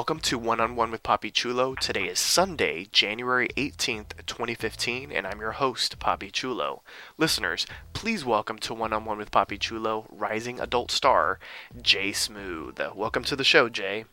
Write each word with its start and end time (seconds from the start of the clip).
Welcome 0.00 0.20
to 0.20 0.38
One 0.38 0.60
on 0.60 0.76
One 0.76 0.90
with 0.90 1.02
Poppy 1.02 1.30
Chulo. 1.30 1.74
Today 1.74 2.04
is 2.04 2.18
Sunday, 2.18 2.86
January 2.90 3.48
18th, 3.58 4.24
2015, 4.24 5.12
and 5.12 5.26
I'm 5.26 5.40
your 5.40 5.52
host, 5.52 5.98
Poppy 5.98 6.30
Chulo. 6.30 6.82
Listeners, 7.18 7.66
please 7.92 8.24
welcome 8.24 8.58
to 8.60 8.72
One 8.72 8.94
on 8.94 9.04
One 9.04 9.18
with 9.18 9.30
Poppy 9.30 9.58
Chulo, 9.58 10.06
rising 10.10 10.58
adult 10.58 10.90
star, 10.90 11.38
Jay 11.82 12.12
Smooth. 12.12 12.80
Welcome 12.94 13.24
to 13.24 13.36
the 13.36 13.44
show, 13.44 13.68
Jay. 13.68 14.06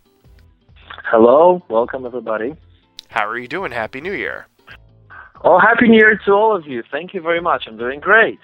Hello, 1.05 1.63
welcome 1.69 2.05
everybody. 2.05 2.58
How 3.08 3.25
are 3.25 3.38
you 3.38 3.47
doing? 3.47 3.71
Happy 3.71 4.02
New 4.02 4.11
Year. 4.11 4.47
Oh, 5.45 5.58
happy 5.58 5.88
New 5.88 5.95
Year 5.95 6.19
to 6.25 6.31
all 6.33 6.53
of 6.53 6.67
you. 6.67 6.83
Thank 6.91 7.13
you 7.13 7.21
very 7.21 7.39
much. 7.39 7.63
I'm 7.65 7.77
doing 7.77 8.02
great. 8.02 8.39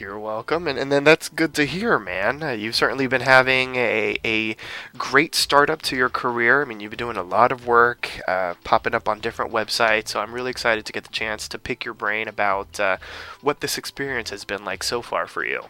You're 0.00 0.18
welcome, 0.18 0.66
and, 0.66 0.78
and 0.78 0.90
then 0.90 1.04
that's 1.04 1.28
good 1.28 1.52
to 1.54 1.66
hear, 1.66 1.98
man. 1.98 2.42
Uh, 2.42 2.52
you've 2.52 2.74
certainly 2.74 3.06
been 3.06 3.20
having 3.20 3.76
a, 3.76 4.16
a 4.24 4.56
great 4.96 5.34
startup 5.34 5.82
to 5.82 5.96
your 5.96 6.08
career. 6.08 6.62
I 6.62 6.64
mean, 6.64 6.80
you've 6.80 6.90
been 6.90 6.96
doing 6.98 7.18
a 7.18 7.22
lot 7.22 7.52
of 7.52 7.66
work, 7.66 8.10
uh, 8.26 8.54
popping 8.64 8.94
up 8.94 9.10
on 9.10 9.20
different 9.20 9.52
websites, 9.52 10.08
so 10.08 10.20
I'm 10.20 10.32
really 10.32 10.50
excited 10.50 10.86
to 10.86 10.92
get 10.94 11.04
the 11.04 11.10
chance 11.10 11.48
to 11.48 11.58
pick 11.58 11.84
your 11.84 11.92
brain 11.92 12.28
about 12.28 12.80
uh, 12.80 12.96
what 13.42 13.60
this 13.60 13.76
experience 13.76 14.30
has 14.30 14.42
been 14.42 14.64
like 14.64 14.82
so 14.82 15.02
far 15.02 15.26
for 15.26 15.44
you. 15.44 15.64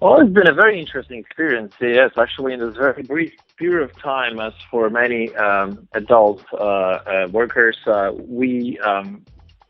Well, 0.00 0.20
it's 0.20 0.32
been 0.32 0.48
a 0.48 0.54
very 0.54 0.78
interesting 0.78 1.18
experience. 1.18 1.74
Yes, 1.80 2.12
actually, 2.16 2.52
in 2.52 2.60
this 2.60 2.76
very 2.76 3.02
brief 3.02 3.32
period 3.56 3.90
of 3.90 3.98
time, 4.00 4.38
as 4.38 4.52
for 4.70 4.88
many 4.90 5.34
um, 5.34 5.88
adult 5.94 6.44
uh, 6.52 6.56
uh, 6.56 7.28
workers, 7.32 7.78
uh, 7.88 8.12
we 8.14 8.78
um, 8.78 9.24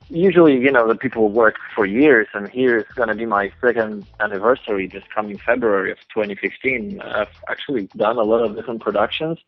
usually, 0.09 0.57
you 0.59 0.71
know, 0.71 0.87
the 0.87 0.95
people 0.95 1.29
work 1.29 1.57
for 1.75 1.87
years, 1.87 2.29
and 2.35 2.49
here 2.49 2.79
it's 2.79 2.93
going 2.93 3.09
to 3.09 3.15
be 3.15 3.27
my 3.27 3.53
second 3.61 4.07
anniversary 4.21 4.87
this 4.87 5.05
coming 5.15 5.39
February 5.39 5.91
of 5.91 5.99
2015. 6.13 7.01
I've 7.01 7.29
actually 7.49 7.89
done 7.97 8.17
a 8.17 8.23
lot 8.23 8.45
of 8.45 8.57
different 8.57 8.83
productions. 8.83 9.39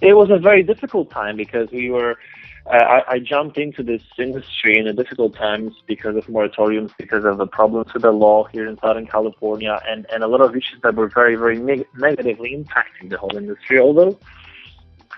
It 0.00 0.14
was 0.14 0.30
a 0.30 0.38
very 0.38 0.62
difficult 0.62 1.10
time 1.10 1.36
because 1.36 1.70
we 1.70 1.90
were 1.90 2.16
uh, 2.66 2.76
I, 2.76 3.12
I 3.14 3.18
jumped 3.18 3.58
into 3.58 3.82
this 3.82 4.02
industry 4.18 4.78
in 4.78 4.86
a 4.86 4.92
difficult 4.92 5.34
times 5.34 5.74
because 5.86 6.16
of 6.16 6.26
moratoriums, 6.26 6.92
because 6.96 7.24
of 7.24 7.38
the 7.38 7.46
problems 7.46 7.92
with 7.92 8.02
the 8.02 8.12
law 8.12 8.44
here 8.44 8.68
in 8.68 8.78
Southern 8.78 9.06
California, 9.06 9.80
and, 9.88 10.06
and 10.12 10.22
a 10.22 10.28
lot 10.28 10.40
of 10.40 10.54
issues 10.54 10.80
that 10.82 10.94
were 10.94 11.08
very, 11.08 11.34
very 11.34 11.58
neg- 11.58 11.86
negatively 11.96 12.56
impacting 12.56 13.10
the 13.10 13.18
whole 13.18 13.36
industry. 13.36 13.80
Although 13.80 14.16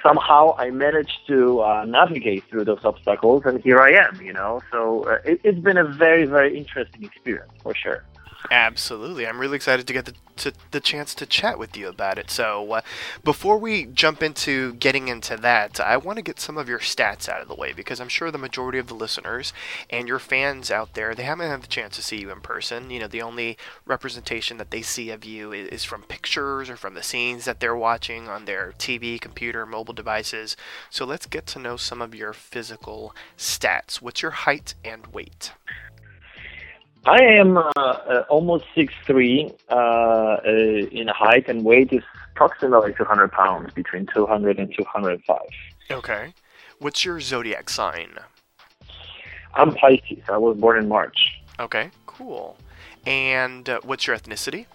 somehow 0.05 0.55
I 0.59 0.71
managed 0.71 1.27
to 1.29 1.61
uh, 1.61 1.85
navigate 1.87 2.45
through 2.45 2.67
those 2.67 2.85
obstacles, 2.85 3.43
and 3.47 3.61
here 3.63 3.81
I 3.81 3.93
am, 3.93 4.21
you 4.21 4.33
know. 4.33 4.61
So 4.71 5.05
uh, 5.05 5.19
it, 5.25 5.41
it's 5.43 5.59
been 5.59 5.79
a 5.79 5.85
very, 5.85 6.27
very 6.27 6.57
interesting 6.57 7.03
experience 7.03 7.51
for 7.63 7.75
sure. 7.75 8.05
Absolutely. 8.51 9.27
I'm 9.27 9.39
really 9.41 9.57
excited 9.57 9.87
to 9.87 9.93
get 9.95 10.05
the, 10.05 10.15
to, 10.37 10.53
the 10.71 10.81
chance 10.81 11.15
to 11.15 11.25
chat 11.25 11.59
with 11.59 11.79
you 11.79 11.89
about 11.89 12.19
it. 12.19 12.31
So, 12.31 12.73
uh, 12.73 12.81
before 13.25 13.57
we 13.57 13.87
jump 13.87 14.23
into 14.23 14.75
getting 14.75 15.09
into 15.09 15.39
that, 15.39 15.81
I 15.81 15.97
want 15.97 16.17
to 16.19 16.23
get 16.23 16.39
some 16.39 16.59
of 16.59 16.69
your 16.69 16.79
stats 16.79 17.27
out 17.27 17.41
of 17.41 17.49
the 17.49 17.55
way 17.55 17.73
because 17.73 18.01
I'm 18.01 18.09
sure 18.09 18.31
the 18.31 18.37
majority 18.37 18.79
of 18.79 18.87
the 18.87 18.95
listeners 18.95 19.55
and 19.89 20.07
your 20.07 20.19
fans 20.19 20.71
out 20.71 20.93
there, 20.93 21.15
they 21.15 21.23
haven't 21.23 21.49
had 21.49 21.63
the 21.63 21.67
chance 21.69 21.97
to 21.97 22.03
see 22.03 22.21
you 22.21 22.31
in 22.31 22.41
person. 22.43 22.91
You 22.91 23.01
know, 23.01 23.09
the 23.09 23.23
only 23.23 23.57
representation 23.87 24.59
that 24.59 24.71
they 24.71 24.83
see 24.83 25.09
of 25.11 25.25
you 25.25 25.51
is, 25.53 25.69
is 25.69 25.85
from 25.85 26.03
pictures 26.03 26.69
or 26.69 26.77
from 26.77 26.93
the 26.95 27.03
scenes 27.03 27.47
that 27.47 27.61
they're 27.61 27.75
watching 27.77 28.29
on 28.29 28.45
their 28.45 28.75
TV, 28.79 29.19
computer, 29.19 29.65
mobile 29.65 29.95
devices. 29.95 30.55
So, 30.91 31.07
let's 31.07 31.27
get 31.27 31.47
to 31.47 31.59
know 31.59 31.79
some 31.79 32.03
of 32.03 32.15
your 32.15 32.35
physical 32.35 33.15
stats. 33.39 34.03
What's 34.03 34.21
your 34.21 34.33
height 34.33 34.75
and 34.85 35.07
weight? 35.09 35.53
I 37.07 37.23
am 37.23 37.59
uh, 37.59 37.71
uh, 37.77 38.25
almost 38.31 38.65
six 38.75 38.95
three 39.07 39.53
uh, 39.69 39.75
uh, 39.75 40.41
in 40.47 41.09
height, 41.09 41.49
and 41.49 41.65
weight 41.65 41.93
is 41.93 42.03
approximately 42.33 42.95
200 42.95 43.31
pounds, 43.31 43.73
between 43.75 44.07
200 44.15 44.59
and 44.59 44.75
205. 44.77 45.39
Okay. 45.91 46.33
What's 46.79 47.05
your 47.05 47.21
zodiac 47.21 47.69
sign? 47.69 48.15
I'm 49.55 49.75
Pisces. 49.75 50.25
I 50.29 50.39
was 50.39 50.57
born 50.57 50.79
in 50.79 50.89
March. 50.89 51.17
Okay, 51.61 51.91
cool. 52.07 52.57
And 53.07 53.69
uh, 53.69 53.81
what's 53.85 54.07
your 54.07 54.17
ethnicity? 54.17 54.67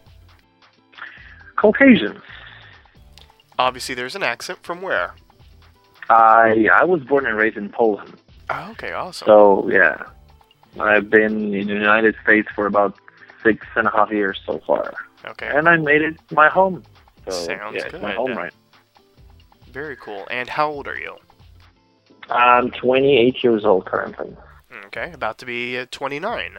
Caucasian. 1.57 2.21
Obviously, 3.57 3.95
there's 3.95 4.15
an 4.15 4.23
accent 4.23 4.59
from 4.61 4.81
where? 4.81 5.15
I 6.09 6.67
I 6.73 6.85
was 6.85 7.01
born 7.01 7.25
and 7.25 7.37
raised 7.37 7.57
in 7.57 7.69
Poland. 7.69 8.15
Oh, 8.49 8.71
okay, 8.71 8.93
awesome. 8.93 9.25
So 9.25 9.69
yeah, 9.69 10.03
I've 10.79 11.09
been 11.09 11.53
in 11.53 11.67
the 11.67 11.73
United 11.73 12.15
States 12.23 12.47
for 12.55 12.65
about 12.65 12.97
six 13.43 13.65
and 13.75 13.87
a 13.87 13.91
half 13.91 14.11
years 14.11 14.39
so 14.45 14.59
far, 14.67 14.93
okay, 15.25 15.49
and 15.53 15.67
I 15.69 15.77
made 15.77 16.01
it 16.01 16.19
my 16.31 16.49
home. 16.49 16.83
So 17.25 17.31
Sounds 17.31 17.75
yeah, 17.75 17.85
it's 17.85 18.01
my 18.01 18.13
home 18.13 18.35
right. 18.35 18.53
very 19.71 19.95
cool. 19.95 20.27
And 20.31 20.49
how 20.49 20.69
old 20.69 20.87
are 20.87 20.97
you? 20.97 21.15
I'm 22.29 22.69
28 22.71 23.43
years 23.43 23.65
old 23.65 23.85
currently. 23.85 24.35
Okay, 24.85 25.11
about 25.13 25.37
to 25.39 25.45
be 25.45 25.77
uh, 25.77 25.85
29. 25.91 26.57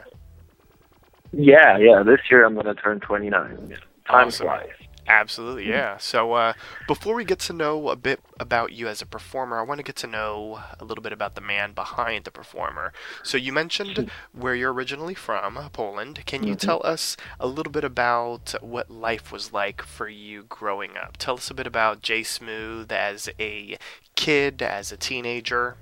Yeah, 1.32 1.78
yeah. 1.78 2.02
This 2.02 2.20
year 2.30 2.44
I'm 2.44 2.54
gonna 2.54 2.74
turn 2.74 3.00
29. 3.00 3.68
Yeah. 3.70 3.76
Time 4.08 4.28
Awesome. 4.28 4.46
flies. 4.46 4.68
Absolutely, 5.10 5.64
hmm. 5.64 5.70
yeah. 5.72 5.96
So, 5.98 6.34
uh, 6.34 6.52
before 6.86 7.16
we 7.16 7.24
get 7.24 7.40
to 7.40 7.52
know 7.52 7.88
a 7.88 7.96
bit 7.96 8.20
about 8.38 8.72
you 8.72 8.86
as 8.86 9.02
a 9.02 9.06
performer, 9.06 9.58
I 9.58 9.62
want 9.62 9.78
to 9.78 9.82
get 9.82 9.96
to 9.96 10.06
know 10.06 10.60
a 10.78 10.84
little 10.84 11.02
bit 11.02 11.12
about 11.12 11.34
the 11.34 11.40
man 11.40 11.72
behind 11.72 12.24
the 12.24 12.30
performer. 12.30 12.92
So, 13.24 13.36
you 13.36 13.52
mentioned 13.52 13.96
hmm. 13.96 14.40
where 14.40 14.54
you're 14.54 14.72
originally 14.72 15.14
from, 15.14 15.58
Poland. 15.72 16.24
Can 16.26 16.44
you 16.44 16.54
mm-hmm. 16.54 16.64
tell 16.64 16.80
us 16.84 17.16
a 17.40 17.48
little 17.48 17.72
bit 17.72 17.82
about 17.82 18.54
what 18.60 18.88
life 18.88 19.32
was 19.32 19.52
like 19.52 19.82
for 19.82 20.08
you 20.08 20.44
growing 20.44 20.96
up? 20.96 21.16
Tell 21.16 21.34
us 21.34 21.50
a 21.50 21.54
bit 21.54 21.66
about 21.66 22.02
Jay 22.02 22.22
Smooth 22.22 22.92
as 22.92 23.28
a 23.40 23.76
kid, 24.14 24.62
as 24.62 24.92
a 24.92 24.96
teenager. 24.96 25.76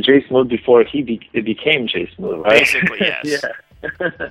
Jay 0.00 0.24
Smooth 0.28 0.48
before 0.48 0.84
he 0.84 1.02
be- 1.02 1.28
it 1.32 1.44
became 1.44 1.88
Jay 1.88 2.08
Smooth, 2.14 2.44
right? 2.44 2.60
Basically, 2.60 2.98
yes. 3.24 3.24
yeah. 3.24 4.10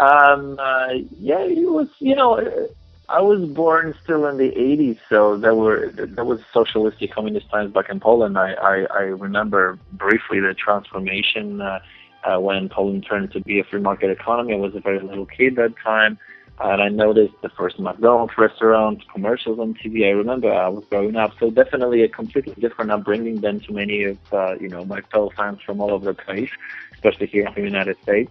um, 0.00 0.58
uh, 0.58 0.88
yeah, 1.18 1.40
it 1.40 1.70
was. 1.70 1.88
You 1.98 2.16
know, 2.16 2.38
uh, 2.38 2.66
I 3.08 3.20
was 3.20 3.48
born 3.48 3.94
still 4.02 4.26
in 4.26 4.38
the 4.38 4.50
'80s, 4.50 4.98
so 5.08 5.36
there 5.36 5.54
were 5.54 5.90
there 5.92 6.24
was 6.24 6.40
socialistic 6.52 7.12
communist 7.12 7.50
times 7.50 7.72
back 7.72 7.90
in 7.90 8.00
Poland. 8.00 8.38
I 8.38 8.52
I, 8.54 8.86
I 8.90 9.02
remember 9.02 9.78
briefly 9.92 10.40
the 10.40 10.54
transformation 10.54 11.60
uh, 11.60 11.80
uh, 12.24 12.40
when 12.40 12.68
Poland 12.68 13.06
turned 13.08 13.32
to 13.32 13.40
be 13.40 13.60
a 13.60 13.64
free 13.64 13.80
market 13.80 14.10
economy. 14.10 14.54
I 14.54 14.56
was 14.56 14.74
a 14.74 14.80
very 14.80 15.00
little 15.00 15.26
kid 15.26 15.58
at 15.58 15.70
that 15.74 15.82
time. 15.82 16.18
And 16.62 16.82
I 16.82 16.88
noticed 16.88 17.32
the 17.40 17.48
first 17.48 17.78
McDonald's 17.80 18.36
restaurant 18.36 19.02
commercials 19.10 19.58
on 19.58 19.72
TV. 19.72 20.06
I 20.06 20.10
remember 20.10 20.52
I 20.52 20.68
was 20.68 20.84
growing 20.90 21.16
up, 21.16 21.32
so 21.40 21.50
definitely 21.50 22.02
a 22.02 22.08
completely 22.08 22.52
different 22.60 22.90
upbringing 22.90 23.40
than 23.40 23.60
to 23.60 23.72
many 23.72 24.04
of 24.04 24.18
uh, 24.30 24.56
you 24.60 24.68
know 24.68 24.84
my 24.84 25.00
fellow 25.10 25.30
fans 25.34 25.60
from 25.64 25.80
all 25.80 25.90
over 25.90 26.04
the 26.04 26.12
place, 26.12 26.50
especially 26.92 27.28
here 27.28 27.46
in 27.46 27.54
the 27.54 27.62
United 27.62 27.96
States. 28.02 28.30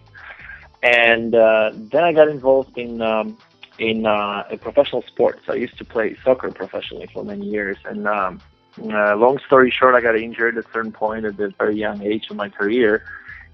And 0.82 1.34
uh, 1.34 1.72
then 1.74 2.04
I 2.04 2.12
got 2.12 2.28
involved 2.28 2.78
in 2.78 3.02
um, 3.02 3.36
in 3.78 4.06
uh, 4.06 4.44
professional 4.60 5.02
sports. 5.02 5.40
I 5.48 5.54
used 5.54 5.76
to 5.78 5.84
play 5.84 6.16
soccer 6.24 6.50
professionally 6.50 7.08
for 7.12 7.24
many 7.24 7.46
years, 7.46 7.76
and 7.84 8.06
um, 8.06 8.40
uh, 8.78 9.16
long 9.16 9.38
story 9.46 9.70
short, 9.70 9.94
I 9.94 10.00
got 10.00 10.16
injured 10.16 10.56
at 10.56 10.64
a 10.64 10.72
certain 10.72 10.92
point 10.92 11.24
at 11.24 11.38
a 11.40 11.48
very 11.58 11.76
young 11.76 12.02
age 12.02 12.30
of 12.30 12.36
my 12.36 12.48
career, 12.48 13.04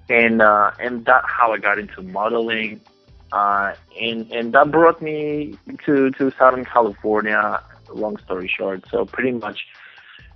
and 0.09 0.43
uh, 0.43 0.71
and 0.79 1.05
that's 1.05 1.27
how 1.29 1.53
I 1.53 1.59
got 1.59 1.79
into 1.79 2.03
modeling, 2.03 2.81
uh, 3.33 3.75
and 4.01 4.31
and 4.31 4.53
that 4.53 4.71
brought 4.71 5.01
me 5.01 5.59
to 5.85 6.11
to 6.13 6.33
Southern 6.39 6.65
California. 6.65 7.63
Long 7.89 8.17
story 8.19 8.49
short, 8.49 8.85
so 8.91 9.05
pretty 9.05 9.31
much, 9.31 9.67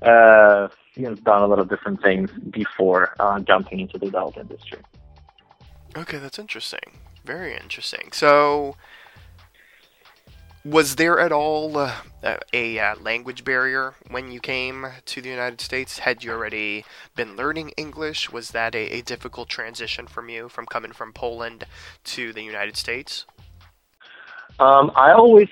uh, 0.02 0.68
you 0.94 1.02
know, 1.02 1.14
done 1.16 1.42
a 1.42 1.46
lot 1.46 1.58
of 1.58 1.68
different 1.68 2.00
things 2.00 2.30
before 2.50 3.14
uh, 3.18 3.40
jumping 3.40 3.80
into 3.80 3.98
the 3.98 4.06
adult 4.06 4.36
industry. 4.38 4.78
Okay, 5.96 6.18
that's 6.18 6.38
interesting. 6.38 6.98
Very 7.24 7.56
interesting. 7.56 8.12
So, 8.12 8.76
was 10.64 10.96
there 10.96 11.18
at 11.18 11.32
all 11.32 11.76
uh, 11.76 11.94
a 12.52 12.78
uh, 12.78 12.94
language 13.00 13.44
barrier 13.44 13.94
when 14.08 14.30
you 14.30 14.40
came 14.40 14.86
to 15.06 15.20
the 15.20 15.28
United 15.28 15.60
States? 15.60 16.00
Had 16.00 16.22
you 16.22 16.32
already 16.32 16.84
been 17.16 17.34
learning 17.34 17.70
English? 17.76 18.30
Was 18.30 18.50
that 18.50 18.74
a, 18.74 18.98
a 18.98 19.02
difficult 19.02 19.48
transition 19.48 20.06
from 20.06 20.28
you 20.28 20.48
from 20.48 20.66
coming 20.66 20.92
from 20.92 21.12
Poland 21.12 21.64
to 22.04 22.32
the 22.32 22.42
United 22.42 22.76
States? 22.76 23.26
Um, 24.60 24.92
I 24.94 25.12
always, 25.12 25.48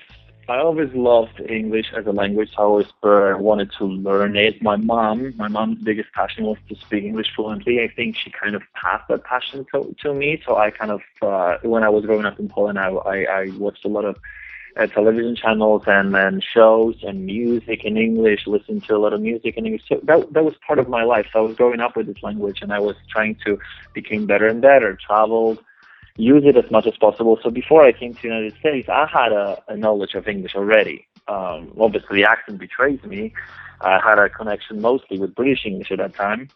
I 0.49 0.57
always 0.57 0.89
loved 0.95 1.39
English 1.47 1.87
as 1.95 2.07
a 2.07 2.11
language. 2.11 2.49
I 2.57 2.63
always 2.63 2.87
wanted 3.03 3.71
to 3.77 3.85
learn 3.85 4.35
it. 4.35 4.61
My 4.63 4.77
mom, 4.77 5.33
my 5.37 5.47
mom's 5.47 5.83
biggest 5.83 6.11
passion 6.13 6.45
was 6.45 6.57
to 6.69 6.75
speak 6.75 7.03
English 7.03 7.27
fluently. 7.35 7.81
I 7.81 7.93
think 7.95 8.15
she 8.15 8.31
kind 8.31 8.55
of 8.55 8.63
passed 8.73 9.07
that 9.09 9.23
passion 9.25 9.65
to, 9.71 9.95
to 10.01 10.13
me. 10.13 10.41
So 10.45 10.57
I 10.57 10.71
kind 10.71 10.91
of, 10.91 11.01
uh, 11.21 11.57
when 11.61 11.83
I 11.83 11.89
was 11.89 12.05
growing 12.05 12.25
up 12.25 12.39
in 12.39 12.49
Poland, 12.49 12.79
I, 12.79 12.89
I, 12.89 13.17
I 13.23 13.47
watched 13.57 13.85
a 13.85 13.89
lot 13.89 14.05
of 14.05 14.15
uh, 14.75 14.87
television 14.87 15.35
channels 15.35 15.83
and, 15.85 16.15
and 16.15 16.43
shows 16.43 16.95
and 17.03 17.25
music 17.25 17.83
in 17.83 17.97
English, 17.97 18.47
listened 18.47 18.83
to 18.85 18.95
a 18.95 18.97
lot 18.99 19.13
of 19.13 19.21
music 19.21 19.55
in 19.55 19.67
English. 19.67 19.83
So 19.87 19.99
that, 20.03 20.33
that 20.33 20.43
was 20.43 20.55
part 20.65 20.79
of 20.79 20.89
my 20.89 21.03
life. 21.03 21.27
So 21.31 21.39
I 21.39 21.41
was 21.43 21.55
growing 21.57 21.79
up 21.79 21.95
with 21.95 22.07
this 22.07 22.23
language 22.23 22.59
and 22.61 22.73
I 22.73 22.79
was 22.79 22.95
trying 23.09 23.37
to 23.45 23.59
become 23.93 24.25
better 24.25 24.47
and 24.47 24.61
better, 24.61 24.97
traveled, 25.05 25.59
use 26.19 26.43
it 26.45 26.57
as 26.57 26.69
much 26.69 26.85
as 26.85 26.97
possible. 26.97 27.39
So 27.41 27.49
before 27.49 27.83
I 27.83 27.91
came 27.91 28.13
to 28.13 28.21
the 28.21 28.27
United 28.27 28.55
States, 28.59 28.89
I 28.89 29.07
had 29.07 29.31
a, 29.31 29.61
a 29.69 29.77
knowledge 29.77 30.15
of 30.15 30.27
English 30.27 30.53
already. 30.55 31.07
Um, 31.27 31.71
obviously, 31.79 32.21
the 32.21 32.29
accent 32.29 32.59
betrays 32.59 33.01
me. 33.03 33.33
I 33.81 33.99
had 34.03 34.19
a 34.19 34.29
connection 34.29 34.81
mostly 34.81 35.17
with 35.17 35.33
British 35.33 35.65
English 35.65 35.91
at 35.91 35.99
that 35.99 36.15
time. 36.15 36.49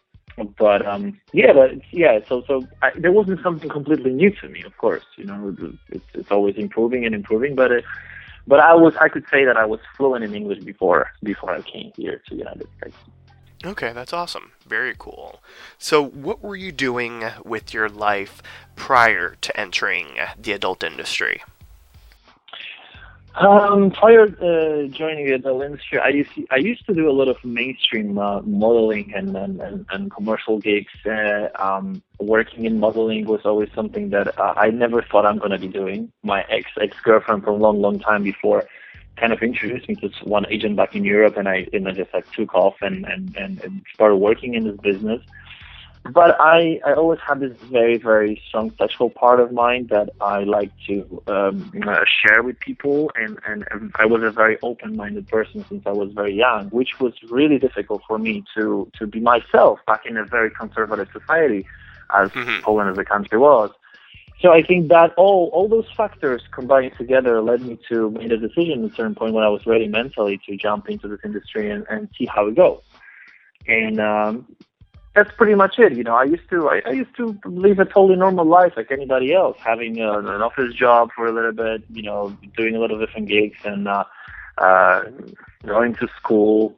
But 0.58 0.84
um, 0.84 1.18
yeah, 1.32 1.52
but 1.52 1.70
yeah. 1.92 2.18
So 2.28 2.42
so 2.46 2.66
I, 2.82 2.90
there 2.98 3.12
wasn't 3.12 3.40
something 3.42 3.70
completely 3.70 4.12
new 4.12 4.30
to 4.40 4.48
me. 4.48 4.62
Of 4.64 4.76
course, 4.78 5.04
you 5.16 5.24
know, 5.24 5.56
it's, 5.90 6.04
it's 6.12 6.30
always 6.30 6.56
improving 6.56 7.06
and 7.06 7.14
improving. 7.14 7.54
But 7.54 7.70
it, 7.70 7.84
but 8.46 8.58
I 8.58 8.74
was 8.74 8.96
I 9.00 9.08
could 9.08 9.24
say 9.30 9.44
that 9.44 9.56
I 9.56 9.64
was 9.64 9.78
fluent 9.96 10.24
in 10.24 10.34
English 10.34 10.64
before 10.64 11.12
before 11.22 11.52
I 11.52 11.62
came 11.62 11.92
here 11.96 12.20
to 12.26 12.30
the 12.30 12.38
United 12.38 12.66
States. 12.78 12.96
Okay, 13.64 13.92
that's 13.94 14.12
awesome. 14.12 14.52
Very 14.66 14.94
cool. 14.98 15.40
So, 15.78 16.04
what 16.04 16.42
were 16.42 16.56
you 16.56 16.70
doing 16.70 17.24
with 17.44 17.72
your 17.72 17.88
life 17.88 18.42
prior 18.76 19.36
to 19.40 19.58
entering 19.58 20.18
the 20.38 20.52
adult 20.52 20.84
industry? 20.84 21.42
Um, 23.36 23.90
prior 23.90 24.24
uh, 24.24 24.86
joining 24.88 25.26
the 25.26 25.32
adult 25.32 25.64
industry, 25.64 25.98
I 25.98 26.08
used 26.08 26.32
to, 26.34 26.46
I 26.52 26.56
used 26.56 26.86
to 26.86 26.94
do 26.94 27.10
a 27.10 27.12
lot 27.12 27.26
of 27.26 27.42
mainstream 27.42 28.16
uh, 28.18 28.42
modeling 28.42 29.12
and, 29.14 29.34
and, 29.36 29.60
and, 29.60 29.86
and 29.90 30.10
commercial 30.10 30.58
gigs. 30.58 30.92
Uh, 31.04 31.48
um, 31.56 32.02
working 32.20 32.66
in 32.66 32.78
modeling 32.78 33.26
was 33.26 33.40
always 33.44 33.70
something 33.74 34.10
that 34.10 34.38
uh, 34.38 34.54
I 34.56 34.70
never 34.70 35.02
thought 35.02 35.26
I'm 35.26 35.38
going 35.38 35.50
to 35.50 35.58
be 35.58 35.68
doing. 35.68 36.12
My 36.22 36.42
ex 36.48 36.70
ex 36.80 36.96
girlfriend 37.00 37.42
from 37.44 37.54
a 37.54 37.56
long 37.56 37.80
long 37.80 37.98
time 37.98 38.22
before 38.22 38.64
kind 39.16 39.32
of 39.32 39.42
introduced 39.42 39.88
me 39.88 39.96
to 39.96 40.08
one 40.24 40.46
agent 40.50 40.76
back 40.76 40.94
in 40.94 41.04
Europe, 41.04 41.36
and 41.36 41.48
I 41.48 41.66
and 41.72 41.88
I 41.88 41.92
just 41.92 42.12
like 42.12 42.26
took 42.32 42.54
off 42.54 42.74
and 42.82 43.04
and, 43.06 43.34
and, 43.36 43.60
and 43.62 43.82
started 43.94 44.16
working 44.16 44.54
in 44.54 44.64
this 44.64 44.76
business. 44.82 45.20
But 46.12 46.36
I, 46.38 46.80
I 46.84 46.92
always 46.92 47.18
had 47.26 47.40
this 47.40 47.56
very, 47.62 47.96
very 47.96 48.42
strong 48.46 48.70
sexual 48.78 49.08
part 49.08 49.40
of 49.40 49.52
mine 49.52 49.86
that 49.88 50.10
I 50.20 50.44
like 50.44 50.70
to 50.86 51.22
um, 51.26 51.72
share 52.22 52.42
with 52.42 52.60
people. 52.60 53.10
And, 53.14 53.38
and, 53.48 53.64
and 53.70 53.90
I 53.98 54.04
was 54.04 54.22
a 54.22 54.30
very 54.30 54.58
open 54.62 54.96
minded 54.96 55.26
person 55.28 55.64
since 55.66 55.82
I 55.86 55.92
was 55.92 56.12
very 56.12 56.34
young, 56.34 56.68
which 56.68 56.90
was 57.00 57.14
really 57.30 57.58
difficult 57.58 58.02
for 58.06 58.18
me 58.18 58.44
to, 58.54 58.90
to 58.98 59.06
be 59.06 59.20
myself 59.20 59.78
back 59.86 60.02
in 60.04 60.18
a 60.18 60.26
very 60.26 60.50
conservative 60.50 61.08
society, 61.10 61.64
as 62.14 62.30
Mhm. 62.32 62.60
Poland 62.62 62.90
as 62.90 62.98
a 62.98 63.04
country 63.04 63.38
was. 63.38 63.70
So 64.44 64.52
I 64.52 64.62
think 64.62 64.88
that 64.88 65.14
all 65.16 65.48
all 65.54 65.68
those 65.68 65.90
factors 65.96 66.42
combined 66.50 66.92
together 66.98 67.40
led 67.40 67.62
me 67.62 67.78
to 67.88 68.10
make 68.10 68.30
a 68.30 68.36
decision 68.36 68.84
at 68.84 68.92
a 68.92 68.94
certain 68.94 69.14
point 69.14 69.32
when 69.32 69.42
I 69.42 69.48
was 69.48 69.64
ready 69.64 69.88
mentally 69.88 70.38
to 70.46 70.54
jump 70.54 70.90
into 70.90 71.08
this 71.08 71.20
industry 71.24 71.70
and, 71.70 71.86
and 71.88 72.10
see 72.18 72.26
how 72.26 72.48
it 72.48 72.54
goes. 72.54 72.82
And 73.66 73.98
um, 73.98 74.46
that's 75.14 75.32
pretty 75.38 75.54
much 75.54 75.78
it. 75.78 75.94
You 75.94 76.04
know, 76.04 76.14
I 76.14 76.24
used 76.24 76.46
to 76.50 76.68
I, 76.68 76.82
I 76.84 76.90
used 76.90 77.16
to 77.16 77.40
live 77.46 77.78
a 77.78 77.86
totally 77.86 78.16
normal 78.16 78.44
life 78.44 78.74
like 78.76 78.92
anybody 78.92 79.32
else, 79.32 79.56
having 79.64 80.02
uh, 80.02 80.18
an 80.18 80.42
office 80.42 80.74
job 80.74 81.08
for 81.16 81.26
a 81.26 81.32
little 81.32 81.52
bit. 81.52 81.82
You 81.90 82.02
know, 82.02 82.36
doing 82.54 82.76
a 82.76 82.80
lot 82.80 82.90
of 82.90 83.00
different 83.00 83.28
gigs 83.28 83.56
and 83.64 83.88
uh, 83.88 84.04
uh, 84.58 85.04
going 85.64 85.94
to 85.94 86.08
school, 86.18 86.76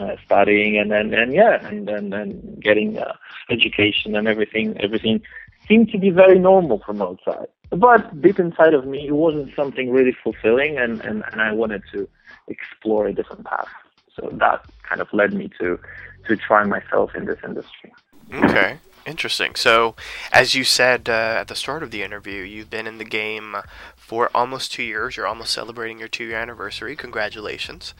uh, 0.00 0.16
studying, 0.24 0.78
and 0.78 0.90
then 0.90 1.14
and 1.14 1.32
yeah, 1.32 1.64
and 1.64 1.86
then 1.86 2.12
and 2.12 2.60
getting 2.60 2.98
uh, 2.98 3.12
education 3.50 4.16
and 4.16 4.26
everything. 4.26 4.76
Everything 4.80 5.22
seemed 5.66 5.90
to 5.90 5.98
be 5.98 6.10
very 6.10 6.38
normal 6.38 6.80
from 6.84 7.00
outside. 7.02 7.48
But 7.70 8.20
deep 8.20 8.38
inside 8.38 8.74
of 8.74 8.86
me, 8.86 9.06
it 9.06 9.12
wasn't 9.12 9.54
something 9.56 9.90
really 9.90 10.16
fulfilling, 10.22 10.78
and, 10.78 11.00
and, 11.00 11.24
and 11.30 11.40
I 11.40 11.52
wanted 11.52 11.82
to 11.92 12.08
explore 12.48 13.06
a 13.06 13.12
different 13.12 13.44
path. 13.44 13.68
So 14.14 14.30
that 14.34 14.64
kind 14.82 15.00
of 15.00 15.08
led 15.12 15.32
me 15.32 15.50
to 15.60 15.78
to 16.26 16.36
try 16.36 16.64
myself 16.64 17.14
in 17.14 17.26
this 17.26 17.38
industry. 17.44 17.92
Okay, 18.32 18.78
interesting. 19.06 19.54
So, 19.56 19.94
as 20.32 20.54
you 20.54 20.64
said 20.64 21.08
uh, 21.08 21.36
at 21.40 21.48
the 21.48 21.54
start 21.54 21.82
of 21.82 21.90
the 21.90 22.02
interview, 22.02 22.42
you've 22.42 22.70
been 22.70 22.86
in 22.86 22.98
the 22.98 23.04
game 23.04 23.56
for 23.96 24.30
almost 24.34 24.72
two 24.72 24.82
years. 24.82 25.16
You're 25.16 25.26
almost 25.26 25.52
celebrating 25.52 25.98
your 25.98 26.08
two 26.08 26.24
year 26.24 26.38
anniversary. 26.38 26.96
Congratulations. 26.96 27.92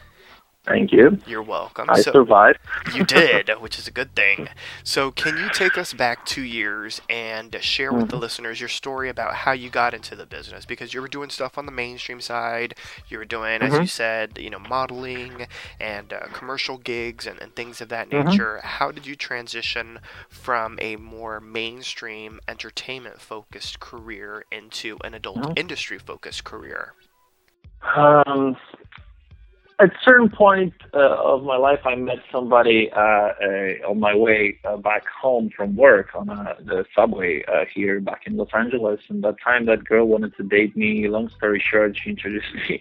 Thank 0.66 0.92
you. 0.92 1.18
You're 1.26 1.42
welcome. 1.42 1.90
I 1.90 2.00
so, 2.00 2.10
survived. 2.10 2.58
you 2.94 3.04
did, 3.04 3.50
which 3.60 3.78
is 3.78 3.86
a 3.86 3.90
good 3.90 4.14
thing. 4.16 4.48
So, 4.82 5.10
can 5.10 5.36
you 5.36 5.50
take 5.50 5.76
us 5.76 5.92
back 5.92 6.24
two 6.24 6.42
years 6.42 7.02
and 7.10 7.54
share 7.60 7.92
with 7.92 8.08
the 8.08 8.16
listeners 8.16 8.60
your 8.60 8.70
story 8.70 9.10
about 9.10 9.34
how 9.34 9.52
you 9.52 9.68
got 9.68 9.92
into 9.92 10.16
the 10.16 10.24
business? 10.24 10.64
Because 10.64 10.94
you 10.94 11.02
were 11.02 11.08
doing 11.08 11.28
stuff 11.28 11.58
on 11.58 11.66
the 11.66 11.72
mainstream 11.72 12.20
side. 12.22 12.74
You 13.08 13.18
were 13.18 13.26
doing, 13.26 13.60
as 13.60 13.74
you 13.74 13.86
said, 13.86 14.38
you 14.38 14.48
know, 14.48 14.58
modeling 14.58 15.48
and 15.78 16.14
uh, 16.14 16.28
commercial 16.32 16.78
gigs 16.78 17.26
and, 17.26 17.38
and 17.42 17.54
things 17.54 17.82
of 17.82 17.90
that 17.90 18.10
nature. 18.10 18.60
How 18.64 18.90
did 18.90 19.06
you 19.06 19.16
transition 19.16 20.00
from 20.30 20.78
a 20.80 20.96
more 20.96 21.40
mainstream 21.40 22.40
entertainment 22.48 23.20
focused 23.20 23.80
career 23.80 24.46
into 24.50 24.96
an 25.04 25.12
adult 25.12 25.58
industry 25.58 25.98
focused 25.98 26.44
career? 26.44 26.94
Um, 27.96 28.56
at 29.80 29.88
a 29.88 29.98
certain 30.04 30.28
point 30.28 30.72
uh, 30.92 31.16
of 31.16 31.42
my 31.42 31.56
life, 31.56 31.80
I 31.84 31.94
met 31.96 32.18
somebody 32.30 32.90
uh, 32.92 33.00
uh, 33.00 33.90
on 33.90 33.98
my 33.98 34.14
way 34.14 34.58
uh, 34.64 34.76
back 34.76 35.04
home 35.08 35.50
from 35.56 35.76
work 35.76 36.10
on 36.14 36.30
uh, 36.30 36.54
the 36.64 36.84
subway 36.94 37.44
uh, 37.48 37.64
here 37.72 38.00
back 38.00 38.22
in 38.26 38.36
Los 38.36 38.50
Angeles. 38.54 39.00
And 39.08 39.24
that 39.24 39.36
time, 39.42 39.66
that 39.66 39.84
girl 39.84 40.06
wanted 40.06 40.36
to 40.36 40.44
date 40.44 40.76
me. 40.76 41.08
Long 41.08 41.28
story 41.28 41.62
short, 41.70 41.96
she 42.02 42.10
introduced 42.10 42.54
me. 42.68 42.80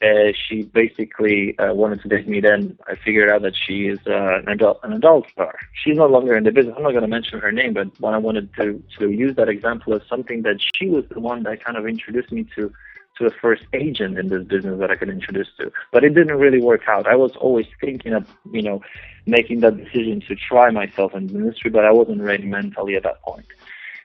Uh, 0.00 0.30
she 0.32 0.62
basically 0.62 1.58
uh, 1.58 1.74
wanted 1.74 2.00
to 2.02 2.08
date 2.08 2.28
me. 2.28 2.40
Then 2.40 2.78
I 2.86 2.94
figured 2.94 3.28
out 3.28 3.42
that 3.42 3.54
she 3.56 3.88
is 3.88 3.98
uh, 4.06 4.38
an 4.38 4.48
adult, 4.48 4.78
an 4.84 4.92
adult 4.92 5.28
star. 5.32 5.58
She's 5.82 5.96
no 5.96 6.06
longer 6.06 6.36
in 6.36 6.44
the 6.44 6.52
business. 6.52 6.74
I'm 6.76 6.84
not 6.84 6.92
going 6.92 7.02
to 7.02 7.08
mention 7.08 7.40
her 7.40 7.50
name, 7.50 7.74
but 7.74 7.88
when 7.98 8.14
I 8.14 8.18
wanted 8.18 8.54
to 8.60 8.80
to 9.00 9.10
use 9.10 9.34
that 9.34 9.48
example 9.48 9.94
as 9.94 10.02
something 10.08 10.42
that 10.42 10.58
she 10.60 10.86
was 10.86 11.04
the 11.10 11.18
one 11.18 11.42
that 11.42 11.64
kind 11.64 11.76
of 11.76 11.84
introduced 11.84 12.30
me 12.30 12.46
to 12.54 12.72
to 13.18 13.24
the 13.24 13.34
first 13.42 13.62
agent 13.72 14.18
in 14.18 14.28
this 14.28 14.44
business 14.44 14.78
that 14.80 14.90
I 14.90 14.96
could 14.96 15.08
introduce 15.08 15.48
to. 15.58 15.70
But 15.92 16.04
it 16.04 16.14
didn't 16.14 16.36
really 16.36 16.60
work 16.60 16.82
out. 16.88 17.06
I 17.06 17.16
was 17.16 17.32
always 17.36 17.66
thinking 17.80 18.14
of, 18.14 18.26
you 18.52 18.62
know, 18.62 18.80
making 19.26 19.60
that 19.60 19.76
decision 19.76 20.22
to 20.28 20.34
try 20.34 20.70
myself 20.70 21.14
in 21.14 21.26
the 21.26 21.34
industry, 21.34 21.70
but 21.70 21.84
I 21.84 21.92
wasn't 21.92 22.22
ready 22.22 22.46
mentally 22.46 22.96
at 22.96 23.02
that 23.02 23.20
point. 23.22 23.46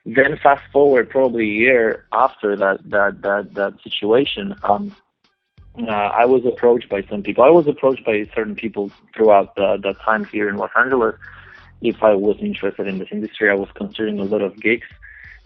Then 0.06 0.38
fast 0.42 0.62
forward 0.70 1.08
probably 1.08 1.44
a 1.44 1.54
year 1.54 2.04
after 2.12 2.56
that 2.56 2.78
that 2.90 3.22
that 3.22 3.54
that 3.54 3.72
situation, 3.82 4.54
um, 4.62 4.94
uh, 5.78 5.90
I 5.90 6.26
was 6.26 6.44
approached 6.44 6.90
by 6.90 7.02
some 7.08 7.22
people. 7.22 7.42
I 7.42 7.48
was 7.48 7.66
approached 7.66 8.04
by 8.04 8.28
certain 8.34 8.54
people 8.54 8.90
throughout 9.14 9.54
the, 9.56 9.78
that 9.82 9.98
time 10.00 10.24
here 10.26 10.48
in 10.48 10.56
Los 10.56 10.70
Angeles. 10.76 11.16
If 11.80 12.02
I 12.02 12.14
was 12.14 12.36
interested 12.38 12.86
in 12.86 12.98
this 12.98 13.08
industry, 13.10 13.50
I 13.50 13.54
was 13.54 13.68
considering 13.74 14.20
a 14.20 14.24
lot 14.24 14.42
of 14.42 14.60
gigs. 14.60 14.86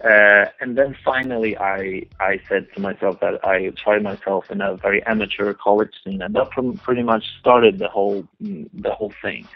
Uh, 0.04 0.44
and 0.60 0.78
then 0.78 0.96
finally, 1.04 1.56
I 1.58 2.02
I 2.20 2.40
said 2.48 2.68
to 2.74 2.80
myself 2.80 3.18
that 3.20 3.44
I 3.44 3.72
tried 3.82 4.02
myself 4.04 4.44
in 4.48 4.60
a 4.60 4.76
very 4.76 5.02
amateur 5.06 5.52
college 5.54 5.90
scene, 6.04 6.22
and 6.22 6.34
that 6.36 6.50
pr- 6.50 6.78
pretty 6.82 7.02
much 7.02 7.24
started 7.40 7.78
the 7.80 7.88
whole 7.88 8.26
the 8.40 8.92
whole 8.92 9.12
thing. 9.20 9.48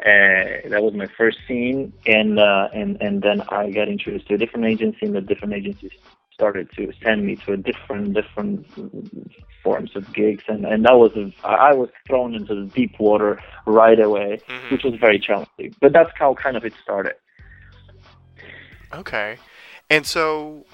Uh, 0.00 0.66
that 0.70 0.82
was 0.82 0.94
my 0.94 1.06
first 1.18 1.38
scene, 1.46 1.92
and 2.06 2.38
uh, 2.38 2.68
and 2.74 2.96
and 3.02 3.20
then 3.22 3.42
I 3.50 3.70
got 3.70 3.88
introduced 3.88 4.28
to 4.28 4.34
a 4.34 4.38
different 4.38 4.64
agency, 4.64 5.00
and 5.02 5.14
the 5.14 5.20
different 5.20 5.52
agency 5.52 5.90
started 6.32 6.70
to 6.74 6.90
send 7.04 7.26
me 7.26 7.36
to 7.44 7.52
a 7.52 7.56
different 7.58 8.14
different 8.14 8.64
forms 9.62 9.90
of 9.94 10.10
gigs, 10.14 10.44
and 10.48 10.64
and 10.64 10.86
that 10.86 10.94
was 10.94 11.12
a, 11.16 11.30
I 11.46 11.74
was 11.74 11.90
thrown 12.06 12.34
into 12.34 12.54
the 12.54 12.70
deep 12.74 12.98
water 12.98 13.38
right 13.66 14.00
away, 14.00 14.40
Mhm. 14.48 14.72
which 14.72 14.84
was 14.84 14.94
very 14.98 15.18
challenging. 15.18 15.76
But 15.82 15.92
that's 15.92 16.10
how 16.14 16.32
kind 16.34 16.56
of 16.56 16.64
it 16.64 16.72
started. 16.82 17.16
Okay. 18.94 19.36
And 19.92 20.06
so, 20.06 20.64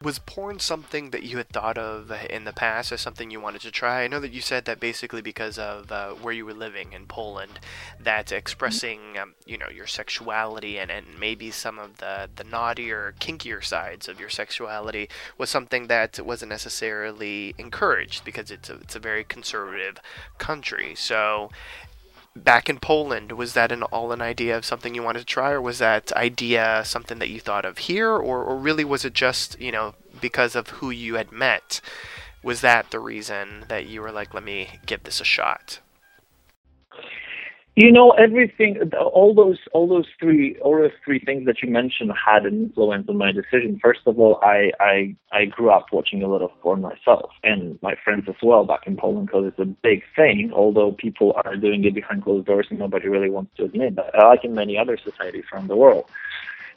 was 0.00 0.20
porn 0.20 0.60
something 0.60 1.10
that 1.10 1.24
you 1.24 1.38
had 1.38 1.48
thought 1.48 1.76
of 1.76 2.12
in 2.30 2.44
the 2.44 2.52
past 2.52 2.92
as 2.92 3.00
something 3.00 3.28
you 3.28 3.40
wanted 3.40 3.62
to 3.62 3.72
try? 3.72 4.04
I 4.04 4.06
know 4.06 4.20
that 4.20 4.30
you 4.30 4.40
said 4.40 4.64
that 4.66 4.78
basically 4.78 5.20
because 5.20 5.58
of 5.58 5.90
uh, 5.90 6.10
where 6.10 6.32
you 6.32 6.46
were 6.46 6.54
living 6.54 6.92
in 6.92 7.06
Poland, 7.06 7.58
that 7.98 8.30
expressing, 8.30 9.18
um, 9.18 9.34
you 9.44 9.58
know, 9.58 9.68
your 9.68 9.88
sexuality 9.88 10.78
and, 10.78 10.88
and 10.88 11.18
maybe 11.18 11.50
some 11.50 11.80
of 11.80 11.96
the, 11.96 12.30
the 12.36 12.44
naughtier, 12.44 13.12
kinkier 13.18 13.64
sides 13.64 14.06
of 14.06 14.20
your 14.20 14.28
sexuality 14.28 15.08
was 15.36 15.50
something 15.50 15.88
that 15.88 16.20
wasn't 16.24 16.50
necessarily 16.50 17.56
encouraged 17.58 18.24
because 18.24 18.52
it's 18.52 18.70
a, 18.70 18.74
it's 18.74 18.94
a 18.94 19.00
very 19.00 19.24
conservative 19.24 19.98
country. 20.38 20.94
So, 20.94 21.50
back 22.36 22.68
in 22.68 22.78
Poland, 22.78 23.32
was 23.32 23.54
that 23.54 23.72
an 23.72 23.82
all 23.84 24.12
an 24.12 24.22
idea 24.22 24.56
of 24.56 24.64
something 24.64 24.94
you 24.94 25.02
wanted 25.02 25.20
to 25.20 25.24
try, 25.24 25.50
or 25.50 25.60
was 25.60 25.78
that 25.78 26.12
idea 26.12 26.82
something 26.84 27.18
that 27.18 27.30
you 27.30 27.40
thought 27.40 27.64
of 27.64 27.78
here, 27.78 28.10
or, 28.10 28.42
or 28.44 28.56
really 28.56 28.84
was 28.84 29.04
it 29.04 29.12
just, 29.12 29.60
you 29.60 29.72
know, 29.72 29.94
because 30.20 30.54
of 30.54 30.68
who 30.68 30.90
you 30.90 31.14
had 31.14 31.32
met? 31.32 31.80
Was 32.42 32.60
that 32.62 32.90
the 32.90 33.00
reason 33.00 33.64
that 33.68 33.86
you 33.86 34.00
were 34.00 34.12
like, 34.12 34.32
let 34.32 34.44
me 34.44 34.80
give 34.86 35.02
this 35.02 35.20
a 35.20 35.24
shot? 35.24 35.80
You 37.76 37.92
know, 37.92 38.10
everything, 38.10 38.78
all 38.98 39.32
those, 39.32 39.58
all 39.72 39.88
those 39.88 40.08
three, 40.18 40.56
all 40.58 40.76
those 40.76 40.90
three 41.04 41.20
things 41.20 41.46
that 41.46 41.62
you 41.62 41.70
mentioned 41.70 42.12
had 42.12 42.44
an 42.44 42.64
influence 42.64 43.08
on 43.08 43.16
my 43.16 43.30
decision. 43.30 43.78
First 43.80 44.00
of 44.06 44.18
all, 44.18 44.40
I, 44.42 44.72
I, 44.80 45.16
I 45.32 45.44
grew 45.44 45.70
up 45.70 45.86
watching 45.92 46.22
a 46.22 46.26
lot 46.26 46.42
of 46.42 46.50
porn 46.60 46.80
myself, 46.80 47.30
and 47.44 47.78
my 47.80 47.94
friends 48.04 48.24
as 48.28 48.34
well 48.42 48.64
back 48.64 48.86
in 48.86 48.96
Poland, 48.96 49.28
because 49.28 49.46
it's 49.46 49.58
a 49.60 49.64
big 49.64 50.02
thing. 50.16 50.50
Although 50.52 50.92
people 50.92 51.32
are 51.44 51.56
doing 51.56 51.84
it 51.84 51.94
behind 51.94 52.24
closed 52.24 52.46
doors, 52.46 52.66
and 52.70 52.78
nobody 52.80 53.08
really 53.08 53.30
wants 53.30 53.52
to 53.56 53.64
admit 53.64 53.94
that, 53.96 54.14
like 54.18 54.44
in 54.44 54.52
many 54.52 54.76
other 54.76 54.98
societies 54.98 55.44
around 55.52 55.68
the 55.68 55.76
world. 55.76 56.06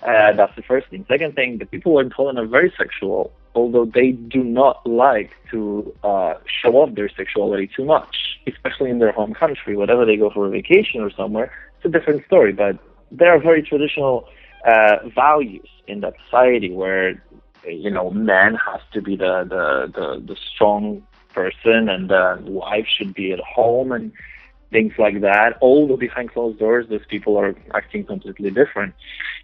Uh, 0.05 0.33
that's 0.33 0.55
the 0.55 0.61
first 0.61 0.89
thing. 0.89 1.05
Second 1.07 1.33
thing, 1.33 1.59
the 1.59 1.65
people 1.65 1.97
in 1.99 2.09
Poland 2.09 2.37
are 2.37 2.45
very 2.45 2.73
sexual, 2.77 3.31
although 3.55 3.85
they 3.85 4.11
do 4.11 4.43
not 4.43 4.85
like 4.85 5.31
to 5.49 5.95
uh, 6.03 6.33
show 6.45 6.73
off 6.75 6.93
their 6.95 7.09
sexuality 7.09 7.69
too 7.73 7.85
much, 7.85 8.39
especially 8.45 8.89
in 8.89 8.99
their 8.99 9.13
home 9.13 9.33
country. 9.33 9.77
Whenever 9.77 10.05
they 10.05 10.17
go 10.17 10.29
for 10.29 10.45
a 10.47 10.49
vacation 10.49 10.99
or 11.01 11.09
somewhere, 11.11 11.53
it's 11.77 11.85
a 11.85 11.89
different 11.89 12.25
story. 12.25 12.51
But 12.51 12.77
there 13.11 13.33
are 13.33 13.39
very 13.39 13.63
traditional 13.63 14.27
uh, 14.65 14.97
values 15.15 15.69
in 15.87 16.01
that 16.01 16.15
society 16.25 16.71
where, 16.71 17.23
you 17.65 17.89
know, 17.89 18.09
man 18.09 18.55
has 18.55 18.81
to 18.91 19.01
be 19.01 19.15
the, 19.15 19.45
the, 19.47 19.91
the, 19.93 20.33
the 20.33 20.35
strong 20.53 21.01
person 21.33 21.87
and 21.87 22.09
the 22.09 22.39
wife 22.41 22.87
should 22.87 23.13
be 23.13 23.31
at 23.31 23.39
home 23.39 23.93
and 23.93 24.11
things 24.73 24.93
like 24.97 25.21
that. 25.21 25.57
Although 25.61 25.95
behind 25.95 26.33
closed 26.33 26.59
doors, 26.59 26.85
those 26.89 27.05
people 27.13 27.37
are 27.37 27.55
acting 27.73 28.03
completely 28.05 28.51
different. 28.51 28.93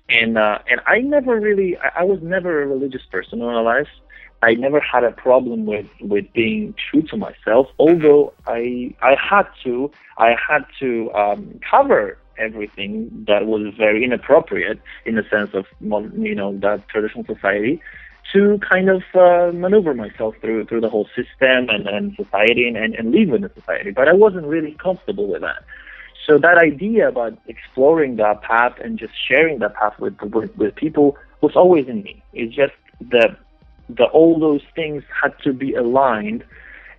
And 0.09 0.37
uh, 0.37 0.59
and 0.69 0.81
I 0.85 0.99
never 0.99 1.39
really, 1.39 1.77
I, 1.77 2.01
I 2.01 2.03
was 2.03 2.19
never 2.21 2.61
a 2.63 2.67
religious 2.67 3.05
person 3.09 3.39
in 3.39 3.45
my 3.45 3.61
life. 3.61 3.87
I 4.41 4.53
never 4.55 4.79
had 4.79 5.03
a 5.03 5.11
problem 5.11 5.65
with 5.65 5.87
with 6.01 6.25
being 6.33 6.73
true 6.89 7.03
to 7.03 7.15
myself. 7.17 7.67
Although 7.77 8.33
I 8.47 8.93
I 9.01 9.15
had 9.29 9.47
to, 9.63 9.91
I 10.17 10.35
had 10.47 10.63
to 10.79 10.89
um, 11.13 11.59
cover 11.69 12.17
everything 12.37 13.25
that 13.27 13.45
was 13.45 13.73
very 13.77 14.03
inappropriate 14.03 14.79
in 15.05 15.15
the 15.15 15.25
sense 15.29 15.51
of 15.53 15.65
you 16.27 16.35
know 16.35 16.57
that 16.59 16.87
traditional 16.87 17.25
society 17.25 17.81
to 18.33 18.59
kind 18.59 18.89
of 18.89 19.03
uh, 19.13 19.51
maneuver 19.53 19.93
myself 19.93 20.35
through 20.41 20.65
through 20.65 20.81
the 20.81 20.89
whole 20.89 21.07
system 21.15 21.69
and, 21.69 21.87
and 21.87 22.15
society 22.15 22.67
and, 22.67 22.77
and, 22.77 22.95
and 22.95 23.11
live 23.11 23.33
in 23.33 23.41
the 23.41 23.51
society. 23.53 23.91
But 23.91 24.07
I 24.07 24.13
wasn't 24.13 24.45
really 24.45 24.73
comfortable 24.73 25.27
with 25.27 25.41
that. 25.41 25.63
So 26.25 26.37
that 26.37 26.57
idea 26.57 27.07
about 27.07 27.37
exploring 27.47 28.17
that 28.17 28.41
path 28.43 28.73
and 28.83 28.99
just 28.99 29.13
sharing 29.27 29.59
that 29.59 29.73
path 29.75 29.97
with, 29.99 30.19
with 30.21 30.55
with 30.57 30.75
people 30.75 31.17
was 31.41 31.55
always 31.55 31.87
in 31.87 32.03
me. 32.03 32.21
It's 32.33 32.55
just 32.55 32.73
that 33.11 33.37
the 33.89 34.05
all 34.05 34.39
those 34.39 34.61
things 34.75 35.03
had 35.23 35.33
to 35.43 35.53
be 35.53 35.73
aligned 35.73 36.43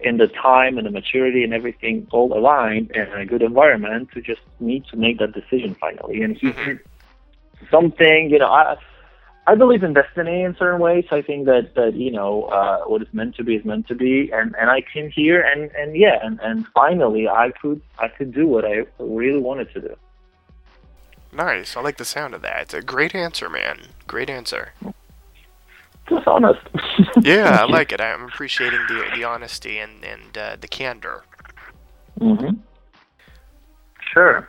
in 0.01 0.17
the 0.17 0.27
time 0.27 0.79
and 0.79 0.87
the 0.87 0.91
maturity 0.91 1.45
and 1.45 1.53
everything 1.53 2.07
all 2.11 2.37
aligned 2.37 2.91
in 2.93 3.07
a 3.13 3.27
good 3.27 3.43
environment 3.43 4.09
to 4.15 4.21
just 4.21 4.41
need 4.59 4.85
to 4.87 4.97
make 4.97 5.19
that 5.19 5.33
decision 5.33 5.77
finally. 5.79 6.23
And 6.23 6.37
he 6.37 6.53
something, 7.71 8.31
you 8.31 8.39
know, 8.39 8.51
I 8.51 8.77
I 9.47 9.55
believe 9.55 9.83
in 9.83 9.95
destiny 9.95 10.43
in 10.43 10.55
certain 10.57 10.81
ways. 10.81 11.07
I 11.11 11.23
think 11.23 11.47
that 11.47 11.75
that 11.75 11.95
you 11.95 12.11
know 12.11 12.45
uh, 12.45 12.81
what 12.85 13.03
is 13.03 13.09
meant 13.13 13.35
to 13.37 13.45
be 13.45 13.57
is 13.57 13.65
meant 13.65 13.89
to 13.89 13.95
be, 13.95 14.31
and 14.33 14.55
and 14.61 14.71
I 14.71 14.83
came 14.83 15.11
here, 15.11 15.41
and 15.41 15.71
and 15.73 15.97
yeah, 15.97 16.19
and 16.23 16.39
and 16.41 16.67
finally 16.69 17.29
I 17.29 17.51
could 17.61 17.81
I 17.99 18.09
could 18.09 18.33
do 18.33 18.47
what 18.47 18.65
I 18.65 18.87
really 18.99 19.41
wanted 19.41 19.73
to 19.75 19.81
do. 19.81 19.97
Nice. 21.33 21.77
I 21.77 21.81
like 21.81 21.97
the 21.97 22.05
sound 22.05 22.35
of 22.35 22.43
that. 22.43 22.63
It's 22.63 22.75
a 22.75 22.83
great 22.83 23.15
answer, 23.15 23.49
man. 23.49 23.89
Great 24.07 24.29
answer. 24.29 24.73
Just 26.09 26.27
honest. 26.27 26.61
Yeah, 27.23 27.59
I 27.61 27.65
like 27.65 27.93
it. 27.93 28.01
I'm 28.01 28.25
appreciating 28.25 28.81
the 28.89 29.11
the 29.15 29.25
honesty 29.25 29.79
and 29.79 30.05
and 30.05 30.37
uh, 30.37 30.57
the 30.61 30.69
candor. 30.69 31.25
hmm 32.19 32.51
Sure. 34.13 34.49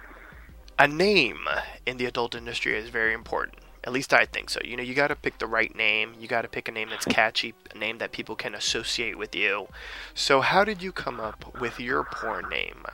A 0.80 0.88
name 0.88 1.48
in 1.86 1.98
the 1.98 2.06
adult 2.06 2.34
industry 2.34 2.76
is 2.76 2.90
very 2.90 3.14
important. 3.14 3.61
At 3.84 3.94
least 3.94 4.14
I 4.14 4.26
think 4.26 4.50
so. 4.50 4.60
You 4.64 4.78
know, 4.78 4.84
you 4.84 4.94
got 4.94 5.08
to 5.08 5.16
pick 5.16 5.40
the 5.40 5.48
right 5.48 5.76
name. 5.76 6.14
You 6.20 6.28
got 6.28 6.44
to 6.44 6.48
pick 6.48 6.68
a 6.68 6.72
name 6.72 6.90
that's 6.90 7.06
catchy, 7.06 7.56
a 7.74 7.78
name 7.78 7.98
that 7.98 8.12
people 8.12 8.36
can 8.36 8.54
associate 8.54 9.18
with 9.18 9.36
you. 9.36 9.68
So, 10.14 10.42
how 10.42 10.64
did 10.64 10.84
you 10.84 10.92
come 10.92 11.20
up 11.20 11.60
with 11.60 11.80
your 11.80 12.04
porn 12.04 12.48
name? 12.50 12.86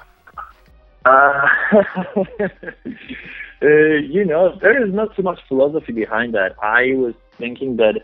Uh, 1.03 1.47
uh, 3.61 3.67
you 3.67 4.23
know, 4.23 4.57
there 4.61 4.85
is 4.85 4.93
not 4.93 5.13
too 5.15 5.23
much 5.23 5.39
philosophy 5.47 5.91
behind 5.91 6.33
that. 6.35 6.55
I 6.63 6.93
was 6.95 7.15
thinking 7.37 7.75
that 7.77 8.01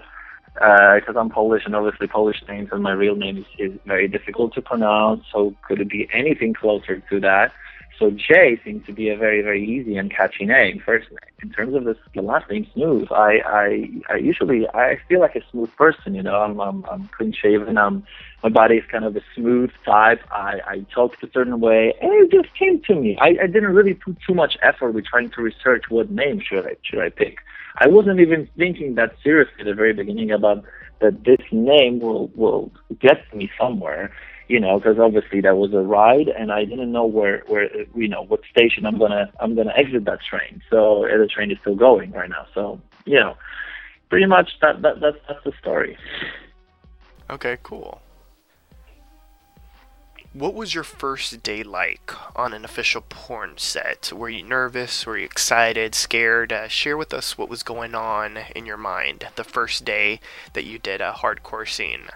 because 0.54 1.16
I'm 1.18 1.30
Polish 1.30 1.63
and 1.66 1.75
obviously 1.75 2.08
Polish 2.08 2.44
names 2.48 2.70
and 2.72 2.84
my 2.84 2.92
real 2.92 3.16
name 3.16 3.38
is, 3.38 3.46
is 3.58 3.80
very 3.86 4.08
difficult 4.08 4.54
to 4.56 4.62
pronounce, 4.62 5.24
so 5.32 5.56
could 5.68 5.80
it 5.82 5.90
be 5.90 6.08
anything 6.13 6.54
closer 6.54 7.00
to 7.10 7.20
that? 7.22 7.52
So 8.00 8.10
J 8.10 8.60
seems 8.66 8.86
to 8.88 8.92
be 8.92 9.10
a 9.10 9.18
very, 9.18 9.42
very 9.42 9.64
easy 9.64 9.98
and 9.98 10.12
catchy 10.12 10.46
name, 10.46 10.82
first 10.84 11.10
name. 11.10 11.20
In 11.42 11.52
terms 11.52 11.76
of 11.76 11.84
this, 11.84 11.98
the 12.16 12.22
last 12.22 12.50
name, 12.50 12.66
Smooth, 12.74 13.12
I, 13.12 13.40
I, 13.46 13.90
I 14.10 14.16
usually, 14.18 14.68
I 14.74 14.98
feel 15.08 15.20
like 15.20 15.36
a 15.36 15.42
smooth 15.52 15.70
person, 15.76 16.16
you 16.16 16.24
know, 16.24 16.36
I'm, 16.36 16.60
I'm, 16.60 16.84
I'm 16.86 17.10
clean 17.16 17.34
shaven, 17.34 17.78
I'm, 17.78 18.04
my 18.42 18.50
body 18.50 18.76
is 18.76 18.84
kind 18.92 19.06
of 19.06 19.16
a 19.16 19.22
smooth 19.36 19.72
type, 19.86 20.22
I, 20.32 20.60
I 20.66 20.86
talk 20.94 21.22
a 21.22 21.30
certain 21.32 21.60
way, 21.60 21.94
and 22.02 22.12
it 22.14 22.32
just 22.32 22.54
came 22.56 22.82
to 22.88 22.96
me. 22.96 23.18
I, 23.22 23.36
I 23.44 23.48
didn't 23.48 23.74
really 23.74 23.94
put 23.94 24.18
too 24.26 24.34
much 24.34 24.58
effort 24.64 24.92
with 24.94 25.06
trying 25.06 25.30
to 25.32 25.42
research 25.42 25.84
what 25.90 26.10
name 26.10 26.42
should 26.42 26.66
I, 26.66 26.76
should 26.84 27.00
I 27.00 27.10
pick. 27.10 27.38
I 27.78 27.88
wasn't 27.88 28.20
even 28.20 28.50
thinking 28.58 28.96
that 28.96 29.16
seriously 29.24 29.56
at 29.60 29.66
the 29.66 29.74
very 29.74 29.94
beginning 29.94 30.32
about 30.32 30.64
that 31.00 31.24
this 31.26 31.42
name 31.52 32.00
will, 32.00 32.30
will 32.36 32.72
get 33.00 33.22
me 33.36 33.52
somewhere 33.60 34.12
you 34.53 34.60
know, 34.60 34.77
because 34.77 35.00
obviously 35.00 35.41
that 35.41 35.57
was 35.57 35.74
a 35.74 35.79
ride, 35.79 36.27
and 36.27 36.51
I 36.51 36.63
didn't 36.63 36.91
know 36.91 37.07
where, 37.07 37.41
where, 37.48 37.67
you 37.95 38.07
know, 38.07 38.22
what 38.22 38.41
station 38.51 38.86
I'm 38.86 39.00
gonna, 39.00 39.33
I'm 39.39 39.55
gonna 39.55 39.74
exit 39.75 40.05
that 40.05 40.19
train. 40.22 40.62
So 40.69 41.07
the 41.10 41.25
train 41.25 41.50
is 41.50 41.57
still 41.62 41.75
going 41.75 42.12
right 42.12 42.29
now. 42.29 42.45
So 42.53 42.79
you 43.05 43.19
know, 43.19 43.36
pretty 44.10 44.27
much 44.27 44.51
that, 44.62 44.83
that 44.83 45.00
that's 45.01 45.17
that's 45.27 45.43
the 45.43 45.53
story. 45.60 45.98
Okay, 47.31 47.57
cool. 47.63 48.00
What 50.33 50.53
was 50.53 50.75
your 50.75 50.83
first 50.83 51.41
day 51.41 51.63
like 51.63 52.13
on 52.36 52.53
an 52.53 52.63
official 52.63 53.01
porn 53.10 53.57
set? 53.57 54.13
Were 54.13 54.29
you 54.29 54.43
nervous? 54.43 55.03
Were 55.07 55.17
you 55.17 55.25
excited? 55.25 55.95
Scared? 55.95 56.53
Uh, 56.53 56.67
share 56.67 56.98
with 56.98 57.12
us 57.12 57.39
what 57.39 57.50
was 57.50 57.63
going 57.63 57.95
on 57.95 58.38
in 58.55 58.67
your 58.67 58.77
mind 58.77 59.29
the 59.36 59.43
first 59.43 59.83
day 59.83 60.19
that 60.53 60.65
you 60.65 60.77
did 60.77 61.01
a 61.01 61.13
hardcore 61.24 61.67
scene. 61.67 62.10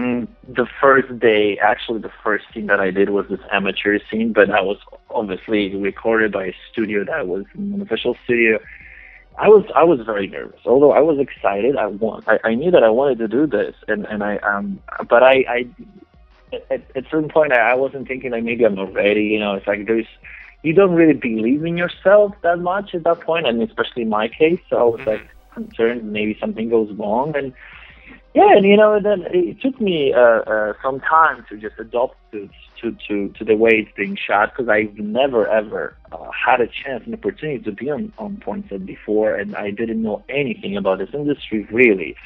Mm, 0.00 0.28
the 0.48 0.66
first 0.80 1.18
day, 1.18 1.58
actually, 1.58 2.00
the 2.00 2.12
first 2.24 2.46
scene 2.54 2.68
that 2.68 2.80
I 2.80 2.90
did 2.90 3.10
was 3.10 3.26
this 3.28 3.40
amateur 3.52 3.98
scene, 4.10 4.32
but 4.32 4.48
that 4.48 4.64
was 4.64 4.78
obviously 5.10 5.76
recorded 5.76 6.32
by 6.32 6.46
a 6.46 6.54
studio 6.72 7.04
that 7.04 7.28
was 7.28 7.44
an 7.52 7.82
official 7.82 8.16
studio. 8.24 8.58
I 9.36 9.48
was 9.48 9.66
I 9.76 9.84
was 9.84 10.00
very 10.00 10.26
nervous, 10.26 10.60
although 10.64 10.92
I 10.92 11.00
was 11.00 11.18
excited. 11.18 11.76
I 11.76 11.86
want 11.86 12.24
I, 12.26 12.38
I 12.44 12.54
knew 12.54 12.70
that 12.70 12.82
I 12.82 12.88
wanted 12.88 13.18
to 13.18 13.28
do 13.28 13.46
this, 13.46 13.74
and 13.88 14.06
and 14.06 14.24
I 14.24 14.38
um, 14.38 14.80
but 15.06 15.22
I 15.22 15.44
I 15.56 15.66
at, 16.70 16.82
at 16.96 17.04
a 17.04 17.08
certain 17.10 17.28
point 17.28 17.52
I, 17.52 17.72
I 17.72 17.74
wasn't 17.74 18.08
thinking 18.08 18.30
like 18.30 18.42
maybe 18.42 18.64
I'm 18.64 18.76
not 18.76 18.94
ready. 18.94 19.24
You 19.24 19.38
know, 19.38 19.52
it's 19.52 19.66
like 19.66 19.86
there's 19.86 20.08
you 20.62 20.72
don't 20.72 20.94
really 20.94 21.12
believe 21.12 21.62
in 21.62 21.76
yourself 21.76 22.34
that 22.42 22.58
much 22.60 22.94
at 22.94 23.04
that 23.04 23.20
point, 23.20 23.46
and 23.46 23.62
especially 23.62 24.02
in 24.02 24.08
my 24.08 24.28
case. 24.28 24.60
So 24.70 24.78
I 24.78 24.84
was 24.84 25.06
like 25.06 25.28
concerned 25.52 26.10
maybe 26.10 26.38
something 26.40 26.70
goes 26.70 26.90
wrong, 26.92 27.36
and 27.36 27.52
yeah, 28.34 28.56
and 28.56 28.64
you 28.64 28.76
know, 28.76 29.00
then 29.00 29.24
it 29.30 29.60
took 29.60 29.80
me 29.80 30.12
uh, 30.12 30.18
uh, 30.20 30.72
some 30.82 31.00
time 31.00 31.44
to 31.48 31.56
just 31.56 31.74
adopt 31.78 32.16
to 32.32 32.48
to 32.80 32.96
to, 33.08 33.28
to 33.38 33.44
the 33.44 33.56
way 33.56 33.70
it's 33.72 33.96
being 33.96 34.16
shot 34.16 34.52
because 34.52 34.68
I've 34.68 34.96
never 34.98 35.46
ever 35.48 35.96
uh, 36.12 36.30
had 36.30 36.60
a 36.60 36.66
chance, 36.66 37.06
an 37.06 37.14
opportunity 37.14 37.62
to 37.64 37.72
be 37.72 37.90
on 37.90 38.12
on 38.18 38.36
point 38.38 38.66
set 38.68 38.86
before, 38.86 39.34
and 39.34 39.56
I 39.56 39.70
didn't 39.70 40.02
know 40.02 40.22
anything 40.28 40.76
about 40.76 40.98
this 40.98 41.10
industry 41.12 41.66
really. 41.70 42.16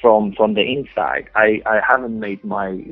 from 0.00 0.32
from 0.32 0.54
the 0.54 0.62
inside. 0.62 1.28
I, 1.34 1.60
I 1.66 1.80
haven't 1.86 2.18
made 2.18 2.42
my 2.44 2.84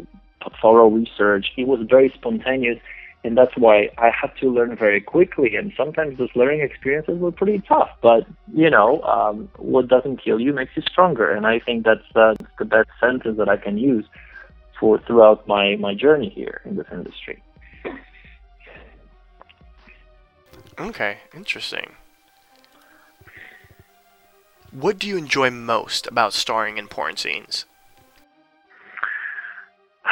thorough 0.61 0.89
research. 0.89 1.47
It 1.57 1.67
was 1.67 1.81
very 1.89 2.11
spontaneous, 2.15 2.79
and 3.25 3.37
that's 3.37 3.57
why 3.57 3.91
I 3.99 4.11
had 4.11 4.31
to 4.41 4.51
learn 4.51 4.77
very 4.77 5.01
quickly. 5.01 5.57
And 5.57 5.73
sometimes 5.77 6.19
those 6.19 6.31
learning 6.35 6.61
experiences 6.61 7.19
were 7.19 7.33
pretty 7.33 7.61
tough. 7.67 7.91
But 8.01 8.27
you 8.55 8.71
know, 8.71 9.03
um, 9.03 9.49
what 9.57 9.89
doesn't 9.89 10.23
kill 10.23 10.41
you 10.41 10.53
makes 10.53 10.77
you 10.77 10.83
stronger. 10.83 11.31
And 11.31 11.47
I 11.47 11.59
think 11.59 11.85
that's 11.85 12.01
uh, 12.15 12.35
the 12.59 12.65
best 12.65 12.91
sentence 13.01 13.39
that 13.39 13.49
I 13.49 13.57
can 13.57 13.79
use 13.79 14.05
for 14.79 14.99
throughout 15.01 15.47
my 15.49 15.77
my 15.77 15.95
journey 15.95 16.29
here 16.29 16.61
in 16.65 16.77
this 16.77 16.87
industry. 16.93 17.43
Okay, 20.79 21.19
interesting. 21.35 21.97
What 24.71 24.99
do 24.99 25.09
you 25.09 25.17
enjoy 25.17 25.51
most 25.51 26.07
about 26.07 26.33
starring 26.33 26.79
in 26.79 26.87
porn 26.87 27.17
scenes? 27.17 27.65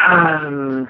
Um, 0.09 0.89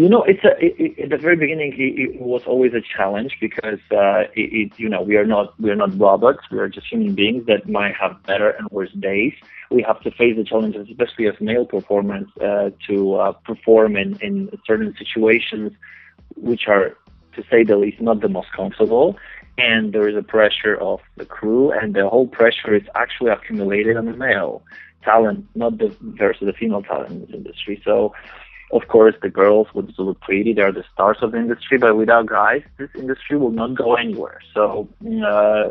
you 0.00 0.08
know, 0.08 0.22
it's 0.22 0.42
a, 0.44 0.52
it, 0.64 0.74
it, 0.78 0.98
at 1.04 1.10
the 1.10 1.18
very 1.18 1.36
beginning. 1.36 1.74
It, 1.74 2.16
it 2.16 2.20
was 2.20 2.42
always 2.46 2.72
a 2.72 2.80
challenge 2.80 3.36
because 3.38 3.80
uh, 3.90 4.24
it, 4.34 4.72
you 4.78 4.88
know, 4.88 5.02
we 5.02 5.16
are 5.16 5.26
not 5.26 5.60
we 5.60 5.70
are 5.70 5.76
not 5.76 5.98
robots. 5.98 6.44
We 6.50 6.58
are 6.58 6.68
just 6.68 6.86
human 6.86 7.14
beings 7.14 7.44
that 7.46 7.68
might 7.68 7.94
have 7.96 8.22
better 8.24 8.50
and 8.50 8.66
worse 8.70 8.92
days. 8.92 9.34
We 9.70 9.82
have 9.82 10.00
to 10.02 10.10
face 10.10 10.36
the 10.36 10.44
challenges, 10.44 10.88
especially 10.88 11.26
as 11.28 11.34
male 11.40 11.66
performers, 11.66 12.26
uh, 12.40 12.70
to 12.88 13.14
uh, 13.16 13.32
perform 13.32 13.96
in, 13.96 14.16
in 14.22 14.50
certain 14.66 14.94
situations, 14.98 15.72
which 16.34 16.62
are, 16.66 16.96
to 17.36 17.44
say 17.50 17.62
the 17.62 17.76
least, 17.76 18.00
not 18.00 18.22
the 18.22 18.28
most 18.28 18.48
comfortable. 18.56 19.18
And 19.58 19.92
there 19.92 20.08
is 20.08 20.16
a 20.16 20.22
pressure 20.22 20.76
of 20.80 21.00
the 21.16 21.26
crew, 21.26 21.70
and 21.72 21.94
the 21.94 22.08
whole 22.08 22.26
pressure 22.26 22.74
is 22.74 22.84
actually 22.94 23.30
accumulated 23.30 23.98
on 23.98 24.06
the 24.06 24.14
male 24.14 24.62
talent, 25.04 25.46
not 25.54 25.78
the 25.78 25.94
versus 26.00 26.46
the 26.46 26.52
female 26.52 26.82
talent 26.82 27.10
in 27.10 27.20
this 27.20 27.30
industry. 27.34 27.82
So, 27.84 28.14
of 28.72 28.88
course, 28.88 29.14
the 29.20 29.28
girls 29.28 29.66
would 29.74 29.92
look 29.98 30.20
pretty; 30.20 30.52
they're 30.52 30.72
the 30.72 30.84
stars 30.92 31.18
of 31.22 31.32
the 31.32 31.38
industry. 31.38 31.78
But 31.78 31.96
without 31.96 32.26
guys, 32.26 32.62
this 32.78 32.90
industry 32.94 33.36
will 33.36 33.50
not 33.50 33.74
go 33.74 33.94
anywhere. 33.94 34.40
So, 34.54 34.88
uh, 35.24 35.70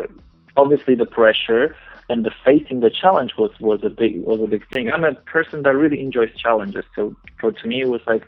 obviously, 0.57 0.95
the 0.95 1.05
pressure 1.05 1.75
and 2.09 2.25
the 2.25 2.31
facing 2.43 2.79
the 2.81 2.89
challenge 2.89 3.33
was 3.37 3.51
was 3.59 3.81
a 3.83 3.89
big 3.89 4.21
was 4.23 4.41
a 4.41 4.47
big 4.47 4.67
thing. 4.69 4.91
I'm 4.91 5.03
a 5.03 5.13
person 5.13 5.63
that 5.63 5.75
really 5.75 6.01
enjoys 6.01 6.29
challenges. 6.35 6.85
So, 6.95 7.15
for 7.39 7.51
to 7.51 7.67
me, 7.67 7.81
it 7.81 7.89
was 7.89 8.01
like. 8.07 8.25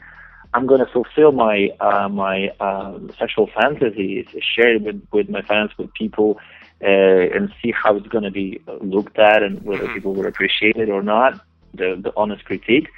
I'm 0.54 0.66
going 0.66 0.84
to 0.84 0.92
fulfill 0.92 1.32
my 1.32 1.70
uh, 1.80 2.10
my 2.10 2.50
um, 2.60 3.10
sexual 3.18 3.48
fantasies, 3.58 4.26
share 4.54 4.74
it 4.74 4.82
with, 4.82 5.02
with 5.10 5.30
my 5.30 5.40
fans, 5.40 5.70
with 5.78 5.94
people, 5.94 6.38
uh, 6.82 6.86
and 6.86 7.50
see 7.62 7.72
how 7.72 7.96
it's 7.96 8.06
going 8.08 8.24
to 8.24 8.30
be 8.30 8.60
looked 8.82 9.18
at 9.18 9.42
and 9.42 9.62
whether 9.62 9.88
people 9.94 10.12
will 10.12 10.26
appreciate 10.26 10.76
it 10.76 10.90
or 10.90 11.02
not. 11.02 11.40
The 11.72 11.98
the 11.98 12.12
honest 12.18 12.44
critique, 12.44 12.88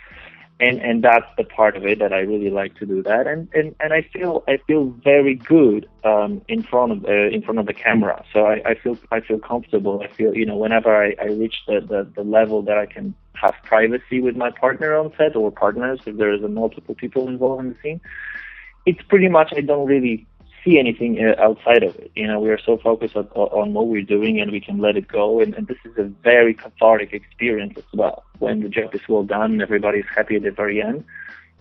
and 0.65 0.81
and 0.81 1.05
that's 1.05 1.31
the 1.37 1.45
part 1.45 1.77
of 1.77 1.85
it 1.85 1.99
that 1.99 2.13
I 2.13 2.21
really 2.21 2.51
like 2.51 2.75
to 2.77 2.87
do 2.87 3.03
that. 3.03 3.27
And 3.27 3.49
and, 3.55 3.75
and 3.81 3.93
I 3.93 4.03
feel 4.13 4.43
I 4.49 4.59
feel 4.67 4.85
very 5.05 5.35
good 5.35 5.89
um, 6.05 6.43
in 6.49 6.63
front 6.63 6.93
of 6.93 7.05
uh, 7.05 7.29
in 7.37 7.43
front 7.43 7.59
of 7.59 7.67
the 7.67 7.75
camera. 7.75 8.25
So 8.33 8.47
I, 8.47 8.63
I 8.71 8.75
feel 8.75 8.97
I 9.11 9.21
feel 9.21 9.39
comfortable. 9.39 10.03
I 10.03 10.09
feel 10.09 10.35
you 10.35 10.47
know 10.47 10.57
whenever 10.57 10.91
I, 11.05 11.15
I 11.21 11.27
reach 11.27 11.57
the, 11.67 11.81
the 11.81 12.09
the 12.15 12.23
level 12.23 12.63
that 12.63 12.79
I 12.79 12.87
can 12.87 13.15
have 13.35 13.55
privacy 13.65 14.21
with 14.21 14.37
my 14.37 14.51
partner 14.51 14.97
on 14.97 15.13
set 15.19 15.37
or 15.37 15.51
partners 15.51 16.01
if 16.07 16.17
there 16.17 16.33
is 16.33 16.43
a 16.43 16.49
multiple 16.49 16.95
people 16.95 17.29
involved 17.29 17.65
in 17.65 17.69
the 17.71 17.77
scene. 17.83 18.01
It's 18.87 19.03
pretty 19.03 19.29
much 19.29 19.53
I 19.57 19.61
don't 19.61 19.87
really 19.87 20.27
see 20.65 20.79
anything 20.79 21.19
uh, 21.25 21.41
outside 21.41 21.83
of 21.83 21.95
it. 21.97 22.11
You 22.15 22.27
know, 22.27 22.41
we 22.41 22.51
are 22.51 22.59
so 22.59 22.79
focused 22.79 23.17
on, 23.17 23.27
on 23.27 23.75
what 23.75 23.89
we're 23.89 24.03
doing 24.03 24.41
and 24.41 24.51
we 24.51 24.61
can 24.61 24.79
let 24.79 24.97
it 24.97 25.07
go. 25.09 25.41
And, 25.41 25.55
and 25.55 25.67
this 25.67 25.79
is 25.85 25.97
a 25.99 26.05
very 26.05 26.55
cathartic 26.55 27.13
experience 27.13 27.75
as 27.77 27.85
well. 27.93 28.25
When 28.39 28.61
the 28.61 28.69
job 28.69 28.95
is 28.95 29.03
well 29.09 29.23
done 29.23 29.53
and 29.53 29.63
everybody's 29.63 30.07
happy 30.15 30.37
at 30.37 30.43
the 30.43 30.51
very 30.51 30.83
end, 30.83 31.05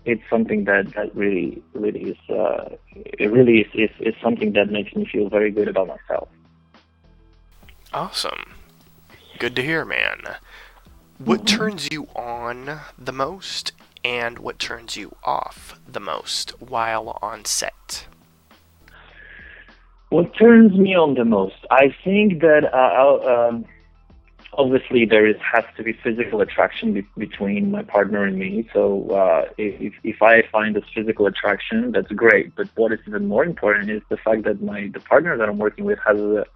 it's 0.04 0.22
something 0.28 0.64
that, 0.64 0.94
that 0.94 1.14
really, 1.14 1.62
really 1.72 2.10
is, 2.10 2.30
uh, 2.30 2.76
it 2.94 3.30
really 3.30 3.60
is, 3.60 3.68
is, 3.74 3.90
is 4.00 4.14
something 4.22 4.52
that 4.52 4.70
makes 4.70 4.94
me 4.94 5.06
feel 5.06 5.28
very 5.28 5.50
good 5.50 5.68
about 5.68 5.88
myself. 5.88 6.28
Awesome. 7.92 8.52
Good 9.38 9.56
to 9.56 9.62
hear, 9.62 9.84
man. 9.84 10.22
What 11.18 11.46
turns 11.46 11.88
you 11.92 12.08
on 12.14 12.80
the 12.98 13.12
most 13.12 13.72
and 14.04 14.38
what 14.38 14.58
turns 14.58 14.96
you 14.96 15.16
off 15.22 15.80
the 15.86 16.00
most 16.00 16.50
while 16.60 17.18
on 17.22 17.44
set? 17.44 18.06
What 20.14 20.32
turns 20.36 20.78
me 20.78 20.94
on 20.94 21.14
the 21.14 21.24
most? 21.24 21.56
I 21.72 21.92
think 22.04 22.40
that 22.40 22.72
uh, 22.72 23.48
um, 23.48 23.64
obviously 24.52 25.04
there 25.04 25.26
is 25.26 25.34
has 25.42 25.64
to 25.76 25.82
be 25.82 25.92
physical 25.92 26.40
attraction 26.40 26.94
be- 26.94 27.08
between 27.18 27.72
my 27.72 27.82
partner 27.82 28.22
and 28.22 28.38
me. 28.38 28.68
So 28.72 29.08
uh, 29.10 29.46
if 29.58 29.92
if 30.04 30.22
I 30.22 30.42
find 30.52 30.76
this 30.76 30.84
physical 30.94 31.26
attraction, 31.26 31.90
that's 31.90 32.12
great. 32.12 32.54
But 32.54 32.68
what 32.76 32.92
is 32.92 33.00
even 33.08 33.26
more 33.26 33.44
important 33.44 33.90
is 33.90 34.02
the 34.08 34.16
fact 34.16 34.44
that 34.44 34.62
my 34.62 34.88
the 34.94 35.00
partner 35.00 35.36
that 35.36 35.48
I'm 35.48 35.58
working 35.58 35.84
with 35.84 35.98
has 36.06 36.16
a 36.16 36.46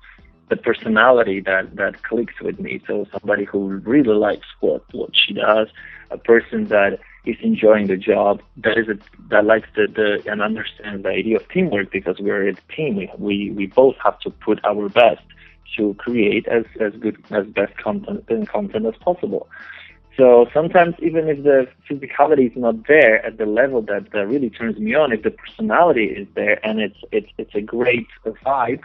the 0.50 0.56
personality 0.56 1.40
that 1.40 1.74
that 1.74 2.04
clicks 2.04 2.40
with 2.40 2.60
me. 2.60 2.80
So 2.86 3.08
somebody 3.10 3.42
who 3.42 3.60
really 3.94 4.14
likes 4.14 4.46
what 4.60 4.84
what 4.92 5.10
she 5.16 5.34
does, 5.34 5.66
a 6.12 6.18
person 6.32 6.66
that 6.66 7.00
is 7.24 7.36
enjoying 7.42 7.88
the 7.88 7.96
job, 7.96 8.40
that 8.58 8.78
is 8.78 8.88
a, 8.88 8.98
that 9.30 9.44
likes 9.44 9.68
the, 9.74 9.86
the 9.86 10.30
and 10.30 10.40
understands 10.40 11.02
the 11.02 11.10
idea 11.10 11.36
of 11.36 11.48
teamwork 11.48 11.90
because 11.90 12.16
we're 12.20 12.48
a 12.48 12.54
team. 12.74 13.08
We 13.18 13.50
we, 13.50 13.66
both 13.66 13.96
have 14.04 14.18
to 14.20 14.30
put 14.30 14.64
our 14.64 14.88
best 14.88 15.22
to 15.76 15.94
create 15.94 16.46
as 16.48 16.64
as 16.80 16.92
good 16.94 17.22
as 17.30 17.46
best 17.46 17.76
content 17.76 18.24
and 18.28 18.48
content 18.48 18.86
as 18.86 18.96
possible. 18.96 19.48
So 20.16 20.46
sometimes 20.52 20.96
even 21.00 21.28
if 21.28 21.44
the 21.44 21.68
physicality 21.88 22.50
is 22.50 22.56
not 22.56 22.88
there 22.88 23.24
at 23.24 23.38
the 23.38 23.46
level 23.46 23.82
that, 23.82 24.10
that 24.12 24.26
really 24.26 24.50
turns 24.50 24.76
me 24.76 24.92
on, 24.96 25.12
if 25.12 25.22
the 25.22 25.30
personality 25.30 26.06
is 26.06 26.26
there 26.34 26.58
and 26.66 26.80
it's 26.80 26.98
it's 27.12 27.30
it's 27.38 27.54
a 27.54 27.60
great 27.60 28.08
vibe, 28.26 28.82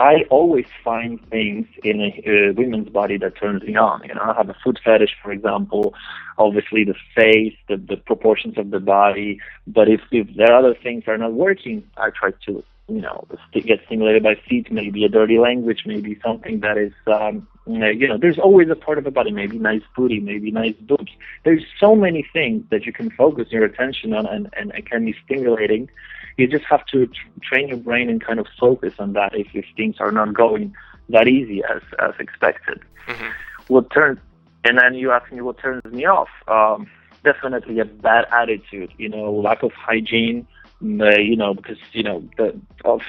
I 0.00 0.24
always 0.28 0.66
find 0.82 1.24
things 1.30 1.66
in 1.84 2.00
a, 2.00 2.28
a 2.28 2.52
women's 2.52 2.88
body 2.88 3.16
that 3.18 3.36
turns 3.36 3.62
me 3.62 3.76
on. 3.76 4.02
You 4.04 4.14
know, 4.14 4.22
I 4.22 4.34
have 4.36 4.48
a 4.48 4.56
foot 4.64 4.80
fetish, 4.84 5.16
for 5.22 5.30
example. 5.30 5.94
Obviously, 6.36 6.84
the 6.84 6.94
face, 7.14 7.54
the, 7.68 7.76
the 7.76 7.96
proportions 7.96 8.58
of 8.58 8.70
the 8.70 8.80
body. 8.80 9.40
But 9.68 9.88
if 9.88 10.00
if 10.10 10.34
there 10.36 10.52
are 10.52 10.58
other 10.58 10.74
things 10.74 11.04
that 11.06 11.12
are 11.12 11.18
not 11.18 11.34
working, 11.34 11.84
I 11.96 12.10
try 12.10 12.32
to, 12.46 12.64
you 12.88 13.00
know, 13.00 13.24
get 13.52 13.80
stimulated 13.86 14.24
by 14.24 14.34
feet, 14.48 14.72
maybe 14.72 15.04
a 15.04 15.08
dirty 15.08 15.38
language, 15.38 15.84
maybe 15.86 16.18
something 16.24 16.58
that 16.60 16.76
is, 16.76 16.92
um, 17.06 17.46
you 17.66 18.08
know, 18.08 18.18
there's 18.18 18.38
always 18.38 18.68
a 18.70 18.76
part 18.76 18.98
of 18.98 19.04
the 19.04 19.12
body, 19.12 19.30
maybe 19.30 19.58
nice 19.60 19.82
booty, 19.96 20.18
maybe 20.18 20.50
nice 20.50 20.74
boobs. 20.80 21.12
There's 21.44 21.64
so 21.78 21.94
many 21.94 22.26
things 22.32 22.64
that 22.70 22.84
you 22.84 22.92
can 22.92 23.10
focus 23.10 23.52
your 23.52 23.64
attention 23.64 24.12
on, 24.12 24.26
and 24.26 24.50
and 24.56 24.74
and 24.74 24.84
can 24.90 25.04
be 25.04 25.14
stimulating 25.24 25.88
you 26.36 26.46
just 26.46 26.64
have 26.64 26.84
to 26.86 27.08
train 27.42 27.68
your 27.68 27.76
brain 27.76 28.08
and 28.08 28.24
kind 28.24 28.38
of 28.38 28.46
focus 28.58 28.94
on 28.98 29.12
that 29.12 29.34
if, 29.34 29.48
if 29.54 29.64
things 29.76 29.96
are 30.00 30.12
not 30.12 30.34
going 30.34 30.74
that 31.10 31.28
easy 31.28 31.62
as 31.64 31.82
as 31.98 32.14
expected. 32.18 32.80
Mm-hmm. 33.06 33.30
What 33.68 33.90
turns 33.90 34.18
and 34.64 34.78
then 34.78 34.94
you 34.94 35.10
ask 35.10 35.30
me 35.30 35.40
what 35.42 35.58
turns 35.58 35.84
me 35.84 36.06
off. 36.06 36.28
Um, 36.48 36.90
definitely 37.22 37.78
a 37.80 37.84
bad 37.84 38.26
attitude. 38.32 38.92
You 38.96 39.08
know, 39.08 39.32
lack 39.32 39.62
of 39.62 39.72
hygiene. 39.72 40.46
Uh, 40.82 41.18
you 41.18 41.36
know, 41.36 41.54
because 41.54 41.78
you 41.92 42.02
know 42.02 42.26
the 42.36 42.58
of. 42.84 43.02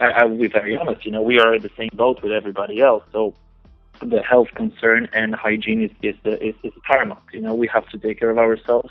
I, 0.00 0.06
I 0.06 0.24
will 0.24 0.38
be 0.38 0.48
very 0.48 0.76
honest. 0.76 1.06
You 1.06 1.12
know, 1.12 1.22
we 1.22 1.38
are 1.38 1.54
in 1.54 1.62
the 1.62 1.70
same 1.76 1.90
boat 1.94 2.22
with 2.22 2.32
everybody 2.32 2.80
else. 2.80 3.04
So 3.12 3.34
the 4.00 4.22
health 4.22 4.48
concern 4.54 5.08
and 5.12 5.34
hygiene 5.34 5.82
is 5.82 5.90
is, 6.02 6.14
the, 6.24 6.42
is, 6.46 6.54
is 6.62 6.72
paramount. 6.84 7.22
You 7.32 7.40
know, 7.40 7.54
we 7.54 7.68
have 7.68 7.88
to 7.88 7.98
take 7.98 8.20
care 8.20 8.30
of 8.30 8.38
ourselves 8.38 8.90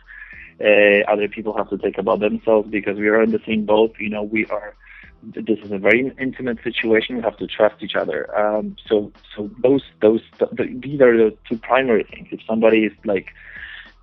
uh, 0.61 1.11
other 1.11 1.27
people 1.27 1.55
have 1.55 1.69
to 1.69 1.77
take 1.77 1.97
about 1.97 2.19
themselves 2.19 2.69
because 2.69 2.97
we 2.97 3.07
are 3.07 3.21
in 3.21 3.31
the 3.31 3.41
same 3.45 3.65
boat. 3.65 3.95
You 3.99 4.09
know, 4.09 4.23
we 4.23 4.45
are. 4.47 4.75
This 5.23 5.59
is 5.59 5.71
a 5.71 5.79
very 5.79 6.11
intimate 6.19 6.59
situation. 6.63 7.17
We 7.17 7.23
have 7.23 7.37
to 7.37 7.47
trust 7.47 7.81
each 7.81 7.95
other. 7.95 8.19
Um, 8.37 8.75
so, 8.87 9.11
so 9.35 9.49
those 9.61 9.83
those 10.01 10.21
th- 10.39 10.81
these 10.81 11.01
are 11.01 11.17
the 11.17 11.35
two 11.49 11.57
primary 11.57 12.03
things. 12.03 12.27
If 12.31 12.41
somebody 12.47 12.85
is 12.85 12.93
like 13.03 13.27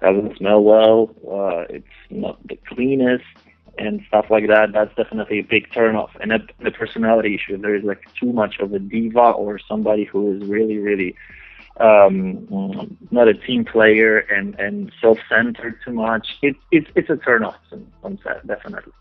doesn't 0.01 0.37
smell 0.37 0.63
well, 0.63 1.15
uh, 1.27 1.65
it's 1.71 1.87
not 2.11 2.37
the 2.47 2.59
cleanest, 2.69 3.25
and 3.79 4.03
stuff 4.09 4.27
like 4.31 4.47
that, 4.49 4.73
that's 4.73 4.95
definitely 4.95 5.41
a 5.41 5.43
big 5.43 5.71
turnoff. 5.71 6.11
And 6.21 6.33
a, 6.33 6.39
the 6.63 6.71
personality 6.71 7.35
issue, 7.35 7.57
there 7.59 7.75
is 7.75 7.85
like 7.85 8.03
too 8.15 8.33
much 8.33 8.59
of 8.61 8.73
a 8.73 8.79
diva 8.79 9.31
or 9.31 9.59
somebody 9.59 10.05
who 10.05 10.37
is 10.37 10.49
really, 10.49 10.79
really 10.79 11.17
um, 11.79 12.97
not 13.11 13.29
a 13.29 13.35
team 13.35 13.65
player 13.65 14.19
and, 14.19 14.59
and 14.61 14.93
self-centered 15.01 15.81
too 15.85 15.93
much, 15.93 16.39
it, 16.43 16.57
it, 16.71 16.87
it's 16.95 17.11
a 17.11 17.15
turnoff 17.15 17.57
on, 18.03 18.19
set, 18.23 18.47
definitely. 18.47 18.93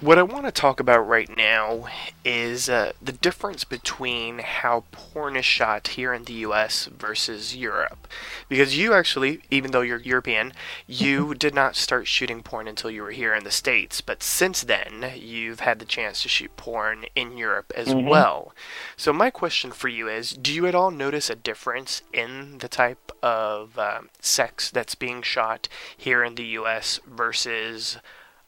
What 0.00 0.18
I 0.18 0.24
want 0.24 0.44
to 0.44 0.50
talk 0.50 0.80
about 0.80 1.06
right 1.06 1.34
now 1.34 1.86
is 2.24 2.68
uh, 2.68 2.92
the 3.00 3.12
difference 3.12 3.62
between 3.62 4.40
how 4.40 4.82
porn 4.90 5.36
is 5.36 5.44
shot 5.44 5.86
here 5.86 6.12
in 6.12 6.24
the 6.24 6.32
US 6.32 6.86
versus 6.86 7.54
Europe. 7.54 8.08
Because 8.48 8.76
you 8.76 8.92
actually, 8.92 9.42
even 9.52 9.70
though 9.70 9.82
you're 9.82 10.00
European, 10.00 10.52
you 10.88 11.32
did 11.38 11.54
not 11.54 11.76
start 11.76 12.08
shooting 12.08 12.42
porn 12.42 12.66
until 12.66 12.90
you 12.90 13.02
were 13.02 13.12
here 13.12 13.32
in 13.34 13.44
the 13.44 13.52
States. 13.52 14.00
But 14.00 14.24
since 14.24 14.64
then, 14.64 15.12
you've 15.16 15.60
had 15.60 15.78
the 15.78 15.84
chance 15.84 16.22
to 16.22 16.28
shoot 16.28 16.56
porn 16.56 17.06
in 17.14 17.36
Europe 17.36 17.72
as 17.76 17.94
well. 17.94 18.52
So, 18.96 19.12
my 19.12 19.30
question 19.30 19.70
for 19.70 19.86
you 19.88 20.08
is 20.08 20.32
do 20.32 20.52
you 20.52 20.66
at 20.66 20.74
all 20.74 20.90
notice 20.90 21.30
a 21.30 21.36
difference 21.36 22.02
in 22.12 22.58
the 22.58 22.68
type 22.68 23.12
of 23.22 23.78
um, 23.78 24.10
sex 24.20 24.72
that's 24.72 24.96
being 24.96 25.22
shot 25.22 25.68
here 25.96 26.24
in 26.24 26.34
the 26.34 26.46
US 26.58 26.98
versus 27.06 27.98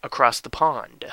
across 0.02 0.40
the 0.40 0.50
pond? 0.50 1.04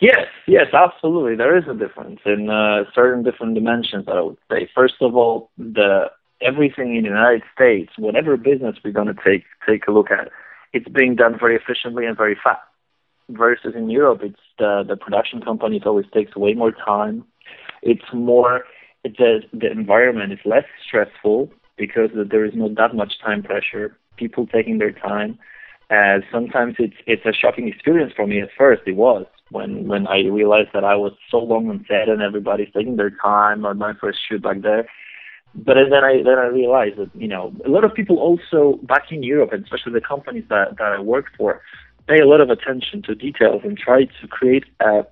Yes, 0.00 0.26
yes, 0.46 0.66
absolutely. 0.72 1.36
There 1.36 1.56
is 1.56 1.64
a 1.68 1.74
difference 1.74 2.20
in 2.24 2.48
uh, 2.48 2.84
certain 2.94 3.22
different 3.22 3.54
dimensions. 3.54 4.06
I 4.08 4.20
would 4.22 4.38
say. 4.50 4.68
First 4.74 4.94
of 5.02 5.14
all, 5.14 5.50
the 5.58 6.06
everything 6.40 6.96
in 6.96 7.02
the 7.02 7.10
United 7.10 7.42
States, 7.54 7.92
whatever 7.98 8.38
business 8.38 8.76
we're 8.82 8.92
going 8.92 9.14
to 9.14 9.22
take 9.22 9.44
take 9.68 9.86
a 9.86 9.92
look 9.92 10.10
at, 10.10 10.30
it's 10.72 10.88
being 10.88 11.16
done 11.16 11.36
very 11.38 11.54
efficiently 11.54 12.06
and 12.06 12.16
very 12.16 12.36
fast. 12.42 12.62
Versus 13.28 13.74
in 13.76 13.90
Europe, 13.90 14.20
it's 14.22 14.40
the 14.58 14.84
the 14.88 14.96
production 14.96 15.42
companies 15.42 15.82
always 15.84 16.06
takes 16.14 16.34
way 16.34 16.54
more 16.54 16.72
time. 16.72 17.24
It's 17.82 18.10
more 18.14 18.64
the 19.04 19.42
the 19.52 19.70
environment 19.70 20.32
is 20.32 20.40
less 20.46 20.64
stressful 20.86 21.50
because 21.76 22.08
there 22.14 22.44
is 22.46 22.52
not 22.54 22.74
that 22.76 22.94
much 22.94 23.20
time 23.22 23.42
pressure. 23.42 23.98
People 24.16 24.46
taking 24.46 24.78
their 24.78 24.92
time. 24.92 25.38
Uh, 25.90 26.20
sometimes 26.32 26.76
it's 26.78 26.96
it's 27.06 27.26
a 27.26 27.32
shocking 27.34 27.68
experience 27.68 28.12
for 28.16 28.26
me 28.26 28.40
at 28.40 28.48
first. 28.56 28.82
It 28.86 28.96
was 28.96 29.26
when 29.50 29.86
when 29.88 30.06
I 30.06 30.20
realized 30.20 30.70
that 30.74 30.84
I 30.84 30.96
was 30.96 31.12
so 31.30 31.38
long 31.38 31.68
on 31.68 31.84
set 31.88 32.08
and 32.08 32.22
everybody's 32.22 32.72
taking 32.74 32.96
their 32.96 33.10
time 33.10 33.64
on 33.64 33.78
my 33.78 33.92
first 33.94 34.18
shoot 34.26 34.42
back 34.42 34.62
there. 34.62 34.88
But 35.54 35.74
then 35.74 36.04
I 36.04 36.22
then 36.22 36.38
I 36.38 36.46
realized 36.46 36.96
that 36.98 37.10
you 37.14 37.28
know 37.28 37.52
a 37.64 37.68
lot 37.68 37.84
of 37.84 37.92
people 37.92 38.18
also 38.18 38.78
back 38.84 39.10
in 39.10 39.22
Europe, 39.22 39.52
and 39.52 39.64
especially 39.64 39.92
the 39.92 40.00
companies 40.00 40.44
that 40.48 40.78
that 40.78 40.92
I 40.92 41.00
work 41.00 41.26
for, 41.36 41.60
pay 42.06 42.20
a 42.20 42.26
lot 42.26 42.40
of 42.40 42.50
attention 42.50 43.02
to 43.02 43.14
details 43.14 43.62
and 43.64 43.76
try 43.76 44.04
to 44.04 44.28
create 44.28 44.64
a 44.80 45.04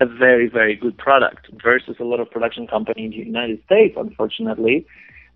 a 0.00 0.06
very 0.06 0.48
very 0.48 0.74
good 0.74 0.98
product 0.98 1.48
versus 1.62 1.96
a 2.00 2.04
lot 2.04 2.20
of 2.20 2.30
production 2.30 2.66
companies 2.66 3.12
in 3.14 3.18
the 3.18 3.26
United 3.26 3.62
States. 3.64 3.94
Unfortunately, 3.96 4.84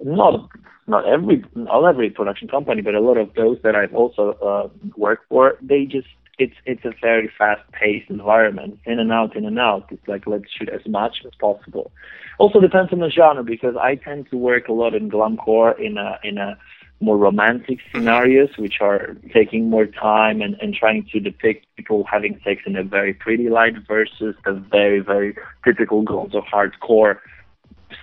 not 0.02 0.48
not 0.88 1.06
every 1.06 1.44
not 1.54 1.84
every 1.84 2.10
production 2.10 2.48
company, 2.48 2.82
but 2.82 2.96
a 2.96 3.00
lot 3.00 3.16
of 3.16 3.32
those 3.34 3.58
that 3.62 3.76
I've 3.76 3.94
also 3.94 4.32
uh, 4.42 4.68
worked 4.96 5.28
for, 5.28 5.56
they 5.62 5.84
just 5.84 6.08
it's 6.38 6.54
it's 6.66 6.84
a 6.84 6.92
very 7.00 7.30
fast 7.36 7.62
paced 7.72 8.10
environment, 8.10 8.78
in 8.84 8.98
and 8.98 9.12
out, 9.12 9.36
in 9.36 9.44
and 9.44 9.58
out. 9.58 9.86
It's 9.90 10.06
like 10.08 10.26
let's 10.26 10.50
shoot 10.50 10.68
as 10.68 10.86
much 10.86 11.18
as 11.24 11.32
possible. 11.40 11.92
Also 12.38 12.60
depends 12.60 12.92
on 12.92 13.00
the 13.00 13.10
genre 13.10 13.44
because 13.44 13.76
I 13.76 13.96
tend 13.96 14.30
to 14.30 14.36
work 14.36 14.68
a 14.68 14.72
lot 14.72 14.94
in 14.94 15.10
glamcore 15.10 15.78
in 15.78 15.98
a 15.98 16.18
in 16.22 16.38
a 16.38 16.58
more 17.00 17.16
romantic 17.16 17.78
scenarios, 17.90 18.50
which 18.58 18.74
are 18.80 19.16
taking 19.32 19.70
more 19.70 19.86
time 19.86 20.42
and, 20.42 20.54
and 20.60 20.74
trying 20.74 21.06
to 21.12 21.18
depict 21.18 21.64
people 21.76 22.04
having 22.04 22.38
sex 22.44 22.60
in 22.66 22.76
a 22.76 22.84
very 22.84 23.14
pretty 23.14 23.48
light 23.48 23.74
versus 23.88 24.34
the 24.44 24.52
very, 24.70 25.00
very 25.00 25.34
typical 25.64 26.02
goals 26.02 26.34
of 26.34 26.44
hardcore 26.44 27.18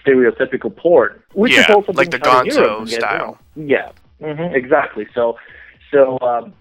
stereotypical 0.03 0.75
porn, 0.75 1.21
which 1.33 1.53
is 1.53 1.65
Yeah, 1.67 1.75
also 1.75 1.93
like 1.93 2.09
the 2.11 2.19
Gonzo 2.19 2.89
style. 2.89 3.37
Yeah, 3.55 3.91
hmm 4.19 4.53
exactly. 4.53 5.07
So, 5.13 5.37
so 5.91 6.19
um, 6.21 6.53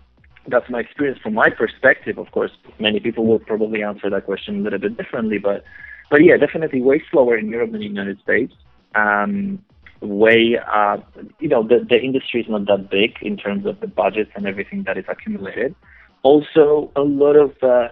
that's 0.48 0.68
my 0.70 0.80
experience 0.80 1.18
from 1.22 1.34
my 1.34 1.50
perspective. 1.50 2.18
Of 2.18 2.30
course, 2.30 2.52
many 2.78 3.00
people 3.00 3.26
will 3.26 3.38
probably 3.38 3.82
answer 3.82 4.08
that 4.10 4.24
question 4.24 4.60
a 4.60 4.62
little 4.62 4.78
bit 4.78 4.96
differently, 4.96 5.38
but 5.38 5.64
but 6.10 6.24
yeah, 6.24 6.36
definitely 6.36 6.80
way 6.82 7.02
slower 7.10 7.36
in 7.36 7.48
Europe 7.48 7.72
than 7.72 7.80
the 7.80 7.86
United 7.86 8.20
States. 8.20 8.54
Um, 8.94 9.62
way, 10.00 10.58
uh, 10.72 10.98
you 11.40 11.48
know, 11.48 11.62
the 11.62 11.84
the 11.88 12.00
industry 12.00 12.40
is 12.42 12.48
not 12.48 12.66
that 12.66 12.90
big 12.90 13.16
in 13.22 13.36
terms 13.36 13.66
of 13.66 13.80
the 13.80 13.86
budgets 13.86 14.30
and 14.34 14.46
everything 14.46 14.84
that 14.84 14.96
is 14.96 15.04
accumulated. 15.08 15.74
Also, 16.22 16.90
a 16.96 17.02
lot 17.02 17.36
of 17.36 17.52
uh, 17.62 17.88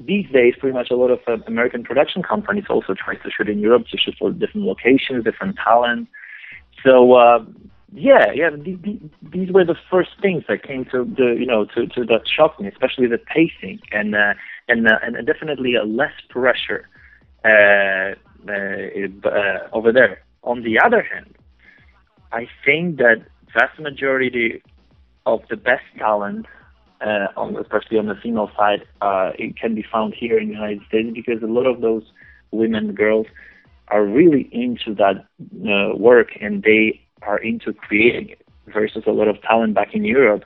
these 0.00 0.28
days, 0.30 0.54
pretty 0.58 0.74
much 0.74 0.90
a 0.90 0.96
lot 0.96 1.10
of 1.10 1.20
uh, 1.26 1.42
American 1.46 1.84
production 1.84 2.22
companies 2.22 2.64
also 2.68 2.94
try 2.94 3.14
to 3.14 3.30
shoot 3.30 3.48
in 3.48 3.58
Europe 3.58 3.86
to 3.88 3.98
shoot 3.98 4.14
for 4.18 4.30
different 4.30 4.66
locations, 4.66 5.24
different 5.24 5.56
talent. 5.56 6.08
So 6.84 7.14
uh, 7.14 7.44
yeah, 7.94 8.32
yeah, 8.34 8.48
the, 8.50 8.74
the, 8.76 8.98
these 9.30 9.52
were 9.52 9.64
the 9.64 9.76
first 9.90 10.10
things 10.22 10.44
that 10.48 10.62
came 10.62 10.86
to 10.86 11.04
the 11.04 11.36
you 11.38 11.44
know 11.44 11.66
to, 11.66 11.86
to 11.88 12.04
that 12.06 12.22
shocked 12.26 12.58
me, 12.58 12.68
especially 12.68 13.06
the 13.06 13.18
pacing 13.18 13.80
and 13.92 14.14
uh, 14.14 14.32
and 14.68 14.88
uh, 14.88 14.98
and 15.02 15.26
definitely 15.26 15.74
a 15.74 15.84
less 15.84 16.14
pressure 16.30 16.88
uh, 17.44 18.14
uh, 18.48 19.28
uh, 19.28 19.68
over 19.72 19.92
there. 19.92 20.22
On 20.42 20.62
the 20.62 20.80
other 20.82 21.02
hand, 21.02 21.34
I 22.32 22.48
think 22.64 22.96
that 22.96 23.26
vast 23.52 23.78
majority 23.78 24.62
of 25.26 25.42
the 25.50 25.56
best 25.56 25.84
talent, 25.98 26.46
uh, 27.02 27.26
on, 27.36 27.56
especially 27.56 27.98
on 27.98 28.06
the 28.06 28.16
female 28.22 28.50
side, 28.56 28.86
it 29.38 29.56
can 29.58 29.74
be 29.74 29.84
found 29.92 30.14
here 30.14 30.38
in 30.38 30.48
the 30.48 30.54
United 30.54 30.80
States 30.88 31.10
because 31.12 31.42
a 31.42 31.46
lot 31.46 31.66
of 31.66 31.82
those 31.82 32.04
women, 32.52 32.94
girls, 32.94 33.26
are 33.88 34.04
really 34.04 34.48
into 34.50 34.94
that 34.94 35.26
work 35.98 36.30
and 36.40 36.62
they 36.62 37.02
are 37.26 37.38
into 37.38 37.72
creating 37.72 38.30
it. 38.30 38.38
Versus 38.72 39.02
a 39.08 39.10
lot 39.10 39.26
of 39.26 39.42
talent 39.42 39.74
back 39.74 39.92
in 39.92 40.04
Europe 40.04 40.44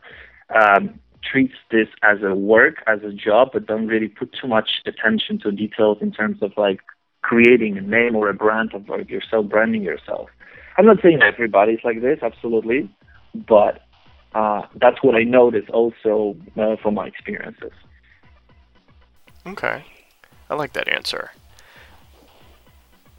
um, 0.54 0.98
treats 1.22 1.54
this 1.70 1.88
as 2.02 2.22
a 2.22 2.34
work, 2.34 2.82
as 2.86 3.02
a 3.02 3.12
job, 3.12 3.50
but 3.52 3.66
don't 3.66 3.86
really 3.86 4.08
put 4.08 4.32
too 4.32 4.48
much 4.48 4.82
attention 4.86 5.38
to 5.40 5.52
details 5.52 5.98
in 6.00 6.12
terms 6.12 6.42
of 6.42 6.52
like 6.56 6.80
creating 7.22 7.76
a 7.76 7.80
name 7.80 8.16
or 8.16 8.28
a 8.28 8.34
brand 8.34 8.72
of 8.72 8.88
like 8.88 9.10
yourself, 9.10 9.46
branding 9.48 9.82
yourself. 9.82 10.30
I'm 10.78 10.86
not 10.86 10.98
saying 11.02 11.22
everybody's 11.22 11.80
like 11.84 12.00
this, 12.00 12.20
absolutely, 12.22 12.90
but 13.34 13.82
uh, 14.34 14.62
that's 14.76 15.02
what 15.02 15.14
I 15.14 15.24
noticed 15.24 15.70
also 15.70 16.36
uh, 16.56 16.76
from 16.82 16.94
my 16.94 17.06
experiences. 17.06 17.72
Okay. 19.46 19.84
I 20.48 20.54
like 20.54 20.72
that 20.74 20.88
answer. 20.88 21.30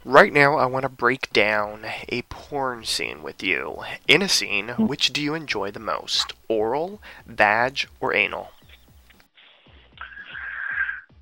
Right 0.04 0.32
now, 0.32 0.56
I 0.56 0.66
want 0.66 0.84
to 0.84 0.88
break 0.88 1.32
down 1.32 1.84
a 2.08 2.22
porn 2.22 2.84
scene 2.84 3.22
with 3.22 3.42
you. 3.42 3.82
In 4.06 4.22
a 4.22 4.28
scene, 4.28 4.68
which 4.78 5.12
do 5.12 5.20
you 5.20 5.34
enjoy 5.34 5.70
the 5.72 5.80
most? 5.80 6.32
Oral, 6.48 7.02
vag, 7.26 7.88
or 8.00 8.14
anal? 8.14 8.52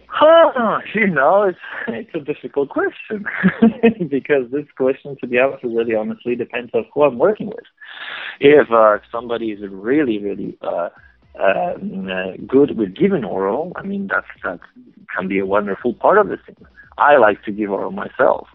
Huh, 0.09 0.81
you 0.95 1.07
know, 1.07 1.43
it's 1.43 1.59
it's 1.89 2.15
a 2.15 2.21
difficult 2.21 2.69
question 2.69 3.25
because 4.09 4.51
this 4.51 4.67
question, 4.77 5.17
to 5.21 5.27
be 5.27 5.39
honest, 5.39 5.65
really 5.65 5.95
honestly 5.95 6.37
depends 6.37 6.71
on 6.75 6.87
who 6.93 7.03
I'm 7.03 7.19
working 7.19 7.49
with. 7.49 7.67
If 8.41 8.71
uh, 8.71 8.99
somebody 9.11 9.53
is 9.53 9.61
really, 9.69 10.19
really 10.19 10.57
uh, 10.63 10.91
um, 11.39 12.09
uh, 12.11 12.37
good 12.47 12.77
with 12.77 12.95
giving 12.95 13.25
oral, 13.25 13.73
I 13.75 13.83
mean, 13.83 14.07
that's 14.07 14.27
that 14.45 14.61
can 15.15 15.29
be 15.29 15.39
a 15.39 15.47
wonderful 15.47 15.95
part 15.95 16.19
of 16.19 16.29
the 16.29 16.39
scene. 16.47 16.67
I 16.99 17.17
like 17.17 17.43
to 17.45 17.53
give 17.53 17.71
oral 17.71 17.91
myself. 17.91 18.49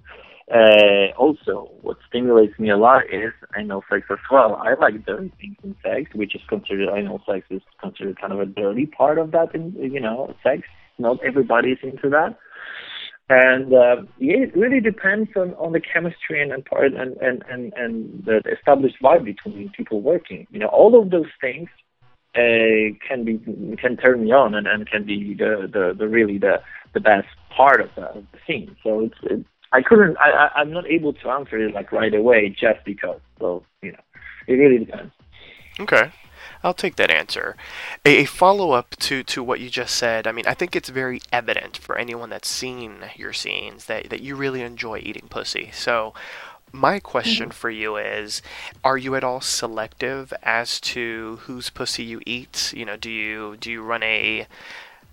Uh, 0.54 1.14
also, 1.18 1.72
what 1.82 1.98
stimulates 2.10 2.60
me 2.60 2.70
a 2.70 2.76
lot 2.76 3.04
is 3.06 3.32
anal 3.58 3.84
sex 3.90 4.06
as 4.10 4.18
well. 4.30 4.56
I 4.56 4.74
like 4.74 5.06
dirty 5.06 5.32
things 5.40 5.56
in 5.64 5.76
sex, 5.82 6.14
which 6.14 6.36
is 6.36 6.42
considered 6.50 6.90
anal 6.94 7.22
sex 7.26 7.46
is 7.50 7.62
considered 7.80 8.20
kind 8.20 8.34
of 8.34 8.42
a 8.42 8.46
dirty 8.46 8.86
part 8.86 9.18
of 9.18 9.32
that, 9.32 9.56
in, 9.56 9.74
you 9.80 10.02
know, 10.02 10.36
sex. 10.44 10.64
Not 11.00 11.24
everybody's 11.24 11.78
into 11.84 12.10
that. 12.10 12.38
And 13.30 13.74
uh, 13.74 14.04
yeah, 14.18 14.40
it 14.40 14.58
really 14.58 14.82
depends 14.82 15.30
on, 15.38 15.54
on 15.54 15.72
the 15.72 15.80
chemistry 15.80 16.42
and, 16.42 16.52
and 16.52 16.66
part 16.66 16.94
and, 16.94 17.16
and, 17.18 17.44
and, 17.50 17.72
and 17.78 18.26
the 18.26 18.42
established 18.52 18.98
vibe 19.02 19.24
between 19.24 19.72
people 19.78 20.02
working. 20.02 20.48
You 20.52 20.60
know, 20.60 20.68
all 20.68 21.02
of 21.02 21.12
those 21.12 21.32
things 21.40 21.70
uh, 22.36 22.92
can 23.08 23.24
be 23.24 23.38
can 23.78 23.96
turn 23.96 24.26
me 24.26 24.34
on 24.34 24.54
and, 24.54 24.68
and 24.68 24.90
can 24.90 25.06
be 25.06 25.34
the, 25.34 25.70
the, 25.72 25.96
the 25.98 26.10
really 26.10 26.40
the 26.40 26.58
the 26.94 27.00
best 27.00 27.28
part 27.56 27.80
of 27.80 27.90
the, 27.96 28.02
of 28.02 28.26
the 28.34 28.40
scene. 28.46 28.76
So 28.84 29.00
it's, 29.00 29.16
it's 29.24 29.48
I 29.72 29.82
couldn't 29.82 30.18
I, 30.18 30.32
I 30.32 30.50
I'm 30.62 30.72
not 30.72 30.88
able 30.88 31.14
to 31.14 31.30
answer 31.30 31.58
it 31.58 31.74
like 31.74 31.92
right 31.92 32.14
away 32.14 32.50
just 32.50 32.84
because. 32.86 33.20
So 33.40 33.64
you 33.82 33.92
know, 33.92 34.00
it 34.48 34.54
really 34.54 34.86
depends. 34.86 35.14
Okay. 35.80 36.12
I'll 36.64 36.74
take 36.74 36.96
that 36.98 37.10
answer. 37.10 37.56
A, 38.06 38.20
a 38.20 38.26
follow 38.26 38.72
up 38.72 38.96
to, 38.98 39.24
to 39.24 39.44
what 39.44 39.60
you 39.60 39.70
just 39.70 39.96
said, 39.96 40.28
I 40.28 40.32
mean, 40.32 40.46
I 40.46 40.54
think 40.54 40.76
it's 40.76 40.90
very 40.90 41.22
evident 41.32 41.78
for 41.78 41.98
anyone 41.98 42.30
that's 42.30 42.48
seen 42.48 42.98
your 43.16 43.34
scenes 43.34 43.86
that, 43.86 44.10
that 44.10 44.22
you 44.22 44.36
really 44.36 44.62
enjoy 44.62 45.00
eating 45.00 45.28
pussy. 45.30 45.72
So, 45.74 46.14
my 46.74 47.00
question 47.00 47.50
mm-hmm. 47.50 47.58
for 47.58 47.70
you 47.70 47.98
is 47.98 48.42
Are 48.84 48.98
you 48.98 49.16
at 49.16 49.24
all 49.24 49.42
selective 49.42 50.34
as 50.44 50.80
to 50.82 51.40
whose 51.44 51.70
pussy 51.70 52.04
you 52.04 52.22
eat? 52.26 52.74
You 52.76 52.86
know, 52.86 52.96
do 52.96 53.10
you, 53.10 53.58
do 53.60 53.72
you 53.72 53.82
run 53.82 54.04
a. 54.04 54.48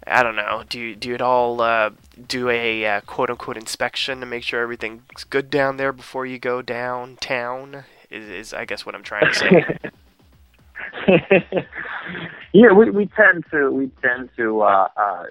I 0.06 0.22
don't 0.22 0.37
know. 0.37 0.64
Do 0.68 0.80
you 0.80 0.96
do 0.96 1.14
at 1.14 1.22
all 1.22 1.61
uh, 1.61 1.90
do 2.26 2.48
a 2.48 2.87
uh, 2.87 3.00
quote 3.02 3.30
unquote 3.30 3.56
inspection 3.56 4.20
to 4.20 4.26
make 4.26 4.42
sure 4.42 4.61
everything's 4.62 5.24
good 5.24 5.50
down 5.50 5.76
there 5.76 5.92
before 5.92 6.24
you 6.26 6.38
go 6.38 6.62
downtown? 6.62 7.84
Is, 8.11 8.28
is 8.28 8.54
I 8.54 8.64
guess 8.64 8.87
what 8.87 8.94
I'm 8.94 9.02
trying 9.02 9.32
to 9.32 9.38
say. 9.38 9.78
yeah, 12.52 12.72
we, 12.72 12.90
we 12.90 13.06
tend 13.06 13.44
to 13.50 13.70
we 13.70 13.90
tend 14.02 14.30
to 14.37 14.62
uh, 14.62 14.88
uh, 14.96 15.24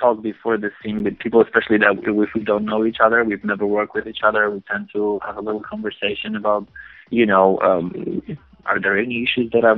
talk 0.00 0.22
before 0.22 0.56
the 0.56 0.70
scene 0.82 1.04
with 1.04 1.18
people, 1.18 1.42
especially 1.42 1.78
that 1.78 1.98
if 2.02 2.34
we 2.34 2.42
don't 2.42 2.64
know 2.64 2.84
each 2.84 2.98
other, 3.00 3.22
we've 3.24 3.44
never 3.44 3.66
worked 3.66 3.94
with 3.94 4.06
each 4.06 4.20
other. 4.22 4.50
We 4.50 4.62
tend 4.70 4.90
to 4.92 5.20
have 5.24 5.36
a 5.36 5.40
little 5.40 5.62
conversation 5.62 6.36
about, 6.36 6.66
you 7.10 7.26
know, 7.26 7.58
um, 7.60 8.22
are 8.66 8.80
there 8.80 8.98
any 8.98 9.22
issues 9.22 9.50
that 9.52 9.64
I 9.64 9.74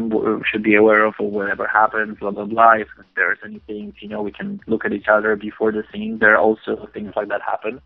should 0.50 0.62
be 0.62 0.74
aware 0.74 1.04
of 1.04 1.14
or 1.18 1.30
whatever 1.30 1.66
happens, 1.66 2.18
blah 2.18 2.30
blah 2.30 2.44
blah. 2.44 2.72
If 2.72 2.88
there's 3.16 3.38
anything, 3.44 3.94
you 4.00 4.08
know, 4.08 4.22
we 4.22 4.32
can 4.32 4.60
look 4.66 4.84
at 4.84 4.92
each 4.92 5.08
other 5.08 5.36
before 5.36 5.72
the 5.72 5.84
scene. 5.92 6.18
There 6.18 6.34
are 6.34 6.40
also 6.40 6.88
things 6.92 7.12
like 7.16 7.28
that 7.28 7.42
happen. 7.42 7.80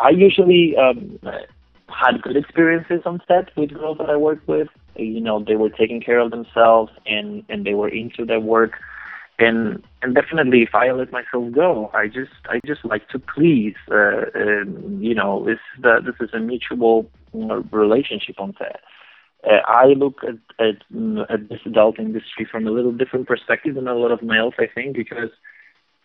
I 0.00 0.10
usually 0.10 0.74
um, 0.76 1.18
had 1.88 2.22
good 2.22 2.36
experiences 2.36 3.02
on 3.04 3.20
set 3.28 3.56
with 3.56 3.74
girls 3.74 3.98
that 3.98 4.10
I 4.10 4.16
worked 4.16 4.48
with. 4.48 4.68
You 4.96 5.20
know, 5.20 5.42
they 5.42 5.56
were 5.56 5.70
taking 5.70 6.00
care 6.00 6.18
of 6.18 6.30
themselves 6.30 6.92
and 7.06 7.44
and 7.48 7.64
they 7.64 7.74
were 7.74 7.88
into 7.88 8.24
their 8.24 8.40
work. 8.40 8.72
And 9.38 9.82
and 10.02 10.14
definitely, 10.14 10.62
if 10.62 10.74
I 10.74 10.92
let 10.92 11.10
myself 11.10 11.52
go, 11.52 11.90
I 11.92 12.06
just 12.06 12.32
I 12.48 12.60
just 12.64 12.84
like 12.84 13.08
to 13.08 13.18
please. 13.18 13.74
Uh, 13.90 14.26
um, 14.34 14.98
you 15.00 15.14
know, 15.14 15.44
this 15.44 15.58
the, 15.80 16.00
this 16.04 16.14
is 16.20 16.32
a 16.34 16.38
mutual 16.38 17.10
relationship 17.72 18.38
on 18.38 18.54
set. 18.58 18.80
Uh, 19.46 19.60
I 19.66 19.86
look 19.86 20.20
at, 20.22 20.36
at 20.58 20.76
at 21.30 21.48
this 21.48 21.60
adult 21.66 21.98
industry 21.98 22.46
from 22.50 22.66
a 22.66 22.70
little 22.70 22.92
different 22.92 23.26
perspective 23.26 23.74
than 23.74 23.88
a 23.88 23.94
lot 23.94 24.10
of 24.10 24.22
males, 24.22 24.54
I 24.58 24.66
think, 24.74 24.96
because 24.96 25.30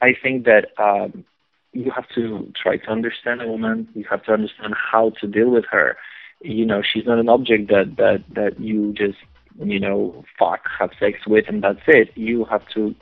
I 0.01 0.13
think 0.21 0.45
that 0.45 0.67
um, 0.77 1.23
you 1.71 1.91
have 1.91 2.07
to 2.15 2.51
try 2.61 2.77
to 2.77 2.89
understand 2.89 3.41
a 3.41 3.47
woman. 3.47 3.87
You 3.93 4.05
have 4.09 4.23
to 4.25 4.33
understand 4.33 4.73
how 4.75 5.11
to 5.21 5.27
deal 5.27 5.49
with 5.49 5.65
her. 5.71 5.97
You 6.41 6.65
know, 6.65 6.81
she's 6.81 7.05
not 7.05 7.19
an 7.19 7.29
object 7.29 7.69
that 7.69 7.95
that 7.97 8.23
that 8.33 8.59
you 8.59 8.93
just 8.93 9.19
you 9.63 9.79
know 9.79 10.23
fuck, 10.37 10.61
have 10.79 10.91
sex 10.99 11.19
with, 11.27 11.45
and 11.47 11.63
that's 11.63 11.79
it. 11.87 12.09
You 12.15 12.45
have 12.45 12.67
to 12.73 12.95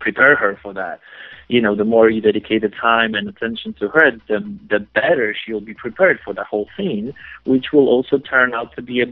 prepare 0.00 0.36
her 0.36 0.58
for 0.62 0.72
that. 0.74 1.00
You 1.48 1.62
know, 1.62 1.74
the 1.74 1.84
more 1.84 2.10
you 2.10 2.20
dedicate 2.20 2.62
the 2.62 2.68
time 2.68 3.14
and 3.14 3.28
attention 3.28 3.74
to 3.80 3.88
her, 3.88 4.10
the 4.28 4.40
the 4.68 4.80
better 4.80 5.34
she'll 5.34 5.60
be 5.60 5.74
prepared 5.74 6.20
for 6.24 6.34
the 6.34 6.44
whole 6.44 6.68
thing, 6.76 7.14
which 7.44 7.66
will 7.72 7.88
also 7.88 8.18
turn 8.18 8.54
out 8.54 8.74
to 8.76 8.82
be 8.82 9.00
a 9.00 9.06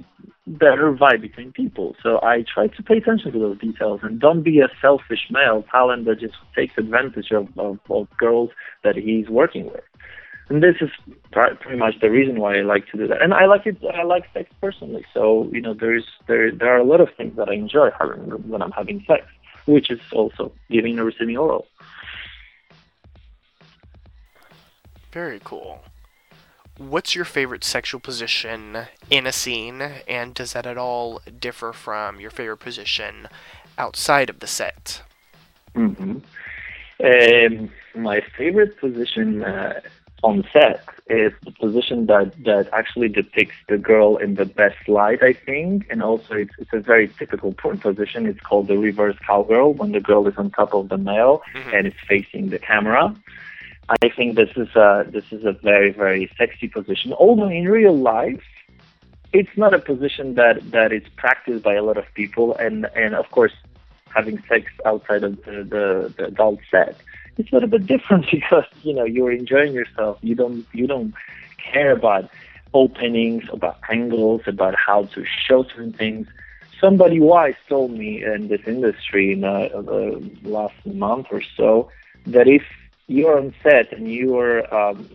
better 0.47 0.92
vibe 0.92 1.23
between 1.23 1.53
people. 1.53 1.97
So 2.03 2.21
I 2.23 2.45
try 2.53 2.69
to 2.69 2.83
pay 2.83 2.99
attention 2.99 3.33
to 3.33 3.38
those 3.38 3.59
details 3.59 4.01
and 4.03 4.21
don't 4.21 4.42
be 4.42 4.61
a 4.61 4.69
selfish 4.81 5.27
male 5.31 5.64
talent 5.71 6.05
that 6.05 6.21
just 6.21 6.35
takes 6.55 6.75
advantage 6.79 7.33
of, 7.33 7.49
of, 7.59 7.79
of 7.90 8.07
girls 8.16 8.51
that 8.85 8.97
he's 8.97 9.29
working 9.29 9.66
with. 9.66 9.83
And 10.49 10.62
this 10.62 10.77
is 10.81 10.90
pretty 11.33 11.77
much 11.77 11.95
the 12.01 12.09
reason 12.09 12.40
why 12.40 12.59
I 12.59 12.62
like 12.62 12.87
to 12.92 12.99
do 12.99 13.09
that. 13.09 13.21
And 13.21 13.35
I 13.35 13.47
like 13.47 13.66
it. 13.66 13.79
I 13.92 14.05
like 14.05 14.25
sex 14.33 14.49
personally. 14.61 15.05
So 15.12 15.49
you 15.53 15.61
know, 15.61 15.75
there's 15.75 16.05
there 16.29 16.53
there 16.53 16.73
are 16.73 16.79
a 16.79 16.85
lot 16.85 17.01
of 17.01 17.09
things 17.16 17.37
that 17.37 17.49
I 17.49 17.55
enjoy 17.55 17.88
having 17.99 18.31
when 18.49 18.62
I'm 18.62 18.71
having 18.71 19.05
sex, 19.09 19.25
which 19.66 19.90
is 19.90 20.00
also 20.12 20.52
giving 20.70 20.98
and 20.98 21.07
receiving 21.07 21.37
oral. 21.37 21.66
Very 25.12 25.40
cool. 25.42 25.83
What's 26.79 27.14
your 27.14 27.24
favorite 27.24 27.64
sexual 27.64 28.00
position 28.00 28.87
in 29.11 29.26
a 29.26 29.33
scene, 29.33 29.81
and 30.07 30.35
does 30.35 30.52
that 30.52 30.66
at 30.66 30.76
all 30.76 31.22
differ 31.40 31.72
from 31.72 32.20
your 32.20 32.31
favorite 32.31 32.59
position 32.59 33.29
outside 33.79 34.29
of 34.29 34.40
the 34.40 34.46
set? 34.46 35.02
Mm-hmm. 35.74 36.18
Um, 37.02 37.70
my 37.94 38.22
favorite 38.37 38.79
position 38.79 39.42
uh, 39.42 39.81
on 40.22 40.44
set 40.52 40.85
is 41.09 41.33
the 41.45 41.53
position 41.53 42.07
that, 42.07 42.33
that 42.45 42.69
actually 42.73 43.09
depicts 43.09 43.55
the 43.69 43.79
girl 43.79 44.16
in 44.16 44.35
the 44.35 44.45
best 44.45 44.88
light, 44.88 45.23
I 45.23 45.35
think, 45.35 45.87
and 45.88 46.03
also 46.03 46.35
it's, 46.35 46.55
it's 46.59 46.73
a 46.73 46.81
very 46.81 47.09
typical 47.19 47.53
porn 47.53 47.79
position. 47.79 48.27
It's 48.27 48.40
called 48.40 48.66
the 48.66 48.77
reverse 48.77 49.16
cowgirl, 49.25 49.75
when 49.75 49.92
the 49.92 50.01
girl 50.01 50.27
is 50.27 50.35
on 50.37 50.51
top 50.51 50.75
of 50.75 50.88
the 50.88 50.99
male 50.99 51.42
Mhm. 51.55 51.75
and 51.79 51.87
it's 51.87 51.97
facing 52.09 52.51
the 52.51 52.59
camera. 52.59 53.14
I 53.88 54.09
think 54.09 54.35
this 54.35 54.51
is 54.57 54.75
a 54.75 55.07
this 55.09 55.27
is 55.31 55.45
a 55.45 55.53
very 55.53 55.92
very 55.92 56.29
sexy 56.37 56.66
position. 56.66 57.12
Although 57.12 57.49
in 57.49 57.66
real 57.69 57.97
life, 57.97 58.42
it's 59.33 59.57
not 59.57 59.75
a 59.75 59.79
position 59.79 60.35
that 60.35 60.73
that 60.73 60.92
is 60.92 61.05
practiced 61.16 61.62
by 61.62 61.75
a 61.75 61.85
lot 61.85 61.97
of 61.97 62.05
people, 62.14 62.57
and 62.57 62.87
and 62.97 63.14
of 63.14 63.31
course, 63.31 63.53
having 64.12 64.42
sex 64.49 64.73
outside 64.85 65.23
of 65.23 65.37
the 65.45 65.62
the, 65.75 66.12
the 66.16 66.25
adult 66.27 66.59
set, 66.69 66.97
it's 67.38 67.51
a 67.51 67.55
little 67.55 67.68
bit 67.68 67.87
different 67.87 68.27
because 68.33 68.64
you 68.83 68.92
know 68.94 69.05
you're 69.05 69.33
enjoying 69.33 69.72
yourself. 69.72 70.18
You 70.22 70.35
don't 70.35 70.66
you 70.72 70.87
don't 70.87 71.14
care 71.59 71.92
about 71.92 72.31
openings, 72.75 73.44
about 73.53 73.79
angles, 73.90 74.42
about 74.46 74.75
how 74.75 75.05
to 75.05 75.25
show 75.25 75.64
certain 75.64 75.92
things. 75.92 76.27
Somebody 76.81 77.20
wise 77.20 77.55
told 77.68 77.92
me 77.92 78.22
in 78.22 78.49
this 78.49 78.61
industry 78.66 79.33
in 79.33 79.44
uh, 79.44 79.68
the 79.72 80.31
last 80.42 80.75
month 80.85 81.29
or 81.31 81.42
so 81.57 81.90
that 82.27 82.46
if 82.49 82.62
you're 83.07 83.38
on 83.38 83.55
set 83.62 83.92
and 83.92 84.11
you 84.11 84.37
are 84.38 84.75
um, 84.75 85.09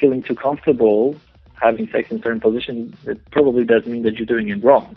feeling 0.00 0.22
too 0.22 0.34
comfortable 0.34 1.16
having 1.60 1.88
sex 1.88 2.10
in 2.10 2.20
certain 2.22 2.40
positions, 2.40 2.96
it 3.06 3.18
probably 3.30 3.64
does 3.64 3.86
mean 3.86 4.02
that 4.02 4.14
you're 4.14 4.26
doing 4.26 4.48
it 4.48 4.64
wrong. 4.64 4.96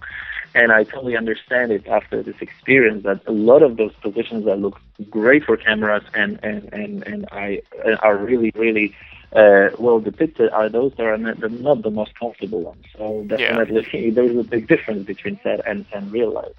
And 0.55 0.71
I 0.71 0.85
totally 0.85 1.17
understand 1.17 1.73
it 1.73 1.85
after 1.85 2.23
this 2.23 2.37
experience 2.39 3.03
that 3.03 3.19
a 3.27 3.31
lot 3.33 3.61
of 3.61 3.75
those 3.75 3.91
positions 4.01 4.45
that 4.45 4.57
look 4.57 4.79
great 5.09 5.43
for 5.43 5.57
cameras 5.57 6.03
and 6.13 6.39
and 6.43 6.69
and 6.71 7.03
and 7.05 7.27
I 7.31 7.61
are 8.01 8.15
really 8.15 8.51
really 8.55 8.95
uh, 9.35 9.67
well 9.77 9.99
depicted 9.99 10.49
are 10.51 10.69
those 10.69 10.93
that 10.97 11.05
are 11.05 11.17
not, 11.17 11.51
not 11.51 11.83
the 11.83 11.91
most 11.91 12.17
comfortable 12.17 12.61
ones. 12.61 12.85
So 12.97 13.25
definitely 13.27 14.09
there 14.15 14.23
is 14.23 14.37
a 14.37 14.43
big 14.43 14.69
difference 14.69 15.05
between 15.05 15.37
set 15.43 15.59
and 15.67 15.85
and 15.93 16.09
real 16.09 16.33
life. 16.33 16.55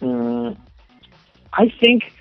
Mm, 0.00 0.56
I 1.52 1.70
think 1.78 2.14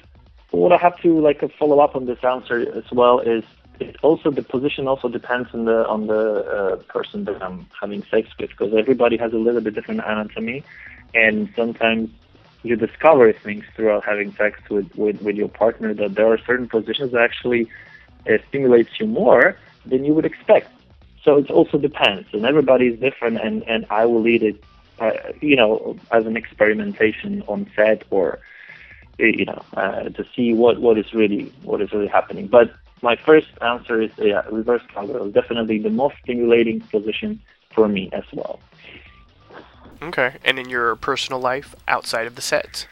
what 0.51 0.73
I 0.73 0.77
have 0.77 0.97
to 1.03 1.19
like 1.21 1.41
follow 1.57 1.79
up 1.79 1.95
on 1.95 2.05
this 2.05 2.19
answer 2.21 2.59
as 2.77 2.91
well 2.91 3.19
is 3.21 3.45
it 3.79 3.95
also 4.01 4.31
the 4.31 4.43
position 4.43 4.87
also 4.87 5.07
depends 5.07 5.49
on 5.53 5.65
the 5.65 5.87
on 5.87 6.07
the 6.07 6.23
uh, 6.45 6.75
person 6.93 7.25
that 7.25 7.41
I'm 7.41 7.67
having 7.79 8.03
sex 8.11 8.29
with 8.39 8.49
because 8.49 8.73
everybody 8.73 9.17
has 9.17 9.33
a 9.33 9.37
little 9.37 9.61
bit 9.61 9.75
different 9.75 10.01
anatomy, 10.01 10.63
and 11.13 11.49
sometimes 11.55 12.09
you 12.63 12.75
discover 12.75 13.31
things 13.31 13.63
throughout 13.75 14.03
having 14.05 14.33
sex 14.35 14.59
with 14.69 14.93
with, 14.95 15.21
with 15.21 15.35
your 15.35 15.49
partner 15.49 15.93
that 15.93 16.15
there 16.15 16.27
are 16.31 16.39
certain 16.39 16.67
positions 16.67 17.11
that 17.11 17.21
actually 17.21 17.69
uh, 18.29 18.37
stimulates 18.49 18.99
you 18.99 19.07
more 19.07 19.57
than 19.85 20.03
you 20.05 20.13
would 20.13 20.25
expect. 20.25 20.71
So 21.23 21.37
it 21.37 21.49
also 21.49 21.77
depends, 21.77 22.27
and 22.33 22.45
everybody 22.45 22.87
is 22.87 22.99
different, 22.99 23.39
and 23.39 23.63
and 23.63 23.85
I 23.89 24.05
will 24.05 24.21
lead 24.21 24.43
it, 24.43 24.63
uh, 24.99 25.11
you 25.41 25.55
know, 25.55 25.97
as 26.11 26.25
an 26.25 26.37
experimentation 26.37 27.43
on 27.47 27.69
set 27.75 28.03
or 28.09 28.39
you 29.17 29.45
know, 29.45 29.63
uh, 29.77 30.09
to 30.09 30.25
see 30.35 30.53
what, 30.53 30.81
what 30.81 30.97
is 30.97 31.13
really 31.13 31.51
what 31.63 31.81
is 31.81 31.91
really 31.93 32.07
happening. 32.07 32.47
But 32.47 32.73
my 33.05 33.15
first 33.15 33.51
answer 33.61 34.01
is 34.01 34.11
yeah, 34.17 34.41
reverse 34.51 34.81
cowgirl 34.93 35.29
definitely 35.29 35.77
the 35.77 35.91
most 35.91 36.15
stimulating 36.23 36.81
position 36.81 37.39
for 37.73 37.87
me 37.87 38.09
as 38.11 38.23
well. 38.33 38.59
Okay, 40.01 40.31
and 40.43 40.57
in 40.57 40.67
your 40.69 40.95
personal 40.95 41.39
life 41.39 41.75
outside 41.87 42.25
of 42.27 42.35
the 42.35 42.41
set? 42.41 42.87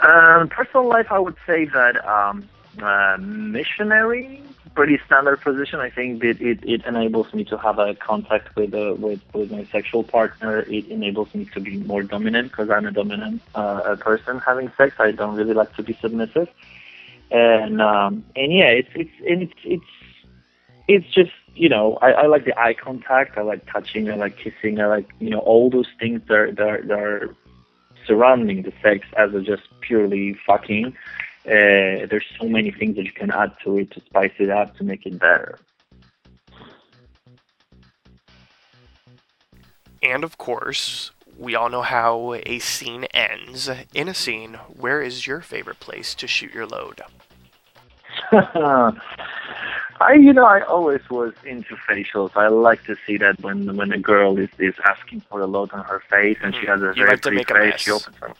Um, 0.00 0.48
personal 0.48 0.88
life, 0.88 1.08
I 1.10 1.18
would 1.18 1.36
say 1.46 1.66
that 1.66 1.94
um, 2.06 2.48
uh, 2.82 3.16
missionary, 3.20 4.42
pretty 4.74 4.98
standard 5.06 5.40
position. 5.42 5.78
I 5.80 5.90
think 5.90 6.20
that 6.22 6.40
it, 6.40 6.58
it 6.64 6.84
enables 6.86 7.32
me 7.34 7.44
to 7.44 7.58
have 7.58 7.78
a 7.78 7.94
contact 7.94 8.56
with 8.56 8.74
uh, 8.74 8.94
with 8.98 9.20
with 9.34 9.50
my 9.50 9.64
sexual 9.64 10.04
partner. 10.04 10.60
It 10.60 10.86
enables 10.88 11.34
me 11.34 11.44
to 11.54 11.60
be 11.60 11.76
more 11.92 12.02
dominant 12.02 12.50
because 12.50 12.70
I'm 12.70 12.86
a 12.86 12.92
dominant 12.92 13.42
uh, 13.54 13.96
person 13.96 14.38
having 14.38 14.72
sex. 14.76 14.96
I 14.98 15.12
don't 15.12 15.36
really 15.36 15.54
like 15.54 15.74
to 15.76 15.82
be 15.82 15.94
submissive, 16.00 16.48
and 17.30 17.80
um, 17.80 18.24
and 18.34 18.52
yeah, 18.52 18.68
it's 18.68 18.88
it's 18.94 19.10
it's 19.20 19.52
it's 19.64 19.84
it's 20.88 21.06
just 21.14 21.32
you 21.54 21.68
know 21.68 21.98
I, 22.02 22.12
I 22.12 22.26
like 22.26 22.44
the 22.44 22.58
eye 22.58 22.74
contact. 22.74 23.36
I 23.36 23.42
like 23.42 23.66
touching. 23.70 24.10
I 24.10 24.14
like 24.14 24.36
kissing. 24.36 24.80
I 24.80 24.86
like 24.86 25.08
you 25.18 25.30
know 25.30 25.40
all 25.40 25.70
those 25.70 25.88
things 25.98 26.22
that 26.28 26.34
are, 26.34 26.52
that 26.52 26.68
are, 26.68 26.82
that 26.82 26.98
are 26.98 27.34
surrounding 28.06 28.62
the 28.62 28.72
sex 28.82 29.06
as 29.16 29.34
a 29.34 29.40
just 29.40 29.62
purely 29.80 30.36
fucking. 30.46 30.96
Uh, 31.46 32.06
there's 32.10 32.24
so 32.40 32.48
many 32.48 32.70
things 32.72 32.96
that 32.96 33.04
you 33.04 33.12
can 33.12 33.30
add 33.30 33.52
to 33.64 33.78
it 33.78 33.90
to 33.92 34.00
spice 34.00 34.32
it 34.38 34.50
up 34.50 34.76
to 34.76 34.84
make 34.84 35.06
it 35.06 35.18
better. 35.18 35.58
And 40.02 40.24
of 40.24 40.38
course, 40.38 41.12
we 41.38 41.54
all 41.54 41.68
know 41.68 41.82
how 41.82 42.34
a 42.46 42.58
scene 42.58 43.04
ends. 43.12 43.70
In 43.94 44.08
a 44.08 44.14
scene, 44.14 44.54
where 44.68 45.02
is 45.02 45.26
your 45.26 45.40
favorite 45.40 45.80
place 45.80 46.14
to 46.14 46.26
shoot 46.26 46.52
your 46.52 46.66
load? 46.66 47.02
I, 49.98 50.12
you 50.14 50.32
know, 50.32 50.44
I 50.44 50.60
always 50.62 51.00
was 51.10 51.32
into 51.44 51.76
facials. 51.76 52.30
I 52.34 52.48
like 52.48 52.84
to 52.84 52.96
see 53.06 53.16
that 53.18 53.40
when 53.40 53.76
when 53.76 53.92
a 53.92 53.98
girl 53.98 54.38
is 54.38 54.50
is 54.58 54.74
asking 54.84 55.22
for 55.22 55.40
a 55.40 55.46
load 55.46 55.72
on 55.72 55.84
her 55.84 56.02
face 56.10 56.38
and 56.42 56.54
she 56.54 56.62
mm-hmm. 56.62 56.70
has 56.70 56.82
a 56.82 56.86
You 56.88 57.04
very 57.04 57.10
like 57.10 57.22
pretty 57.22 57.44
face, 57.44 57.80
she 57.80 57.90
opens 57.90 58.16
her. 58.16 58.32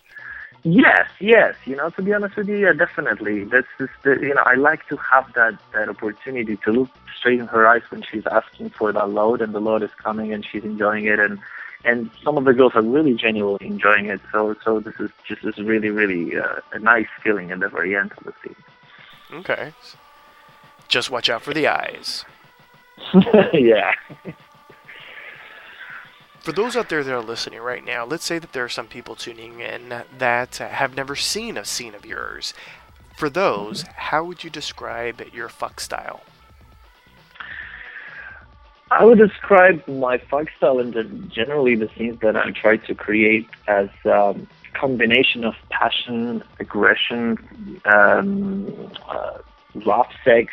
Yes, 0.65 1.09
yes. 1.21 1.55
You 1.65 1.77
know, 1.77 1.91
to 1.91 2.03
be 2.03 2.13
honest 2.13 2.37
with 2.37 2.49
you, 2.49 2.57
yeah, 2.57 2.73
definitely. 2.73 3.45
That's 3.45 3.69
just 3.79 3.93
the, 4.03 4.19
you 4.21 4.35
know, 4.35 4.43
I 4.45 4.55
like 4.55 4.87
to 4.89 4.97
have 4.97 5.33
that 5.35 5.59
that 5.73 5.89
opportunity 5.89 6.57
to 6.57 6.73
look 6.73 6.91
straight 7.17 7.39
in 7.39 7.47
her 7.47 7.67
eyes 7.67 7.83
when 7.91 8.03
she's 8.03 8.27
asking 8.27 8.71
for 8.71 8.93
that 8.93 9.11
load, 9.11 9.41
and 9.41 9.55
the 9.55 9.61
load 9.61 9.83
is 9.83 9.91
coming, 10.03 10.33
and 10.33 10.45
she's 10.45 10.65
enjoying 10.65 11.07
it, 11.07 11.21
and 11.21 11.39
and 11.87 12.11
some 12.23 12.37
of 12.37 12.45
the 12.45 12.53
girls 12.53 12.73
are 12.75 12.83
really 12.83 13.15
genuinely 13.15 13.67
enjoying 13.67 14.07
it. 14.07 14.21
So 14.33 14.57
so 14.65 14.81
this 14.81 14.95
is 14.99 15.11
just 15.27 15.45
is 15.45 15.57
really 15.59 15.89
really 15.91 16.37
uh, 16.37 16.61
a 16.73 16.79
nice 16.79 17.07
feeling 17.23 17.51
at 17.53 17.61
the 17.61 17.69
very 17.69 17.97
end 17.97 18.13
of 18.19 18.25
the 18.25 18.33
scene. 18.43 18.57
Okay. 19.33 19.73
Just 20.89 21.11
watch 21.11 21.31
out 21.31 21.43
for 21.43 21.55
the 21.55 21.67
eyes. 21.69 22.25
yeah. 23.53 23.93
For 26.41 26.53
those 26.53 26.77
out 26.77 26.89
there 26.89 27.03
that 27.03 27.13
are 27.13 27.23
listening 27.23 27.61
right 27.61 27.85
now, 27.85 28.05
let's 28.05 28.25
say 28.25 28.39
that 28.39 28.53
there 28.53 28.65
are 28.65 28.69
some 28.69 28.87
people 28.87 29.17
tuning 29.17 29.61
in 29.61 30.03
that 30.17 30.57
have 30.57 30.95
never 30.95 31.17
seen 31.17 31.57
a 31.57 31.65
scene 31.65 31.95
of 31.95 32.07
yours. 32.07 32.55
For 33.17 33.29
those, 33.29 33.83
how 33.97 34.23
would 34.25 34.45
you 34.45 34.51
describe 34.51 35.21
your 35.33 35.49
fuck 35.49 35.81
style? 35.81 36.23
I 38.91 39.05
would 39.05 39.19
describe 39.19 39.87
my 39.89 40.19
fuck 40.19 40.47
style 40.57 40.79
and 40.79 41.31
generally 41.31 41.75
the 41.75 41.91
scenes 41.97 42.21
that 42.21 42.37
I 42.37 42.53
try 42.53 42.77
to 42.77 42.95
create 42.95 43.49
as 43.67 43.89
um, 44.05 44.47
combination 44.75 45.45
of 45.45 45.55
passion, 45.71 46.45
aggression, 46.61 47.37
um, 47.85 48.93
uh, 49.09 49.39
rough 49.85 50.13
sex. 50.25 50.53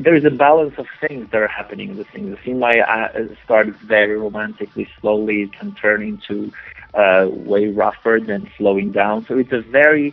There 0.00 0.16
is 0.16 0.24
a 0.24 0.30
balance 0.30 0.74
of 0.78 0.86
things 1.00 1.30
that 1.30 1.40
are 1.40 1.48
happening 1.48 1.90
in 1.90 1.96
the 1.96 2.06
scene. 2.12 2.30
The 2.30 2.38
scene 2.44 2.58
might 2.58 2.80
uh, 2.80 3.08
start 3.44 3.68
very 3.86 4.16
romantically, 4.16 4.88
slowly 5.00 5.42
it 5.42 5.52
can 5.52 5.74
turn 5.76 6.02
into 6.02 6.52
uh, 6.94 7.28
way 7.30 7.68
rougher, 7.68 8.18
then 8.18 8.50
slowing 8.56 8.90
down. 8.90 9.26
So 9.28 9.38
it's 9.38 9.52
a 9.52 9.60
very, 9.60 10.12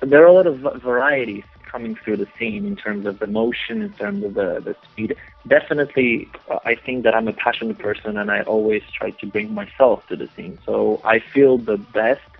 there 0.00 0.24
are 0.24 0.26
a 0.26 0.32
lot 0.32 0.48
of 0.48 0.58
varieties 0.82 1.44
coming 1.74 1.96
through 1.96 2.16
the 2.16 2.28
scene 2.38 2.64
in 2.64 2.76
terms 2.76 3.04
of 3.04 3.18
the 3.18 3.26
motion, 3.26 3.82
in 3.82 3.92
terms 3.94 4.22
of 4.22 4.34
the, 4.34 4.60
the 4.66 4.76
speed. 4.84 5.16
Definitely, 5.48 6.30
uh, 6.48 6.60
I 6.64 6.76
think 6.76 7.02
that 7.02 7.16
I'm 7.16 7.26
a 7.26 7.32
passionate 7.32 7.78
person 7.78 8.16
and 8.16 8.30
I 8.30 8.42
always 8.42 8.84
try 8.96 9.10
to 9.10 9.26
bring 9.26 9.52
myself 9.52 10.06
to 10.06 10.14
the 10.14 10.28
scene. 10.36 10.56
So 10.64 11.00
I 11.04 11.18
feel 11.18 11.58
the 11.58 11.76
best 11.76 12.30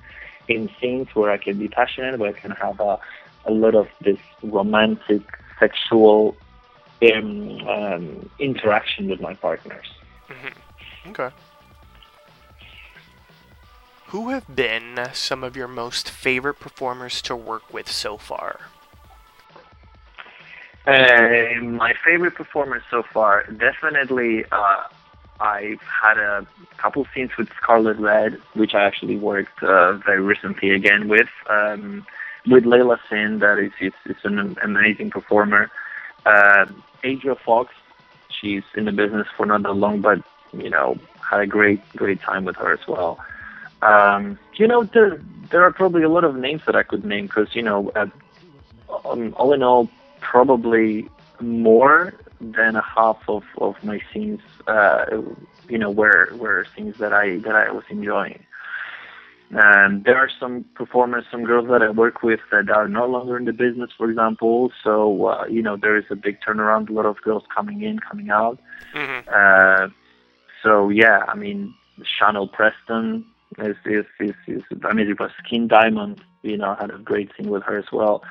in 0.47 0.71
scenes 0.81 1.09
where 1.15 1.33
I 1.33 1.39
can 1.39 1.59
be 1.59 1.67
passionate, 1.67 2.21
where 2.21 2.31
I 2.31 2.39
can 2.45 2.53
have 2.53 2.79
a, 2.79 3.01
a 3.45 3.51
lot 3.51 3.75
of 3.75 3.89
this 4.01 4.21
romantic, 4.45 5.23
sexual 5.59 6.37
um, 7.03 7.67
um, 7.67 8.31
interaction 8.39 9.09
with 9.09 9.21
my 9.21 9.35
partners. 9.35 9.89
Okay. 11.09 11.31
Who 14.09 14.29
have 14.29 14.55
been 14.55 15.09
some 15.13 15.43
of 15.43 15.57
your 15.57 15.67
most 15.67 16.09
favorite 16.09 16.61
performers 16.61 17.21
to 17.23 17.35
work 17.35 17.75
with 17.75 17.91
so 17.91 18.17
far? 18.17 18.61
Uh, 20.87 21.63
my 21.63 21.95
favorite 22.05 22.35
performance 22.35 22.85
so 22.91 23.03
far, 23.03 23.45
definitely, 23.45 24.45
uh, 24.53 24.85
I've 25.41 25.81
had 25.81 26.19
a 26.19 26.47
couple 26.77 27.07
scenes 27.15 27.31
with 27.39 27.49
Scarlet 27.61 27.97
Red, 27.99 28.41
which 28.53 28.75
I 28.75 28.85
actually 28.85 29.17
worked 29.17 29.63
uh, 29.63 29.95
very 29.95 30.21
recently 30.21 30.71
again 30.71 31.09
with. 31.09 31.29
Um, 31.49 32.07
with 32.47 32.65
Layla 32.65 32.99
Sin, 33.09 33.39
that 33.39 33.59
is, 33.59 33.73
is, 33.81 33.93
is 34.05 34.23
an 34.25 34.57
amazing 34.63 35.11
performer. 35.11 35.71
Uh, 36.27 36.67
Adria 37.03 37.35
Fox, 37.35 37.73
she's 38.29 38.63
in 38.75 38.85
the 38.85 38.93
business 38.93 39.27
for 39.37 39.47
not 39.47 39.63
that 39.63 39.73
long, 39.73 40.01
but 40.01 40.23
you 40.53 40.71
know, 40.71 40.99
had 41.29 41.41
a 41.41 41.47
great, 41.47 41.81
great 41.97 42.21
time 42.21 42.45
with 42.45 42.57
her 42.57 42.73
as 42.73 42.87
well. 42.87 43.19
Um, 43.83 44.39
you 44.55 44.67
know, 44.67 44.85
there 44.85 45.21
there 45.51 45.63
are 45.63 45.73
probably 45.73 46.03
a 46.03 46.09
lot 46.09 46.25
of 46.25 46.37
names 46.37 46.63
that 46.67 46.77
I 46.77 46.83
could 46.83 47.05
name 47.05 47.27
because 47.27 47.55
you 47.55 47.63
know, 47.63 47.91
uh, 47.95 48.07
um, 49.05 49.35
all 49.37 49.53
in 49.53 49.63
all, 49.63 49.89
probably 50.31 51.09
more 51.41 52.15
than 52.41 52.77
a 52.77 52.83
half 52.83 53.19
of, 53.29 53.45
of 53.59 53.75
my 53.83 54.01
scenes, 54.13 54.41
uh, 54.67 55.05
you 55.69 55.79
know, 55.79 55.91
were 55.91 56.31
were 56.37 56.67
scenes 56.75 56.97
that 56.99 57.13
I 57.13 57.39
that 57.39 57.55
I 57.55 57.71
was 57.71 57.85
enjoying. 57.91 58.45
And 59.51 60.05
there 60.05 60.17
are 60.17 60.31
some 60.41 60.65
performers, 60.75 61.25
some 61.31 61.45
girls 61.45 61.69
that 61.69 61.83
I 61.83 61.91
work 61.91 62.23
with 62.23 62.41
that 62.51 62.71
are 62.71 62.89
no 62.89 63.07
longer 63.07 63.37
in 63.37 63.45
the 63.45 63.53
business, 63.53 63.91
for 63.97 64.11
example. 64.11 64.73
So 64.83 65.27
uh, 65.27 65.45
you 65.49 65.63
know, 65.63 65.77
there 65.77 65.97
is 65.97 66.05
a 66.11 66.17
big 66.17 66.39
turnaround. 66.41 66.89
A 66.89 66.93
lot 66.93 67.07
of 67.07 67.21
girls 67.23 67.45
coming 67.55 67.83
in, 67.83 67.99
coming 67.99 68.31
out. 68.31 68.59
Mm-hmm. 68.95 69.29
Uh, 69.33 69.89
so 70.63 70.89
yeah, 70.89 71.25
I 71.29 71.35
mean, 71.35 71.75
Chanel 72.03 72.49
Preston 72.49 73.25
is 73.59 73.77
is 73.85 74.07
is, 74.19 74.35
is 74.49 74.63
I 74.85 74.93
mean, 74.93 75.09
it 75.09 75.21
was 75.21 75.31
Skin 75.45 75.69
Diamond. 75.69 76.23
You 76.43 76.57
know, 76.57 76.75
had 76.75 76.91
a 76.91 76.99
great 76.99 77.31
scene 77.37 77.51
with 77.51 77.63
her 77.63 77.79
as 77.79 77.91
well. 77.93 78.23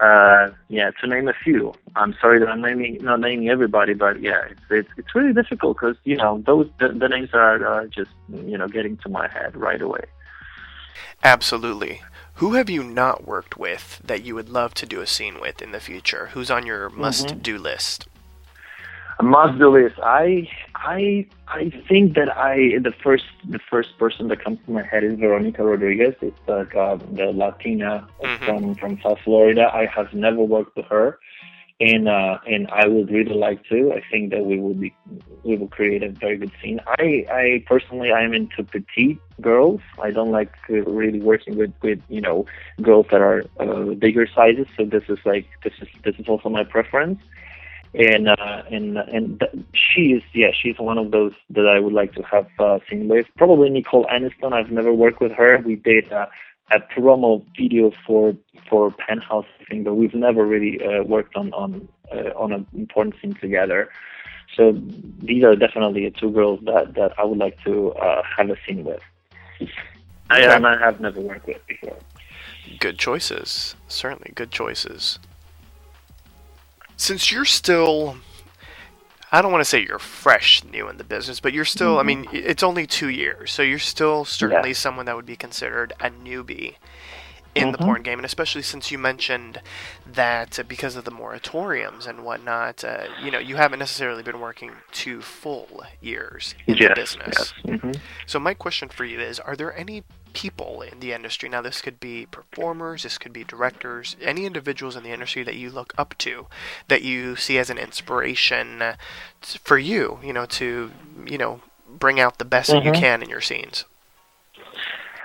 Uh, 0.00 0.50
yeah, 0.68 0.90
to 1.00 1.06
name 1.08 1.26
a 1.28 1.32
few. 1.32 1.74
I'm 1.96 2.14
sorry 2.20 2.38
that 2.38 2.48
I'm 2.48 2.62
naming 2.62 2.98
not 3.02 3.20
naming 3.20 3.48
everybody, 3.48 3.94
but 3.94 4.20
yeah, 4.20 4.44
it's 4.48 4.60
it's, 4.70 4.88
it's 4.96 5.14
really 5.14 5.32
difficult 5.32 5.76
because 5.76 5.96
you 6.04 6.16
know 6.16 6.42
those 6.46 6.68
the, 6.78 6.90
the 6.90 7.08
names 7.08 7.30
are, 7.32 7.66
are 7.66 7.86
just 7.88 8.10
you 8.28 8.56
know 8.56 8.68
getting 8.68 8.96
to 8.98 9.08
my 9.08 9.28
head 9.28 9.56
right 9.56 9.82
away. 9.82 10.04
Absolutely. 11.24 12.02
Who 12.34 12.52
have 12.52 12.70
you 12.70 12.84
not 12.84 13.26
worked 13.26 13.56
with 13.56 14.00
that 14.04 14.22
you 14.22 14.36
would 14.36 14.48
love 14.48 14.72
to 14.74 14.86
do 14.86 15.00
a 15.00 15.06
scene 15.06 15.40
with 15.40 15.60
in 15.60 15.72
the 15.72 15.80
future? 15.80 16.26
Who's 16.32 16.52
on 16.52 16.64
your 16.64 16.88
must 16.90 17.42
do 17.42 17.58
list? 17.58 18.06
Must 19.20 19.58
do 19.58 19.68
list. 19.70 19.96
I 20.02 20.48
I 20.76 21.26
I 21.48 21.70
think 21.88 22.14
that 22.14 22.28
I 22.36 22.78
the 22.80 22.92
first 23.02 23.24
the 23.48 23.58
first 23.70 23.98
person 23.98 24.28
that 24.28 24.42
comes 24.44 24.58
to 24.66 24.70
my 24.72 24.82
head 24.82 25.02
is 25.02 25.18
Veronica 25.18 25.64
Rodriguez. 25.64 26.14
It's 26.20 26.38
like 26.46 26.74
uh, 26.76 26.96
the 27.12 27.32
Latina 27.32 28.06
Mhm. 28.22 28.44
from 28.44 28.74
from 28.76 28.98
South 29.02 29.18
Florida. 29.24 29.70
I 29.74 29.86
have 29.86 30.12
never 30.14 30.42
worked 30.42 30.76
with 30.76 30.86
her, 30.86 31.18
and 31.80 32.08
uh, 32.08 32.38
and 32.46 32.68
I 32.70 32.86
would 32.86 33.10
really 33.10 33.34
like 33.34 33.64
to. 33.70 33.92
I 33.92 34.02
think 34.10 34.30
that 34.30 34.44
we 34.44 34.58
will 34.60 34.74
be 34.74 34.94
we 35.42 35.56
will 35.56 35.68
create 35.68 36.02
a 36.04 36.10
very 36.10 36.36
good 36.36 36.52
scene. 36.62 36.78
I 36.86 37.26
I 37.42 37.64
personally 37.66 38.12
I 38.12 38.22
am 38.22 38.32
into 38.34 38.62
petite 38.62 39.20
girls. 39.40 39.80
I 40.00 40.10
don't 40.12 40.30
like 40.30 40.52
uh, 40.70 40.82
really 41.00 41.20
working 41.20 41.56
with 41.56 41.72
with 41.82 42.00
you 42.08 42.20
know 42.20 42.46
girls 42.82 43.06
that 43.10 43.20
are 43.20 43.42
uh, 43.58 43.94
bigger 43.94 44.26
sizes. 44.32 44.66
So 44.76 44.84
this 44.84 45.04
is 45.08 45.18
like 45.24 45.46
this 45.64 45.74
is 45.82 45.88
this 46.04 46.16
is 46.20 46.28
also 46.28 46.48
my 46.48 46.62
preference 46.64 47.18
and 47.94 48.28
uh, 48.28 48.62
and 48.70 48.98
and 48.98 49.40
th- 49.40 49.64
she 49.72 50.12
is 50.12 50.22
yeah 50.34 50.50
she's 50.52 50.78
one 50.78 50.98
of 50.98 51.10
those 51.10 51.32
that 51.50 51.66
I 51.66 51.80
would 51.80 51.92
like 51.92 52.12
to 52.14 52.22
have 52.22 52.48
uh, 52.58 52.78
seen 52.88 53.08
with. 53.08 53.26
Probably 53.36 53.70
Nicole 53.70 54.06
Aniston. 54.06 54.52
I've 54.52 54.70
never 54.70 54.92
worked 54.92 55.20
with 55.20 55.32
her. 55.32 55.58
We 55.64 55.76
did 55.76 56.12
uh, 56.12 56.26
a 56.70 56.80
promo 56.80 57.44
video 57.56 57.92
for 58.06 58.34
for 58.68 58.90
Penthouse 58.90 59.46
thing 59.68 59.84
but 59.84 59.94
we've 59.94 60.14
never 60.14 60.46
really 60.46 60.80
uh, 60.84 61.02
worked 61.02 61.36
on 61.36 61.52
on 61.54 61.88
uh, 62.12 62.30
on 62.36 62.52
an 62.52 62.66
important 62.74 63.14
scene 63.20 63.34
together. 63.34 63.90
So 64.56 64.72
these 65.22 65.44
are 65.44 65.54
definitely 65.56 66.12
two 66.18 66.30
girls 66.30 66.60
that 66.64 66.94
that 66.94 67.18
I 67.18 67.24
would 67.24 67.38
like 67.38 67.62
to 67.64 67.92
uh, 67.92 68.22
have 68.36 68.50
a 68.50 68.56
scene 68.66 68.84
with. 68.84 69.02
I, 70.30 70.40
and 70.40 70.66
I 70.66 70.78
have 70.78 71.00
never 71.00 71.20
worked 71.20 71.46
with 71.46 71.66
before. 71.66 71.96
Good 72.78 72.98
choices. 72.98 73.76
Certainly 73.88 74.32
good 74.34 74.50
choices. 74.50 75.18
Since 76.98 77.30
you're 77.32 77.44
still 77.46 78.18
I 79.30 79.40
don't 79.42 79.52
want 79.52 79.60
to 79.60 79.68
say 79.68 79.82
you're 79.82 79.98
fresh 79.98 80.64
new 80.64 80.88
in 80.88 80.96
the 80.96 81.04
business, 81.04 81.38
but 81.40 81.52
you're 81.52 81.64
still 81.64 81.98
I 81.98 82.02
mean 82.02 82.26
it's 82.32 82.62
only 82.62 82.86
2 82.86 83.08
years. 83.08 83.50
So 83.52 83.62
you're 83.62 83.78
still 83.78 84.24
certainly 84.26 84.70
Yeah. 84.70 84.74
someone 84.74 85.06
that 85.06 85.16
would 85.16 85.26
be 85.26 85.36
considered 85.36 85.92
a 86.00 86.10
newbie 86.10 86.74
in 87.54 87.72
the 87.72 87.78
Mhm. 87.78 87.84
porn 87.84 88.02
game 88.02 88.18
and 88.18 88.26
especially 88.26 88.62
since 88.62 88.90
you 88.90 88.98
mentioned 88.98 89.62
that 90.06 90.58
because 90.68 90.96
of 90.96 91.04
the 91.04 91.10
moratoriums 91.10 92.06
and 92.06 92.24
whatnot, 92.24 92.84
uh, 92.84 93.06
you 93.22 93.30
know, 93.30 93.38
you 93.38 93.56
haven't 93.56 93.78
necessarily 93.78 94.22
been 94.22 94.40
working 94.40 94.72
two 94.92 95.22
full 95.22 95.84
years 96.00 96.54
in 96.66 96.78
the 96.78 96.90
business. 96.90 97.54
yes 97.64 97.80
hmm 97.80 97.92
So 98.26 98.38
my 98.38 98.54
question 98.54 98.88
for 98.88 99.04
you 99.04 99.20
is: 99.20 99.38
Are 99.40 99.56
there 99.56 99.76
any 99.76 100.02
people 100.38 100.82
in 100.82 101.00
the 101.00 101.12
industry? 101.12 101.48
Now, 101.48 101.62
this 101.62 101.80
could 101.80 101.98
be 101.98 102.26
performers, 102.26 103.02
this 103.02 103.18
could 103.18 103.32
be 103.32 103.42
directors, 103.42 104.16
any 104.22 104.46
individuals 104.46 104.94
in 104.94 105.02
the 105.02 105.10
industry 105.10 105.42
that 105.42 105.56
you 105.56 105.68
look 105.68 105.92
up 105.98 106.16
to, 106.18 106.46
that 106.86 107.02
you 107.02 107.34
see 107.34 107.58
as 107.58 107.70
an 107.70 107.78
inspiration 107.78 108.80
uh, 108.80 108.96
for 109.40 109.78
you. 109.78 110.20
You 110.22 110.32
know, 110.32 110.46
to 110.60 110.92
you 111.26 111.38
know 111.38 111.60
bring 111.88 112.20
out 112.20 112.38
the 112.38 112.44
best 112.44 112.70
that 112.70 112.84
you 112.84 112.92
Mhm. 112.92 113.00
can 113.00 113.22
in 113.22 113.28
your 113.28 113.40
scenes. 113.40 113.84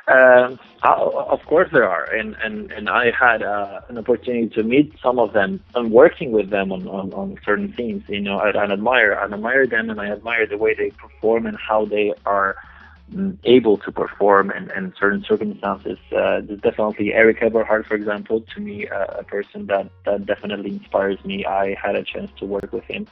Um, 0.08 0.60
uh, 0.84 0.96
of 1.36 1.42
course 1.46 1.70
there 1.72 1.88
are, 1.88 2.06
and 2.20 2.36
and 2.44 2.72
and 2.72 2.90
I 2.90 3.12
had 3.12 3.42
uh, 3.42 3.82
an 3.88 3.98
opportunity 3.98 4.50
to 4.56 4.64
meet 4.64 4.94
some 5.02 5.18
of 5.18 5.32
them 5.32 5.62
and 5.76 5.92
working 5.92 6.32
with 6.32 6.50
them 6.50 6.72
on 6.74 6.88
on, 6.88 7.14
on 7.14 7.38
certain 7.46 7.74
scenes. 7.78 8.04
You 8.10 8.20
know, 8.20 8.38
I, 8.40 8.50
I 8.50 8.64
admire 8.72 9.16
I 9.16 9.24
admire 9.26 9.66
them, 9.68 9.90
and 9.92 10.02
I 10.02 10.08
admire 10.08 10.46
the 10.46 10.58
way 10.58 10.74
they 10.74 10.90
perform 10.92 11.46
and 11.46 11.58
how 11.70 11.86
they 11.86 12.14
are 12.26 12.58
able 13.44 13.78
to 13.78 13.92
perform 13.92 14.52
in, 14.52 14.72
in 14.72 14.94
certain 15.00 15.24
circumstances. 15.24 15.98
Uh, 16.16 16.42
definitely 16.42 17.14
Erik 17.14 17.42
Everhard, 17.42 17.86
for 17.86 17.96
example, 17.96 18.42
to 18.54 18.60
me, 18.60 18.88
uh, 18.88 19.06
a 19.20 19.24
person 19.24 19.68
that 19.68 19.90
that 20.06 20.26
definitely 20.26 20.72
inspires 20.72 21.24
me. 21.26 21.46
I 21.46 21.76
had 21.82 21.96
a 21.96 22.04
chance 22.04 22.32
to 22.40 22.46
work 22.46 22.72
with 22.72 22.86
him. 22.86 23.08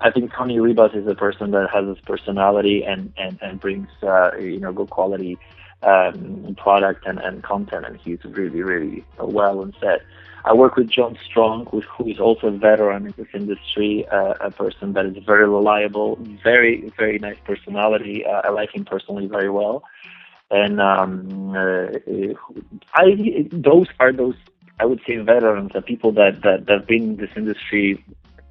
I 0.00 0.10
think 0.10 0.32
Tony 0.32 0.58
Ribas 0.58 0.94
is 0.96 1.06
a 1.06 1.14
person 1.14 1.52
that 1.52 1.70
has 1.70 1.86
his 1.86 2.00
personality 2.00 2.82
and 2.84 3.12
and 3.16 3.38
and 3.40 3.60
brings 3.60 3.88
uh, 4.02 4.36
you 4.36 4.60
know 4.60 4.72
good 4.72 4.90
quality 4.90 5.38
um, 5.82 6.54
product 6.58 7.06
and, 7.06 7.18
and 7.18 7.42
content, 7.42 7.84
and 7.86 7.96
he's 7.96 8.18
really, 8.24 8.62
really 8.62 9.04
well 9.18 9.60
on 9.60 9.74
set. 9.80 10.02
I 10.44 10.52
work 10.54 10.76
with 10.76 10.90
John 10.90 11.16
Strong, 11.24 11.66
who, 11.66 11.82
is 12.10 12.18
also 12.18 12.48
a 12.48 12.50
veteran 12.50 13.06
in 13.06 13.14
this 13.16 13.28
industry, 13.32 14.06
uh, 14.10 14.34
a 14.40 14.50
person 14.50 14.92
that 14.94 15.06
is 15.06 15.16
very 15.24 15.48
reliable, 15.48 16.18
very, 16.42 16.92
very 16.98 17.18
nice 17.18 17.36
personality. 17.44 18.24
Uh, 18.26 18.42
I 18.44 18.50
like 18.50 18.74
him 18.74 18.84
personally 18.84 19.26
very 19.26 19.50
well. 19.50 19.84
And 20.50 20.80
um, 20.80 21.50
uh, 21.56 21.86
I, 22.94 23.48
those 23.52 23.86
are 24.00 24.12
those 24.12 24.34
I 24.80 24.84
would 24.84 25.00
say 25.06 25.16
veterans, 25.18 25.72
are 25.74 25.80
people 25.80 26.12
that 26.12 26.42
that 26.42 26.66
that 26.66 26.78
have 26.80 26.86
been 26.86 27.02
in 27.10 27.16
this 27.16 27.30
industry 27.36 28.04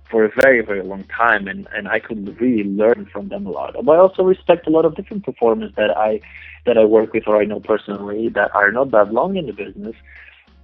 for 0.09 0.25
a 0.25 0.31
very 0.41 0.61
very 0.65 0.81
long 0.81 1.03
time, 1.05 1.47
and 1.47 1.67
and 1.75 1.87
I 1.87 1.99
could 1.99 2.39
really 2.39 2.63
learn 2.63 3.07
from 3.11 3.29
them 3.29 3.45
a 3.45 3.51
lot. 3.51 3.75
But 3.83 3.91
I 3.91 3.99
also 3.99 4.23
respect 4.23 4.65
a 4.65 4.69
lot 4.69 4.85
of 4.85 4.95
different 4.95 5.25
performers 5.25 5.71
that 5.75 5.95
I 5.95 6.21
that 6.65 6.77
I 6.77 6.85
work 6.85 7.13
with 7.13 7.27
or 7.27 7.41
I 7.41 7.45
know 7.45 7.59
personally 7.59 8.29
that 8.29 8.53
are 8.55 8.71
not 8.71 8.91
that 8.91 9.11
long 9.11 9.35
in 9.35 9.47
the 9.47 9.53
business. 9.53 9.95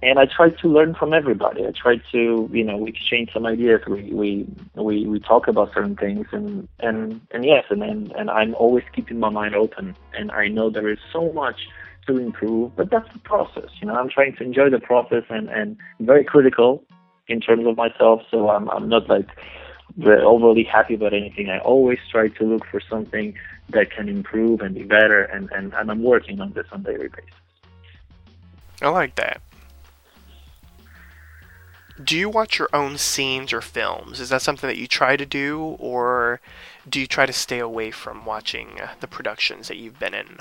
And 0.00 0.18
I 0.18 0.26
try 0.26 0.50
to 0.50 0.68
learn 0.68 0.94
from 0.94 1.12
everybody. 1.12 1.66
I 1.66 1.72
try 1.72 1.96
to, 2.12 2.48
you 2.52 2.64
know, 2.64 2.76
we 2.76 2.90
exchange 2.90 3.30
some 3.32 3.44
ideas. 3.46 3.80
We 3.88 4.02
we 4.12 4.46
we, 4.74 5.06
we 5.06 5.18
talk 5.18 5.48
about 5.48 5.74
certain 5.74 5.96
things, 5.96 6.26
and 6.30 6.68
and 6.78 7.20
and 7.32 7.44
yes, 7.44 7.64
and, 7.70 7.82
and 7.82 8.12
and 8.12 8.30
I'm 8.30 8.54
always 8.54 8.84
keeping 8.94 9.18
my 9.18 9.28
mind 9.28 9.56
open. 9.56 9.96
And 10.14 10.30
I 10.30 10.46
know 10.46 10.70
there 10.70 10.88
is 10.88 10.98
so 11.12 11.32
much 11.32 11.66
to 12.06 12.16
improve, 12.16 12.76
but 12.76 12.90
that's 12.90 13.12
the 13.12 13.18
process. 13.18 13.70
You 13.80 13.88
know, 13.88 13.94
I'm 13.94 14.08
trying 14.08 14.36
to 14.36 14.44
enjoy 14.44 14.70
the 14.70 14.78
process 14.78 15.24
and 15.30 15.48
and 15.48 15.76
very 15.98 16.22
critical 16.22 16.84
in 17.26 17.40
terms 17.40 17.66
of 17.66 17.76
myself. 17.76 18.22
So 18.30 18.50
I'm 18.50 18.70
I'm 18.70 18.88
not 18.88 19.08
like 19.08 19.28
overly 20.06 20.62
happy 20.62 20.94
about 20.94 21.12
anything. 21.12 21.50
I 21.50 21.58
always 21.58 21.98
try 22.08 22.28
to 22.28 22.44
look 22.44 22.64
for 22.66 22.80
something 22.80 23.34
that 23.70 23.90
can 23.90 24.08
improve 24.08 24.60
and 24.60 24.76
be 24.76 24.84
better, 24.84 25.24
and 25.24 25.50
and, 25.50 25.74
and 25.74 25.90
I'm 25.90 26.04
working 26.04 26.40
on 26.40 26.52
this 26.52 26.66
on 26.70 26.80
a 26.80 26.84
daily 26.84 27.08
basis. 27.08 27.34
I 28.80 28.90
like 28.90 29.16
that. 29.16 29.40
Do 32.02 32.16
you 32.16 32.28
watch 32.28 32.58
your 32.58 32.68
own 32.72 32.96
scenes 32.96 33.52
or 33.52 33.60
films? 33.60 34.20
Is 34.20 34.28
that 34.28 34.42
something 34.42 34.68
that 34.68 34.78
you 34.78 34.86
try 34.86 35.16
to 35.16 35.26
do, 35.26 35.76
or 35.78 36.40
do 36.88 37.00
you 37.00 37.06
try 37.06 37.26
to 37.26 37.32
stay 37.32 37.58
away 37.58 37.90
from 37.90 38.24
watching 38.24 38.80
the 39.00 39.08
productions 39.08 39.68
that 39.68 39.76
you've 39.76 39.98
been 39.98 40.14
in? 40.14 40.38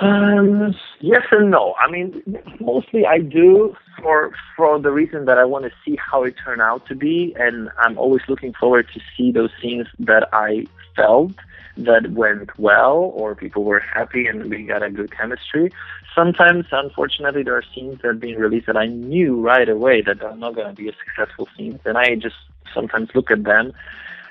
Um, 0.00 0.74
yes 1.00 1.22
and 1.30 1.50
no. 1.50 1.74
I 1.80 1.90
mean, 1.90 2.22
mostly 2.60 3.06
I 3.06 3.18
do 3.18 3.76
for 4.00 4.32
for 4.56 4.80
the 4.80 4.90
reason 4.90 5.24
that 5.26 5.38
I 5.38 5.44
want 5.44 5.64
to 5.64 5.70
see 5.84 5.96
how 5.96 6.24
it 6.24 6.34
turned 6.44 6.60
out 6.60 6.86
to 6.88 6.94
be, 6.94 7.34
and 7.38 7.70
I'm 7.78 7.96
always 7.96 8.22
looking 8.28 8.54
forward 8.54 8.88
to 8.92 9.00
see 9.16 9.30
those 9.30 9.50
scenes 9.62 9.86
that 10.00 10.28
I 10.32 10.66
felt 10.96 11.32
that 11.76 12.12
went 12.12 12.56
well 12.58 13.12
or 13.14 13.34
people 13.34 13.64
were 13.64 13.80
happy 13.80 14.26
and 14.26 14.48
we 14.48 14.64
got 14.64 14.82
a 14.82 14.90
good 14.90 15.10
chemistry. 15.10 15.72
Sometimes, 16.14 16.66
unfortunately, 16.70 17.42
there 17.42 17.56
are 17.56 17.64
scenes 17.74 18.00
that 18.02 18.08
are 18.08 18.14
being 18.14 18.38
released 18.38 18.66
that 18.66 18.76
I 18.76 18.86
knew 18.86 19.40
right 19.40 19.68
away 19.68 20.00
that 20.02 20.22
are 20.22 20.36
not 20.36 20.54
going 20.54 20.68
to 20.68 20.74
be 20.74 20.88
a 20.88 20.92
successful 20.92 21.48
scenes, 21.56 21.80
and 21.84 21.98
I 21.98 22.14
just 22.14 22.36
sometimes 22.72 23.10
look 23.14 23.30
at 23.30 23.42
them 23.42 23.72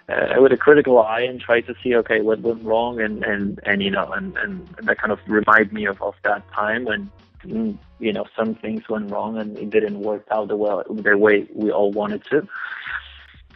uh, 0.09 0.35
with 0.41 0.51
a 0.51 0.57
critical 0.57 0.99
eye 0.99 1.21
and 1.21 1.39
try 1.39 1.61
to 1.61 1.73
see 1.81 1.95
okay 1.95 2.21
what 2.21 2.39
went 2.41 2.63
wrong 2.63 2.99
and 2.99 3.23
and 3.23 3.59
and 3.65 3.81
you 3.81 3.89
know 3.89 4.11
and 4.11 4.35
and 4.37 4.67
that 4.83 4.97
kind 4.97 5.11
of 5.11 5.19
remind 5.27 5.71
me 5.71 5.85
of 5.85 6.01
of 6.01 6.15
that 6.23 6.43
time 6.51 6.83
when 6.85 7.09
mm, 7.45 7.77
you 7.99 8.11
know 8.11 8.25
some 8.35 8.53
things 8.55 8.87
went 8.89 9.09
wrong 9.11 9.37
and 9.37 9.57
it 9.57 9.69
didn't 9.69 9.99
work 10.01 10.25
out 10.31 10.47
the 10.49 10.57
well 10.57 10.83
the 10.89 11.17
way 11.17 11.47
we 11.53 11.71
all 11.71 11.91
wanted 11.91 12.23
to 12.25 12.45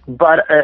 but 0.07 0.49
uh, 0.49 0.63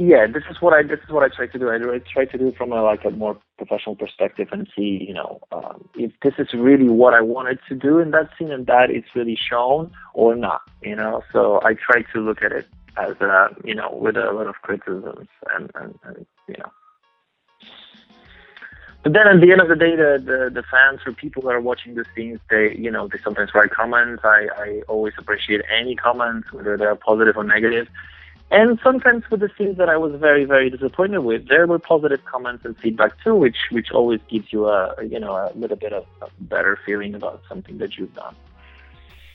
yeah 0.00 0.26
this 0.26 0.44
is 0.50 0.60
what 0.60 0.72
i 0.72 0.82
this 0.82 0.98
is 1.04 1.10
what 1.10 1.22
i 1.22 1.28
try 1.28 1.46
to 1.46 1.58
do. 1.58 1.70
I 1.70 1.98
try 2.10 2.24
to 2.24 2.38
do 2.38 2.52
from 2.56 2.72
a 2.72 2.82
like 2.82 3.04
a 3.04 3.10
more 3.10 3.38
professional 3.58 3.96
perspective 3.96 4.48
and 4.50 4.66
see 4.74 5.04
you 5.06 5.12
know 5.12 5.40
um, 5.52 5.88
if 5.94 6.12
this 6.22 6.34
is 6.38 6.54
really 6.54 6.88
what 6.88 7.12
i 7.12 7.20
wanted 7.20 7.58
to 7.68 7.74
do 7.74 7.98
in 7.98 8.10
that 8.12 8.30
scene 8.38 8.50
and 8.50 8.66
that 8.66 8.90
it's 8.90 9.14
really 9.14 9.36
shown 9.36 9.92
or 10.14 10.34
not 10.34 10.62
you 10.82 10.96
know? 10.96 11.22
So 11.32 11.60
i 11.64 11.74
try 11.74 12.02
to 12.14 12.20
look 12.20 12.42
at 12.42 12.52
it 12.52 12.66
as 12.96 13.20
a 13.20 13.48
you 13.64 13.74
know 13.74 13.90
with 13.92 14.16
a 14.16 14.32
lot 14.32 14.46
of 14.46 14.54
criticisms 14.62 15.28
and, 15.54 15.70
and, 15.74 15.98
and 16.04 16.26
you 16.48 16.56
know. 16.58 16.72
But 19.02 19.14
then 19.14 19.28
at 19.28 19.40
the 19.40 19.50
end 19.50 19.62
of 19.62 19.68
the 19.68 19.76
day 19.76 19.96
the, 19.96 20.22
the 20.24 20.50
the 20.52 20.62
fans 20.70 21.00
or 21.06 21.12
people 21.12 21.42
that 21.42 21.50
are 21.50 21.60
watching 21.60 21.94
the 21.94 22.04
scenes 22.14 22.40
they 22.48 22.74
you 22.74 22.90
know 22.90 23.06
they 23.06 23.18
sometimes 23.22 23.50
write 23.54 23.70
comments. 23.70 24.22
I 24.24 24.48
i 24.56 24.82
always 24.88 25.14
appreciate 25.18 25.60
any 25.70 25.94
comments 25.94 26.52
whether 26.52 26.76
they're 26.76 26.96
positive 26.96 27.36
or 27.36 27.44
negative 27.44 27.88
and 28.50 28.78
sometimes 28.82 29.22
with 29.30 29.40
the 29.40 29.50
scenes 29.56 29.76
that 29.78 29.88
i 29.88 29.96
was 29.96 30.14
very 30.20 30.44
very 30.44 30.70
disappointed 30.70 31.20
with 31.20 31.48
there 31.48 31.66
were 31.66 31.78
positive 31.78 32.24
comments 32.24 32.64
and 32.64 32.76
feedback 32.78 33.12
too 33.22 33.34
which 33.34 33.56
which 33.70 33.90
always 33.92 34.20
gives 34.28 34.52
you 34.52 34.66
a 34.68 34.94
you 35.08 35.18
know 35.20 35.34
a 35.34 35.52
little 35.54 35.76
bit 35.76 35.92
of 35.92 36.04
a 36.22 36.28
better 36.40 36.78
feeling 36.84 37.14
about 37.14 37.42
something 37.48 37.78
that 37.78 37.96
you've 37.96 38.14
done 38.14 38.34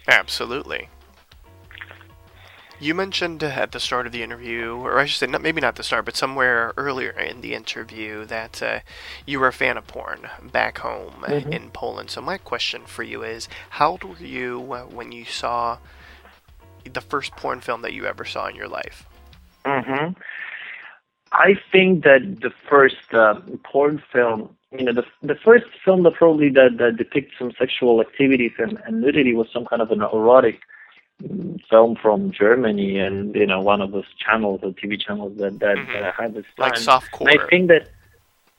Absolutely. 0.08 0.90
You 2.78 2.94
mentioned 2.94 3.42
at 3.42 3.72
the 3.72 3.80
start 3.80 4.06
of 4.06 4.12
the 4.12 4.22
interview, 4.22 4.76
or 4.76 5.00
I 5.00 5.06
should 5.06 5.20
say, 5.20 5.28
not, 5.28 5.42
maybe 5.42 5.62
not 5.62 5.78
the 5.78 5.84
start, 5.84 6.04
but 6.04 6.18
somewhere 6.18 6.74
earlier 6.76 7.12
in 7.12 7.40
the 7.40 7.54
interview, 7.54 8.26
that 8.26 8.62
uh, 8.62 8.80
you 9.26 9.40
were 9.40 9.48
a 9.48 9.54
fan 9.54 9.78
of 9.78 9.88
porn 9.88 10.30
back 10.52 10.80
home 10.80 11.24
Mhm. 11.26 11.54
in 11.54 11.72
Poland. 11.72 12.10
So, 12.12 12.20
my 12.22 12.38
question 12.38 12.82
for 12.86 13.02
you 13.04 13.24
is 13.24 13.48
how 13.72 13.92
old 13.92 14.04
were 14.04 14.18
you 14.18 14.74
uh, 14.74 14.84
when 14.84 15.14
you 15.14 15.24
saw 15.24 15.78
the 16.94 17.02
first 17.02 17.32
porn 17.36 17.62
film 17.62 17.82
that 17.82 17.94
you 17.94 18.06
ever 18.06 18.26
saw 18.26 18.48
in 18.48 18.56
your 18.56 18.68
life? 18.68 19.06
hmm 19.66 20.10
I 21.32 21.56
think 21.72 22.04
that 22.04 22.40
the 22.42 22.52
first 22.70 23.14
uh, 23.14 23.40
porn 23.64 24.02
film, 24.14 24.56
you 24.72 24.86
know, 24.86 24.94
the 24.94 25.06
the 25.22 25.36
first 25.36 25.66
film 25.84 26.04
that 26.04 26.14
probably 26.14 26.50
that, 26.50 26.78
that 26.78 26.98
depicts 26.98 27.38
some 27.38 27.52
sexual 27.58 28.00
activities 28.00 28.52
and, 28.58 28.80
and 28.86 29.02
nudity 29.02 29.34
was 29.34 29.48
some 29.52 29.66
kind 29.66 29.82
of 29.82 29.92
an 29.92 30.02
erotic 30.02 30.62
mm, 31.22 31.60
film 31.70 31.98
from 32.02 32.32
Germany, 32.32 33.00
and 33.00 33.36
you 33.36 33.46
know, 33.46 33.60
one 33.60 33.82
of 33.82 33.92
those 33.92 34.06
channels, 34.18 34.62
the 34.62 34.68
TV 34.68 35.02
channels 35.02 35.38
that 35.40 35.60
that, 35.60 35.78
Mhm. 35.78 35.94
that 35.94 36.04
I 36.04 36.22
had 36.24 36.36
this 36.36 36.46
time. 36.58 36.70
Like 36.70 36.76
softcore. 36.76 37.32
And 37.32 37.42
I 37.42 37.48
think 37.48 37.68
that 37.70 37.90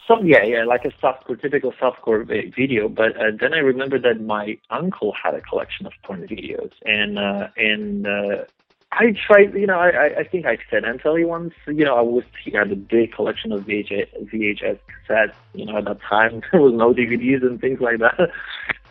some 0.07 0.27
yeah 0.27 0.43
yeah 0.43 0.65
like 0.65 0.85
a 0.85 0.91
softcore 1.03 1.41
typical 1.41 1.73
softcore 1.73 2.27
vi- 2.27 2.53
video. 2.57 2.89
But 2.89 3.17
uh, 3.17 3.33
then 3.39 3.55
I 3.55 3.59
remember 3.59 3.99
that 3.99 4.21
my 4.21 4.59
uncle 4.71 5.13
had 5.21 5.35
a 5.35 5.41
collection 5.41 5.87
of 5.87 5.93
porn 6.05 6.27
videos, 6.27 6.73
and 6.85 7.19
uh, 7.19 7.49
and 7.57 8.07
uh, 8.07 8.45
I 8.93 9.15
tried 9.27 9.55
you 9.55 9.67
know 9.67 9.79
I 9.79 9.91
I, 9.91 10.07
I 10.19 10.25
think 10.25 10.47
I 10.47 10.53
accidentally 10.53 11.25
once 11.25 11.55
you 11.67 11.85
know 11.85 11.97
I 11.97 12.03
was 12.03 12.25
he 12.45 12.53
had 12.53 12.71
a 12.71 12.77
big 12.77 13.13
collection 13.13 13.53
of 13.53 13.65
VHS, 13.65 14.33
VHS 14.33 14.79
cassettes. 15.09 15.35
You 15.55 15.67
know 15.67 15.79
at 15.79 15.85
that 15.87 16.01
time 16.03 16.43
there 16.53 16.61
was 16.61 16.73
no 16.73 16.93
DVDs 16.93 17.43
and 17.43 17.61
things 17.61 17.81
like 17.81 17.99
that. 17.99 18.31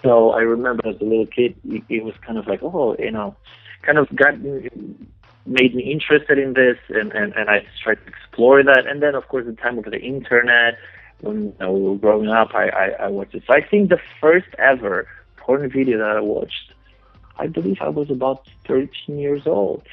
So 0.04 0.30
I 0.34 0.42
remember 0.42 0.88
as 0.88 1.02
a 1.02 1.04
little 1.04 1.26
kid, 1.26 1.56
it, 1.68 1.82
it 1.90 2.04
was 2.04 2.14
kind 2.24 2.38
of 2.38 2.46
like 2.46 2.62
oh 2.62 2.96
you 3.00 3.10
know 3.10 3.36
kind 3.82 3.98
of 3.98 4.08
got 4.16 4.36
made 5.46 5.76
me 5.76 5.92
interested 5.92 6.38
in 6.40 6.54
this 6.54 6.78
and, 6.90 7.12
and, 7.14 7.34
and 7.34 7.50
I 7.50 7.66
tried 7.84 7.96
to 7.96 8.08
explore 8.08 8.64
that 8.64 8.88
and 8.88 9.02
then 9.02 9.16
of 9.16 9.28
course 9.28 9.46
the 9.46 9.54
time 9.54 9.78
of 9.78 9.86
the 9.86 10.00
internet 10.00 10.76
when 11.26 11.44
you 11.46 11.56
know, 11.60 11.74
we 11.74 11.82
were 11.90 11.96
growing 11.98 12.30
up 12.30 12.50
I, 12.54 12.70
I, 12.70 12.86
I 13.06 13.08
watched 13.08 13.36
it. 13.36 13.44
So 13.48 13.54
I 13.54 13.62
think 13.62 13.90
the 13.90 14.00
first 14.22 14.48
ever 14.58 15.08
porn 15.38 15.70
video 15.70 15.98
that 16.00 16.18
I 16.18 16.22
watched 16.22 16.74
I 17.38 17.48
believe 17.48 17.78
I 17.82 17.90
was 17.90 18.10
about 18.10 18.44
13 18.68 19.18
years 19.20 19.44
old 19.46 19.84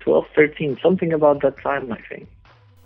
12 0.00 0.24
13 0.34 0.78
something 0.82 1.12
about 1.12 1.42
that 1.42 1.60
time 1.62 1.92
I 1.92 1.98
think 2.08 2.28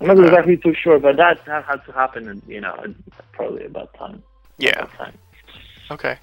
I'm 0.00 0.08
not 0.08 0.18
exactly 0.18 0.56
too 0.56 0.74
sure 0.74 0.98
but 0.98 1.16
that, 1.16 1.44
that 1.46 1.64
had 1.64 1.84
to 1.86 1.92
happen 1.92 2.42
you 2.46 2.60
know 2.60 2.74
probably 3.32 3.64
about 3.64 3.92
time 3.94 4.22
Yeah. 4.58 4.76
that 4.80 4.92
time 4.96 5.18
Okay. 5.90 6.18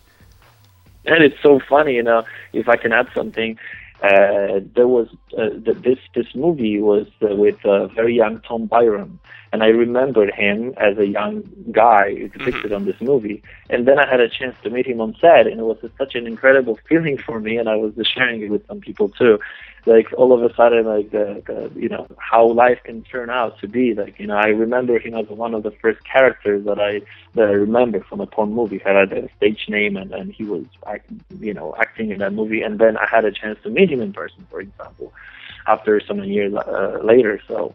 and 1.06 1.24
it's 1.24 1.42
so 1.42 1.60
funny, 1.70 1.94
you 1.96 2.04
know. 2.04 2.24
If 2.54 2.68
I 2.70 2.78
can 2.78 2.94
add 2.94 3.08
something, 3.14 3.58
uh, 4.04 4.60
there 4.76 4.88
was 4.88 5.08
uh, 5.38 5.48
the, 5.66 5.74
this 5.82 5.98
this 6.14 6.28
movie 6.36 6.82
was 6.82 7.08
uh, 7.22 7.34
with 7.34 7.66
uh, 7.66 7.88
very 7.88 8.14
young 8.14 8.42
Tom 8.42 8.66
Byron, 8.66 9.18
and 9.54 9.64
I 9.64 9.68
remembered 9.68 10.34
him 10.34 10.74
as 10.76 10.98
a 10.98 11.08
young 11.08 11.44
guy 11.72 12.28
depicted 12.28 12.74
on 12.74 12.84
this 12.84 13.00
movie. 13.00 13.42
And 13.70 13.88
then 13.88 14.00
I 14.00 14.10
had 14.10 14.20
a 14.20 14.28
chance 14.28 14.58
to 14.64 14.70
meet 14.70 14.88
him 14.88 15.00
on 15.00 15.16
set, 15.22 15.48
and 15.48 15.58
it 15.58 15.64
was 15.64 15.78
such 15.98 16.16
an 16.16 16.28
incredible 16.28 16.78
feeling 16.90 17.18
for 17.18 17.40
me. 17.40 17.56
And 17.56 17.70
I 17.70 17.78
was 17.78 17.94
sharing 18.06 18.42
it 18.42 18.50
with 18.50 18.68
some 18.68 18.82
people 18.82 19.08
too, 19.08 19.40
like 19.86 20.08
all 20.14 20.32
of 20.32 20.50
a 20.50 20.54
sudden, 20.56 20.86
like 20.86 21.12
the, 21.12 21.44
the 21.46 21.80
you 21.80 21.90
know 21.90 22.08
how 22.18 22.48
life 22.48 22.80
can 22.84 23.04
turn 23.04 23.30
out 23.30 23.60
to 23.60 23.68
be. 23.68 23.94
Like 23.94 24.20
you 24.20 24.28
know, 24.28 24.38
I 24.38 24.48
remember 24.48 24.98
him 25.00 25.16
as 25.16 25.28
one 25.28 25.54
of 25.54 25.64
the 25.64 25.72
first 25.72 26.04
characters 26.04 26.66
that 26.66 26.80
I 26.80 27.02
that 27.36 27.50
I 27.50 27.54
remember 27.54 28.02
from 28.02 28.22
a 28.22 28.28
porn 28.28 28.54
movie. 28.54 28.78
He 28.78 28.84
had 28.84 29.12
a 29.12 29.30
stage 29.38 29.66
name, 29.68 29.98
and, 29.98 30.14
and 30.14 30.32
he 30.32 30.44
was 30.44 30.66
act, 30.88 31.10
you 31.40 31.54
know 31.54 31.76
acting 31.80 32.12
in 32.12 32.20
that 32.20 32.34
movie. 32.34 32.62
And 32.62 32.80
then 32.80 32.98
I 32.98 33.08
had 33.10 33.26
a 33.26 33.32
chance 33.32 33.60
to 33.64 33.70
meet 33.70 33.92
him 33.92 34.02
in 34.02 34.14
person, 34.14 34.46
for 34.50 34.62
example, 34.62 35.12
after 35.68 36.00
so 36.00 36.14
many 36.14 36.34
years 36.34 36.54
uh, 36.54 37.00
later. 37.04 37.42
So 37.48 37.74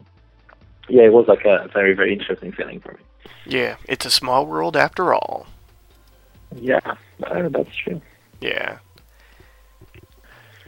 yeah, 0.88 1.02
it 1.02 1.12
was 1.12 1.28
like 1.28 1.44
a 1.44 1.68
very 1.72 1.94
very 1.94 2.12
interesting 2.12 2.52
feeling 2.52 2.80
for 2.80 2.92
me. 2.92 3.00
Yeah. 3.46 3.76
It's 3.88 4.04
a 4.04 4.10
small 4.10 4.46
world 4.46 4.76
after 4.76 5.14
all. 5.14 5.46
Yeah, 6.54 6.80
uh, 7.24 7.48
that's 7.48 7.74
true. 7.74 8.00
Yeah. 8.40 8.78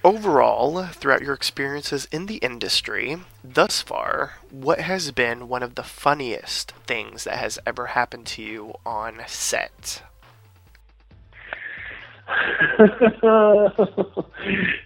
Overall, 0.02 0.86
throughout 0.86 1.20
your 1.20 1.34
experiences 1.34 2.08
in 2.10 2.24
the 2.24 2.36
industry, 2.36 3.18
thus 3.44 3.82
far, 3.82 4.38
what 4.50 4.80
has 4.80 5.10
been 5.10 5.46
one 5.46 5.62
of 5.62 5.74
the 5.74 5.82
funniest 5.82 6.72
things 6.86 7.24
that 7.24 7.36
has 7.36 7.58
ever 7.66 7.88
happened 7.88 8.24
to 8.28 8.42
you 8.42 8.72
on 8.86 9.20
set? 9.26 10.02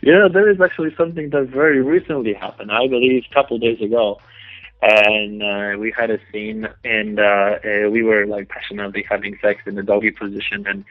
yeah, 0.03 0.27
there 0.33 0.51
is 0.51 0.61
actually 0.61 0.93
something 0.97 1.31
that 1.31 1.49
very 1.49 1.81
recently 1.81 2.35
happened. 2.35 2.73
I 2.73 2.89
believe 2.89 3.25
a 3.31 3.35
couple 3.35 3.57
days 3.59 3.81
ago, 3.81 4.19
and 4.83 5.43
uh, 5.43 5.79
we 5.79 5.93
had 5.97 6.11
a 6.11 6.19
scene, 6.33 6.67
and 6.83 7.21
uh, 7.21 7.23
uh, 7.65 7.89
we 7.89 8.03
were 8.03 8.27
like 8.27 8.49
passionately 8.49 9.05
having 9.09 9.39
sex 9.41 9.63
in 9.67 9.77
the 9.77 9.83
doggy 9.85 10.11
position, 10.11 10.67
and 10.67 10.85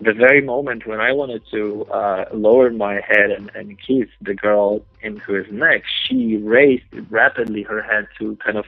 the 0.00 0.12
very 0.12 0.42
moment 0.42 0.86
when 0.86 1.00
I 1.00 1.12
wanted 1.12 1.42
to 1.52 1.84
uh, 1.86 2.26
lower 2.32 2.70
my 2.70 2.94
head 3.00 3.30
and, 3.30 3.50
and 3.54 3.78
kiss 3.80 4.08
the 4.20 4.34
girl 4.34 4.82
into 5.02 5.32
his 5.32 5.50
neck, 5.50 5.82
she 6.04 6.36
raised 6.36 6.84
rapidly 7.10 7.62
her 7.62 7.82
head 7.82 8.06
to 8.18 8.36
kind 8.36 8.58
of 8.58 8.66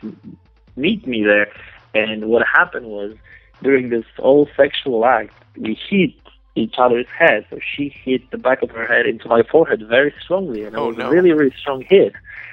meet 0.77 1.07
me 1.07 1.23
there. 1.25 1.49
And 1.95 2.27
what 2.27 2.47
happened 2.47 2.87
was 2.87 3.15
during 3.63 3.91
this 3.91 4.05
whole 4.17 4.49
sexual 4.57 5.05
act, 5.05 5.35
we 5.57 5.75
hit 5.89 6.13
each 6.55 6.75
other's 6.79 7.07
head. 7.09 7.45
So 7.51 7.59
she 7.61 7.89
hit 7.89 8.31
the 8.31 8.39
back 8.39 8.63
of 8.63 8.71
her 8.71 8.87
head 8.87 9.07
into 9.07 9.29
my 9.29 9.43
forehead 9.43 9.87
very 9.89 10.15
strongly, 10.21 10.65
and 10.65 10.75
it 10.75 10.79
Oh, 10.79 10.89
was 10.89 10.97
no. 10.97 11.09
a 11.09 11.11
really, 11.11 11.33
really 11.33 11.55
strong 11.59 11.83
hit. 11.83 12.13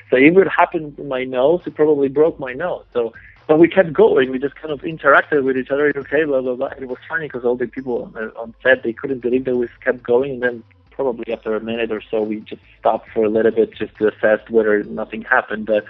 So 0.10 0.18
if 0.18 0.38
it 0.38 0.48
happened 0.48 0.98
to 0.98 1.04
my 1.04 1.24
nose, 1.24 1.62
it 1.66 1.76
probably 1.76 2.10
broke 2.10 2.40
my 2.40 2.54
nose. 2.54 2.86
So, 2.94 3.14
but 3.48 3.60
we 3.60 3.68
kept 3.68 3.94
going. 3.94 4.32
We 4.32 4.40
just 4.40 4.56
kind 4.56 4.72
of 4.72 4.82
interacted 4.82 5.44
with 5.44 5.58
each 5.58 5.70
other. 5.72 5.92
Okay, 5.96 6.24
blah 6.26 6.42
blah 6.42 6.56
blah. 6.56 6.68
And 6.68 6.84
it 6.84 6.90
was 6.90 6.98
funny 7.08 7.28
because 7.28 7.44
all 7.46 7.56
the 7.56 7.68
people 7.68 8.12
on, 8.16 8.32
on 8.38 8.54
set 8.64 8.84
they 8.84 8.94
couldn't 8.94 9.20
believe 9.20 9.46
that 9.46 9.56
we 9.56 9.68
kept 9.84 10.04
going, 10.04 10.32
and 10.34 10.44
then 10.44 10.64
probably 10.92 11.32
after 11.34 11.56
a 11.56 11.60
minute 11.60 11.92
or 11.92 12.02
so, 12.10 12.22
we 12.22 12.40
just 12.40 12.62
stopped 12.80 13.10
for 13.10 13.24
a 13.26 13.30
little 13.30 13.52
bit 13.52 13.74
just 13.76 13.96
to 13.98 14.08
assess 14.08 14.40
whether 14.50 14.82
nothing 14.84 15.22
happened. 15.24 15.66
But 15.66 15.84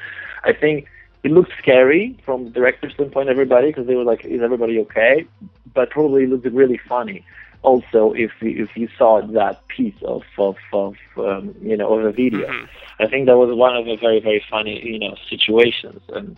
I 0.43 0.51
think 0.53 0.88
it 1.24 1.32
looked 1.32 1.51
scary 1.58 2.18
from 2.26 2.45
the 2.45 2.49
director's 2.51 2.93
standpoint, 2.93 3.30
everybody, 3.30 3.68
because 3.68 3.88
they 3.88 3.95
were 3.95 4.03
like, 4.03 4.26
"Is 4.26 4.41
everybody 4.41 4.80
okay?" 4.80 5.26
But 5.74 5.89
probably 5.91 6.24
it 6.24 6.30
looked 6.30 6.45
really 6.47 6.78
funny. 6.78 7.24
Also, 7.62 8.14
if 8.14 8.32
you- 8.41 8.64
if 8.64 8.78
you 8.78 8.88
saw 8.97 9.22
that 9.22 9.68
piece 9.70 9.99
of 10.03 10.24
of, 10.38 10.56
of 10.74 10.95
um, 11.18 11.56
you 11.62 11.76
know 11.78 11.93
of 11.97 12.06
a 12.06 12.12
video, 12.12 12.47
Mhm. 12.47 12.68
I 12.99 13.08
think 13.08 13.26
that 13.26 13.38
was 13.38 13.51
one 13.56 13.76
of 13.76 13.86
the 13.86 13.95
very 13.95 14.20
very 14.20 14.39
funny 14.49 14.76
you 14.86 14.99
know 14.99 15.16
situations 15.30 16.01
and. 16.10 16.38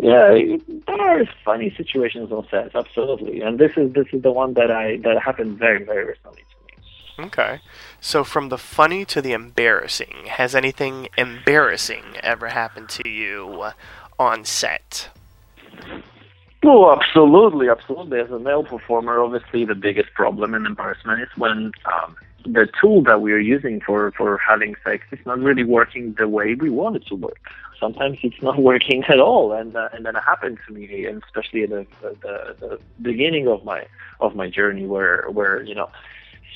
Yeah, 0.00 0.56
there 0.86 1.00
are 1.00 1.24
funny 1.44 1.72
situations 1.76 2.32
on 2.32 2.46
sets, 2.48 2.74
absolutely, 2.74 3.40
and 3.40 3.58
this 3.58 3.72
is 3.76 3.92
this 3.92 4.06
is 4.12 4.22
the 4.22 4.32
one 4.32 4.54
that 4.54 4.70
I 4.70 4.98
that 4.98 5.20
happened 5.22 5.58
very 5.58 5.84
very 5.84 6.04
recently 6.06 6.42
to 6.42 7.22
me. 7.22 7.26
Okay. 7.26 7.60
So 8.00 8.24
from 8.24 8.48
the 8.48 8.58
funny 8.58 9.04
to 9.06 9.22
the 9.22 9.32
embarrassing, 9.32 10.26
has 10.26 10.54
anything 10.54 11.08
embarrassing 11.16 12.16
ever 12.22 12.48
happened 12.48 12.88
to 12.90 13.08
you 13.08 13.70
on 14.18 14.44
set? 14.44 15.10
Oh, 16.66 16.90
absolutely, 16.90 17.68
absolutely. 17.68 18.20
As 18.20 18.30
a 18.30 18.38
male 18.38 18.64
performer, 18.64 19.20
obviously 19.22 19.64
the 19.64 19.74
biggest 19.74 20.12
problem 20.14 20.54
and 20.54 20.66
embarrassment 20.66 21.20
is 21.20 21.28
when 21.36 21.72
um, 21.84 22.16
the 22.44 22.68
tool 22.80 23.02
that 23.04 23.20
we 23.20 23.32
are 23.32 23.38
using 23.38 23.80
for, 23.80 24.12
for 24.12 24.38
having 24.38 24.74
sex 24.84 25.04
is 25.10 25.18
not 25.26 25.38
really 25.38 25.64
working 25.64 26.14
the 26.18 26.28
way 26.28 26.54
we 26.54 26.70
want 26.70 26.96
it 26.96 27.06
to 27.06 27.14
work. 27.14 27.38
Sometimes 27.80 28.18
it's 28.22 28.42
not 28.42 28.58
working 28.72 29.04
at 29.08 29.18
all, 29.18 29.52
and 29.52 29.76
uh, 29.76 29.88
and 29.92 30.06
that 30.06 30.14
happened 30.14 30.58
to 30.66 30.72
me, 30.72 31.06
and 31.06 31.22
especially 31.24 31.64
at 31.64 31.70
the, 31.70 31.86
the 32.02 32.56
the 32.60 32.78
beginning 33.02 33.48
of 33.48 33.64
my 33.64 33.86
of 34.20 34.34
my 34.36 34.48
journey, 34.48 34.86
where 34.86 35.26
where 35.30 35.62
you 35.62 35.74
know 35.74 35.90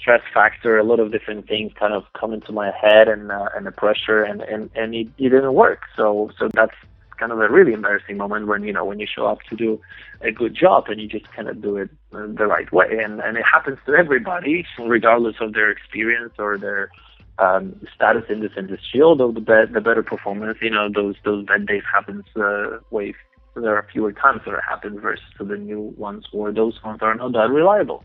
stress 0.01 0.23
factor, 0.33 0.79
a 0.79 0.85
lot 0.85 1.01
of 1.01 1.11
different 1.11 1.49
things 1.49 1.73
kind 1.79 1.93
of 1.93 2.05
come 2.19 2.33
into 2.33 2.53
my 2.53 2.71
head, 2.71 3.09
and 3.09 3.33
uh, 3.33 3.49
and 3.55 3.67
the 3.67 3.73
pressure, 3.73 4.23
and 4.23 4.43
and 4.43 4.71
and 4.75 4.95
it, 4.95 5.09
it 5.19 5.31
didn't 5.31 5.55
work. 5.55 5.83
So 5.97 6.31
so 6.39 6.49
that's 6.55 6.77
kind 7.19 7.33
of 7.33 7.41
a 7.41 7.49
really 7.49 7.73
embarrassing 7.73 8.17
moment 8.17 8.47
when 8.47 8.63
you 8.63 8.73
know 8.73 8.85
when 8.85 8.99
you 8.99 9.07
show 9.07 9.27
up 9.27 9.41
to 9.51 9.57
do 9.57 9.81
a 10.23 10.31
good 10.31 10.55
job 10.55 10.85
and 10.89 11.01
you 11.01 11.09
just 11.09 11.31
kind 11.33 11.49
of 11.49 11.61
do 11.61 11.77
it 11.77 11.91
the 12.13 12.47
right 12.47 12.71
way. 12.73 12.99
And 13.03 13.21
and 13.21 13.37
it 13.37 13.45
happens 13.51 13.79
to 13.87 13.95
everybody 13.95 14.67
regardless 14.79 15.37
of 15.41 15.55
their 15.55 15.71
experience 15.71 16.35
or 16.39 16.59
their 16.59 16.91
um, 17.39 17.75
status 17.95 18.25
in 18.29 18.41
this 18.41 18.53
industry. 18.57 19.03
Although 19.03 19.33
the 19.33 19.41
be- 19.41 19.73
the 19.73 19.81
better 19.81 20.03
performance 20.03 20.59
you 20.61 20.71
know 20.71 20.89
those 20.93 21.17
those 21.25 21.45
bad 21.47 21.67
days 21.67 21.83
happens 21.93 22.25
uh, 22.37 22.79
way 22.91 23.15
there 23.61 23.77
are 23.77 23.87
fewer 23.93 24.13
times 24.13 24.41
that 24.47 24.55
it 24.55 24.61
happens 24.69 25.01
versus 25.01 25.25
to 25.37 25.45
the 25.45 25.57
new 25.57 25.93
ones 25.97 26.27
or 26.33 26.53
those 26.53 26.79
ones 26.85 26.99
are 27.03 27.15
not 27.15 27.33
that 27.33 27.51
reliable. 27.51 28.05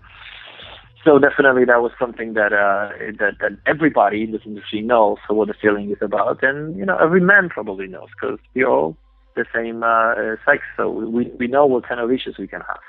So 1.03 1.19
definitely 1.19 1.65
that 1.65 1.81
was 1.81 1.91
something 1.99 2.33
that 2.33 2.53
uh 2.53 2.89
that 3.19 3.35
that 3.41 3.57
everybody 3.65 4.23
in 4.23 4.31
this 4.31 4.41
industry 4.45 4.81
knows 4.81 5.17
what 5.27 5.49
the 5.49 5.53
feeling 5.53 5.91
is 5.91 5.97
about. 6.01 6.41
And 6.43 6.77
you 6.77 6.85
know 6.85 6.97
every 6.97 7.21
man 7.21 7.49
probably 7.49 7.87
knows 7.87 8.07
because 8.19 8.39
we're 8.53 8.69
all 8.69 8.95
the 9.35 9.45
same 9.53 9.83
uh, 9.83 10.13
uh, 10.13 10.35
sex 10.45 10.63
so 10.77 10.89
we 10.89 11.25
we 11.39 11.47
know 11.47 11.65
what 11.65 11.87
kind 11.87 11.99
of 11.99 12.11
issues 12.11 12.37
we 12.37 12.47
can 12.47 12.61
have 12.61 12.79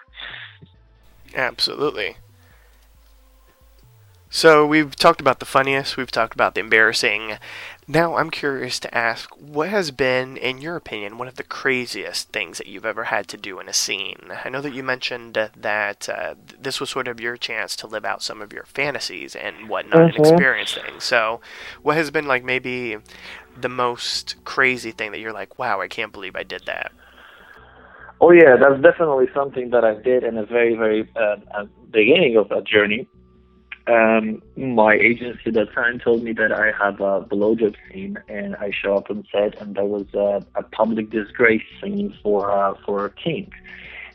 Absolutely. 1.35 2.17
So 4.31 4.67
we've 4.67 4.97
talked 4.97 5.21
about 5.21 5.39
the 5.39 5.45
funniest, 5.47 5.97
we've 5.97 6.11
talked 6.11 6.35
about 6.35 6.55
the 6.55 6.61
embarrassing. 6.61 7.39
Now 7.87 8.17
I'm 8.17 8.31
curious 8.31 8.81
to 8.81 8.93
ask, 8.93 9.31
what 9.37 9.69
has 9.69 9.93
been, 9.93 10.37
in 10.37 10.59
your 10.59 10.75
opinion, 10.75 11.19
one 11.19 11.29
of 11.29 11.37
the 11.37 11.45
craziest 11.45 12.31
things 12.31 12.59
that 12.59 12.67
you've 12.67 12.85
ever 12.85 13.05
had 13.05 13.29
to 13.29 13.37
do 13.37 13.61
in 13.61 13.69
a 13.69 13.73
scene? 13.73 14.33
I 14.45 14.49
know 14.49 14.61
that 14.61 14.73
you 14.73 14.83
mentioned 14.83 15.35
that 15.35 16.09
uh, 16.09 16.35
this 16.59 16.81
was 16.81 16.91
sort 16.91 17.07
of 17.07 17.21
your 17.21 17.37
chance 17.37 17.77
to 17.77 17.87
live 17.87 18.05
out 18.05 18.23
some 18.25 18.43
of 18.43 18.53
your 18.53 18.65
fantasies 18.65 19.37
and 19.37 19.69
whatnot 19.69 20.09
and 20.09 20.17
Mhm. 20.17 20.19
experience 20.19 20.75
things. 20.75 21.05
So, 21.05 21.41
what 21.83 21.97
has 21.97 22.11
been 22.11 22.27
like 22.27 22.43
maybe 22.43 22.97
the 23.61 23.69
most 23.69 24.37
crazy 24.45 24.91
thing 24.91 25.13
that 25.13 25.21
you're 25.21 25.33
like, 25.33 25.59
wow, 25.59 25.81
I 25.81 25.89
can't 25.89 26.13
believe 26.13 26.37
I 26.37 26.43
did 26.43 26.63
that? 26.67 26.93
Oh 28.21 28.31
yeah, 28.31 28.57
that's 28.57 28.81
definitely 28.81 29.27
something 29.35 29.71
that 29.71 29.85
I 29.85 29.95
did 29.95 30.25
in 30.25 30.37
the 30.37 30.47
very, 30.47 30.75
very 30.75 31.11
uh, 31.17 31.37
uh, 31.53 31.65
beginning 31.91 32.37
of 32.37 32.49
that 32.49 32.65
journey. 32.65 33.09
Um, 33.87 34.41
my 34.57 34.95
agency 34.95 35.43
at 35.47 35.55
that 35.55 35.75
time 35.75 35.99
told 35.99 36.23
me 36.23 36.33
that 36.33 36.53
I 36.53 36.73
have 36.83 37.01
a 37.01 37.21
blowjob 37.21 37.75
scene, 37.93 38.17
and 38.29 38.57
I 38.57 38.71
show 38.71 38.97
up 38.97 39.11
on 39.11 39.25
set, 39.31 39.61
and 39.61 39.75
there 39.75 39.85
was 39.85 40.07
a, 40.15 40.43
a 40.55 40.63
public 40.63 41.11
disgrace 41.11 41.65
scene 41.83 42.17
for 42.23 42.51
uh, 42.51 42.75
for 42.87 43.11
kink, 43.11 43.53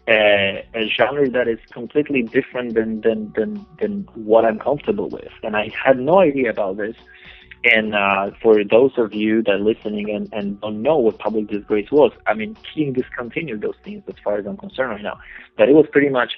uh, 0.07 0.63
a 0.73 0.87
genre 0.97 1.29
that 1.29 1.47
is 1.47 1.59
completely 1.69 2.23
different 2.23 2.73
than, 2.73 3.01
than 3.01 3.31
than 3.35 3.63
than 3.79 4.07
what 4.15 4.43
I'm 4.43 4.57
comfortable 4.57 5.09
with, 5.09 5.31
and 5.43 5.55
I 5.55 5.69
had 5.85 5.99
no 5.99 6.19
idea 6.19 6.49
about 6.49 6.77
this. 6.77 6.95
And 7.63 7.93
uh, 7.93 8.31
for 8.41 8.63
those 8.63 8.91
of 8.97 9.13
you 9.13 9.43
that 9.43 9.51
are 9.51 9.59
listening 9.59 10.09
and, 10.09 10.31
and 10.33 10.61
don't 10.61 10.81
know 10.81 10.97
what 10.97 11.19
public 11.19 11.47
disgrace 11.47 11.91
was, 11.91 12.11
I 12.25 12.33
mean, 12.33 12.55
Kink 12.73 12.95
discontinued 12.95 13.61
those 13.61 13.75
things 13.83 14.03
as 14.07 14.15
far 14.23 14.37
as 14.37 14.45
I'm 14.45 14.55
concerned 14.55 14.91
right 14.91 15.03
now. 15.03 15.19
But 15.57 15.67
it 15.67 15.73
was 15.73 15.85
pretty 15.91 16.09
much 16.09 16.33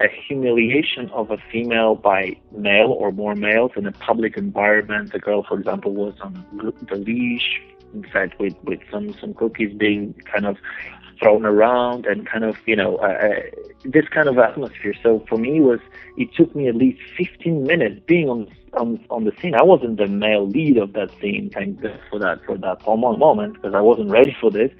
a 0.00 0.06
humiliation 0.08 1.10
of 1.10 1.30
a 1.30 1.36
female 1.52 1.94
by 1.94 2.36
male 2.52 2.90
or 2.90 3.12
more 3.12 3.34
males 3.34 3.72
in 3.76 3.86
a 3.86 3.92
public 3.92 4.38
environment. 4.38 5.12
The 5.12 5.18
girl, 5.18 5.44
for 5.46 5.58
example, 5.58 5.92
was 5.92 6.14
on 6.22 6.42
the 6.88 6.96
leash, 6.96 7.60
in 7.92 8.04
fact, 8.04 8.38
with, 8.40 8.54
with 8.64 8.80
some, 8.90 9.12
some 9.20 9.34
cookies 9.34 9.76
being 9.76 10.14
kind 10.32 10.46
of 10.46 10.56
thrown 11.20 11.44
around 11.44 12.06
and 12.06 12.26
kind 12.26 12.44
of, 12.44 12.56
you 12.66 12.76
know, 12.76 12.96
uh, 12.96 13.08
uh, 13.08 13.40
this 13.84 14.08
kind 14.08 14.26
of 14.26 14.38
atmosphere. 14.38 14.94
So 15.02 15.24
for 15.28 15.36
me, 15.36 15.58
it 15.58 15.60
was 15.60 15.80
it 16.16 16.34
took 16.34 16.54
me 16.54 16.68
at 16.68 16.76
least 16.76 17.00
15 17.16 17.64
minutes 17.64 18.00
being 18.06 18.28
on 18.28 18.50
on 18.74 19.04
on 19.10 19.24
the 19.24 19.32
scene. 19.40 19.54
I 19.54 19.62
wasn't 19.62 19.96
the 19.96 20.06
male 20.06 20.46
lead 20.46 20.76
of 20.76 20.92
that 20.94 21.10
scene. 21.20 21.50
Thank 21.52 21.80
God 21.80 22.00
for 22.10 22.18
that 22.18 22.44
for 22.44 22.56
that 22.58 22.86
moment 22.86 23.54
because 23.54 23.74
I 23.74 23.80
wasn't 23.80 24.10
ready 24.10 24.36
for 24.40 24.50
this. 24.50 24.72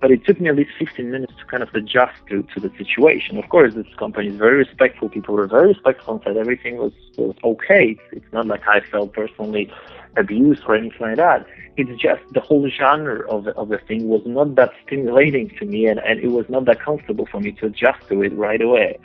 But 0.00 0.10
it 0.10 0.24
took 0.26 0.38
me 0.38 0.50
at 0.50 0.56
least 0.56 0.72
15 0.78 1.10
minutes 1.10 1.32
to 1.38 1.44
kind 1.46 1.62
of 1.62 1.74
adjust 1.74 2.14
to, 2.28 2.42
to 2.42 2.60
the 2.60 2.70
situation. 2.76 3.38
Of 3.38 3.48
course, 3.48 3.72
this 3.72 3.86
company 3.96 4.28
is 4.28 4.36
very 4.36 4.56
respectful. 4.56 5.08
People 5.08 5.34
were 5.34 5.46
very 5.46 5.68
respectful 5.68 6.14
and 6.14 6.22
said 6.22 6.36
everything 6.36 6.76
was, 6.76 6.92
was 7.16 7.34
okay. 7.42 7.96
It's 8.12 8.30
not 8.30 8.46
like 8.46 8.68
I 8.68 8.80
felt 8.80 9.14
personally 9.14 9.72
abused 10.16 10.62
or 10.66 10.74
anything 10.76 11.00
like 11.00 11.16
that. 11.16 11.46
It's 11.76 11.90
just 12.00 12.22
the 12.32 12.40
whole 12.40 12.68
genre 12.68 13.26
of 13.30 13.44
the, 13.44 13.52
of 13.52 13.70
the 13.70 13.78
thing 13.78 14.08
was 14.08 14.20
not 14.26 14.56
that 14.56 14.72
stimulating 14.86 15.48
to 15.58 15.64
me, 15.64 15.86
and, 15.86 15.98
and 16.00 16.20
it 16.20 16.28
was 16.28 16.48
not 16.48 16.66
that 16.66 16.80
comfortable 16.80 17.26
for 17.26 17.40
me 17.40 17.52
to 17.52 17.66
adjust 17.66 18.06
to 18.08 18.22
it 18.22 18.32
right 18.34 18.60
away. 18.60 18.98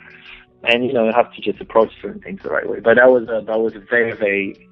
And 0.64 0.84
you 0.84 0.92
know, 0.92 1.06
you 1.06 1.12
have 1.12 1.32
to 1.34 1.40
just 1.40 1.60
approach 1.60 1.90
certain 2.02 2.20
things 2.20 2.42
the 2.42 2.50
right 2.50 2.68
way. 2.68 2.80
But 2.80 2.96
that 2.96 3.10
was 3.10 3.24
a, 3.28 3.42
that 3.46 3.58
was 3.58 3.74
a 3.74 3.80
very 3.80 4.12
very 4.12 4.68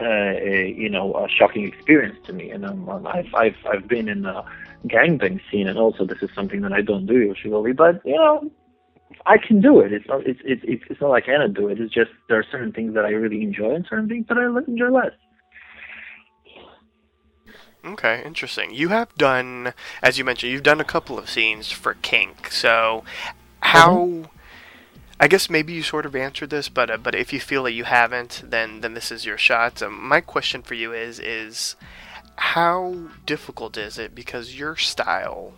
uh, 0.00 0.04
a, 0.04 0.74
you 0.76 0.88
know 0.88 1.14
a 1.14 1.28
shocking 1.28 1.66
experience 1.66 2.18
to 2.26 2.32
me. 2.32 2.50
And 2.50 2.64
um, 2.64 2.88
um, 2.88 3.06
I've 3.06 3.32
I've 3.34 3.56
I've 3.70 3.88
been 3.88 4.08
in 4.08 4.22
the 4.22 4.44
gangbang 4.86 5.40
scene, 5.50 5.68
and 5.68 5.78
also 5.78 6.04
this 6.04 6.18
is 6.22 6.30
something 6.34 6.62
that 6.62 6.72
I 6.72 6.82
don't 6.82 7.06
do 7.06 7.18
usually. 7.18 7.72
But 7.72 8.00
you 8.04 8.16
know, 8.16 8.50
I 9.26 9.38
can 9.38 9.60
do 9.60 9.80
it. 9.80 9.92
It's 9.92 10.06
not 10.08 10.26
it's 10.26 10.40
it's 10.44 10.62
it's 10.64 10.82
it's 10.88 11.00
not 11.00 11.10
like 11.10 11.24
I 11.24 11.26
cannot 11.26 11.54
do 11.54 11.68
it. 11.68 11.80
It's 11.80 11.92
just 11.92 12.10
there 12.28 12.38
are 12.38 12.46
certain 12.50 12.72
things 12.72 12.94
that 12.94 13.04
I 13.04 13.10
really 13.10 13.42
enjoy, 13.42 13.74
and 13.74 13.86
certain 13.88 14.08
things 14.08 14.26
that 14.28 14.38
I 14.38 14.46
enjoy 14.70 14.90
less. 14.90 15.12
Okay, 17.84 18.22
interesting. 18.24 18.74
You 18.74 18.88
have 18.88 19.14
done, 19.14 19.72
as 20.02 20.18
you 20.18 20.24
mentioned, 20.24 20.52
you've 20.52 20.62
done 20.62 20.80
a 20.80 20.84
couple 20.84 21.18
of 21.18 21.30
scenes 21.30 21.70
for 21.70 21.94
Kink. 21.94 22.50
So, 22.50 23.04
how? 23.60 24.28
I 25.22 25.28
guess 25.28 25.50
maybe 25.50 25.74
you 25.74 25.82
sort 25.82 26.06
of 26.06 26.16
answered 26.16 26.48
this, 26.48 26.70
but 26.70 26.90
uh, 26.90 26.96
but 26.96 27.14
if 27.14 27.30
you 27.30 27.40
feel 27.40 27.64
that 27.64 27.72
you 27.72 27.84
haven't, 27.84 28.42
then 28.42 28.80
then 28.80 28.94
this 28.94 29.12
is 29.12 29.26
your 29.26 29.36
shot. 29.36 29.82
Um, 29.82 30.02
my 30.02 30.22
question 30.22 30.62
for 30.62 30.72
you 30.72 30.94
is 30.94 31.20
is 31.20 31.76
how 32.36 32.94
difficult 33.26 33.76
is 33.76 33.98
it 33.98 34.14
because 34.14 34.58
your 34.58 34.76
style 34.76 35.52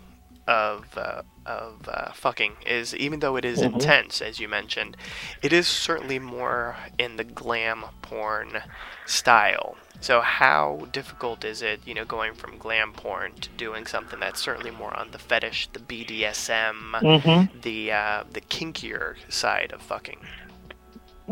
of 0.47 0.97
uh, 0.97 1.23
of 1.47 1.89
uh, 1.89 2.13
fucking 2.13 2.55
is 2.67 2.95
even 2.97 3.21
though 3.21 3.37
it 3.37 3.45
is 3.45 3.63
Mhm. 3.63 3.67
intense 3.75 4.21
as 4.23 4.39
you 4.41 4.49
mentioned, 4.49 4.97
it 5.43 5.53
is 5.53 5.67
certainly 5.69 6.19
more 6.19 6.77
in 6.99 7.17
the 7.17 7.25
glam 7.25 7.85
porn 8.03 8.63
style. 9.07 9.77
So 10.01 10.21
how 10.21 10.89
difficult 10.93 11.45
is 11.45 11.63
it, 11.63 11.81
you 11.87 11.95
know, 11.95 12.05
going 12.05 12.35
from 12.35 12.59
glam 12.59 12.93
porn 12.93 13.35
to 13.41 13.49
doing 13.51 13.87
something 13.87 14.19
that's 14.21 14.41
certainly 14.41 14.71
more 14.73 14.97
on 14.97 15.11
the 15.13 15.19
fetish, 15.19 15.69
the 15.73 15.81
BDSM, 15.81 16.97
Mm-hmm. 17.01 17.61
the 17.61 17.93
uh, 17.93 18.25
the 18.31 18.41
kinkier 18.41 19.17
side 19.29 19.73
of 19.73 19.83
fucking? 19.83 20.19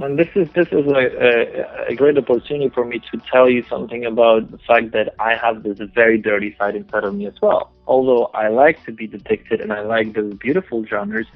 And 0.03 0.18
this 0.18 0.28
is 0.34 0.48
this 0.53 0.68
is 0.68 0.86
a, 0.86 1.88
a, 1.88 1.92
a 1.92 1.94
great 1.94 2.16
opportunity 2.16 2.70
for 2.70 2.84
me 2.84 3.01
to 3.11 3.20
tell 3.30 3.51
you 3.51 3.62
something 3.68 4.07
about 4.07 4.51
the 4.51 4.59
fact 4.59 4.92
that 4.92 5.14
I 5.18 5.34
have 5.36 5.62
this 5.62 5.78
very 5.94 6.16
dirty 6.16 6.57
side 6.59 6.74
inside 6.74 7.05
of 7.05 7.14
me 7.14 7.26
as 7.26 7.34
well. 7.42 7.70
Although 7.86 8.26
I 8.32 8.48
like 8.48 8.82
to 8.86 8.92
be 8.92 9.07
depicted 9.07 9.61
and 9.61 9.72
I 9.72 9.80
like 9.82 10.14
those 10.14 10.32
beautiful 10.34 10.84
genres, 10.86 11.26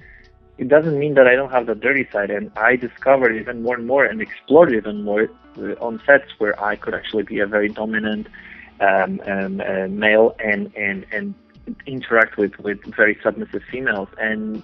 it 0.57 0.69
doesn't 0.69 0.99
mean 0.99 1.15
that 1.15 1.27
I 1.27 1.35
don't 1.35 1.51
have 1.51 1.67
the 1.67 1.75
dirty 1.75 2.09
side. 2.11 2.31
And 2.31 2.51
I 2.57 2.77
discovered 2.77 3.37
even 3.37 3.63
more 3.63 3.77
and 3.77 3.87
more 3.87 4.05
and 4.07 4.23
explored 4.23 4.73
even 4.73 5.05
more 5.05 5.29
on 5.81 6.01
sets 6.07 6.31
where 6.39 6.59
I 6.63 6.77
could 6.77 6.95
actually 6.95 7.25
be 7.25 7.41
a 7.41 7.47
very 7.47 7.69
dominant 7.69 8.29
um, 8.81 9.21
um, 9.27 9.61
uh, 9.61 9.89
male 9.89 10.35
and 10.43 10.75
and 10.75 11.07
and 11.13 11.35
interact 11.87 12.39
with 12.39 12.59
with 12.61 12.83
very 12.97 13.19
submissive 13.23 13.63
females 13.71 14.09
and 14.19 14.63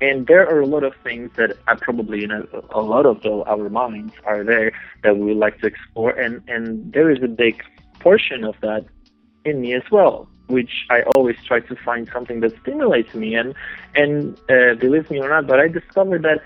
and 0.00 0.26
there 0.26 0.46
are 0.46 0.60
a 0.60 0.66
lot 0.66 0.84
of 0.84 0.94
things 1.02 1.30
that 1.36 1.56
I 1.66 1.74
probably 1.74 2.24
in 2.24 2.30
a, 2.30 2.44
a 2.70 2.80
lot 2.80 3.06
of 3.06 3.22
the, 3.22 3.42
our 3.46 3.70
minds 3.70 4.12
are 4.24 4.44
there 4.44 4.72
that 5.02 5.16
we 5.16 5.26
would 5.26 5.38
like 5.38 5.60
to 5.60 5.66
explore. 5.66 6.10
And 6.10 6.42
and 6.48 6.92
there 6.92 7.10
is 7.10 7.22
a 7.22 7.28
big 7.28 7.62
portion 8.00 8.44
of 8.44 8.54
that 8.60 8.84
in 9.44 9.60
me 9.60 9.74
as 9.74 9.82
well 9.90 10.28
which 10.48 10.86
I 10.90 11.02
always 11.16 11.36
try 11.44 11.58
to 11.58 11.74
find 11.74 12.08
something 12.12 12.38
that 12.40 12.52
stimulates 12.62 13.14
me. 13.14 13.34
And 13.34 13.54
and 13.94 14.38
uh, 14.50 14.74
believe 14.74 15.10
me 15.10 15.20
or 15.20 15.28
not 15.28 15.46
but 15.46 15.60
I 15.60 15.68
discovered 15.68 16.22
that 16.22 16.40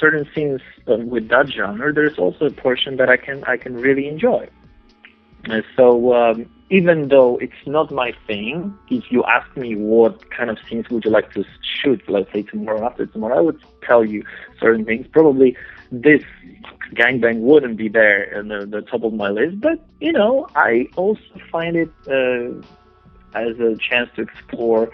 certain 0.00 0.28
scenes 0.34 0.60
um, 0.86 1.08
with 1.08 1.28
that 1.28 1.48
genre 1.48 1.92
there's 1.92 2.18
also 2.18 2.46
a 2.46 2.50
portion 2.50 2.96
that 2.96 3.08
I 3.08 3.16
can 3.16 3.44
I 3.44 3.56
can 3.56 3.74
really 3.74 4.06
enjoy 4.06 4.48
and 5.44 5.64
so 5.76 6.14
um, 6.14 6.46
even 6.70 7.08
though 7.08 7.38
it's 7.38 7.66
not 7.66 7.90
my 7.90 8.12
thing, 8.26 8.76
if 8.90 9.10
you 9.10 9.24
ask 9.24 9.56
me 9.56 9.74
what 9.74 10.30
kind 10.30 10.50
of 10.50 10.58
scenes 10.68 10.88
would 10.90 11.04
you 11.04 11.10
like 11.10 11.32
to 11.32 11.44
shoot, 11.62 12.02
let's 12.08 12.30
say 12.32 12.42
tomorrow 12.42 12.84
after 12.84 13.06
tomorrow, 13.06 13.38
I 13.38 13.40
would 13.40 13.60
tell 13.82 14.04
you 14.04 14.24
certain 14.60 14.84
things. 14.84 15.06
Probably 15.10 15.56
this 15.90 16.22
gangbang 16.92 17.40
wouldn't 17.40 17.76
be 17.76 17.88
there 17.88 18.38
in 18.38 18.48
the, 18.48 18.66
the 18.66 18.82
top 18.82 19.04
of 19.04 19.14
my 19.14 19.30
list, 19.30 19.60
but 19.60 19.78
you 20.00 20.12
know, 20.12 20.46
I 20.54 20.88
also 20.96 21.22
find 21.50 21.76
it 21.76 21.90
uh, 22.06 22.60
as 23.34 23.58
a 23.58 23.76
chance 23.76 24.10
to 24.16 24.22
explore 24.22 24.90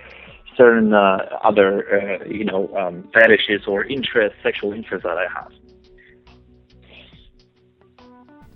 certain 0.57 0.95
uh, 0.95 1.17
other, 1.43 2.21
uh, 2.23 2.25
you 2.25 2.45
know, 2.45 2.75
um, 2.77 3.09
fetishes 3.13 3.67
or 3.67 3.85
interests, 3.85 4.39
sexual 4.43 4.73
interests 4.73 5.05
that 5.05 5.19
I 5.19 5.27
have. 5.35 5.53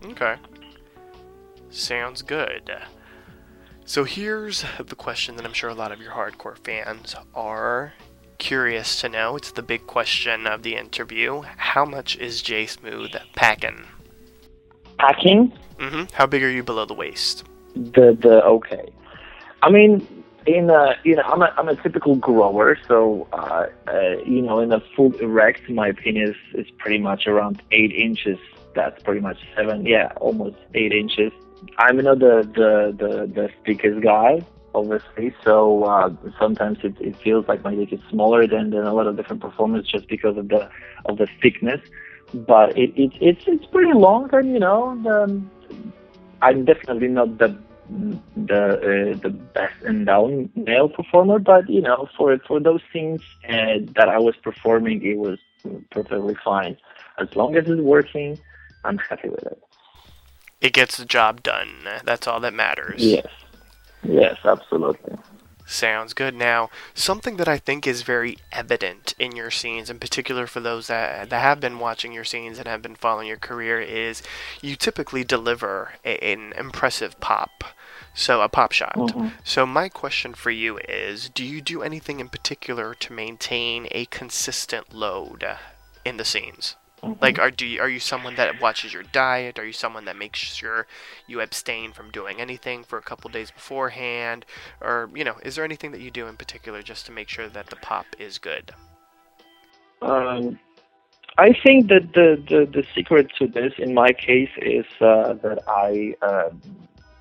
Okay. 0.04 0.36
Sounds 1.70 2.22
good. 2.22 2.72
So 3.84 4.04
here's 4.04 4.64
the 4.78 4.96
question 4.96 5.36
that 5.36 5.46
I'm 5.46 5.52
sure 5.52 5.70
a 5.70 5.74
lot 5.74 5.92
of 5.92 6.00
your 6.00 6.12
hardcore 6.12 6.58
fans 6.58 7.14
are 7.34 7.94
curious 8.38 9.00
to 9.00 9.08
know. 9.08 9.36
It's 9.36 9.52
the 9.52 9.62
big 9.62 9.86
question 9.86 10.46
of 10.46 10.62
the 10.62 10.76
interview. 10.76 11.42
How 11.56 11.84
much 11.84 12.16
is 12.16 12.42
J 12.42 12.66
Smooth 12.66 13.12
packing? 13.34 13.84
Packing? 14.98 15.52
hmm 15.78 16.04
How 16.12 16.26
big 16.26 16.42
are 16.42 16.50
you 16.50 16.62
below 16.62 16.84
the 16.84 16.94
waist? 16.94 17.44
The 17.74 18.16
the 18.20 18.42
okay. 18.44 18.92
I 19.62 19.70
mean, 19.70 20.06
in 20.46 20.70
a 20.70 20.96
you 21.04 21.16
know, 21.16 21.22
I'm 21.22 21.42
a 21.42 21.54
I'm 21.56 21.68
a 21.68 21.76
typical 21.76 22.16
grower, 22.16 22.76
so 22.86 23.28
uh, 23.32 23.66
uh, 23.86 24.16
you 24.24 24.42
know, 24.42 24.60
in 24.60 24.72
a 24.72 24.80
full 24.96 25.14
erect, 25.16 25.68
my 25.68 25.92
penis 25.92 26.36
is 26.54 26.66
pretty 26.78 26.98
much 26.98 27.26
around 27.26 27.62
eight 27.70 27.92
inches. 27.92 28.38
That's 28.74 29.02
pretty 29.02 29.20
much 29.20 29.38
seven, 29.56 29.86
yeah, 29.86 30.12
almost 30.16 30.56
eight 30.74 30.92
inches. 30.92 31.32
I'm 31.78 31.96
not 31.98 32.18
the 32.18 32.42
the 32.54 32.94
the, 32.96 33.26
the 33.26 33.50
thickest 33.64 34.00
guy, 34.02 34.44
obviously, 34.74 35.34
so 35.44 35.84
uh, 35.84 36.10
sometimes 36.38 36.78
it, 36.82 36.94
it 37.00 37.16
feels 37.16 37.46
like 37.48 37.62
my 37.62 37.74
dick 37.74 37.92
is 37.92 38.00
smaller 38.10 38.46
than, 38.46 38.70
than 38.70 38.84
a 38.84 38.94
lot 38.94 39.06
of 39.06 39.16
different 39.16 39.42
performers 39.42 39.86
just 39.86 40.08
because 40.08 40.36
of 40.36 40.48
the 40.48 40.68
of 41.06 41.18
the 41.18 41.26
thickness. 41.42 41.80
But 42.34 42.76
it, 42.76 42.92
it 42.96 43.12
it's 43.20 43.44
it's 43.46 43.66
pretty 43.66 43.92
long, 43.92 44.28
and 44.32 44.52
you 44.52 44.58
know, 44.58 44.98
the, 45.02 45.42
I'm 46.42 46.64
definitely 46.64 47.08
not 47.08 47.38
the 47.38 47.56
the 48.36 49.14
uh, 49.14 49.18
the 49.22 49.30
best 49.30 49.82
endowed 49.86 50.50
male 50.54 50.88
performer, 50.88 51.38
but 51.38 51.68
you 51.68 51.80
know, 51.80 52.08
for 52.16 52.38
for 52.46 52.60
those 52.60 52.82
things 52.92 53.22
uh, 53.48 53.78
that 53.96 54.08
I 54.08 54.18
was 54.18 54.36
performing, 54.36 55.02
it 55.04 55.16
was 55.16 55.38
perfectly 55.90 56.36
fine. 56.44 56.76
As 57.18 57.34
long 57.34 57.56
as 57.56 57.64
it's 57.66 57.80
working, 57.80 58.38
I'm 58.84 58.98
happy 58.98 59.28
with 59.28 59.44
it. 59.44 59.62
It 60.60 60.72
gets 60.72 60.96
the 60.96 61.04
job 61.04 61.42
done. 61.42 61.86
That's 62.04 62.26
all 62.26 62.40
that 62.40 62.54
matters. 62.54 63.04
Yes, 63.04 63.26
yes, 64.02 64.36
absolutely. 64.44 65.16
Sounds 65.66 66.14
good. 66.14 66.34
Now, 66.34 66.70
something 66.94 67.36
that 67.36 67.46
I 67.46 67.58
think 67.58 67.86
is 67.86 68.00
very 68.00 68.38
evident 68.50 69.14
in 69.18 69.36
your 69.36 69.50
scenes, 69.50 69.90
in 69.90 69.98
particular 69.98 70.46
for 70.46 70.60
those 70.60 70.86
that, 70.86 71.28
that 71.28 71.42
have 71.42 71.60
been 71.60 71.78
watching 71.78 72.10
your 72.10 72.24
scenes 72.24 72.58
and 72.58 72.66
have 72.66 72.80
been 72.80 72.94
following 72.94 73.28
your 73.28 73.36
career, 73.36 73.78
is 73.78 74.22
you 74.62 74.76
typically 74.76 75.24
deliver 75.24 75.92
a, 76.06 76.16
an 76.24 76.54
impressive 76.56 77.20
pop. 77.20 77.64
So, 78.14 78.40
a 78.40 78.48
pop 78.48 78.72
shot. 78.72 78.96
Mhm. 78.96 79.32
So, 79.44 79.66
my 79.66 79.90
question 79.90 80.32
for 80.32 80.50
you 80.50 80.78
is 80.88 81.28
do 81.28 81.44
you 81.44 81.60
do 81.60 81.82
anything 81.82 82.18
in 82.18 82.30
particular 82.30 82.94
to 82.94 83.12
maintain 83.12 83.88
a 83.90 84.06
consistent 84.06 84.94
load 84.94 85.46
in 86.02 86.16
the 86.16 86.24
scenes? 86.24 86.76
Like, 87.20 87.38
are 87.38 87.50
do 87.50 87.64
you, 87.64 87.80
are 87.80 87.88
you 87.88 88.00
someone 88.00 88.34
that 88.36 88.60
watches 88.60 88.92
your 88.92 89.04
diet? 89.04 89.58
Are 89.58 89.64
you 89.64 89.72
someone 89.72 90.04
that 90.06 90.16
makes 90.16 90.40
sure 90.40 90.86
you 91.26 91.40
abstain 91.40 91.92
from 91.92 92.10
doing 92.10 92.40
anything 92.40 92.82
for 92.82 92.98
a 92.98 93.02
couple 93.02 93.30
days 93.30 93.50
beforehand? 93.50 94.44
Or 94.80 95.08
you 95.14 95.24
know, 95.24 95.36
is 95.42 95.56
there 95.56 95.64
anything 95.64 95.92
that 95.92 96.00
you 96.00 96.10
do 96.10 96.26
in 96.26 96.36
particular 96.36 96.82
just 96.82 97.06
to 97.06 97.12
make 97.12 97.28
sure 97.28 97.48
that 97.48 97.68
the 97.68 97.76
pop 97.76 98.06
is 98.18 98.38
good? 98.38 98.72
Um, 100.02 100.58
I 101.38 101.52
think 101.52 101.88
that 101.88 102.12
the, 102.14 102.42
the, 102.48 102.66
the 102.66 102.84
secret 102.94 103.30
to 103.38 103.46
this, 103.46 103.72
in 103.78 103.94
my 103.94 104.12
case, 104.12 104.50
is 104.60 104.86
uh, 105.00 105.34
that 105.34 105.60
I 105.68 106.14
uh, 106.20 106.50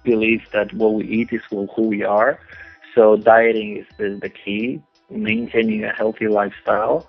believe 0.03 0.41
that 0.53 0.73
what 0.73 0.93
we 0.95 1.07
eat 1.07 1.31
is 1.31 1.41
who 1.49 1.67
who 1.75 1.83
we 1.83 2.03
are. 2.03 2.39
So 2.95 3.15
dieting 3.15 3.77
is 3.77 3.85
the, 3.97 4.17
the 4.19 4.29
key, 4.29 4.81
maintaining 5.11 5.83
a 5.83 5.93
healthy 5.93 6.27
lifestyle 6.27 7.07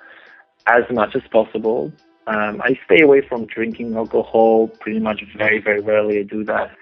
as 0.66 0.84
much 0.90 1.16
as 1.16 1.22
possible. 1.30 1.90
Um, 2.28 2.60
I 2.62 2.78
stay 2.84 3.00
away 3.00 3.22
from 3.22 3.46
drinking 3.46 3.96
alcohol 3.96 4.68
pretty 4.80 5.00
much 5.00 5.24
very, 5.36 5.60
very 5.60 5.80
rarely. 5.80 6.18
I 6.18 6.24
do 6.24 6.44
that. 6.44 6.76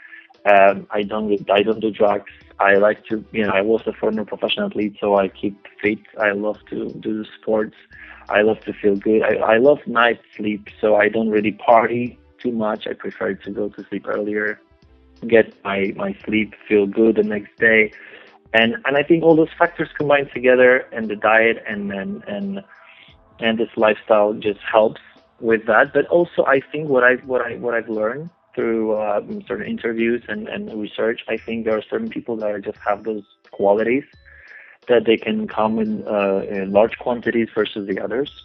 Um, 0.45 0.89
I 0.91 1.03
don't 1.03 1.29
I 1.51 1.63
don't 1.63 1.81
do 1.81 1.91
drugs. 1.93 2.33
I 2.59 2.75
like 2.75 3.05
to, 3.07 3.25
you 3.31 3.45
know, 3.45 3.53
I 3.53 3.61
was 3.61 3.83
a 3.87 3.93
former 3.93 4.25
professional 4.25 4.67
athlete, 4.67 4.97
so 5.01 5.17
I 5.17 5.29
keep 5.29 5.57
fit. 5.81 6.01
I 6.21 6.33
love 6.33 6.59
to 6.71 6.91
do 7.01 7.25
sports. 7.41 7.77
I 8.29 8.43
love 8.43 8.61
to 8.63 8.73
feel 8.73 8.97
good. 8.97 9.23
I, 9.23 9.35
I 9.55 9.59
love 9.59 9.79
night 9.87 10.21
sleep, 10.37 10.69
so 10.81 10.97
I 10.97 11.09
don't 11.09 11.31
really 11.31 11.53
party 11.53 12.19
too 12.43 12.51
much. 12.51 12.89
I 12.89 12.95
prefer 12.95 13.35
to 13.35 13.51
go 13.51 13.69
to 13.69 13.85
sleep 13.89 14.07
earlier, 14.09 14.61
get 15.29 15.55
my, 15.65 15.93
my 15.95 16.17
sleep, 16.25 16.55
feel 16.69 16.87
good 16.87 17.17
the 17.17 17.23
next 17.23 17.57
day. 17.59 17.93
And 18.53 18.75
and 18.85 18.97
I 18.97 19.05
think 19.05 19.23
all 19.23 19.37
those 19.37 19.55
factors 19.57 19.91
combined 19.97 20.31
together 20.35 20.89
and 20.93 21.09
the 21.09 21.17
diet 21.17 21.63
and 21.69 21.93
and 21.93 22.25
and, 22.25 22.65
and 23.39 23.59
this 23.59 23.71
lifestyle 23.77 24.33
just 24.33 24.61
helps 24.61 25.01
with 25.41 25.67
that. 25.67 25.93
But 25.93 26.07
also 26.07 26.45
I 26.47 26.61
think 26.61 26.89
what 26.89 27.05
I 27.05 27.15
what 27.27 27.43
I 27.43 27.57
what 27.57 27.75
I've 27.75 27.89
learned 27.89 28.31
through 28.55 28.99
um, 28.99 29.43
certain 29.47 29.67
interviews 29.67 30.23
and, 30.29 30.49
and 30.49 30.81
research, 30.81 31.21
I 31.29 31.37
think 31.37 31.67
there 31.67 31.77
are 31.77 31.83
certain 31.83 32.09
people 32.09 32.37
that 32.39 32.63
just 32.63 32.79
have 32.79 33.05
those 33.05 33.23
qualities 33.51 34.05
that 34.89 35.05
they 35.05 35.19
can 35.19 35.47
come 35.47 35.79
in, 35.79 36.07
uh, 36.09 36.39
in 36.49 36.73
large 36.73 36.97
quantities 36.99 37.49
versus 37.55 37.87
the 37.87 38.01
others. 38.01 38.45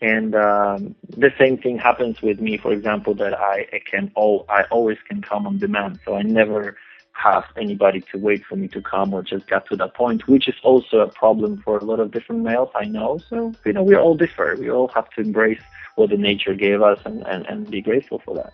And 0.00 0.34
um, 0.34 0.94
the 1.16 1.32
same 1.38 1.58
thing 1.58 1.78
happens 1.78 2.22
with 2.22 2.40
me, 2.40 2.58
for 2.58 2.72
example, 2.72 3.14
that 3.14 3.34
I, 3.38 3.66
I 3.72 3.80
can 3.90 4.12
all 4.14 4.44
I 4.48 4.64
always 4.70 4.98
can 5.08 5.22
come 5.22 5.46
on 5.46 5.58
demand. 5.58 5.98
So 6.04 6.14
I 6.14 6.22
never 6.22 6.76
have 7.14 7.44
anybody 7.56 8.00
to 8.12 8.18
wait 8.18 8.44
for 8.44 8.56
me 8.56 8.68
to 8.68 8.82
come 8.82 9.14
or 9.14 9.22
just 9.22 9.46
get 9.46 9.66
to 9.68 9.76
that 9.76 9.94
point, 9.94 10.28
which 10.28 10.48
is 10.48 10.54
also 10.62 10.98
a 10.98 11.08
problem 11.08 11.62
for 11.64 11.78
a 11.78 11.84
lot 11.84 12.00
of 12.00 12.10
different 12.10 12.42
males 12.42 12.70
I 12.74 12.84
know. 12.84 13.20
So, 13.28 13.54
you 13.64 13.72
know, 13.72 13.82
we're 13.82 14.00
all 14.00 14.16
differ. 14.16 14.56
We 14.58 14.70
all 14.70 14.88
have 14.88 15.08
to 15.10 15.20
embrace 15.20 15.60
what 15.94 16.10
the 16.10 16.16
nature 16.16 16.54
gave 16.54 16.82
us 16.82 16.98
and, 17.04 17.26
and, 17.26 17.46
and 17.46 17.70
be 17.70 17.80
grateful 17.80 18.20
for 18.24 18.34
that. 18.34 18.52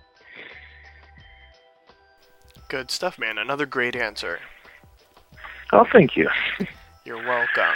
Good 2.69 2.91
stuff, 2.91 3.19
man. 3.19 3.39
Another 3.39 3.67
great 3.67 3.97
answer. 3.97 4.39
Oh, 5.73 5.87
thank 5.91 6.17
you. 6.17 6.29
You're 7.05 7.27
welcome. 7.27 7.75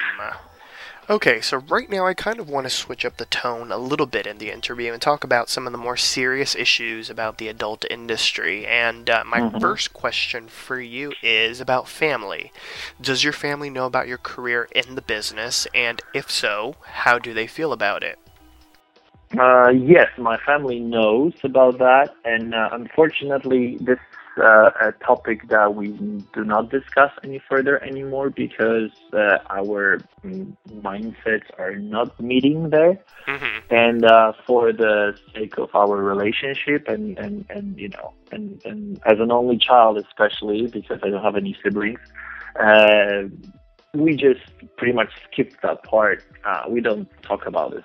Okay, 1.11 1.43
so 1.43 1.59
right 1.59 1.91
now 1.91 2.07
I 2.07 2.15
kind 2.15 2.41
of 2.41 2.49
want 2.49 2.65
to 2.65 2.71
switch 2.71 3.05
up 3.05 3.19
the 3.19 3.27
tone 3.27 3.71
a 3.71 3.77
little 3.77 4.07
bit 4.07 4.27
in 4.27 4.39
the 4.39 4.51
interview 4.51 4.91
and 4.91 5.03
talk 5.03 5.23
about 5.23 5.51
some 5.51 5.67
of 5.67 5.73
the 5.73 5.79
more 5.79 5.99
serious 5.99 6.55
issues 6.55 7.11
about 7.11 7.37
the 7.37 7.49
adult 7.49 7.85
industry. 7.91 8.67
And 8.67 9.11
uh, 9.11 9.23
my 9.27 9.43
Mhm. 9.43 9.61
first 9.61 9.93
question 9.93 10.49
for 10.49 10.81
you 10.81 11.13
is 11.23 11.61
about 11.61 11.89
family. 11.91 12.53
Does 12.99 13.23
your 13.23 13.35
family 13.35 13.69
know 13.69 13.85
about 13.85 14.09
your 14.09 14.17
career 14.17 14.67
in 14.75 14.95
the 14.95 15.03
business? 15.03 15.67
And 15.75 16.01
if 16.15 16.31
so, 16.31 16.77
how 16.87 17.19
do 17.19 17.35
they 17.35 17.47
feel 17.49 17.75
about 17.75 18.03
it? 18.03 18.19
Uh, 19.39 19.71
yes, 19.71 20.09
my 20.17 20.39
family 20.47 20.79
knows 20.79 21.33
about 21.43 21.79
that, 21.79 22.15
and 22.25 22.55
uh, 22.55 22.69
unfortunately, 22.73 23.79
this 23.81 23.99
uh, 24.39 24.71
a 24.81 24.93
topic 25.05 25.49
that 25.49 25.75
we 25.75 25.89
do 26.35 26.45
not 26.45 26.71
discuss 26.71 27.11
any 27.23 27.41
further 27.49 27.83
anymore 27.83 28.31
because 28.31 28.91
uh, 29.13 29.39
our 29.51 30.01
mindsets 30.25 31.49
are 31.59 31.77
not 31.77 32.19
meeting 32.21 32.71
there. 32.71 32.99
hmm 33.27 33.59
and 33.71 34.05
uh, 34.05 34.33
for 34.47 34.73
the 34.73 35.15
sake 35.35 35.57
of 35.59 35.69
our 35.75 35.97
relationship 35.97 36.87
and, 36.89 37.19
and, 37.19 37.45
and 37.49 37.79
you 37.79 37.89
know 37.89 38.13
and, 38.33 38.61
and 38.65 38.99
as 39.07 39.19
an 39.19 39.31
only 39.31 39.57
child 39.59 39.99
especially 39.99 40.67
because 40.67 40.99
I 41.03 41.09
don't 41.11 41.23
have 41.23 41.37
any 41.37 41.57
siblings 41.63 41.99
uh, 42.61 43.23
we 43.95 44.17
just 44.17 44.41
pretty 44.77 44.93
much 44.93 45.09
skip 45.31 45.53
that 45.63 45.83
part. 45.85 46.23
Uh, 46.45 46.63
we 46.69 46.81
don't 46.81 47.09
talk 47.23 47.47
about 47.47 47.73
this 47.73 47.85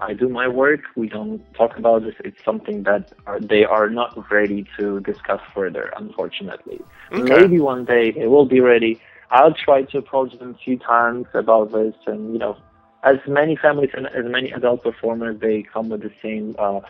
I 0.00 0.14
do 0.14 0.28
my 0.28 0.48
work 0.48 0.80
we 0.96 1.08
don't 1.08 1.42
talk 1.54 1.76
about 1.76 2.02
this 2.02 2.14
it's 2.24 2.42
something 2.44 2.84
that 2.84 3.12
are, 3.26 3.40
they 3.40 3.64
are 3.64 3.88
not 3.90 4.30
ready 4.30 4.66
to 4.78 5.00
discuss 5.00 5.40
further 5.54 5.92
unfortunately 5.96 6.80
Okay. 7.12 7.22
maybe 7.22 7.60
one 7.60 7.84
day 7.84 8.12
they 8.12 8.26
will 8.26 8.46
be 8.46 8.60
ready 8.60 9.00
I'll 9.30 9.54
try 9.54 9.82
to 9.82 9.98
approach 9.98 10.36
them 10.38 10.56
a 10.56 10.58
few 10.64 10.78
times 10.78 11.26
about 11.34 11.72
this 11.72 11.94
and 12.06 12.32
you 12.32 12.38
know 12.38 12.56
as 13.02 13.16
many 13.26 13.56
families 13.56 13.90
and 13.94 14.06
as 14.08 14.24
many 14.26 14.50
adult 14.50 14.82
performers, 14.82 15.40
they 15.40 15.62
come 15.62 15.88
with 15.88 16.02
the 16.02 16.12
same 16.22 16.54
uh, 16.58 16.80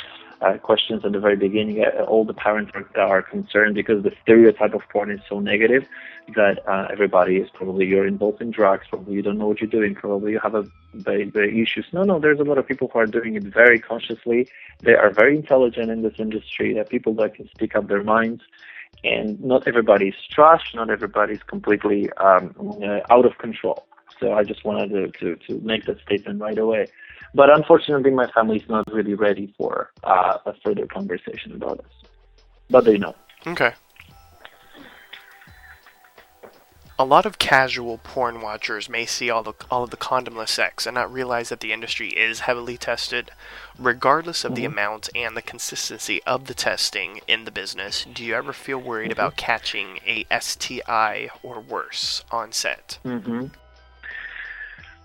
uh, 0.41 0.57
questions 0.59 1.05
at 1.05 1.13
the 1.13 1.21
very 1.21 1.37
beginning. 1.37 1.85
Uh, 1.85 2.03
all 2.05 2.25
the 2.25 2.35
parents 2.35 2.73
are, 2.75 2.87
are 3.01 3.23
concerned 3.23 3.75
because 3.75 4.03
the 4.03 4.13
stereotype 4.23 4.75
of 4.75 4.83
porn 4.89 5.11
is 5.11 5.21
so 5.29 5.39
negative 5.41 5.87
that 6.35 6.67
uh, 6.69 6.87
everybody 6.91 7.37
is 7.37 7.49
probably 7.51 7.87
you're 7.87 8.07
involved 8.07 8.41
in 8.41 8.51
drugs, 8.51 8.87
probably 8.89 9.15
you 9.15 9.23
don't 9.23 9.39
know 9.39 9.49
what 9.49 9.61
you're 9.61 9.71
doing, 9.71 9.95
probably 9.95 10.33
you 10.33 10.41
have 10.41 10.55
a 10.55 10.65
very, 10.95 11.25
very 11.25 11.61
issues. 11.61 11.87
No, 11.93 12.03
no, 12.05 12.19
there's 12.19 12.41
a 12.41 12.45
lot 12.45 12.59
of 12.59 12.67
people 12.67 12.89
who 12.93 12.99
are 12.99 13.07
doing 13.07 13.35
it 13.35 13.45
very 13.45 13.79
consciously. 13.79 14.49
They 14.81 14.95
are 14.95 15.11
very 15.11 15.37
intelligent 15.37 15.91
in 15.91 16.03
this 16.03 16.15
industry. 16.19 16.75
They're 16.75 16.85
people 16.85 17.15
that 17.15 17.35
can 17.35 17.49
speak 17.49 17.75
up 17.77 17.89
their 17.89 18.03
minds. 18.03 18.43
And 19.05 19.43
not 19.43 19.67
everybody 19.67 20.09
is 20.09 20.15
trash. 20.31 20.75
Not 20.75 20.91
everybody 20.91 21.35
is 21.35 21.43
completely 21.43 22.13
um, 22.15 22.55
uh, 22.83 23.01
out 23.09 23.25
of 23.25 23.39
control. 23.39 23.87
So 24.19 24.35
I 24.35 24.45
just 24.45 24.65
wanted 24.65 24.91
to, 24.91 25.09
to, 25.21 25.37
to 25.47 25.61
make 25.65 25.87
that 25.87 26.01
statement 26.01 26.41
right 26.41 26.59
away. 26.59 26.87
But 27.35 27.51
unfortunately, 27.51 28.11
my 28.11 28.29
family 28.33 28.57
is 28.57 28.69
not 28.69 28.91
really 28.93 29.15
ready 29.15 29.55
for 29.57 29.91
uh, 30.03 30.39
a 30.47 30.55
further 30.65 30.87
conversation 30.87 31.53
about 31.53 31.79
this. 31.79 32.11
But 32.69 32.85
they 32.85 32.99
know. 32.99 33.15
Okay. 33.47 33.73
A 36.99 37.05
lot 37.05 37.25
of 37.25 37.39
casual 37.39 37.97
porn 37.97 38.43
watchers 38.43 38.91
may 38.91 39.07
see 39.07 39.31
all 39.31 39.43
the 39.43 39.55
all 39.71 39.85
of 39.85 39.89
the 39.89 39.97
condomless 39.97 40.51
sex 40.51 40.85
and 40.87 40.95
not 40.95 41.11
realize 41.11 41.49
that 41.49 41.61
the 41.61 41.73
industry 41.73 42.11
is 42.11 42.41
heavily 42.41 42.77
tested, 42.77 43.31
regardless 43.79 44.45
of 44.45 44.55
the 44.55 44.67
amount 44.67 45.09
and 45.15 45.35
the 45.35 45.41
consistency 45.41 46.23
of 46.25 46.45
the 46.45 46.53
testing 46.53 47.21
in 47.27 47.47
the 47.47 47.51
business. 47.51 48.05
Do 48.13 48.23
you 48.23 48.35
ever 48.35 48.53
feel 48.53 48.77
worried 48.77 49.13
about 49.13 49.39
catching 49.39 50.01
a 50.07 50.27
STI 50.39 51.31
or 51.43 51.61
worse 51.61 52.23
on 52.31 52.53
set? 52.53 52.99
hmm 53.03 53.47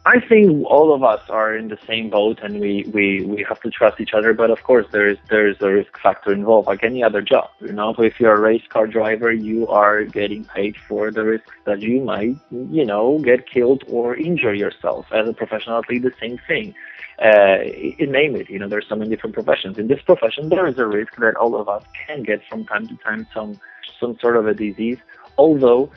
I 0.08 0.20
think 0.20 0.64
all 0.68 0.94
of 0.94 1.04
us 1.04 1.22
are 1.30 1.58
in 1.58 1.68
the 1.70 1.80
same 1.88 2.12
boat, 2.12 2.40
and 2.44 2.60
we, 2.60 2.86
we, 2.94 3.26
we 3.26 3.44
have 3.50 3.60
to 3.62 3.72
trust 3.72 4.00
each 4.00 4.14
other. 4.14 4.34
But 4.34 4.52
of 4.52 4.62
course, 4.62 4.86
there 4.92 5.10
is 5.10 5.18
there 5.30 5.48
is 5.48 5.58
a 5.62 5.70
risk 5.70 5.98
factor 5.98 6.32
involved, 6.32 6.68
like 6.68 6.84
any 6.84 7.04
other 7.04 7.24
job. 7.24 7.50
You 7.60 7.72
know, 7.72 7.96
if 7.98 8.20
you're 8.20 8.36
a 8.36 8.40
race 8.40 8.62
car 8.70 8.86
driver, 8.86 9.32
you 9.32 9.68
are 9.68 10.04
getting 10.04 10.46
paid 10.46 10.78
for 10.88 11.10
the 11.10 11.24
risks 11.24 11.52
that 11.66 11.82
you 11.82 12.02
might, 12.02 12.38
you 12.52 12.86
know, 12.86 13.18
get 13.18 13.50
killed 13.50 13.84
or 13.88 14.16
injure 14.16 14.54
yourself. 14.54 15.08
As 15.12 15.28
a 15.28 15.34
professional 15.34 15.80
athlete, 15.80 16.04
the 16.04 16.14
same 16.20 16.40
thing. 16.48 16.76
Uh, 17.18 17.64
name 18.00 18.36
it. 18.36 18.48
You 18.48 18.60
know, 18.60 18.68
there's 18.68 18.88
so 18.88 18.96
many 18.96 19.10
different 19.10 19.34
professions. 19.34 19.80
In 19.80 19.88
this 19.88 20.02
profession, 20.02 20.50
there 20.50 20.68
is 20.68 20.78
a 20.78 20.86
risk 20.86 21.16
that 21.16 21.36
all 21.36 21.56
of 21.60 21.68
us 21.68 21.84
can 22.06 22.22
get 22.22 22.42
from 22.48 22.66
time 22.66 22.88
to 22.90 22.96
time 22.98 23.26
some 23.34 23.60
some 24.00 24.20
sort 24.20 24.38
of 24.38 24.46
a 24.46 24.54
disease. 24.54 25.00
Although, 25.38 25.90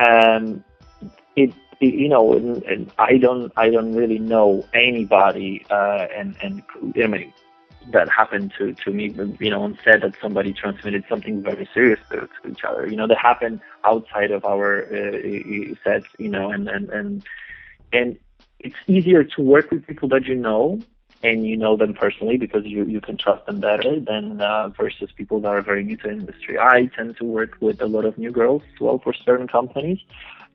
um, 0.00 0.64
it 1.36 1.52
you 1.80 2.08
know, 2.08 2.34
and, 2.34 2.62
and 2.64 2.90
I 2.98 3.18
don't, 3.18 3.52
I 3.56 3.70
don't 3.70 3.94
really 3.94 4.18
know 4.18 4.64
anybody, 4.74 5.64
uh, 5.70 6.06
and 6.14 6.36
and 6.42 6.62
I 6.96 7.06
mean, 7.06 7.32
that 7.92 8.08
happened 8.08 8.52
to 8.58 8.74
to 8.74 8.90
me, 8.90 9.14
you 9.40 9.50
know, 9.50 9.62
on 9.62 9.78
set 9.84 10.02
that 10.02 10.14
somebody 10.20 10.52
transmitted 10.52 11.04
something 11.08 11.42
very 11.42 11.68
serious 11.74 12.00
to, 12.10 12.28
to 12.42 12.50
each 12.50 12.64
other. 12.64 12.86
You 12.86 12.96
know, 12.96 13.06
that 13.06 13.18
happened 13.18 13.60
outside 13.84 14.30
of 14.30 14.44
our 14.44 14.84
uh, 14.84 15.74
sets, 15.82 16.06
you 16.18 16.28
know, 16.28 16.50
and 16.50 16.68
and 16.68 16.90
and 16.90 17.24
and 17.92 18.18
it's 18.60 18.76
easier 18.86 19.24
to 19.24 19.42
work 19.42 19.70
with 19.70 19.86
people 19.86 20.08
that 20.08 20.24
you 20.26 20.34
know 20.34 20.80
and 21.22 21.46
you 21.46 21.56
know 21.56 21.76
them 21.76 21.94
personally 21.94 22.36
because 22.36 22.64
you 22.64 22.84
you 22.84 23.00
can 23.00 23.16
trust 23.16 23.44
them 23.46 23.60
better 23.60 23.98
than 23.98 24.40
uh, 24.40 24.68
versus 24.68 25.10
people 25.16 25.40
that 25.40 25.48
are 25.48 25.62
very 25.62 25.82
new 25.82 25.96
to 25.96 26.10
industry. 26.10 26.58
I 26.58 26.90
tend 26.96 27.16
to 27.16 27.24
work 27.24 27.56
with 27.60 27.80
a 27.80 27.86
lot 27.86 28.04
of 28.04 28.18
new 28.18 28.30
girls, 28.30 28.62
well, 28.80 28.98
for 28.98 29.12
certain 29.12 29.48
companies. 29.48 29.98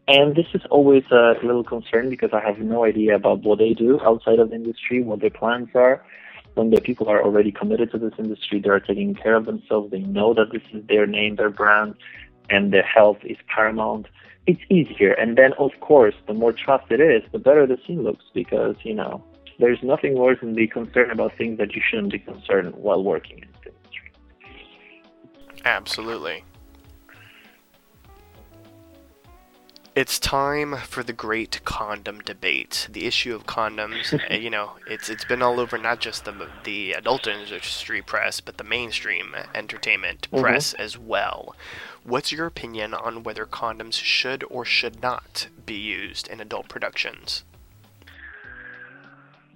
And 0.10 0.36
this 0.36 0.48
is 0.56 0.62
always 0.72 1.04
a 1.12 1.36
little 1.44 1.64
concern 1.64 2.10
because 2.10 2.32
I 2.34 2.42
have 2.42 2.58
no 2.58 2.84
idea 2.84 3.16
about 3.16 3.44
what 3.44 3.60
they 3.60 3.76
do 3.76 4.00
outside 4.02 4.40
of 4.40 4.50
the 4.50 4.56
industry, 4.56 5.04
what 5.04 5.22
their 5.22 5.30
plans 5.30 5.70
are. 5.76 6.04
When 6.56 6.72
the 6.72 6.82
people 6.82 7.08
are 7.08 7.22
already 7.22 7.52
committed 7.52 7.92
to 7.92 8.00
this 8.00 8.14
industry, 8.18 8.60
they 8.60 8.70
are 8.70 8.80
taking 8.80 9.14
care 9.14 9.36
of 9.36 9.46
themselves. 9.46 9.92
They 9.92 10.00
know 10.00 10.34
that 10.34 10.52
this 10.52 10.64
is 10.74 10.84
their 10.88 11.06
name, 11.06 11.36
their 11.36 11.52
brand, 11.52 11.94
and 12.50 12.74
their 12.74 12.82
health 12.82 13.20
is 13.24 13.38
paramount. 13.54 14.08
It's 14.48 14.60
easier. 14.72 15.14
And 15.14 15.38
then, 15.38 15.54
of 15.60 15.72
course, 15.80 16.16
the 16.26 16.34
more 16.34 16.54
trust 16.54 16.86
it 16.90 17.00
is, 17.00 17.22
the 17.32 17.38
better 17.38 17.68
the 17.68 17.78
scene 17.86 18.02
looks 18.02 18.26
because, 18.34 18.78
you 18.82 18.96
know, 18.96 19.24
there's 19.60 19.84
nothing 19.84 20.16
worse 20.16 20.40
than 20.42 20.56
be 20.56 20.68
concerned 20.68 21.12
about 21.12 21.38
things 21.38 21.60
that 21.60 21.76
you 21.76 21.84
shouldn't 21.88 22.14
be 22.14 22.20
concerned 22.20 22.74
while 22.74 23.04
working 23.04 23.38
in 23.44 23.48
the 23.62 23.70
industry. 23.70 24.12
Absolutely. 25.66 26.44
It's 29.96 30.20
time 30.20 30.78
for 30.78 31.04
the 31.04 31.14
great 31.14 31.62
condom 31.66 32.20
debate. 32.20 32.88
The 32.92 33.06
issue 33.06 33.36
of 33.36 33.46
condoms, 33.46 34.14
uh, 34.32 34.34
you 34.46 34.50
know, 34.50 34.74
it's 34.88 35.10
it's 35.10 35.26
been 35.26 35.42
all 35.42 35.60
over 35.60 35.78
not 35.78 36.00
just 36.00 36.26
the 36.26 36.48
the 36.64 36.94
adult 36.94 37.28
industry 37.28 38.02
press, 38.02 38.40
but 38.40 38.58
the 38.58 38.64
mainstream 38.64 39.36
entertainment 39.54 40.28
Mhm. 40.32 40.42
press 40.42 40.74
as 40.76 40.98
well. 40.98 41.56
What's 42.04 42.32
your 42.32 42.46
opinion 42.46 42.94
on 42.94 43.24
whether 43.24 43.46
condoms 43.46 44.02
should 44.02 44.44
or 44.50 44.64
should 44.64 45.02
not 45.02 45.48
be 45.66 45.76
used 45.76 46.28
in 46.28 46.40
adult 46.40 46.70
productions? 46.70 47.44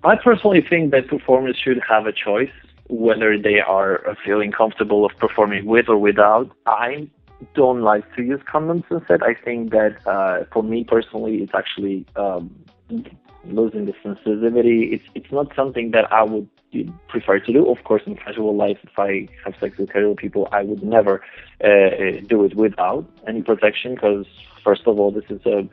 I 0.03 0.17
personally 0.17 0.61
think 0.61 0.91
that 0.91 1.07
performers 1.07 1.57
should 1.57 1.79
have 1.87 2.05
a 2.07 2.11
choice 2.11 2.51
whether 2.89 3.37
they 3.37 3.61
are 3.61 4.17
feeling 4.25 4.51
comfortable 4.51 5.05
of 5.05 5.17
performing 5.17 5.65
with 5.65 5.87
or 5.87 5.97
without. 5.97 6.51
I 6.65 7.07
don't 7.53 7.81
like 7.81 8.03
to 8.15 8.23
use 8.23 8.41
condoms 8.51 8.83
instead. 8.89 9.21
I 9.23 9.33
think 9.33 9.71
that 9.71 9.97
uh, 10.07 10.45
for 10.51 10.63
me 10.63 10.83
personally, 10.83 11.37
it's 11.37 11.53
actually 11.55 12.05
um, 12.15 12.53
losing 13.45 13.85
the 13.85 13.93
sensitivity. 14.01 14.89
It's 14.93 15.03
it's 15.15 15.31
not 15.31 15.53
something 15.55 15.91
that 15.91 16.11
I 16.11 16.23
would 16.23 16.47
prefer 17.07 17.39
to 17.39 17.53
do. 17.53 17.69
Of 17.69 17.83
course, 17.83 18.03
in 18.05 18.15
casual 18.15 18.55
life, 18.55 18.77
if 18.83 18.97
I 18.97 19.27
have 19.45 19.53
sex 19.59 19.77
with 19.77 19.91
casual 19.91 20.15
people, 20.15 20.47
I 20.51 20.63
would 20.63 20.83
never 20.83 21.23
uh, 21.63 22.21
do 22.27 22.43
it 22.43 22.55
without 22.55 23.05
any 23.27 23.41
protection 23.41 23.95
because 23.95 24.25
first 24.63 24.83
of 24.85 24.99
all, 24.99 25.11
this 25.11 25.25
is 25.29 25.45
a 25.45 25.67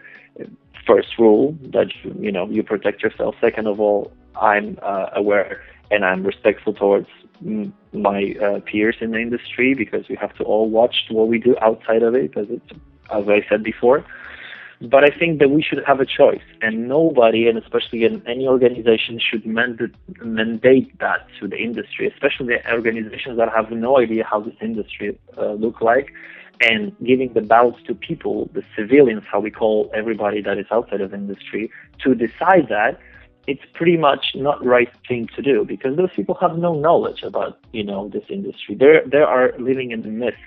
first 0.87 1.18
rule 1.18 1.57
that 1.73 1.89
you, 2.03 2.14
you 2.18 2.33
know 2.33 2.49
you 2.49 2.62
protect 2.62 3.03
yourself. 3.03 3.35
Second 3.41 3.66
of 3.66 3.81
all, 3.81 4.12
I'm 4.41 4.79
uh, 4.83 5.07
aware 5.14 5.62
and 5.91 6.05
I'm 6.05 6.24
respectful 6.24 6.72
towards 6.72 7.09
my 7.93 8.34
uh, 8.43 8.61
peers 8.61 8.97
in 9.01 9.12
the 9.12 9.18
industry 9.18 9.74
because 9.74 10.09
we 10.09 10.16
have 10.16 10.34
to 10.36 10.45
all 10.45 10.68
watch 10.68 10.95
what 11.11 11.28
we 11.28 11.38
do 11.38 11.57
outside 11.62 12.03
of 12.03 12.14
it 12.14 12.32
because 12.32 12.49
it's 12.51 12.80
as 13.12 13.28
I 13.28 13.45
said 13.49 13.62
before. 13.62 14.05
But 14.82 15.05
I 15.05 15.11
think 15.11 15.41
that 15.41 15.51
we 15.51 15.62
should 15.62 15.82
have 15.86 16.01
a 16.01 16.07
choice, 16.07 16.41
and 16.62 16.88
nobody, 16.88 17.49
and 17.49 17.59
especially 17.59 18.05
in 18.05 18.26
any 18.26 18.49
organization, 18.49 19.20
should 19.20 19.45
mandate, 19.45 19.95
mandate 20.22 20.99
that 21.01 21.26
to 21.38 21.47
the 21.47 21.59
industry, 21.59 22.09
especially 22.09 22.55
the 22.55 22.72
organizations 22.72 23.36
that 23.36 23.51
have 23.55 23.70
no 23.70 23.99
idea 23.99 24.24
how 24.24 24.41
this 24.41 24.55
industry 24.62 25.18
uh, 25.36 25.53
look 25.53 25.82
like, 25.82 26.14
and 26.62 26.97
giving 27.05 27.30
the 27.34 27.43
balance 27.43 27.76
to 27.88 27.95
people, 27.95 28.49
the 28.55 28.62
civilians, 28.74 29.22
how 29.30 29.38
we 29.38 29.51
call 29.51 29.91
everybody 29.95 30.41
that 30.41 30.57
is 30.57 30.66
outside 30.70 31.03
of 31.03 31.12
industry, 31.12 31.70
to 32.03 32.14
decide 32.14 32.68
that 32.70 32.99
it's 33.51 33.66
pretty 33.74 33.96
much 33.96 34.26
not 34.36 34.64
right 34.64 34.92
thing 35.09 35.28
to 35.34 35.42
do 35.42 35.64
because 35.64 35.96
those 35.96 36.12
people 36.14 36.36
have 36.40 36.57
no 36.57 36.72
knowledge 36.72 37.22
about 37.24 37.59
you 37.72 37.82
know 37.82 38.09
this 38.09 38.22
industry. 38.28 38.76
They 38.76 39.01
they 39.14 39.24
are 39.34 39.53
living 39.59 39.90
in 39.90 40.03
the 40.03 40.14
myth. 40.22 40.42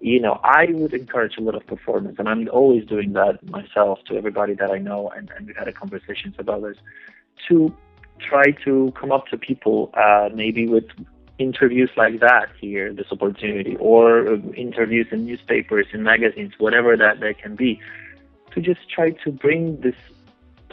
You 0.00 0.20
know, 0.20 0.34
I 0.44 0.66
would 0.68 0.92
encourage 0.92 1.38
a 1.38 1.40
lot 1.40 1.54
of 1.54 1.66
performance, 1.66 2.16
and 2.18 2.28
I'm 2.28 2.46
always 2.52 2.84
doing 2.84 3.14
that 3.14 3.38
myself 3.48 4.00
to 4.08 4.16
everybody 4.18 4.54
that 4.60 4.70
I 4.70 4.76
know, 4.76 5.08
and, 5.16 5.30
and 5.34 5.46
we 5.46 5.54
had 5.58 5.66
a 5.66 5.72
conversations 5.72 6.34
about 6.38 6.60
this, 6.62 6.76
to 7.48 7.74
try 8.20 8.50
to 8.66 8.92
come 9.00 9.10
up 9.10 9.26
to 9.28 9.38
people, 9.38 9.90
uh, 9.94 10.28
maybe 10.34 10.68
with 10.68 10.84
interviews 11.38 11.90
like 11.96 12.20
that 12.20 12.48
here, 12.60 12.92
this 12.92 13.06
opportunity, 13.10 13.76
or 13.76 14.28
uh, 14.28 14.36
interviews 14.54 15.06
in 15.10 15.24
newspapers, 15.24 15.86
in 15.94 16.02
magazines, 16.02 16.52
whatever 16.58 16.98
that 16.98 17.20
they 17.20 17.32
can 17.32 17.56
be, 17.56 17.80
to 18.52 18.60
just 18.60 18.82
try 18.90 19.08
to 19.24 19.32
bring 19.32 19.80
this 19.80 19.96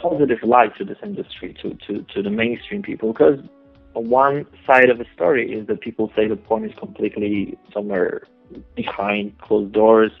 positive 0.02 0.42
light 0.42 0.76
to 0.78 0.84
this 0.84 0.98
industry, 1.02 1.54
to, 1.62 1.74
to, 1.86 2.02
to 2.14 2.22
the 2.22 2.30
mainstream 2.30 2.82
people. 2.82 3.12
Because 3.12 3.38
one 3.94 4.46
side 4.66 4.90
of 4.90 4.98
the 4.98 5.06
story 5.14 5.52
is 5.52 5.66
that 5.68 5.80
people 5.80 6.10
say 6.16 6.26
that 6.28 6.44
porn 6.44 6.64
is 6.64 6.74
completely 6.78 7.58
somewhere 7.72 8.22
behind 8.74 9.38
closed 9.38 9.72
doors, 9.72 10.12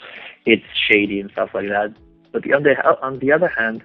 it's 0.46 0.64
shady 0.88 1.20
and 1.20 1.30
stuff 1.32 1.50
like 1.54 1.68
that. 1.68 1.94
But 2.32 2.42
the 2.42 2.54
other, 2.54 2.76
on 3.02 3.18
the 3.18 3.32
other 3.32 3.48
hand, 3.48 3.82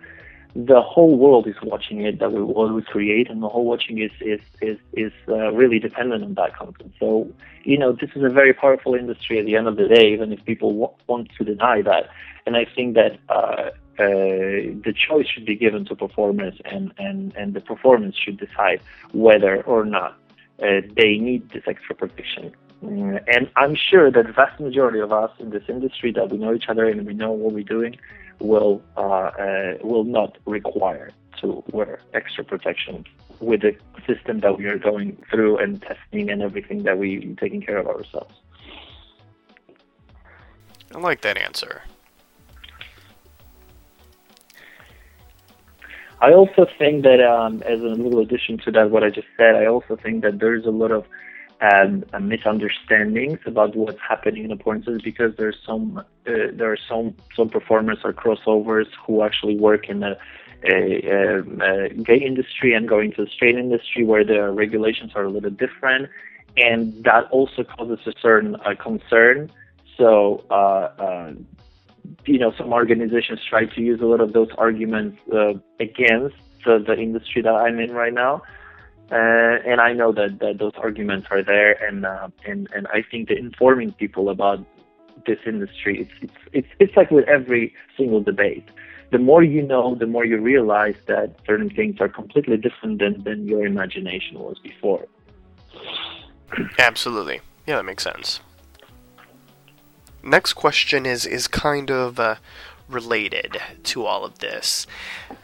the 0.56 0.82
whole 0.82 1.18
world 1.18 1.48
is 1.48 1.56
watching 1.62 2.02
it 2.02 2.20
that 2.20 2.32
we 2.32 2.41
what 2.41 2.74
we 2.74 2.82
create, 2.82 3.30
and 3.30 3.43
the 3.43 3.50
whole 3.50 3.66
watching 3.66 4.00
is 4.00 4.12
is 4.22 4.39
is 4.62 4.78
is 4.93 5.12
uh, 5.28 5.52
really 5.52 5.78
dependent 5.78 6.24
on 6.24 6.34
that 6.36 6.58
content. 6.58 6.93
So 7.00 7.30
you 7.64 7.78
know, 7.78 7.91
this 7.91 8.10
is 8.16 8.24
a 8.24 8.30
very 8.30 8.54
powerful 8.54 8.95
industry 8.95 9.39
at 9.39 9.45
the 9.45 9.56
end 9.56 9.68
of 9.68 9.76
the 9.76 9.88
day, 9.88 10.14
even 10.14 10.32
if 10.34 10.43
people 10.45 10.98
want 11.08 11.30
to 11.38 11.43
deny 11.43 11.82
that. 11.84 12.10
And 12.45 12.56
I 12.56 12.66
think 12.76 12.95
that 12.95 13.20
uh, 13.30 13.70
uh, 14.00 14.78
the 14.86 14.93
choice 14.95 15.28
should 15.28 15.45
be 15.45 15.56
given 15.56 15.86
to 15.86 15.95
performers, 15.95 16.56
and, 16.66 16.93
and, 16.98 17.36
and 17.36 17.54
the 17.54 17.62
performance 17.62 18.16
should 18.16 18.38
decide 18.38 18.82
whether 19.12 19.64
or 19.64 19.86
not 19.86 20.18
uh, 20.62 20.82
they 20.95 21.18
need 21.18 21.50
this 21.52 21.64
extra 21.68 21.95
protection. 21.95 22.54
Mm, 22.84 23.24
and 23.28 23.50
I'm 23.56 23.76
sure 23.76 24.12
that 24.12 24.28
the 24.28 24.34
vast 24.34 24.60
majority 24.60 25.00
of 25.00 25.12
us 25.12 25.32
in 25.39 25.50
this 25.50 25.64
industry 25.68 26.12
that 26.12 26.30
we 26.30 26.38
know 26.38 26.54
each 26.54 26.70
other 26.70 26.88
and 26.88 27.06
we 27.08 27.14
know 27.14 27.32
what 27.32 27.54
we're 27.54 27.64
doing 27.64 27.98
will 28.39 28.84
uh, 28.95 29.02
uh, 29.02 29.78
will 29.82 30.04
not 30.04 30.38
require 30.45 31.10
to 31.41 31.64
wear 31.72 32.00
extra 32.14 32.43
protection 32.43 33.04
with 33.39 33.62
the 33.62 33.76
system 34.06 34.41
that 34.41 34.58
we 34.58 34.66
are 34.66 34.78
going 34.78 35.18
through 35.30 35.58
and 35.58 35.82
testing 35.82 36.30
and 36.30 36.41
everything 36.41 36.84
that 36.84 36.98
we 36.98 37.36
taking 37.39 37.62
care 37.62 37.78
of 37.78 37.88
ourselves. 37.88 38.34
I 40.93 41.00
like 41.00 41.22
that 41.22 41.38
answer. 41.38 41.82
I 46.20 46.34
also 46.34 46.65
think 46.80 47.03
that, 47.03 47.22
um, 47.22 47.61
as 47.63 47.80
a 47.80 47.84
little 47.84 48.20
addition 48.20 48.57
to 48.65 48.72
that, 48.72 48.89
what 48.89 49.03
I 49.03 49.09
just 49.09 49.28
said, 49.38 49.55
I 49.55 49.68
also 49.68 49.95
think 49.95 50.24
that 50.24 50.39
there's 50.39 50.65
a 50.65 50.72
lot 50.72 50.91
of 50.91 51.05
um, 51.61 52.03
uh, 52.13 52.20
misunderstandings 52.20 53.39
about 53.45 53.76
what's 53.76 53.99
happening 54.07 54.43
in 54.43 54.49
the 54.49 54.99
because 55.03 55.36
there's 55.38 55.57
some 55.65 55.97
uh, 55.97 56.03
there 56.26 56.72
are 56.72 56.78
some 56.89 57.15
some 57.36 57.49
performers 57.49 57.99
or 58.03 58.13
crossovers 58.13 58.88
who 59.05 59.24
actually 59.24 59.57
work 59.57 59.89
in 59.89 60.01
the 60.01 60.18
gay 60.61 62.18
industry 62.18 62.74
and 62.74 62.88
going 62.88 63.11
to 63.13 63.26
the 63.26 63.32
straight 63.32 63.55
industry 63.55 64.03
where 64.03 64.24
the 64.24 64.51
regulations 64.51 65.11
are 65.15 65.24
a 65.24 65.30
little 65.30 65.49
different, 65.49 66.09
and 66.57 67.03
that 67.03 67.26
also 67.32 67.63
causes 67.63 67.99
a 68.05 68.13
certain 68.22 68.55
uh, 68.57 68.74
concern. 68.76 69.51
So, 69.97 70.45
uh, 70.51 70.53
uh, 70.53 71.32
you 72.26 72.39
know, 72.39 72.53
some 72.58 72.74
organizations 72.74 73.39
try 73.49 73.66
to 73.66 73.82
use 73.82 74.01
a 74.01 74.05
lot 74.05 74.22
of 74.22 74.34
those 74.34 74.49
arguments 74.58 75.18
uh, 75.34 75.53
against 75.80 76.36
the, 76.66 76.84
the 76.86 76.95
industry 76.97 77.41
that 77.41 77.53
I'm 77.53 77.80
in 77.80 77.91
right 77.91 78.14
now. 78.14 78.41
Uh, 79.12 79.16
and 79.66 79.80
I 79.80 79.93
know 79.93 80.12
that, 80.12 80.39
that 80.39 80.58
those 80.60 80.74
arguments 80.78 81.28
are 81.32 81.41
there, 81.41 81.72
and 81.82 82.05
uh, 82.05 82.28
and 82.45 82.68
and 82.76 82.88
I 82.88 83.01
think 83.10 83.30
that 83.30 83.38
informing 83.38 83.93
people 83.93 84.30
about 84.30 84.66
this 85.26 85.39
industry, 85.45 86.01
it's 86.01 86.12
it's 86.22 86.41
it's 86.51 86.68
it's 86.80 86.97
like 86.97 87.10
with 87.10 87.26
every 87.26 87.74
single 87.95 88.22
debate 88.22 88.68
the 89.12 89.18
more 89.18 89.43
you 89.43 89.62
know, 89.62 89.95
the 89.95 90.05
more 90.05 90.26
you 90.26 90.38
realize 90.38 90.95
that 91.08 91.36
certain 91.45 91.70
things 91.70 91.97
are 91.99 92.10
completely 92.10 92.58
different 92.58 92.99
than, 92.99 93.24
than 93.24 93.47
your 93.47 93.66
imagination 93.66 94.39
was 94.39 94.60
before. 94.60 95.08
Absolutely. 96.78 97.41
Yeah, 97.66 97.78
that 97.78 97.86
makes 97.86 98.03
sense. 98.03 98.39
Next 100.28 100.53
question 100.53 101.05
is 101.05 101.25
is 101.25 101.47
kind 101.47 101.89
of 101.89 102.19
uh, 102.19 102.36
related 102.89 103.57
to 103.84 104.05
all 104.05 104.23
of 104.25 104.39
this. 104.39 104.86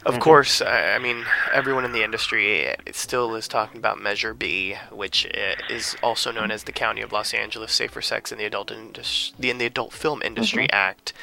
Of 0.05 0.15
Mm-hmm. 0.15 0.21
course, 0.21 0.61
I 0.61 0.95
I 0.95 0.99
mean 0.99 1.25
everyone 1.53 1.85
in 1.85 1.93
the 1.93 2.03
industry 2.03 2.69
uh, 2.69 2.75
still 2.91 3.35
is 3.35 3.47
talking 3.47 3.77
about 3.77 4.01
Measure 4.01 4.33
B, 4.33 4.75
which 4.91 5.25
uh, 5.25 5.55
is 5.69 5.95
also 6.03 6.31
known 6.31 6.51
as 6.51 6.63
the 6.63 6.71
County 6.73 7.01
of 7.01 7.11
Los 7.13 7.33
Angeles 7.33 7.71
Safer 7.71 8.01
Sex 8.01 8.31
in 8.31 8.37
the 8.37 8.45
Adult 8.45 8.71
Indus- 8.71 9.33
the 9.39 9.49
in 9.49 9.57
the 9.57 9.65
Adult 9.65 9.93
Film 9.93 10.21
Industry 10.21 10.67
Mm-hmm. 10.67 10.75
Act, 10.89 11.13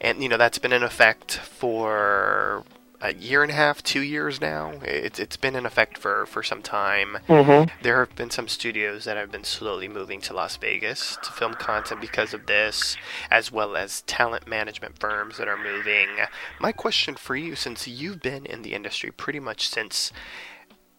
and 0.00 0.22
you 0.22 0.28
know 0.28 0.36
that's 0.36 0.58
been 0.58 0.72
in 0.72 0.82
effect 0.84 1.34
for 1.36 2.64
a 3.00 3.14
year 3.14 3.42
and 3.42 3.50
a 3.50 3.54
half, 3.54 3.82
two 3.82 4.00
years 4.00 4.40
now. 4.40 4.74
It's 4.82 5.18
it's 5.18 5.36
been 5.36 5.56
in 5.56 5.66
effect 5.66 5.96
for 5.96 6.26
for 6.26 6.42
some 6.42 6.62
time. 6.62 7.18
Mm-hmm. 7.28 7.70
There 7.82 7.98
have 8.00 8.14
been 8.14 8.30
some 8.30 8.48
studios 8.48 9.04
that 9.04 9.16
have 9.16 9.32
been 9.32 9.44
slowly 9.44 9.88
moving 9.88 10.20
to 10.22 10.34
Las 10.34 10.56
Vegas 10.56 11.16
to 11.22 11.32
film 11.32 11.54
content 11.54 12.00
because 12.00 12.34
of 12.34 12.46
this, 12.46 12.96
as 13.30 13.50
well 13.50 13.76
as 13.76 14.02
talent 14.02 14.46
management 14.46 14.98
firms 14.98 15.38
that 15.38 15.48
are 15.48 15.56
moving. 15.56 16.08
My 16.60 16.72
question 16.72 17.14
for 17.14 17.36
you, 17.36 17.54
since 17.54 17.88
you've 17.88 18.20
been 18.20 18.44
in 18.46 18.62
the 18.62 18.74
industry 18.74 19.10
pretty 19.10 19.40
much 19.40 19.68
since 19.68 20.12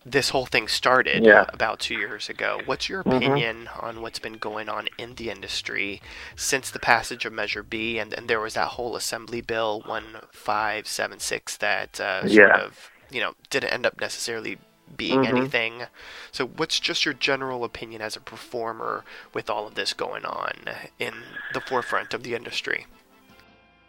this 0.06 0.30
whole 0.30 0.46
thing 0.48 0.68
started 0.68 1.24
Yeah. 1.26 1.46
about 1.50 1.80
two 1.80 1.96
years 1.96 2.30
ago, 2.30 2.62
what's 2.66 2.90
your 2.90 3.02
opinion 3.02 3.70
on 3.80 4.02
what's 4.02 4.20
been 4.20 4.34
going 4.38 4.70
on 4.70 4.88
in 4.98 5.16
the 5.16 5.30
industry 5.30 6.02
since 6.36 6.72
the 6.72 6.80
passage 6.80 7.26
of 7.26 7.34
Measure 7.34 7.64
B? 7.64 8.00
And, 8.00 8.14
and 8.14 8.28
there 8.28 8.40
was 8.40 8.56
that 8.56 8.70
whole 8.70 8.96
Assembly 8.96 9.42
Bill 9.42 9.82
1576 9.86 11.58
that 11.58 12.00
uh, 12.00 12.26
sort 12.26 12.56
Yeah. 12.56 12.58
of, 12.58 12.92
you 13.12 13.22
know, 13.22 13.36
didn't 13.50 13.72
end 13.74 13.86
up 13.86 14.00
necessarily 14.02 14.60
being 14.98 15.26
Mhm. 15.26 15.28
anything. 15.28 15.84
So, 16.32 16.48
what's 16.48 16.80
just 16.80 17.06
your 17.06 17.14
general 17.14 17.64
opinion 17.64 18.02
as 18.02 18.16
a 18.16 18.22
performer 18.22 19.06
with 19.34 19.50
all 19.50 19.68
of 19.68 19.76
this 19.76 19.94
going 19.94 20.26
on 20.26 20.66
in 21.00 21.40
the 21.50 21.62
forefront 21.62 22.14
of 22.14 22.24
the 22.24 22.36
industry? 22.36 22.88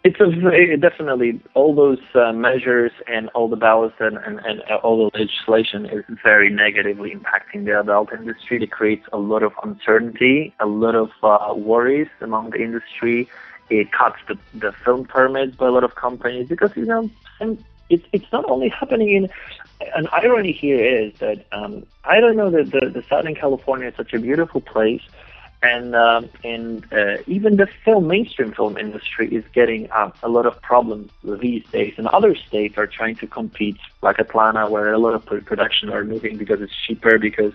It's 0.05 0.19
a 0.19 0.29
very, 0.29 0.77
definitely 0.77 1.41
all 1.55 1.77
those 1.77 2.01
uh, 2.15 2.33
measures 2.33 2.91
and 3.07 3.29
all 3.31 3.49
the 3.49 3.57
ballots 3.57 3.95
and, 4.01 4.17
and, 4.19 4.41
and 4.41 4.61
all 4.83 4.97
the 5.09 5.17
legislation 5.17 5.87
is 5.87 6.05
very 6.25 6.51
negatively 6.51 7.15
impacting 7.15 7.67
the 7.67 7.79
adult 7.79 8.13
industry. 8.13 8.61
It 8.61 8.73
creates 8.73 9.07
a 9.13 9.19
lot 9.19 9.45
of 9.45 9.53
uncertainty, 9.63 10.53
a 10.59 10.67
lot 10.67 10.97
of 10.97 11.11
uh, 11.23 11.55
worries 11.55 12.09
among 12.21 12.51
the 12.51 12.63
industry. 12.63 13.29
It 13.71 13.93
cuts 13.93 14.17
the, 14.27 14.37
the 14.55 14.73
film 14.85 15.05
permits 15.05 15.55
by 15.55 15.69
a 15.69 15.71
lot 15.71 15.85
of 15.85 15.95
companies 15.95 16.49
because 16.49 16.77
you 16.77 16.85
know 16.85 17.09
it's 17.89 18.05
it's 18.13 18.33
not 18.33 18.45
only 18.51 18.71
happening 18.71 19.11
in. 19.11 19.29
An 19.97 20.09
irony 20.13 20.53
here 20.53 20.85
is 20.85 21.13
that 21.19 21.45
um, 21.53 21.85
I 22.05 22.21
don't 22.21 22.37
know 22.37 22.51
that 22.51 22.71
the, 22.71 22.89
the 22.89 23.05
Southern 23.09 23.35
California 23.35 23.89
is 23.89 23.95
such 23.97 24.13
a 24.15 24.19
beautiful 24.19 24.61
place 24.61 25.03
and 25.63 25.95
um, 25.95 26.29
and 26.45 26.85
uh, 26.93 27.19
even 27.27 27.57
the 27.57 27.69
film 27.85 28.09
mainstream 28.09 28.53
film 28.53 28.77
industry 28.77 29.33
is 29.33 29.45
getting 29.53 29.91
um, 29.93 30.13
a 30.23 30.29
lot 30.29 30.45
of 30.45 30.61
problems 30.61 31.11
these 31.23 31.65
days. 31.67 31.95
And 31.97 32.09
other 32.09 32.35
states 32.35 32.77
are 32.77 32.87
trying 32.87 33.17
to 33.17 33.27
compete, 33.27 33.79
like 34.03 34.19
Atlanta, 34.19 34.69
where 34.69 34.93
a 34.93 34.99
lot 34.99 35.15
of 35.15 35.25
production 35.47 35.91
are 35.91 36.05
moving 36.05 36.37
because 36.37 36.61
it's 36.61 36.75
cheaper 36.87 37.19
because 37.19 37.53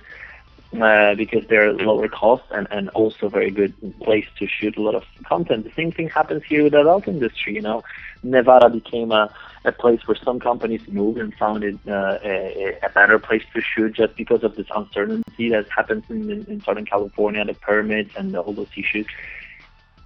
uh, 0.74 1.16
because 1.16 1.46
they're 1.48 1.74
lower 1.74 2.08
cost 2.08 2.44
and, 2.52 2.68
and 2.72 2.90
also 2.90 3.30
very 3.30 3.52
good 3.52 3.74
place 4.02 4.28
to 4.38 4.48
shoot 4.48 4.76
a 4.78 4.82
lot 4.82 4.96
of 4.96 5.04
content. 5.24 5.64
The 5.64 5.72
same 5.72 5.92
thing 5.92 6.10
happens 6.10 6.44
here 6.44 6.64
with 6.64 6.74
the 6.74 6.82
adult 6.82 7.08
industry. 7.08 7.56
You 7.56 7.62
know, 7.62 7.84
Nevada 8.24 8.70
became 8.70 9.12
a, 9.12 9.34
a 9.66 9.72
place 9.72 10.06
where 10.08 10.18
some 10.18 10.40
companies 10.40 10.82
moved 10.88 11.20
and 11.20 11.34
found 11.36 11.64
it 11.64 11.78
uh, 11.88 12.20
a, 12.24 12.78
a 12.84 12.90
better 12.90 13.18
place 13.18 13.44
to 13.54 13.62
shoot 13.62 13.94
just 13.94 14.16
because 14.16 14.44
of 14.44 14.56
this 14.56 14.68
uncertainty 14.76 15.50
that 15.50 15.70
happens 15.70 16.04
in, 16.10 16.30
in, 16.30 16.46
in 16.46 16.62
Southern 16.62 16.86
California, 16.86 17.44
the 17.46 17.54
permits 17.54 18.14
and 18.18 18.36
all 18.36 18.54
those 18.54 18.72
issues. 18.76 19.06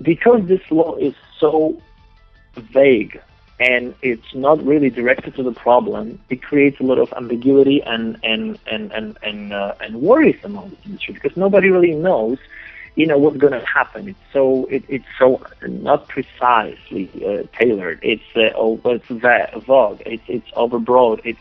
Because 0.02 0.46
this 0.46 0.62
law 0.70 0.96
is 0.96 1.16
so 1.40 1.82
vague 2.56 3.20
and 3.62 3.94
it's 4.02 4.34
not 4.34 4.64
really 4.66 4.90
directed 4.90 5.36
to 5.36 5.44
the 5.44 5.52
problem, 5.52 6.20
it 6.30 6.42
creates 6.42 6.80
a 6.80 6.84
lot 6.84 6.98
of 6.98 7.14
ambiguity 7.14 7.82
and 7.84 8.18
and 8.24 8.58
and 8.66 8.92
and 8.92 9.18
and, 9.22 9.54
uh, 9.54 9.76
and 9.80 10.02
worries 10.02 10.40
among 10.44 10.72
the 10.72 10.78
industry 10.86 11.14
because 11.14 11.38
nobody 11.38 11.70
really 11.70 11.94
knows, 11.94 12.40
you 12.96 13.06
know, 13.06 13.20
what's 13.20 13.38
going 13.38 13.54
to 13.54 13.64
happen. 13.64 14.10
It's 14.10 14.20
so 14.34 14.66
it, 14.66 14.84
it's 14.88 15.06
so 15.20 15.46
not 15.68 16.08
precisely 16.08 17.08
uh, 17.24 17.44
tailored. 17.56 18.00
It's 18.02 18.24
uh, 18.36 18.50
oh, 18.56 18.82
it's 18.86 19.06
vague. 19.08 20.02
It's 20.08 20.24
it's 20.28 20.52
overbroad. 20.52 21.22
It's 21.24 21.40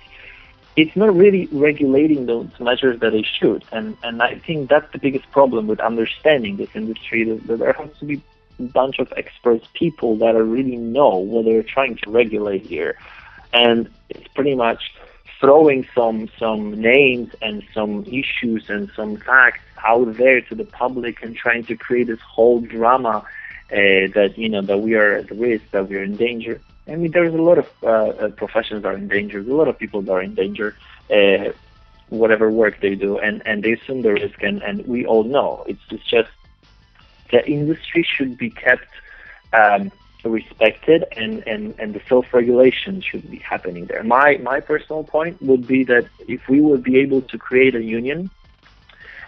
it's 0.77 0.95
not 0.97 1.17
really 1.17 1.49
regulating 1.51 2.27
those 2.27 2.51
measures 2.61 3.01
that 3.01 3.13
they 3.13 3.23
should. 3.23 3.65
And 3.73 3.97
and 4.03 4.21
I 4.21 4.35
think 4.35 4.69
that's 4.69 4.93
the 4.93 4.99
biggest 4.99 5.31
problem 5.33 5.69
with 5.69 5.81
understanding 5.81 6.59
this 6.59 6.71
industry. 6.75 7.25
That 7.25 7.59
there 7.59 7.73
has 7.73 7.89
to 8.01 8.05
be 8.05 8.23
bunch 8.61 8.99
of 8.99 9.13
experts, 9.17 9.67
people 9.75 10.17
that 10.17 10.35
are 10.37 10.45
really 10.45 10.77
know 10.77 11.17
what 11.17 11.45
they're 11.45 11.63
trying 11.63 11.97
to 11.97 12.11
regulate 12.11 12.63
here, 12.63 12.97
and 13.53 13.91
it's 14.09 14.29
pretty 14.29 14.55
much 14.55 14.93
throwing 15.41 15.87
some 15.95 16.29
some 16.39 16.81
names 16.81 17.35
and 17.41 17.63
some 17.75 18.05
issues 18.05 18.69
and 18.69 18.91
some 18.95 19.17
facts 19.17 19.61
out 19.85 20.17
there 20.17 20.41
to 20.43 20.55
the 20.55 20.65
public 20.65 21.23
and 21.23 21.35
trying 21.35 21.65
to 21.65 21.75
create 21.77 22.07
this 22.07 22.21
whole 22.21 22.61
drama 22.61 23.25
uh, 23.73 24.07
that 24.15 24.35
you 24.37 24.49
know 24.49 24.63
that 24.63 24.79
we 24.79 24.95
are 24.95 25.13
at 25.15 25.31
risk, 25.31 25.65
that 25.71 25.89
we 25.89 25.97
are 25.97 26.03
in 26.03 26.17
danger. 26.17 26.61
I 26.87 26.97
mean, 26.97 27.13
there's 27.13 27.35
a 27.35 27.43
lot 27.43 27.59
of 27.59 27.69
uh, 27.83 27.87
uh, 27.87 28.29
professions 28.31 28.83
that 28.83 28.89
are 28.89 28.97
in 28.97 29.09
danger. 29.09 29.39
A 29.39 29.43
lot 29.43 29.69
of 29.69 29.79
people 29.79 30.03
that 30.03 30.13
are 30.13 30.23
in 30.23 30.35
danger. 30.35 30.77
Uh, 31.11 31.53
whatever 32.11 32.51
work 32.51 32.81
they 32.81 32.95
do, 32.95 33.19
and 33.19 33.41
and 33.47 33.63
they 33.63 33.73
assume 33.73 34.03
the 34.03 34.13
risk, 34.13 34.43
and 34.43 34.63
and 34.63 34.87
we 34.87 35.07
all 35.07 35.25
know 35.25 35.65
it's 35.67 35.81
it's 35.91 36.05
just 36.05 36.29
the 37.31 37.47
industry 37.49 38.07
should 38.17 38.37
be 38.37 38.51
kept 38.51 38.89
um, 39.53 39.91
respected 40.25 41.05
and, 41.17 41.47
and, 41.47 41.75
and 41.79 41.95
the 41.95 42.03
self-regulation 42.09 43.01
should 43.01 43.31
be 43.31 43.39
happening 43.39 43.87
there. 43.87 44.03
My, 44.03 44.39
my 44.39 44.61
personal 44.61 45.05
point 45.05 45.41
would 45.43 45.67
be 45.67 45.85
that 45.85 46.07
if 46.29 46.49
we 46.49 46.61
would 46.61 46.83
be 46.83 46.99
able 46.99 47.23
to 47.23 47.39
create 47.39 47.75
a 47.75 47.83
union, 47.83 48.31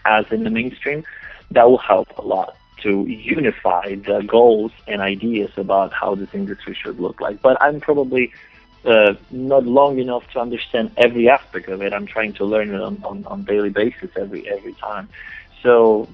as 0.04 0.26
in 0.30 0.44
the 0.44 0.50
mainstream, 0.50 1.04
that 1.50 1.68
will 1.68 1.78
help 1.78 2.08
a 2.18 2.22
lot 2.22 2.56
to 2.82 3.06
unify 3.06 3.94
the 3.94 4.22
goals 4.26 4.72
and 4.88 5.00
ideas 5.00 5.50
about 5.56 5.92
how 5.92 6.14
this 6.14 6.28
industry 6.34 6.74
should 6.74 6.98
look 6.98 7.20
like. 7.20 7.40
But 7.40 7.60
I'm 7.62 7.80
probably 7.80 8.32
uh, 8.84 9.14
not 9.30 9.64
long 9.64 9.98
enough 9.98 10.28
to 10.32 10.40
understand 10.40 10.90
every 10.96 11.28
aspect 11.28 11.68
of 11.68 11.82
it. 11.82 11.92
I'm 11.92 12.06
trying 12.06 12.32
to 12.34 12.44
learn 12.44 12.74
it 12.74 12.80
on, 12.80 13.00
on, 13.04 13.24
on 13.26 13.44
daily 13.44 13.70
basis 13.70 14.10
every 14.16 14.48
every 14.48 14.72
time. 14.74 15.08
So 15.62 16.08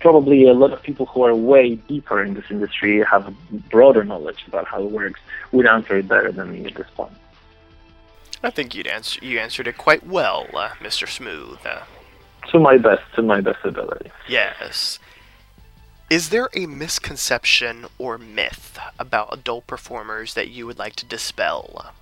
probably 0.00 0.46
a 0.48 0.52
lot 0.52 0.72
of 0.72 0.82
people 0.82 1.06
who 1.06 1.22
are 1.24 1.34
way 1.34 1.74
deeper 1.76 2.22
in 2.22 2.34
this 2.34 2.44
industry 2.50 3.02
have 3.04 3.32
broader 3.70 4.04
knowledge 4.04 4.44
about 4.46 4.66
how 4.66 4.82
it 4.82 4.90
works 4.90 5.20
would 5.52 5.66
answer 5.66 5.96
it 5.98 6.08
better 6.08 6.32
than 6.32 6.52
me 6.52 6.66
at 6.66 6.74
this 6.74 6.86
point. 6.94 7.12
I 8.42 8.50
think 8.50 8.74
you'd 8.74 8.86
answer 8.86 9.22
you 9.24 9.38
answered 9.38 9.66
it 9.66 9.76
quite 9.76 10.06
well, 10.06 10.46
uh, 10.54 10.70
Mr. 10.80 11.06
Smooth. 11.08 11.58
Uh, 11.64 11.82
To 12.50 12.58
my 12.58 12.78
best, 12.78 13.02
to 13.16 13.22
my 13.22 13.40
best 13.40 13.64
ability. 13.64 14.10
yes. 14.28 14.98
Is 16.08 16.30
there 16.30 16.48
a 16.54 16.66
misconception 16.66 17.86
or 17.96 18.18
myth 18.18 18.80
about 18.98 19.32
adult 19.32 19.68
performers 19.68 20.34
that 20.34 20.48
you 20.48 20.66
would 20.66 20.78
like 20.78 20.96
to 20.96 21.06
dispel? 21.06 21.92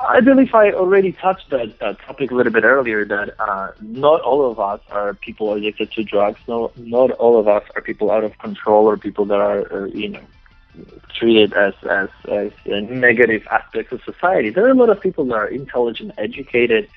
I 0.00 0.20
believe 0.20 0.54
I 0.54 0.72
already 0.72 1.12
touched 1.12 1.50
that 1.50 1.80
uh, 1.80 1.94
topic 1.94 2.30
a 2.30 2.34
little 2.34 2.52
bit 2.52 2.64
earlier. 2.64 3.04
That 3.04 3.34
uh, 3.38 3.72
not 3.80 4.20
all 4.20 4.50
of 4.50 4.58
us 4.58 4.80
are 4.90 5.14
people 5.14 5.52
addicted 5.54 5.92
to 5.92 6.02
drugs. 6.02 6.40
No, 6.48 6.72
not 6.76 7.12
all 7.12 7.38
of 7.38 7.48
us 7.48 7.62
are 7.76 7.82
people 7.82 8.10
out 8.10 8.24
of 8.24 8.36
control 8.38 8.86
or 8.86 8.96
people 8.96 9.24
that 9.26 9.40
are, 9.40 9.72
uh, 9.72 9.86
you 9.86 10.08
know, 10.08 10.20
treated 11.14 11.52
as, 11.52 11.74
as 11.88 12.08
as 12.28 12.52
uh, 12.66 12.80
negative 12.80 13.46
aspects 13.50 13.92
of 13.92 14.02
society. 14.02 14.50
There 14.50 14.66
are 14.66 14.70
a 14.70 14.74
lot 14.74 14.90
of 14.90 15.00
people 15.00 15.24
that 15.26 15.34
are 15.34 15.46
intelligent, 15.46 16.12
educated, 16.18 16.88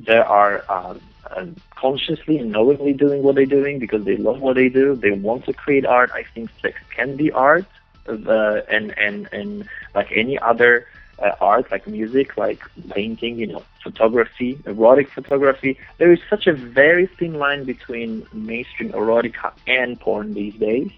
that 0.00 0.26
are 0.26 0.64
um, 0.68 1.56
consciously 1.70 2.38
and 2.38 2.50
knowingly 2.50 2.92
doing 2.92 3.22
what 3.22 3.34
they're 3.34 3.46
doing 3.46 3.78
because 3.78 4.04
they 4.04 4.16
love 4.16 4.40
what 4.40 4.56
they 4.56 4.68
do. 4.68 4.94
They 4.94 5.12
want 5.12 5.44
to 5.46 5.52
create 5.52 5.86
art. 5.86 6.10
I 6.14 6.24
think 6.34 6.50
sex 6.62 6.78
can 6.94 7.16
be 7.16 7.30
art, 7.30 7.66
uh, 8.08 8.60
and 8.70 8.96
and 8.98 9.28
and 9.32 9.68
like 9.94 10.10
any 10.12 10.38
other 10.38 10.86
uh, 11.18 11.32
art, 11.40 11.70
like 11.70 11.86
music, 11.86 12.36
like 12.36 12.60
painting, 12.90 13.38
you 13.38 13.46
know, 13.46 13.62
photography, 13.82 14.58
erotic 14.66 15.10
photography. 15.10 15.78
There 15.98 16.12
is 16.12 16.20
such 16.28 16.46
a 16.46 16.52
very 16.52 17.06
thin 17.06 17.34
line 17.34 17.64
between 17.64 18.26
mainstream 18.32 18.92
erotica 18.92 19.52
and 19.66 19.98
porn 20.00 20.34
these 20.34 20.54
days. 20.54 20.90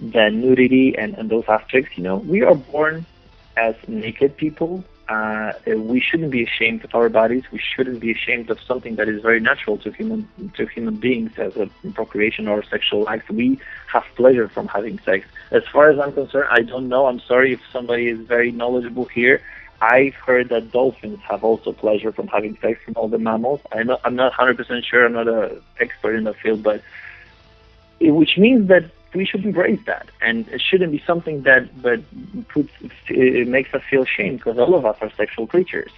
The 0.00 0.30
nudity 0.30 0.96
and, 0.96 1.14
and 1.14 1.28
those 1.28 1.44
aspects, 1.48 1.96
you 1.96 2.04
know, 2.04 2.16
we 2.16 2.42
are 2.42 2.54
born 2.54 3.04
as 3.56 3.74
naked 3.88 4.36
people. 4.36 4.84
Uh, 5.08 5.52
we 5.66 6.00
shouldn't 6.00 6.30
be 6.30 6.44
ashamed 6.44 6.84
of 6.84 6.94
our 6.94 7.08
bodies. 7.08 7.44
We 7.50 7.58
shouldn't 7.58 7.98
be 7.98 8.12
ashamed 8.12 8.50
of 8.50 8.60
something 8.60 8.96
that 8.96 9.08
is 9.08 9.22
very 9.22 9.40
natural 9.40 9.78
to 9.78 9.90
human 9.90 10.28
to 10.56 10.66
human 10.66 10.96
beings 10.96 11.32
as 11.38 11.56
a 11.56 11.70
procreation 11.92 12.46
or 12.46 12.62
sexual 12.62 13.08
act. 13.08 13.30
We 13.30 13.58
have 13.86 14.04
pleasure 14.16 14.48
from 14.48 14.68
having 14.68 14.98
sex. 14.98 15.26
As 15.50 15.62
far 15.72 15.90
as 15.90 15.98
I'm 15.98 16.12
concerned, 16.12 16.48
I 16.50 16.62
don't 16.62 16.88
know. 16.88 17.06
I'm 17.06 17.20
sorry 17.20 17.52
if 17.52 17.60
somebody 17.72 18.08
is 18.08 18.20
very 18.20 18.52
knowledgeable 18.52 19.06
here. 19.06 19.40
I've 19.80 20.14
heard 20.14 20.48
that 20.48 20.72
dolphins 20.72 21.20
have 21.20 21.44
also 21.44 21.72
pleasure 21.72 22.12
from 22.12 22.26
having 22.26 22.58
sex 22.60 22.80
from 22.84 22.94
all 22.96 23.08
the 23.08 23.18
mammals. 23.18 23.60
I'm 23.72 23.86
not, 23.86 24.00
I'm 24.04 24.16
not 24.16 24.32
100% 24.32 24.84
sure. 24.84 25.06
I'm 25.06 25.12
not 25.12 25.28
an 25.28 25.62
expert 25.80 26.16
in 26.16 26.24
the 26.24 26.34
field, 26.34 26.62
but 26.62 26.82
it, 28.00 28.10
which 28.10 28.36
means 28.36 28.68
that 28.68 28.90
we 29.14 29.24
should 29.24 29.44
embrace 29.44 29.80
that, 29.86 30.08
and 30.20 30.46
it 30.48 30.60
shouldn't 30.60 30.92
be 30.92 31.02
something 31.06 31.42
that 31.42 31.80
but 31.80 32.00
puts 32.48 32.70
it 33.08 33.48
makes 33.48 33.72
us 33.72 33.82
feel 33.88 34.04
shame 34.04 34.36
because 34.36 34.58
all 34.58 34.74
of 34.74 34.84
us 34.84 34.96
are 35.00 35.10
sexual 35.16 35.46
creatures. 35.46 35.90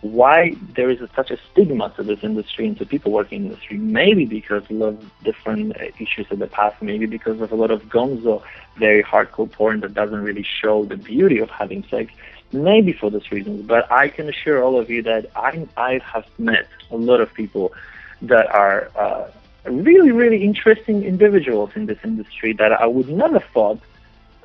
Why 0.00 0.54
there 0.76 0.90
is 0.90 1.00
a, 1.00 1.08
such 1.16 1.30
a 1.30 1.38
stigma 1.50 1.92
to 1.96 2.02
this 2.02 2.20
industry 2.22 2.66
and 2.66 2.78
to 2.78 2.86
people 2.86 3.10
working 3.10 3.38
in 3.38 3.42
the 3.44 3.48
industry? 3.50 3.78
Maybe 3.78 4.24
because 4.26 4.62
of 4.70 5.04
different 5.24 5.76
uh, 5.76 5.84
issues 5.98 6.26
of 6.30 6.38
the 6.38 6.46
past. 6.46 6.80
Maybe 6.80 7.06
because 7.06 7.40
of 7.40 7.50
a 7.50 7.56
lot 7.56 7.70
of 7.70 7.82
gonzo, 7.84 8.42
very 8.76 9.02
hardcore 9.02 9.50
porn 9.50 9.80
that 9.80 9.94
doesn't 9.94 10.22
really 10.22 10.46
show 10.60 10.84
the 10.84 10.96
beauty 10.96 11.38
of 11.40 11.50
having 11.50 11.84
sex. 11.90 12.12
Maybe 12.52 12.92
for 12.92 13.10
those 13.10 13.30
reasons, 13.30 13.66
but 13.66 13.90
I 13.92 14.08
can 14.08 14.28
assure 14.28 14.62
all 14.62 14.78
of 14.80 14.88
you 14.88 15.02
that 15.02 15.30
I 15.36 15.68
I 15.76 16.00
have 16.12 16.26
met 16.38 16.66
a 16.90 16.96
lot 16.96 17.20
of 17.20 17.34
people 17.34 17.74
that 18.22 18.46
are 18.46 18.90
uh, 18.96 19.30
really, 19.70 20.12
really 20.12 20.42
interesting 20.42 21.04
individuals 21.04 21.70
in 21.74 21.86
this 21.86 21.98
industry 22.04 22.52
that 22.54 22.72
I 22.72 22.86
would 22.86 23.08
never 23.08 23.40
thought 23.52 23.80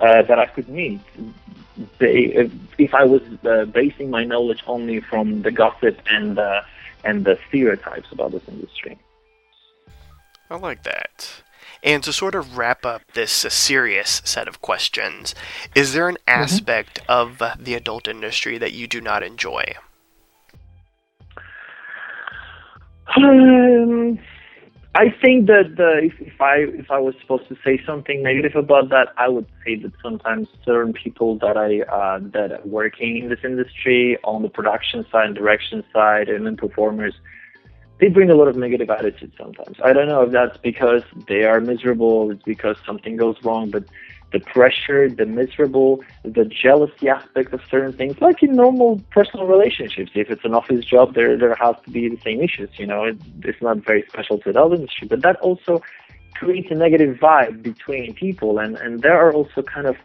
that 0.03 0.39
I 0.39 0.45
could 0.47 0.69
meet. 0.69 1.01
They, 1.97 2.49
if, 2.77 2.93
I 2.93 3.03
was 3.03 3.21
uh, 3.45 3.65
basing 3.65 4.09
my 4.09 4.23
knowledge 4.23 4.63
only 4.67 4.99
from 4.99 5.41
the 5.41 5.51
gossip 5.51 5.99
and 6.07 6.37
uh, 6.37 6.61
and 7.03 7.25
the 7.25 7.37
stereotypes 7.47 8.11
about 8.11 8.31
this 8.31 8.43
industry. 8.47 8.97
I 10.49 10.57
like 10.57 10.83
that. 10.83 11.41
And 11.83 12.01
to 12.03 12.13
sort 12.13 12.35
of 12.35 12.57
wrap 12.57 12.85
up 12.85 13.01
this 13.13 13.43
uh, 13.43 13.49
serious 13.49 14.21
set 14.23 14.47
of 14.47 14.61
questions, 14.61 15.35
is 15.75 15.93
there 15.93 16.07
an 16.07 16.17
aspect 16.27 16.99
of 17.09 17.41
uh, 17.41 17.55
the 17.59 17.73
adult 17.73 18.07
industry 18.07 18.57
that 18.57 18.71
you 18.71 18.87
do 18.87 19.01
not 19.01 19.23
enjoy? 19.23 19.73
Um, 23.17 24.19
I 24.95 25.09
think 25.09 25.47
that 25.47 25.73
uh, 25.79 26.05
if, 26.05 26.13
if 26.19 26.39
I 26.39 26.57
if 26.57 26.91
I 26.91 26.99
was 26.99 27.15
supposed 27.19 27.47
to 27.49 27.57
say 27.65 27.81
something 27.83 28.21
negative 28.21 28.55
about 28.55 28.89
that, 28.89 29.07
I 29.17 29.27
would 29.27 29.47
say 29.65 29.75
that 29.77 29.91
sometimes 30.03 30.47
certain 30.63 30.93
people 30.93 31.39
that 31.39 31.57
I 31.57 31.81
uh, 31.81 32.19
that 32.33 32.51
are 32.51 32.61
working 32.63 33.17
in 33.17 33.29
this 33.29 33.39
industry 33.43 34.19
on 34.23 34.43
the 34.43 34.49
production 34.49 35.03
side, 35.11 35.33
direction 35.33 35.83
side, 35.91 36.29
and 36.29 36.45
then 36.45 36.57
performers, 36.57 37.15
they 37.99 38.09
bring 38.09 38.29
a 38.29 38.35
lot 38.35 38.47
of 38.47 38.55
negative 38.55 38.91
attitude 38.91 39.31
sometimes. 39.35 39.77
I 39.83 39.93
don't 39.93 40.07
know 40.07 40.21
if 40.21 40.31
that's 40.31 40.57
because 40.57 41.01
they 41.27 41.43
are 41.43 41.59
miserable, 41.59 42.29
it's 42.29 42.43
because 42.43 42.77
something 42.85 43.17
goes 43.17 43.37
wrong, 43.43 43.71
but 43.71 43.85
the 44.33 44.39
pressure, 44.39 45.07
the 45.07 45.25
miserable, 45.25 46.03
the 46.23 46.43
jealousy 46.43 47.07
aspect 47.07 47.53
of 47.53 47.61
certain 47.69 47.93
things, 47.93 48.19
like 48.19 48.41
in 48.43 48.53
normal 48.53 48.99
personal 49.11 49.45
relationships. 49.45 50.11
If 50.15 50.29
it's 50.29 50.43
an 50.43 50.53
office 50.53 50.83
job, 50.83 51.13
there 51.13 51.37
there 51.37 51.55
has 51.55 51.75
to 51.85 51.91
be 51.91 52.09
the 52.09 52.19
same 52.21 52.41
issues. 52.41 52.69
You 52.77 52.87
know, 52.87 53.05
it, 53.05 53.17
it's 53.43 53.61
not 53.61 53.77
very 53.77 54.03
special 54.09 54.39
to 54.39 54.51
the 54.51 54.63
industry, 54.75 55.07
but 55.07 55.21
that 55.21 55.37
also 55.37 55.81
creates 56.33 56.69
a 56.71 56.75
negative 56.75 57.17
vibe 57.17 57.61
between 57.61 58.15
people, 58.15 58.59
and 58.59 58.75
and 58.77 59.01
there 59.03 59.15
are 59.15 59.31
also 59.31 59.61
kind 59.61 59.87
of 59.87 59.95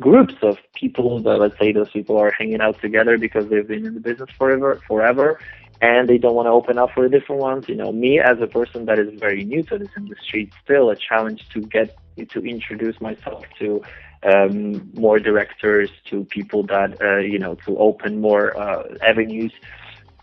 groups 0.00 0.34
of 0.42 0.58
people 0.74 1.20
that 1.22 1.38
let's 1.38 1.58
say 1.58 1.72
those 1.72 1.90
people 1.90 2.16
are 2.18 2.30
hanging 2.30 2.60
out 2.60 2.78
together 2.80 3.16
because 3.16 3.48
they've 3.48 3.68
been 3.68 3.86
in 3.86 3.94
the 3.94 4.00
business 4.00 4.28
forever 4.36 4.80
forever 4.88 5.38
and 5.80 6.08
they 6.08 6.18
don't 6.18 6.34
want 6.34 6.46
to 6.46 6.50
open 6.50 6.78
up 6.78 6.90
for 6.92 7.04
the 7.04 7.08
different 7.08 7.40
ones 7.40 7.68
you 7.68 7.76
know 7.76 7.92
me 7.92 8.18
as 8.18 8.36
a 8.40 8.46
person 8.46 8.86
that 8.86 8.98
is 8.98 9.08
very 9.20 9.44
new 9.44 9.62
to 9.62 9.78
this 9.78 9.88
industry 9.96 10.44
it's 10.44 10.56
still 10.64 10.90
a 10.90 10.96
challenge 10.96 11.48
to 11.48 11.60
get 11.60 11.96
to 12.30 12.40
introduce 12.46 13.00
myself 13.00 13.44
to 13.58 13.82
um, 14.22 14.90
more 14.94 15.18
directors 15.18 15.90
to 16.10 16.24
people 16.24 16.62
that 16.64 17.00
uh, 17.02 17.18
you 17.18 17.38
know 17.38 17.54
to 17.66 17.76
open 17.78 18.20
more 18.20 18.56
uh, 18.58 18.84
avenues 19.02 19.52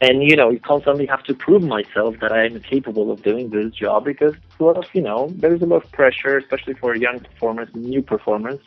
and 0.01 0.23
you 0.23 0.35
know 0.35 0.49
you 0.49 0.59
constantly 0.59 1.05
have 1.05 1.23
to 1.23 1.33
prove 1.33 1.61
myself 1.61 2.15
that 2.21 2.31
I 2.31 2.45
am 2.45 2.59
capable 2.61 3.11
of 3.11 3.21
doing 3.21 3.49
this 3.49 3.73
job 3.73 4.05
because 4.05 4.33
a 4.59 4.63
lot 4.63 4.77
of 4.77 4.85
you 4.93 5.01
know 5.01 5.31
there's 5.35 5.61
a 5.61 5.65
lot 5.65 5.83
of 5.83 5.91
pressure 5.91 6.37
especially 6.37 6.73
for 6.73 6.95
young 6.95 7.19
performers 7.19 7.69
new 7.75 8.01
performers 8.01 8.59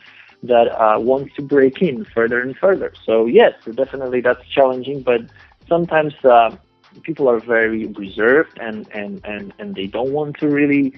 that 0.44 0.68
uh, 0.78 0.98
wants 1.00 1.34
to 1.34 1.42
break 1.42 1.80
in 1.80 2.04
further 2.04 2.40
and 2.40 2.56
further. 2.56 2.92
So 3.04 3.26
yes, 3.26 3.54
definitely 3.74 4.20
that's 4.20 4.46
challenging, 4.48 5.02
but 5.02 5.22
sometimes 5.66 6.14
uh, 6.24 6.54
people 7.02 7.28
are 7.28 7.40
very 7.40 7.86
reserved 7.86 8.58
and, 8.60 8.88
and, 8.92 9.20
and, 9.24 9.52
and 9.58 9.74
they 9.74 9.86
don't 9.86 10.12
want 10.12 10.36
to 10.38 10.48
really 10.48 10.94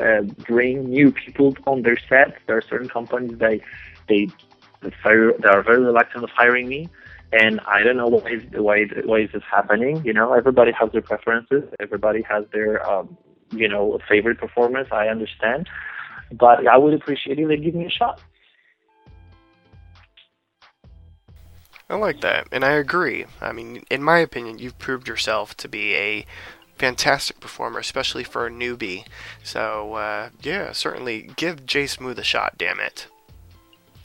uh, 0.00 0.22
bring 0.46 0.88
new 0.88 1.12
people 1.12 1.56
on 1.66 1.82
their 1.82 1.98
set. 2.08 2.38
There 2.46 2.56
are 2.56 2.62
certain 2.62 2.88
companies 2.88 3.38
that 3.38 3.40
they 3.40 3.60
they 4.08 4.28
they 4.82 5.48
are 5.48 5.62
very 5.62 5.84
reluctant 5.84 6.24
of 6.24 6.30
hiring 6.30 6.68
me. 6.68 6.88
And 7.32 7.60
I 7.60 7.82
don't 7.82 7.96
know 7.96 8.08
why 8.08 8.30
is, 8.30 8.42
why 8.52 8.84
why 9.04 9.20
is 9.20 9.30
this 9.32 9.42
happening. 9.48 10.02
You 10.04 10.12
know, 10.12 10.32
everybody 10.32 10.72
has 10.72 10.90
their 10.92 11.02
preferences. 11.02 11.64
Everybody 11.78 12.22
has 12.22 12.44
their 12.52 12.88
um, 12.88 13.16
you 13.52 13.68
know 13.68 13.98
favorite 14.08 14.38
performance. 14.38 14.88
I 14.90 15.08
understand, 15.08 15.68
but 16.32 16.66
I 16.66 16.76
would 16.76 16.94
appreciate 16.94 17.38
if 17.38 17.46
they 17.48 17.56
give 17.56 17.74
me 17.74 17.86
a 17.86 17.90
shot. 17.90 18.20
I 21.90 21.96
like 21.96 22.20
that, 22.20 22.46
and 22.52 22.64
I 22.64 22.72
agree. 22.74 23.26
I 23.40 23.50
mean, 23.50 23.82
in 23.90 24.00
my 24.00 24.18
opinion, 24.18 24.60
you've 24.60 24.78
proved 24.78 25.08
yourself 25.08 25.56
to 25.56 25.68
be 25.68 25.96
a 25.96 26.24
fantastic 26.78 27.40
performer, 27.40 27.80
especially 27.80 28.22
for 28.22 28.46
a 28.46 28.50
newbie. 28.50 29.04
So, 29.42 29.94
uh, 29.94 30.28
yeah, 30.40 30.70
certainly 30.70 31.30
give 31.34 31.66
Jay 31.66 31.88
Smooth 31.88 32.20
a 32.20 32.22
shot, 32.22 32.54
damn 32.56 32.78
it. 32.78 33.08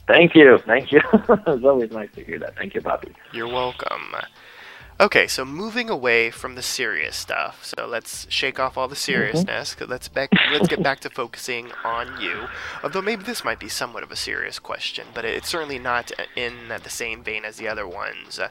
Thank 0.08 0.34
you, 0.34 0.58
thank 0.66 0.90
you. 0.90 1.00
it's 1.12 1.64
always 1.64 1.92
nice 1.92 2.10
to 2.16 2.24
hear 2.24 2.40
that. 2.40 2.56
Thank 2.56 2.74
you, 2.74 2.80
Bobby. 2.80 3.12
You're 3.32 3.46
welcome. 3.46 4.16
Okay, 4.98 5.26
so 5.26 5.44
moving 5.44 5.90
away 5.90 6.30
from 6.30 6.54
the 6.54 6.62
serious 6.62 7.16
stuff, 7.16 7.62
so 7.62 7.86
let's 7.86 8.26
shake 8.30 8.58
off 8.58 8.78
all 8.78 8.88
the 8.88 8.96
seriousness. 8.96 9.74
'cause 9.74 9.88
let's 9.88 10.08
back, 10.08 10.30
let's 10.50 10.68
get 10.68 10.82
back 10.82 11.00
to 11.00 11.10
focusing 11.10 11.70
on 11.84 12.18
you. 12.18 12.48
Although 12.82 13.02
maybe 13.02 13.22
this 13.22 13.44
might 13.44 13.58
be 13.58 13.68
somewhat 13.68 14.02
of 14.02 14.10
a 14.10 14.16
serious 14.16 14.58
question, 14.58 15.08
but 15.12 15.26
it's 15.26 15.48
certainly 15.50 15.78
not 15.78 16.12
in 16.34 16.68
the 16.68 16.88
same 16.88 17.22
vein 17.22 17.44
as 17.44 17.58
the 17.58 17.68
other 17.68 17.86
ones. 17.86 18.38
Uh, 18.38 18.48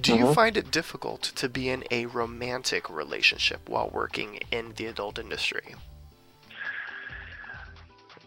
Do 0.00 0.16
you 0.16 0.32
find 0.32 0.56
it 0.56 0.70
difficult 0.70 1.20
to 1.22 1.46
be 1.50 1.68
in 1.68 1.84
a 1.90 2.06
romantic 2.06 2.88
relationship 2.88 3.68
while 3.68 3.90
working 3.90 4.40
in 4.50 4.72
the 4.76 4.86
adult 4.86 5.18
industry? 5.18 5.74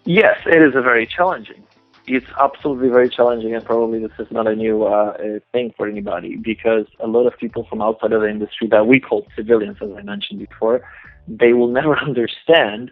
Yes, 0.03 0.37
it 0.45 0.61
is 0.61 0.75
a 0.75 0.81
very 0.81 1.07
challenging. 1.07 1.63
It's 2.07 2.27
absolutely 2.39 2.89
very 2.89 3.09
challenging, 3.09 3.55
and 3.55 3.65
probably 3.65 3.99
this 3.99 4.11
is 4.19 4.27
not 4.31 4.47
a 4.47 4.55
new 4.55 4.83
uh, 4.83 5.17
thing 5.51 5.73
for 5.75 5.87
anybody 5.87 6.35
because 6.37 6.85
a 6.99 7.07
lot 7.07 7.25
of 7.25 7.37
people 7.39 7.65
from 7.69 7.81
outside 7.81 8.11
of 8.11 8.21
the 8.21 8.29
industry 8.29 8.67
that 8.69 8.87
we 8.87 8.99
call 8.99 9.27
civilians, 9.35 9.77
as 9.81 9.89
I 9.97 10.01
mentioned 10.01 10.39
before, 10.39 10.81
they 11.27 11.53
will 11.53 11.67
never 11.67 11.97
understand, 12.09 12.91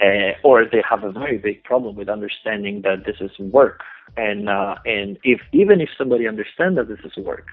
uh, 0.00 0.32
or 0.42 0.64
they 0.64 0.82
have 0.88 1.04
a 1.04 1.12
very 1.12 1.38
big 1.38 1.62
problem 1.64 1.96
with 1.96 2.08
understanding 2.08 2.82
that 2.82 3.04
this 3.04 3.16
is 3.20 3.38
work. 3.38 3.80
And 4.16 4.48
uh, 4.48 4.76
and 4.84 5.18
if 5.24 5.40
even 5.52 5.80
if 5.80 5.88
somebody 5.96 6.28
understands 6.28 6.76
that 6.76 6.88
this 6.88 7.00
is 7.04 7.16
work, 7.24 7.46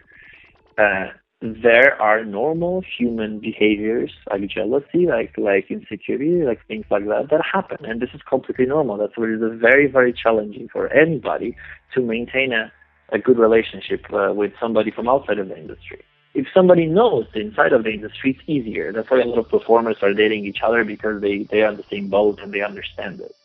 uh, 0.77 1.07
there 1.41 1.99
are 1.99 2.23
normal 2.23 2.83
human 2.97 3.39
behaviors 3.39 4.11
like 4.29 4.47
jealousy, 4.47 5.07
like 5.07 5.33
like 5.37 5.71
insecurity, 5.71 6.43
like 6.43 6.65
things 6.67 6.85
like 6.91 7.05
that 7.07 7.29
that 7.31 7.41
happen, 7.43 7.83
and 7.83 7.99
this 7.99 8.11
is 8.13 8.21
completely 8.29 8.67
normal. 8.67 8.97
That's 8.97 9.17
why 9.17 9.25
it 9.25 9.41
is 9.41 9.59
very 9.59 9.87
very 9.87 10.13
challenging 10.13 10.69
for 10.71 10.87
anybody 10.93 11.57
to 11.95 12.01
maintain 12.01 12.53
a 12.53 12.71
a 13.11 13.17
good 13.17 13.39
relationship 13.39 14.05
uh, 14.13 14.31
with 14.33 14.53
somebody 14.59 14.91
from 14.91 15.09
outside 15.09 15.39
of 15.39 15.49
the 15.49 15.57
industry. 15.57 16.03
If 16.33 16.45
somebody 16.53 16.85
knows 16.85 17.25
the 17.33 17.41
inside 17.41 17.73
of 17.73 17.83
the 17.83 17.89
industry, 17.89 18.37
it's 18.37 18.47
easier. 18.47 18.93
That's 18.93 19.09
why 19.09 19.21
a 19.21 19.25
lot 19.25 19.39
of 19.39 19.49
performers 19.49 19.97
are 20.01 20.13
dating 20.13 20.45
each 20.45 20.59
other 20.63 20.83
because 20.83 21.21
they 21.21 21.47
they 21.49 21.63
are 21.63 21.69
on 21.69 21.77
the 21.77 21.85
same 21.89 22.07
boat 22.07 22.39
and 22.39 22.53
they 22.53 22.61
understand 22.61 23.19
it. 23.19 23.35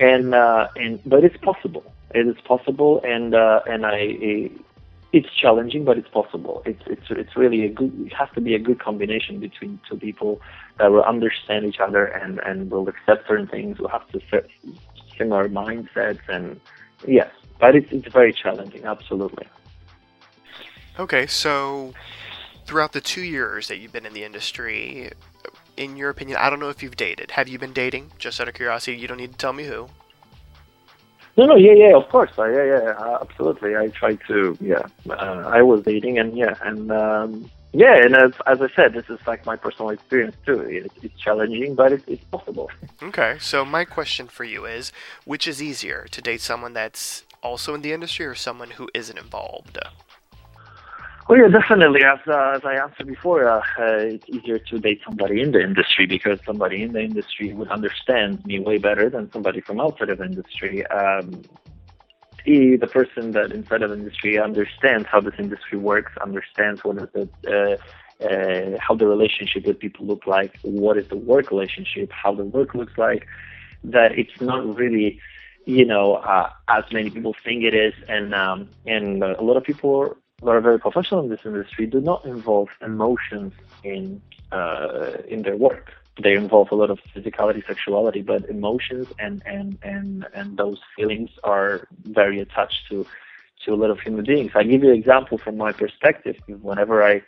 And 0.00 0.34
uh, 0.34 0.68
and 0.76 0.98
but 1.04 1.24
it's 1.24 1.36
possible. 1.36 1.84
It 2.14 2.26
is 2.26 2.36
possible, 2.46 3.02
and 3.04 3.34
uh, 3.34 3.60
and 3.66 3.84
I 3.84 4.50
it's 5.16 5.32
challenging, 5.34 5.82
but 5.84 5.96
it's 5.96 6.08
possible. 6.08 6.62
It's 6.66 6.82
it's 6.86 7.06
it's 7.08 7.34
really 7.36 7.64
a 7.64 7.70
good. 7.70 7.92
It 8.06 8.12
has 8.12 8.28
to 8.34 8.40
be 8.42 8.54
a 8.54 8.58
good 8.58 8.78
combination 8.78 9.40
between 9.40 9.80
two 9.88 9.96
people 9.96 10.42
that 10.78 10.92
will 10.92 11.02
understand 11.02 11.64
each 11.64 11.80
other 11.80 12.04
and 12.04 12.38
and 12.40 12.70
will 12.70 12.86
accept 12.86 13.26
certain 13.26 13.46
things. 13.46 13.78
Will 13.78 13.88
have 13.88 14.06
to 14.08 14.20
set 14.30 14.46
similar 15.16 15.48
mindsets 15.48 16.20
and 16.28 16.60
yes, 17.08 17.30
but 17.58 17.74
it's 17.74 17.90
it's 17.90 18.12
very 18.12 18.32
challenging. 18.32 18.84
Absolutely. 18.84 19.46
Okay, 20.98 21.26
so 21.26 21.94
throughout 22.66 22.92
the 22.92 23.00
two 23.00 23.22
years 23.22 23.68
that 23.68 23.78
you've 23.78 23.92
been 23.92 24.06
in 24.06 24.12
the 24.12 24.24
industry, 24.24 25.10
in 25.78 25.96
your 25.96 26.10
opinion, 26.10 26.36
I 26.38 26.50
don't 26.50 26.60
know 26.60 26.68
if 26.68 26.82
you've 26.82 26.96
dated. 26.96 27.30
Have 27.30 27.48
you 27.48 27.58
been 27.58 27.72
dating? 27.72 28.12
Just 28.18 28.38
out 28.38 28.48
of 28.48 28.54
curiosity, 28.54 28.98
you 28.98 29.08
don't 29.08 29.18
need 29.18 29.32
to 29.32 29.38
tell 29.38 29.54
me 29.54 29.64
who. 29.64 29.88
No, 31.36 31.44
no, 31.44 31.56
yeah, 31.56 31.72
yeah, 31.72 31.94
of 31.94 32.08
course, 32.08 32.30
uh, 32.38 32.46
yeah, 32.46 32.64
yeah, 32.64 32.94
uh, 32.98 33.18
absolutely. 33.20 33.76
I 33.76 33.88
tried 33.88 34.20
to, 34.26 34.56
yeah, 34.60 34.86
uh, 35.10 35.42
I 35.46 35.60
was 35.62 35.82
dating, 35.82 36.18
and 36.18 36.36
yeah, 36.36 36.54
and 36.62 36.90
um, 36.90 37.50
yeah, 37.72 37.94
and 37.94 38.16
as, 38.16 38.32
as 38.46 38.62
I 38.62 38.68
said, 38.74 38.94
this 38.94 39.10
is 39.10 39.18
like 39.26 39.44
my 39.44 39.54
personal 39.54 39.90
experience 39.90 40.34
too. 40.46 40.60
It's, 40.60 40.94
it's 41.02 41.20
challenging, 41.20 41.74
but 41.74 41.92
it, 41.92 42.02
it's 42.06 42.24
possible. 42.24 42.70
Okay, 43.02 43.36
so 43.38 43.66
my 43.66 43.84
question 43.84 44.28
for 44.28 44.44
you 44.44 44.64
is, 44.64 44.92
which 45.26 45.46
is 45.46 45.62
easier, 45.62 46.06
to 46.10 46.22
date 46.22 46.40
someone 46.40 46.72
that's 46.72 47.24
also 47.42 47.74
in 47.74 47.82
the 47.82 47.92
industry 47.92 48.24
or 48.24 48.34
someone 48.34 48.70
who 48.70 48.88
isn't 48.94 49.18
involved? 49.18 49.78
Well, 51.28 51.40
yeah, 51.40 51.48
definitely. 51.48 52.04
As 52.04 52.20
uh, 52.28 52.52
as 52.54 52.64
I 52.64 52.74
answered 52.74 53.08
before, 53.08 53.48
uh, 53.48 53.58
uh, 53.58 54.14
it's 54.14 54.28
easier 54.28 54.60
to 54.60 54.78
date 54.78 55.00
somebody 55.04 55.42
in 55.42 55.50
the 55.50 55.60
industry 55.60 56.06
because 56.06 56.38
somebody 56.46 56.82
in 56.84 56.92
the 56.92 57.00
industry 57.00 57.52
would 57.52 57.68
understand 57.68 58.46
me 58.46 58.60
way 58.60 58.78
better 58.78 59.10
than 59.10 59.32
somebody 59.32 59.60
from 59.60 59.80
outside 59.80 60.08
of 60.10 60.18
the 60.18 60.24
industry. 60.24 60.86
Um, 60.86 61.42
he, 62.44 62.76
the 62.76 62.86
person 62.86 63.32
that 63.32 63.50
inside 63.50 63.82
of 63.82 63.90
the 63.90 63.96
industry 63.96 64.38
understands 64.38 65.08
how 65.10 65.20
this 65.20 65.34
industry 65.36 65.78
works, 65.78 66.12
understands 66.22 66.84
what 66.84 66.96
is 66.98 67.08
the 67.12 67.28
uh, 67.50 68.24
uh, 68.24 68.78
how 68.78 68.94
the 68.94 69.06
relationship 69.06 69.66
with 69.66 69.80
people 69.80 70.06
look 70.06 70.28
like, 70.28 70.56
what 70.62 70.96
is 70.96 71.08
the 71.08 71.16
work 71.16 71.50
relationship, 71.50 72.08
how 72.12 72.32
the 72.36 72.44
work 72.44 72.72
looks 72.72 72.96
like. 72.96 73.26
That 73.82 74.16
it's 74.16 74.40
not 74.40 74.76
really, 74.76 75.20
you 75.64 75.84
know, 75.84 76.14
uh, 76.14 76.50
as 76.68 76.84
many 76.92 77.10
people 77.10 77.34
think 77.44 77.64
it 77.64 77.74
is, 77.74 77.94
and 78.08 78.32
um, 78.32 78.68
and 78.86 79.24
a 79.24 79.42
lot 79.42 79.56
of 79.56 79.64
people 79.64 80.16
who 80.40 80.48
are 80.48 80.60
very 80.60 80.78
professional 80.78 81.22
in 81.22 81.30
this 81.30 81.40
industry 81.44 81.86
do 81.86 82.00
not 82.00 82.24
involve 82.24 82.68
emotions 82.82 83.52
in 83.82 84.20
uh, 84.52 85.12
in 85.28 85.42
their 85.42 85.56
work. 85.56 85.92
They 86.22 86.34
involve 86.34 86.68
a 86.70 86.74
lot 86.74 86.90
of 86.90 86.98
physicality, 87.14 87.66
sexuality, 87.66 88.22
but 88.22 88.48
emotions 88.48 89.08
and 89.18 89.42
and 89.46 89.78
and 89.82 90.26
and 90.34 90.56
those 90.56 90.78
feelings 90.94 91.30
are 91.44 91.88
very 92.04 92.40
attached 92.40 92.88
to 92.90 93.06
to 93.64 93.74
a 93.74 93.76
lot 93.76 93.90
of 93.90 94.00
human 94.00 94.24
beings. 94.24 94.52
I 94.54 94.62
give 94.62 94.82
you 94.82 94.90
an 94.90 94.96
example 94.96 95.38
from 95.38 95.56
my 95.56 95.72
perspective. 95.72 96.36
Whenever 96.46 97.02
I 97.02 97.22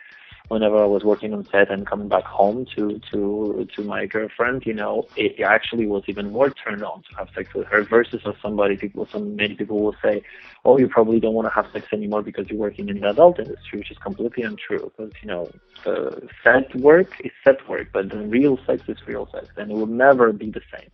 whenever 0.49 0.77
I 0.83 0.85
was 0.85 1.03
working 1.03 1.33
on 1.33 1.45
set 1.45 1.71
and 1.71 1.85
coming 1.85 2.09
back 2.09 2.25
home 2.25 2.65
to 2.75 2.99
to 3.11 3.67
to 3.75 3.83
my 3.83 4.05
girlfriend, 4.05 4.65
you 4.65 4.73
know, 4.73 5.07
it 5.15 5.39
actually 5.39 5.87
was 5.87 6.03
even 6.07 6.31
more 6.31 6.49
turned 6.49 6.83
on 6.83 7.03
to 7.03 7.15
have 7.17 7.29
sex 7.33 7.53
with 7.53 7.67
her 7.67 7.83
versus 7.83 8.21
of 8.25 8.35
somebody 8.41 8.75
people 8.75 9.07
some 9.11 9.35
many 9.35 9.55
people 9.55 9.79
will 9.79 9.95
say, 10.03 10.21
Oh, 10.65 10.77
you 10.77 10.87
probably 10.87 11.19
don't 11.19 11.35
want 11.35 11.47
to 11.47 11.53
have 11.53 11.71
sex 11.71 11.87
anymore 11.93 12.21
because 12.21 12.49
you're 12.49 12.59
working 12.59 12.89
in 12.89 12.99
the 12.99 13.09
adult 13.09 13.39
industry, 13.39 13.79
which 13.79 13.91
is 13.91 13.97
completely 13.97 14.43
untrue. 14.43 14.91
Because, 14.97 15.13
you 15.21 15.27
know, 15.27 15.49
the 15.85 16.27
set 16.43 16.75
work 16.75 17.09
is 17.23 17.31
set 17.43 17.67
work, 17.69 17.87
but 17.93 18.09
the 18.09 18.17
real 18.17 18.59
sex 18.65 18.83
is 18.87 18.97
real 19.07 19.29
sex 19.31 19.47
and 19.55 19.71
it 19.71 19.75
will 19.75 19.87
never 19.87 20.33
be 20.33 20.51
the 20.51 20.61
same. 20.73 20.89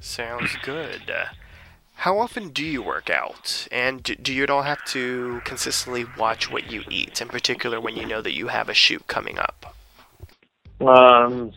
Sounds 0.00 0.56
good. 0.62 1.02
How 1.96 2.18
often 2.18 2.50
do 2.50 2.64
you 2.64 2.82
work 2.82 3.10
out? 3.10 3.66
And 3.72 4.02
do, 4.02 4.32
you 4.32 4.42
at 4.42 4.50
all 4.50 4.62
have 4.62 4.84
to 4.86 5.40
consistently 5.44 6.04
watch 6.18 6.50
what 6.50 6.70
you 6.70 6.84
eat, 6.90 7.20
in 7.20 7.28
particular 7.28 7.80
when 7.80 7.96
you 7.96 8.06
know 8.06 8.20
that 8.20 8.32
you 8.32 8.48
have 8.48 8.68
a 8.68 8.74
shoot 8.74 9.06
coming 9.06 9.38
up? 9.38 9.74
Um, 10.80 11.52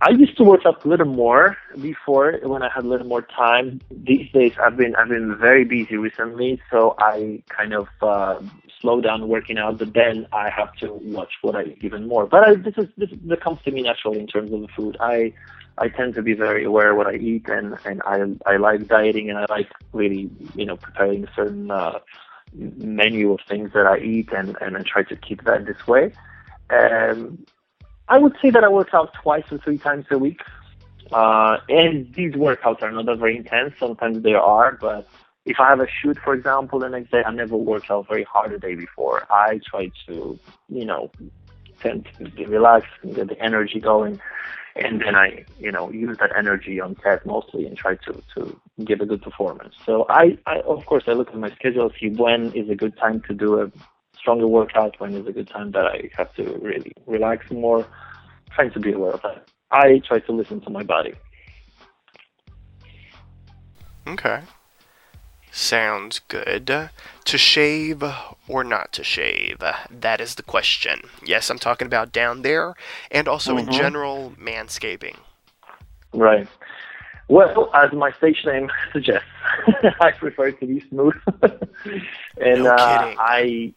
I 0.00 0.10
used 0.10 0.36
to 0.38 0.44
work 0.44 0.66
out 0.66 0.84
a 0.84 0.88
little 0.88 1.06
more 1.06 1.56
before 1.80 2.38
when 2.42 2.62
I 2.62 2.70
had 2.74 2.84
a 2.84 2.88
little 2.88 3.06
more 3.06 3.22
time. 3.22 3.80
These 3.90 4.30
days, 4.32 4.52
I've 4.62 4.76
been 4.76 4.94
I've 4.96 5.08
been 5.08 5.36
very 5.38 5.64
busy 5.64 5.96
recently, 5.96 6.60
so 6.70 6.94
I 6.98 7.42
kind 7.48 7.72
of 7.72 7.88
uh, 8.02 8.40
slow 8.80 9.00
down 9.00 9.28
working 9.28 9.58
out. 9.58 9.78
But 9.78 9.92
then 9.94 10.26
I 10.32 10.50
have 10.50 10.72
to 10.76 10.94
watch 10.94 11.32
what 11.42 11.56
I 11.56 11.62
eat 11.64 11.78
even 11.82 12.08
more. 12.08 12.26
But 12.26 12.48
I, 12.48 12.54
this 12.54 12.74
is 12.76 12.88
this, 12.96 13.10
this 13.22 13.38
comes 13.40 13.60
to 13.62 13.70
me 13.70 13.82
naturally 13.82 14.20
in 14.20 14.26
terms 14.26 14.52
of 14.52 14.60
the 14.60 14.68
food. 14.68 14.96
I 15.00 15.32
I 15.78 15.88
tend 15.88 16.14
to 16.14 16.22
be 16.22 16.34
very 16.34 16.64
aware 16.64 16.90
of 16.90 16.96
what 16.96 17.06
I 17.06 17.14
eat, 17.14 17.48
and 17.48 17.76
and 17.84 18.02
I 18.04 18.24
I 18.46 18.56
like 18.56 18.88
dieting, 18.88 19.30
and 19.30 19.38
I 19.38 19.46
like 19.48 19.70
really 19.92 20.30
you 20.54 20.66
know 20.66 20.76
preparing 20.76 21.24
a 21.24 21.32
certain 21.34 21.70
uh, 21.70 21.98
menu 22.52 23.32
of 23.32 23.40
things 23.48 23.72
that 23.74 23.86
I 23.86 23.98
eat, 23.98 24.30
and 24.32 24.56
and 24.60 24.76
I 24.76 24.82
try 24.82 25.02
to 25.04 25.16
keep 25.16 25.44
that 25.44 25.66
this 25.66 25.86
way. 25.86 26.12
Um, 26.70 27.44
I 28.08 28.18
would 28.18 28.36
say 28.40 28.50
that 28.50 28.64
I 28.64 28.68
work 28.68 28.94
out 28.94 29.12
twice 29.14 29.44
or 29.50 29.58
three 29.58 29.78
times 29.78 30.06
a 30.10 30.18
week. 30.18 30.40
Uh, 31.12 31.58
and 31.70 32.12
these 32.14 32.34
workouts 32.34 32.82
are 32.82 32.90
not 32.90 33.06
that 33.06 33.18
very 33.18 33.36
intense. 33.36 33.74
Sometimes 33.78 34.22
they 34.22 34.34
are, 34.34 34.76
but 34.78 35.08
if 35.48 35.58
I 35.58 35.70
have 35.70 35.80
a 35.80 35.88
shoot, 35.88 36.18
for 36.18 36.34
example, 36.34 36.78
the 36.78 36.90
next 36.90 37.10
day, 37.10 37.22
I 37.24 37.32
never 37.32 37.56
work 37.56 37.90
out 37.90 38.06
very 38.06 38.22
hard 38.22 38.52
the 38.52 38.58
day 38.58 38.74
before. 38.74 39.26
I 39.30 39.60
try 39.64 39.90
to, 40.06 40.38
you 40.68 40.84
know, 40.84 41.10
tend 41.80 42.06
to 42.18 42.46
relax 42.46 42.86
and 43.02 43.14
get 43.16 43.28
the 43.28 43.42
energy 43.42 43.80
going. 43.80 44.20
And 44.76 45.00
then 45.00 45.16
I, 45.16 45.46
you 45.58 45.72
know, 45.72 45.90
use 45.90 46.18
that 46.18 46.32
energy 46.36 46.80
on 46.80 46.96
set 47.02 47.24
mostly 47.24 47.64
and 47.66 47.76
try 47.76 47.94
to, 47.96 48.22
to 48.34 48.60
give 48.84 49.00
a 49.00 49.06
good 49.06 49.22
performance. 49.22 49.74
So 49.86 50.04
I, 50.10 50.36
I, 50.46 50.60
of 50.60 50.84
course, 50.84 51.04
I 51.06 51.12
look 51.12 51.28
at 51.30 51.36
my 51.36 51.50
schedule, 51.52 51.90
see 51.98 52.10
when 52.10 52.52
is 52.52 52.68
a 52.68 52.76
good 52.76 52.96
time 52.98 53.22
to 53.22 53.32
do 53.32 53.60
a 53.62 53.72
stronger 54.16 54.46
workout, 54.46 55.00
when 55.00 55.14
is 55.14 55.26
a 55.26 55.32
good 55.32 55.48
time 55.48 55.70
that 55.72 55.86
I 55.86 56.10
have 56.16 56.32
to 56.34 56.44
really 56.58 56.92
relax 57.06 57.50
more, 57.50 57.86
trying 58.50 58.70
to 58.72 58.80
be 58.80 58.92
aware 58.92 59.12
of 59.12 59.22
that. 59.22 59.48
I 59.70 60.00
try 60.06 60.18
to 60.18 60.32
listen 60.32 60.60
to 60.60 60.70
my 60.70 60.82
body. 60.82 61.14
Okay. 64.06 64.42
Sounds 65.50 66.20
good. 66.28 66.66
To 67.24 67.38
shave 67.38 68.02
or 68.46 68.64
not 68.64 68.92
to 68.92 69.04
shave? 69.04 69.58
That 69.90 70.20
is 70.20 70.34
the 70.36 70.42
question. 70.42 71.02
Yes, 71.24 71.50
I'm 71.50 71.58
talking 71.58 71.86
about 71.86 72.12
down 72.12 72.42
there, 72.42 72.74
and 73.10 73.28
also 73.28 73.56
in 73.56 73.66
Mhm. 73.66 73.72
general, 73.72 74.32
manscaping. 74.38 75.16
Right. 76.12 76.48
Well, 77.28 77.70
as 77.74 77.92
my 77.92 78.10
stage 78.12 78.44
name 78.46 78.70
suggests, 78.92 79.28
I 80.00 80.12
prefer 80.12 80.52
to 80.52 80.66
be 80.66 80.80
smooth. 80.88 81.14
and 82.40 82.62
No 82.64 82.70
uh. 82.74 83.14
I 83.18 83.74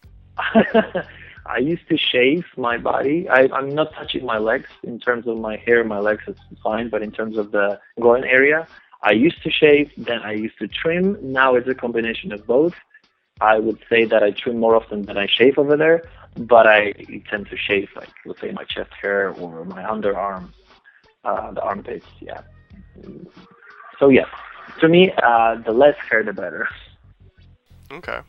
I 1.45 1.57
used 1.57 1.87
to 1.89 1.97
shave 1.97 2.45
my 2.55 2.77
body. 2.77 3.27
I, 3.29 3.49
I'm 3.53 3.73
not 3.75 3.93
touching 3.93 4.25
my 4.25 4.37
legs 4.37 4.69
in 4.83 4.99
terms 4.99 5.27
of 5.27 5.37
my 5.37 5.57
hair. 5.57 5.83
My 5.83 5.99
legs 5.99 6.23
is 6.27 6.37
fine, 6.63 6.89
but 6.89 7.01
in 7.01 7.11
terms 7.11 7.37
of 7.37 7.51
the 7.51 7.79
groin 7.99 8.23
area, 8.23 8.67
I 9.03 9.11
used 9.11 9.41
to 9.43 9.51
shave. 9.51 9.91
Then 9.97 10.21
I 10.21 10.33
used 10.33 10.57
to 10.59 10.67
trim. 10.67 11.17
Now 11.21 11.55
it's 11.55 11.67
a 11.67 11.75
combination 11.75 12.31
of 12.31 12.45
both. 12.45 12.75
I 13.39 13.57
would 13.57 13.79
say 13.89 14.05
that 14.05 14.21
I 14.21 14.31
trim 14.31 14.59
more 14.59 14.75
often 14.75 15.03
than 15.03 15.17
I 15.17 15.25
shave 15.25 15.57
over 15.57 15.75
there, 15.75 16.03
but 16.37 16.67
I 16.67 16.93
tend 17.29 17.49
to 17.49 17.57
shave, 17.57 17.89
like 17.95 18.09
let's 18.25 18.39
say 18.39 18.51
my 18.51 18.63
chest 18.65 18.91
hair 19.01 19.31
or 19.31 19.65
my 19.65 19.81
underarm, 19.83 20.49
uh, 21.23 21.51
the 21.51 21.61
armpits. 21.61 22.05
Yeah. 22.19 22.41
So 23.99 24.09
yeah, 24.09 24.25
to 24.79 24.87
me, 24.87 25.11
uh, 25.23 25.55
the 25.55 25.71
less 25.71 25.95
hair, 26.07 26.23
the 26.23 26.33
better. 26.33 26.67
Okay. 27.91 28.19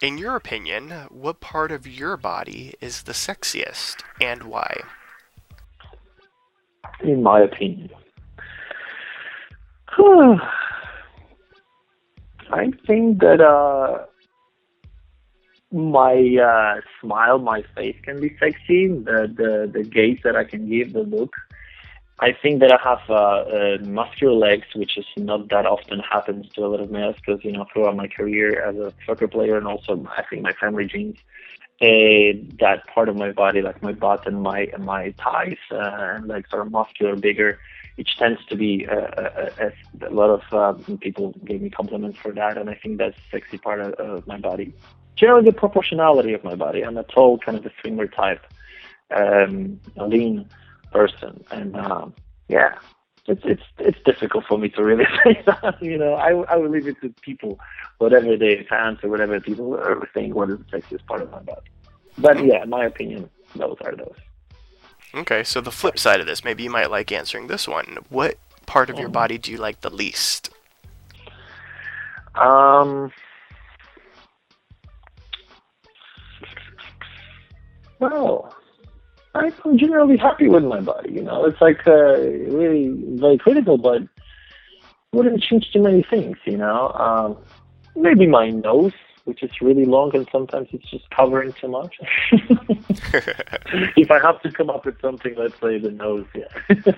In 0.00 0.16
your 0.16 0.36
opinion, 0.36 0.90
what 1.10 1.40
part 1.40 1.70
of 1.70 1.86
your 1.86 2.16
body 2.16 2.74
is 2.80 3.02
the 3.02 3.12
sexiest 3.12 3.96
and 4.20 4.44
why? 4.44 4.80
in 7.00 7.22
my 7.22 7.40
opinion. 7.40 7.90
I 12.50 12.70
think 12.86 13.20
that 13.20 13.40
uh, 13.40 14.06
my 15.72 16.36
uh, 16.42 16.80
smile, 17.00 17.38
my 17.38 17.62
face 17.74 17.96
can 18.02 18.20
be 18.20 18.36
sexy. 18.38 18.88
The 18.88 19.28
the 19.36 19.70
the 19.72 19.82
gaze 19.82 20.20
that 20.24 20.36
I 20.36 20.44
can 20.44 20.68
give, 20.68 20.92
the 20.92 21.02
look. 21.02 21.34
I 22.20 22.32
think 22.32 22.60
that 22.60 22.72
I 22.72 22.78
have 22.82 23.08
uh, 23.08 23.14
uh, 23.14 23.78
muscular 23.84 24.34
legs, 24.34 24.66
which 24.74 24.98
is 24.98 25.06
not 25.16 25.48
that 25.50 25.66
often 25.66 26.00
happens 26.00 26.48
to 26.54 26.64
a 26.64 26.68
lot 26.68 26.80
of 26.80 26.90
males 26.90 27.16
because 27.16 27.44
you 27.44 27.52
know 27.52 27.66
throughout 27.72 27.96
my 27.96 28.08
career 28.08 28.62
as 28.62 28.76
a 28.76 28.92
soccer 29.04 29.28
player 29.28 29.56
and 29.56 29.66
also 29.66 30.06
I 30.16 30.22
think 30.28 30.42
my 30.42 30.52
family 30.52 30.86
genes, 30.86 31.16
uh, 31.80 32.38
that 32.60 32.86
part 32.92 33.08
of 33.08 33.16
my 33.16 33.32
body, 33.32 33.62
like 33.62 33.82
my 33.82 33.92
butt 33.92 34.26
and 34.26 34.42
my 34.42 34.68
and 34.72 34.84
my 34.84 35.12
thighs 35.22 35.58
uh, 35.70 36.16
and 36.16 36.28
sort 36.50 36.66
of 36.66 36.72
muscular, 36.72 37.14
bigger, 37.14 37.58
which 37.98 38.16
tends 38.16 38.40
to 38.46 38.56
be 38.56 38.86
uh, 38.88 38.94
uh, 38.94 39.50
uh, 39.60 39.70
a 40.08 40.14
lot 40.14 40.30
of 40.30 40.42
uh, 40.52 40.96
people 41.00 41.34
gave 41.44 41.60
me 41.60 41.68
compliments 41.68 42.16
for 42.16 42.30
that, 42.30 42.56
and 42.56 42.70
I 42.70 42.74
think 42.74 42.98
that's 42.98 43.18
a 43.18 43.30
sexy 43.32 43.58
part 43.58 43.80
of, 43.80 43.92
of 43.94 44.26
my 44.28 44.38
body. 44.38 44.72
Generally, 45.16 45.46
the 45.46 45.52
proportionality 45.52 46.32
of 46.32 46.44
my 46.44 46.54
body. 46.54 46.82
I'm 46.84 46.96
a 46.96 47.02
tall, 47.02 47.38
kind 47.38 47.58
of 47.58 47.66
a 47.66 47.72
swimmer 47.80 48.06
type, 48.06 48.46
um, 49.10 49.80
a 49.96 50.06
lean 50.06 50.48
person, 50.92 51.42
and 51.50 51.74
um, 51.74 52.14
yeah, 52.46 52.78
it's 53.26 53.42
it's 53.44 53.64
it's 53.80 53.98
difficult 54.04 54.44
for 54.46 54.58
me 54.58 54.68
to 54.68 54.84
really 54.84 55.06
say 55.24 55.42
that. 55.46 55.82
You 55.82 55.98
know, 55.98 56.14
I 56.14 56.30
I 56.52 56.54
will 56.54 56.70
leave 56.70 56.86
it 56.86 57.00
to 57.02 57.12
people, 57.20 57.58
whatever 57.98 58.36
they 58.36 58.64
fans 58.70 59.00
or 59.02 59.10
whatever 59.10 59.40
people 59.40 59.74
are 59.74 60.08
saying 60.14 60.34
what 60.34 60.50
is 60.50 60.58
the 60.58 60.78
sexiest 60.78 61.04
part 61.06 61.22
of 61.22 61.32
my 61.32 61.40
body. 61.40 61.68
But 62.16 62.44
yeah, 62.44 62.62
in 62.62 62.70
my 62.70 62.84
opinion, 62.84 63.28
those 63.56 63.76
are 63.84 63.96
those. 63.96 64.14
Okay, 65.14 65.42
so 65.42 65.60
the 65.60 65.70
flip 65.70 65.98
side 65.98 66.20
of 66.20 66.26
this, 66.26 66.44
maybe 66.44 66.62
you 66.62 66.70
might 66.70 66.90
like 66.90 67.10
answering 67.10 67.46
this 67.46 67.66
one. 67.66 67.98
What 68.10 68.38
part 68.66 68.90
of 68.90 68.98
your 68.98 69.08
body 69.08 69.38
do 69.38 69.50
you 69.50 69.58
like 69.58 69.80
the 69.80 69.90
least? 69.90 70.50
Um. 72.34 73.10
Well, 78.00 78.54
I'm 79.34 79.78
generally 79.78 80.16
happy 80.16 80.48
with 80.48 80.64
my 80.64 80.80
body. 80.80 81.12
You 81.12 81.22
know, 81.22 81.44
it's 81.44 81.60
like 81.60 81.86
uh, 81.86 82.18
really 82.18 82.90
very 83.18 83.38
critical, 83.38 83.78
but 83.78 84.02
wouldn't 85.12 85.42
change 85.42 85.70
too 85.72 85.82
many 85.82 86.02
things. 86.02 86.36
You 86.44 86.58
know, 86.58 86.90
um, 86.92 87.36
maybe 87.96 88.26
my 88.26 88.50
nose, 88.50 88.92
which 89.28 89.42
is 89.42 89.50
really 89.60 89.84
long 89.84 90.14
and 90.16 90.26
sometimes 90.32 90.68
it's 90.72 90.90
just 90.90 91.08
covering 91.10 91.52
too 91.52 91.68
much. 91.68 91.94
if 92.32 94.10
I 94.10 94.18
have 94.20 94.40
to 94.42 94.50
come 94.50 94.70
up 94.70 94.86
with 94.86 94.98
something, 95.02 95.34
let's 95.36 95.60
say 95.60 95.78
the 95.78 95.90
nose. 95.90 96.26
Yeah. 96.34 96.92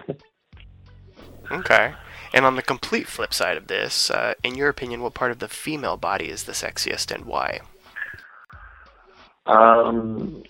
Okay. 1.50 1.94
And 2.32 2.44
on 2.44 2.54
the 2.54 2.62
complete 2.62 3.08
flip 3.08 3.34
side 3.34 3.56
of 3.56 3.66
this, 3.66 4.08
uh, 4.08 4.34
in 4.44 4.54
your 4.54 4.68
opinion, 4.68 5.02
what 5.02 5.14
part 5.14 5.32
of 5.32 5.40
the 5.40 5.48
female 5.48 5.96
body 5.96 6.28
is 6.28 6.44
the 6.44 6.52
sexiest 6.52 7.12
and 7.12 7.24
why? 7.24 7.60
Um, 9.46 10.44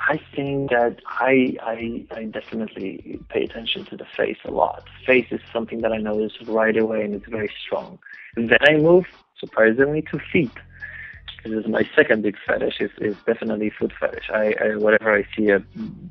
I 0.00 0.18
think 0.34 0.70
that 0.70 1.00
I, 1.06 1.56
I 1.62 2.06
I 2.10 2.24
definitely 2.24 3.20
pay 3.28 3.44
attention 3.44 3.84
to 3.86 3.96
the 3.98 4.06
face 4.16 4.38
a 4.46 4.50
lot. 4.50 4.88
Face 5.04 5.26
is 5.30 5.40
something 5.52 5.82
that 5.82 5.92
I 5.92 5.98
notice 5.98 6.32
right 6.46 6.76
away, 6.76 7.04
and 7.04 7.14
it's 7.14 7.28
very 7.28 7.50
strong. 7.66 7.98
Then 8.36 8.56
I 8.62 8.76
move 8.76 9.06
surprisingly 9.38 10.02
to 10.10 10.18
feet. 10.32 10.52
This 11.44 11.52
is 11.52 11.66
my 11.66 11.86
second 11.94 12.22
big 12.22 12.36
fetish. 12.46 12.80
is 12.80 12.90
is 12.98 13.16
definitely 13.26 13.70
foot 13.70 13.92
fetish. 14.00 14.30
I, 14.32 14.54
I 14.62 14.76
whenever 14.76 15.14
I 15.14 15.26
see 15.36 15.50
a 15.50 15.62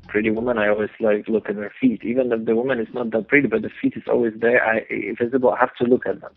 pretty 0.06 0.30
woman, 0.30 0.58
I 0.58 0.68
always 0.68 0.90
like 1.00 1.28
look 1.28 1.48
at 1.48 1.56
her 1.56 1.72
feet. 1.80 2.04
Even 2.04 2.30
if 2.30 2.44
the 2.44 2.54
woman 2.54 2.78
is 2.78 2.86
not 2.94 3.10
that 3.10 3.26
pretty, 3.26 3.48
but 3.48 3.62
the 3.62 3.70
feet 3.80 3.94
is 3.96 4.04
always 4.06 4.34
there. 4.36 4.64
I 4.64 4.86
visible. 5.18 5.50
I 5.50 5.58
have 5.58 5.74
to 5.76 5.84
look 5.84 6.06
at 6.06 6.20
them. 6.20 6.30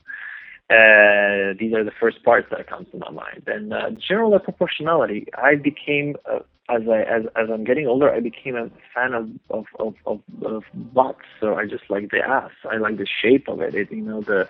Uh, 0.70 1.54
these 1.60 1.74
are 1.74 1.84
the 1.84 1.94
first 1.98 2.24
parts 2.24 2.48
that 2.50 2.68
comes 2.68 2.88
to 2.92 2.98
my 2.98 3.12
mind. 3.12 3.44
And 3.48 3.72
uh, 3.72 3.92
general 3.92 4.38
proportionality. 4.40 5.28
I 5.38 5.56
became 5.56 6.16
uh, 6.30 6.40
as 6.68 6.82
I 6.90 7.04
as 7.04 7.24
as 7.36 7.50
I'm 7.54 7.64
getting 7.64 7.88
older, 7.88 8.12
I 8.12 8.20
became 8.20 8.56
a 8.56 8.70
fan 8.94 9.14
of 9.14 9.30
of 9.50 9.66
of 9.80 9.94
of, 10.06 10.22
of 10.44 10.64
butts. 10.74 11.26
So 11.40 11.54
I 11.54 11.68
just 11.68 11.90
like 11.90 12.10
the 12.10 12.20
ass. 12.28 12.52
I 12.70 12.78
like 12.78 12.98
the 12.98 13.08
shape 13.22 13.48
of 13.48 13.62
it. 13.62 13.76
it 13.76 13.92
you 13.92 14.02
know 14.02 14.22
the. 14.22 14.50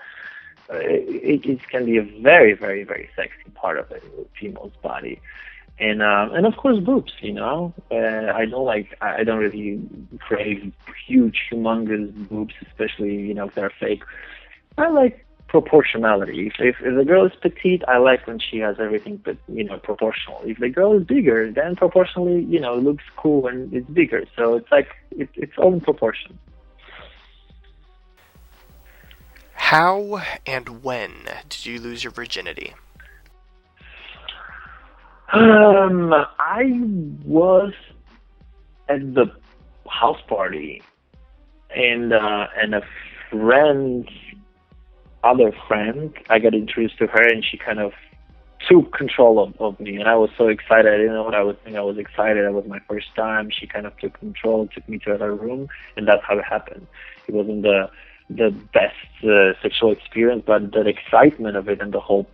Uh, 0.69 0.77
it, 0.79 1.45
it 1.45 1.69
can 1.69 1.85
be 1.85 1.97
a 1.97 2.03
very, 2.21 2.53
very, 2.53 2.83
very 2.83 3.09
sexy 3.15 3.49
part 3.55 3.77
of 3.79 3.89
a 3.91 3.99
female's 4.39 4.73
body, 4.81 5.21
and 5.79 6.01
um, 6.01 6.33
and 6.33 6.45
of 6.45 6.55
course 6.57 6.79
boobs. 6.79 7.13
You 7.21 7.33
know, 7.33 7.73
uh, 7.91 8.31
I 8.33 8.45
don't 8.45 8.65
like. 8.65 8.97
I 9.01 9.23
don't 9.23 9.39
really 9.39 9.79
crave 10.19 10.73
huge, 11.07 11.39
humongous 11.51 12.11
boobs, 12.27 12.53
especially 12.67 13.15
you 13.15 13.33
know 13.33 13.45
if 13.47 13.55
they're 13.55 13.71
fake. 13.79 14.03
I 14.77 14.89
like 14.89 15.25
proportionality. 15.47 16.47
If, 16.47 16.53
if 16.59 16.75
if 16.81 16.95
the 16.95 17.05
girl 17.05 17.25
is 17.25 17.31
petite, 17.41 17.83
I 17.87 17.97
like 17.97 18.27
when 18.27 18.39
she 18.39 18.57
has 18.59 18.77
everything, 18.79 19.21
but 19.23 19.37
you 19.47 19.63
know, 19.63 19.77
proportional. 19.77 20.41
If 20.43 20.59
the 20.59 20.69
girl 20.69 20.97
is 20.97 21.05
bigger, 21.05 21.51
then 21.51 21.75
proportionally, 21.75 22.43
you 22.43 22.59
know, 22.59 22.75
looks 22.75 23.03
cool 23.15 23.47
and 23.47 23.73
it's 23.73 23.89
bigger. 23.89 24.25
So 24.35 24.55
it's 24.55 24.71
like 24.71 24.89
it, 25.11 25.29
it's 25.35 25.57
all 25.57 25.73
in 25.73 25.81
proportion. 25.81 26.37
How 29.67 30.21
and 30.45 30.81
when 30.81 31.11
did 31.49 31.65
you 31.65 31.81
lose 31.81 32.01
your 32.01 32.11
virginity? 32.11 32.73
Um, 35.33 36.13
I 36.39 36.71
was 37.25 37.73
at 38.87 39.13
the 39.13 39.25
house 39.89 40.21
party, 40.29 40.81
and 41.75 42.13
uh, 42.13 42.47
and 42.55 42.75
a 42.75 42.81
friend's 43.29 44.07
other 45.25 45.51
friend, 45.67 46.13
I 46.29 46.39
got 46.39 46.53
introduced 46.53 46.97
to 46.99 47.07
her, 47.07 47.27
and 47.27 47.43
she 47.43 47.57
kind 47.57 47.79
of 47.79 47.91
took 48.69 48.93
control 48.93 49.43
of, 49.43 49.53
of 49.59 49.81
me, 49.81 49.97
and 49.97 50.07
I 50.07 50.15
was 50.15 50.29
so 50.37 50.47
excited. 50.47 50.93
I 50.93 50.95
didn't 50.95 51.13
know 51.13 51.23
what 51.23 51.35
I 51.35 51.43
was 51.43 51.57
doing. 51.65 51.77
I 51.77 51.81
was 51.81 51.97
excited. 51.97 52.45
It 52.45 52.53
was 52.53 52.65
my 52.67 52.79
first 52.87 53.13
time. 53.17 53.49
She 53.51 53.67
kind 53.67 53.85
of 53.85 53.97
took 53.97 54.17
control, 54.17 54.65
took 54.67 54.87
me 54.87 54.97
to 54.99 55.09
another 55.09 55.35
room, 55.35 55.67
and 55.97 56.07
that's 56.07 56.23
how 56.25 56.37
it 56.37 56.45
happened. 56.45 56.87
It 57.27 57.33
wasn't 57.33 57.63
the 57.63 57.89
the 58.29 58.51
best 58.73 58.95
uh, 59.23 59.53
sexual 59.61 59.91
experience, 59.91 60.43
but 60.45 60.71
the 60.71 60.87
excitement 60.87 61.55
of 61.55 61.69
it 61.69 61.81
and 61.81 61.93
the 61.93 61.99
whole 61.99 62.27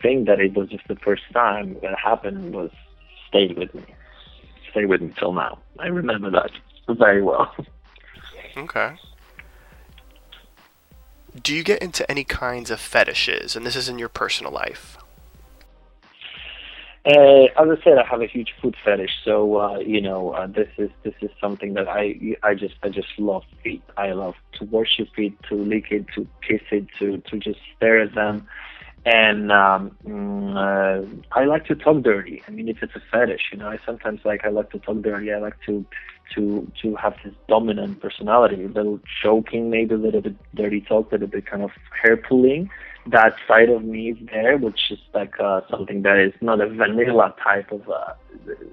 thing 0.00 0.24
that 0.26 0.40
it 0.40 0.54
was 0.54 0.68
just 0.68 0.86
the 0.88 0.96
first 0.96 1.22
time 1.32 1.76
that 1.82 1.98
happened 1.98 2.54
was 2.54 2.70
stayed 3.28 3.56
with 3.56 3.74
me. 3.74 3.84
Stayed 4.70 4.86
with 4.86 5.00
me 5.00 5.12
till 5.18 5.32
now. 5.32 5.58
I 5.78 5.86
remember 5.86 6.30
that 6.30 6.50
very 6.88 7.22
well. 7.22 7.54
Okay. 8.56 8.96
Do 11.40 11.54
you 11.54 11.62
get 11.62 11.80
into 11.80 12.08
any 12.10 12.24
kinds 12.24 12.70
of 12.70 12.78
fetishes? 12.78 13.56
And 13.56 13.64
this 13.64 13.76
is 13.76 13.88
in 13.88 13.98
your 13.98 14.10
personal 14.10 14.52
life. 14.52 14.98
Uh, 17.04 17.46
as 17.58 17.66
I 17.68 17.82
said, 17.82 17.98
I 17.98 18.06
have 18.08 18.20
a 18.20 18.28
huge 18.28 18.54
food 18.62 18.76
fetish, 18.84 19.10
so 19.24 19.56
uh, 19.56 19.78
you 19.80 20.00
know 20.00 20.30
uh, 20.30 20.46
this 20.46 20.68
is 20.78 20.88
this 21.02 21.14
is 21.20 21.30
something 21.40 21.74
that 21.74 21.88
I 21.88 22.36
I 22.44 22.54
just 22.54 22.74
I 22.84 22.90
just 22.90 23.08
love 23.18 23.42
feet. 23.64 23.82
I 23.96 24.12
love 24.12 24.34
to 24.58 24.64
worship 24.66 25.08
it, 25.16 25.32
to 25.48 25.56
lick 25.56 25.86
it, 25.90 26.06
to 26.14 26.28
kiss 26.46 26.60
it, 26.70 26.86
to 27.00 27.18
to 27.18 27.38
just 27.40 27.58
stare 27.76 28.00
at 28.02 28.14
them, 28.14 28.46
and 29.04 29.50
um, 29.50 29.96
mm, 30.06 30.54
uh, 30.54 31.04
I 31.32 31.44
like 31.44 31.66
to 31.66 31.74
talk 31.74 32.04
dirty. 32.04 32.40
I 32.46 32.52
mean, 32.52 32.68
if 32.68 32.84
it's 32.84 32.94
a 32.94 33.02
fetish, 33.10 33.50
you 33.50 33.58
know, 33.58 33.66
I 33.66 33.78
sometimes 33.84 34.20
like 34.24 34.44
I 34.44 34.50
like 34.50 34.70
to 34.70 34.78
talk 34.78 35.02
dirty. 35.02 35.32
I 35.32 35.38
like 35.38 35.56
to 35.66 35.84
to 36.36 36.70
to 36.82 36.94
have 36.94 37.14
this 37.24 37.34
dominant 37.48 38.00
personality, 38.00 38.62
a 38.62 38.68
little 38.68 39.00
choking, 39.24 39.70
maybe 39.70 39.96
a 39.96 39.98
little 39.98 40.20
bit 40.20 40.36
dirty 40.54 40.80
talk, 40.80 41.10
a 41.10 41.16
little 41.16 41.26
bit 41.26 41.46
kind 41.46 41.64
of 41.64 41.72
hair 42.00 42.16
pulling 42.16 42.70
that 43.06 43.34
side 43.48 43.68
of 43.68 43.82
me 43.84 44.10
is 44.10 44.18
there, 44.30 44.56
which 44.56 44.90
is 44.90 44.98
like 45.12 45.38
uh, 45.40 45.62
something 45.68 46.02
that 46.02 46.18
is 46.18 46.32
not 46.40 46.60
a 46.60 46.68
vanilla 46.68 47.34
type 47.42 47.72
of 47.72 47.88
uh, 47.88 48.14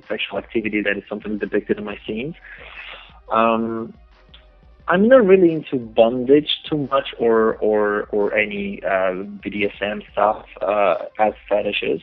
sexual 0.07 0.37
activity 0.37 0.81
that 0.81 0.97
is 0.97 1.03
something 1.09 1.37
depicted 1.37 1.77
in 1.77 1.83
my 1.83 1.97
scenes. 2.05 2.35
Um, 3.31 3.93
I'm 4.87 5.07
not 5.07 5.25
really 5.25 5.53
into 5.53 5.77
bondage 5.77 6.49
too 6.67 6.87
much 6.91 7.13
or 7.19 7.55
or 7.57 8.07
or 8.11 8.33
any 8.33 8.81
uh, 8.83 9.13
BDSM 9.41 10.01
stuff 10.11 10.45
uh, 10.61 11.05
as 11.19 11.33
fetishes. 11.47 12.01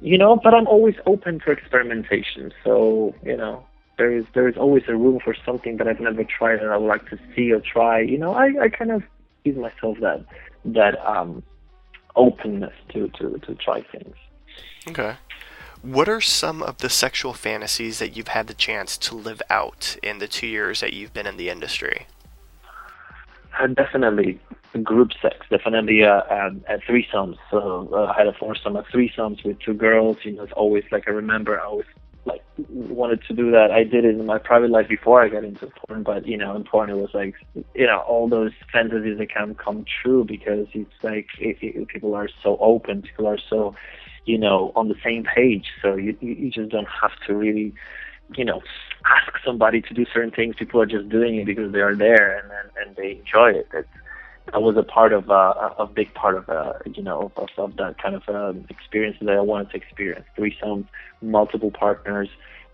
You 0.00 0.18
know, 0.18 0.40
but 0.42 0.52
I'm 0.52 0.66
always 0.66 0.96
open 1.06 1.40
for 1.40 1.52
experimentation. 1.52 2.52
So 2.64 3.14
you 3.22 3.36
know, 3.36 3.64
there 3.98 4.12
is 4.12 4.24
there 4.34 4.48
is 4.48 4.56
always 4.56 4.84
a 4.88 4.96
room 4.96 5.20
for 5.22 5.34
something 5.44 5.76
that 5.76 5.86
I've 5.86 6.00
never 6.00 6.24
tried 6.24 6.60
and 6.60 6.70
I 6.70 6.76
would 6.76 6.88
like 6.88 7.08
to 7.10 7.18
see 7.34 7.52
or 7.52 7.60
try. 7.60 8.00
You 8.00 8.18
know, 8.18 8.34
I, 8.34 8.52
I 8.62 8.68
kind 8.68 8.90
of 8.90 9.02
give 9.44 9.56
myself 9.56 9.98
that 10.00 10.24
that 10.64 11.04
um, 11.06 11.42
openness 12.16 12.74
to, 12.90 13.08
to, 13.18 13.38
to 13.38 13.54
try 13.56 13.82
things. 13.82 14.14
Okay. 14.88 15.16
What 15.82 16.08
are 16.08 16.20
some 16.20 16.62
of 16.62 16.78
the 16.78 16.88
sexual 16.88 17.32
fantasies 17.32 17.98
that 17.98 18.16
you've 18.16 18.28
had 18.28 18.46
the 18.46 18.54
chance 18.54 18.96
to 18.98 19.16
live 19.16 19.42
out 19.50 19.96
in 20.02 20.18
the 20.18 20.28
two 20.28 20.46
years 20.46 20.80
that 20.80 20.92
you've 20.92 21.12
been 21.12 21.26
in 21.26 21.36
the 21.36 21.48
industry? 21.48 22.06
Uh, 23.58 23.66
definitely 23.66 24.38
group 24.82 25.10
sex, 25.20 25.46
definitely 25.50 26.04
uh, 26.04 26.22
um, 26.30 26.64
uh, 26.68 26.78
threesomes. 26.88 27.36
So 27.50 27.88
uh, 27.92 28.12
I 28.12 28.16
had 28.16 28.26
a 28.26 28.32
foursome, 28.32 28.76
a 28.76 28.82
threesomes 28.84 29.44
with 29.44 29.58
two 29.58 29.74
girls. 29.74 30.18
You 30.22 30.32
know, 30.32 30.44
it's 30.44 30.52
always 30.52 30.84
like 30.90 31.08
I 31.08 31.10
remember 31.10 31.60
I 31.60 31.64
always 31.64 31.86
like 32.24 32.42
wanted 32.68 33.22
to 33.28 33.34
do 33.34 33.50
that. 33.50 33.70
I 33.70 33.84
did 33.84 34.04
it 34.04 34.14
in 34.14 34.26
my 34.26 34.38
private 34.38 34.70
life 34.70 34.88
before 34.88 35.22
I 35.22 35.28
got 35.28 35.44
into 35.44 35.66
porn, 35.86 36.02
but 36.02 36.26
you 36.26 36.36
know, 36.36 36.54
in 36.54 36.64
porn 36.64 36.90
it 36.90 36.94
was 36.94 37.10
like, 37.14 37.34
you 37.74 37.86
know, 37.86 38.00
all 38.06 38.28
those 38.28 38.52
fantasies 38.72 39.18
that 39.18 39.30
can 39.30 39.54
come 39.54 39.84
true 40.02 40.24
because 40.24 40.66
it's 40.72 40.90
like 41.02 41.26
it, 41.38 41.56
it, 41.60 41.88
people 41.88 42.14
are 42.14 42.28
so 42.42 42.56
open, 42.58 43.02
people 43.02 43.26
are 43.26 43.38
so, 43.50 43.74
you 44.24 44.38
know, 44.38 44.72
on 44.76 44.88
the 44.88 44.94
same 45.04 45.24
page. 45.24 45.66
So 45.80 45.96
you 45.96 46.16
you 46.20 46.50
just 46.50 46.70
don't 46.70 46.88
have 47.00 47.12
to 47.26 47.34
really, 47.34 47.74
you 48.36 48.44
know, 48.44 48.62
ask 49.04 49.32
somebody 49.44 49.80
to 49.82 49.94
do 49.94 50.04
certain 50.12 50.30
things. 50.30 50.54
People 50.58 50.80
are 50.80 50.86
just 50.86 51.08
doing 51.08 51.36
it 51.36 51.46
because 51.46 51.72
they 51.72 51.80
are 51.80 51.96
there 51.96 52.38
and 52.38 52.50
and, 52.50 52.86
and 52.86 52.96
they 52.96 53.18
enjoy 53.18 53.50
it. 53.50 53.68
It's, 53.74 53.88
that 54.46 54.60
was 54.60 54.76
a 54.76 54.82
part 54.82 55.12
of 55.12 55.30
uh, 55.30 55.70
a 55.78 55.86
big 55.86 56.12
part 56.14 56.36
of 56.36 56.48
uh, 56.48 56.74
you 56.86 57.02
know 57.02 57.30
of, 57.36 57.48
of 57.56 57.76
that 57.76 57.98
kind 58.02 58.14
of 58.14 58.28
um, 58.28 58.64
experience 58.68 59.16
that 59.20 59.30
I 59.30 59.40
wanted 59.40 59.70
to 59.70 59.76
experience. 59.76 60.26
Threesomes, 60.36 60.86
multiple 61.20 61.70
partners, 61.70 62.28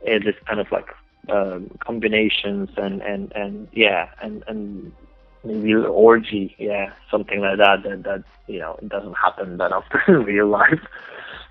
and 0.06 0.24
this 0.24 0.36
kind 0.46 0.60
of 0.60 0.70
like 0.72 0.88
um, 1.28 1.70
combinations 1.80 2.70
and 2.76 3.02
and 3.02 3.32
and 3.32 3.68
yeah 3.72 4.08
and 4.22 4.42
and 4.48 4.92
maybe 5.44 5.74
orgy, 5.74 6.54
yeah, 6.58 6.92
something 7.10 7.40
like 7.40 7.58
that. 7.58 7.82
That 7.82 8.02
that 8.04 8.24
you 8.46 8.58
know 8.58 8.78
it 8.80 8.88
doesn't 8.88 9.14
happen 9.14 9.58
that 9.58 9.72
often 9.72 10.00
in 10.08 10.24
real 10.24 10.48
life. 10.48 10.80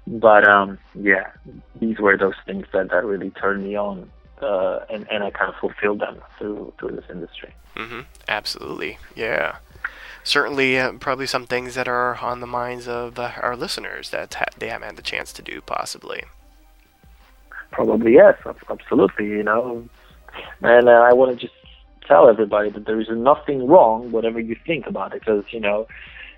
But 0.05 0.47
um, 0.47 0.77
yeah, 0.95 1.31
these 1.79 1.99
were 1.99 2.17
those 2.17 2.35
things 2.45 2.65
that 2.73 2.89
that 2.89 3.05
really 3.05 3.29
turned 3.31 3.63
me 3.63 3.75
on, 3.75 4.09
uh, 4.41 4.79
and 4.89 5.07
and 5.11 5.23
I 5.23 5.31
kind 5.31 5.53
of 5.53 5.59
fulfilled 5.59 5.99
them 5.99 6.21
through 6.37 6.73
through 6.79 6.95
this 6.95 7.05
industry. 7.09 7.53
Mm-hmm. 7.75 8.01
Absolutely. 8.27 8.97
Yeah. 9.15 9.57
Certainly, 10.27 10.77
uh, 10.77 10.91
probably 10.99 11.25
some 11.25 11.47
things 11.47 11.75
that 11.75 11.87
are 11.87 12.17
on 12.17 12.41
the 12.41 12.47
minds 12.47 12.85
of 12.85 13.17
uh, 13.17 13.31
our 13.41 13.55
listeners 13.55 14.09
that 14.09 14.33
ha- 14.33 14.43
they 14.57 14.67
haven't 14.67 14.87
had 14.87 14.97
the 14.97 15.01
chance 15.01 15.31
to 15.31 15.41
do, 15.41 15.61
possibly. 15.61 16.25
Probably 17.71 18.15
yes, 18.15 18.35
absolutely. 18.69 19.27
You 19.27 19.43
know, 19.43 19.87
and 20.61 20.89
uh, 20.89 20.91
I 20.91 21.13
want 21.13 21.31
to 21.31 21.47
just 21.47 21.57
tell 22.05 22.27
everybody 22.27 22.69
that 22.71 22.85
there 22.85 22.99
is 22.99 23.07
nothing 23.09 23.67
wrong, 23.67 24.11
whatever 24.11 24.37
you 24.37 24.57
think 24.65 24.85
about 24.85 25.13
it, 25.13 25.21
because 25.21 25.45
you 25.51 25.61
know, 25.61 25.87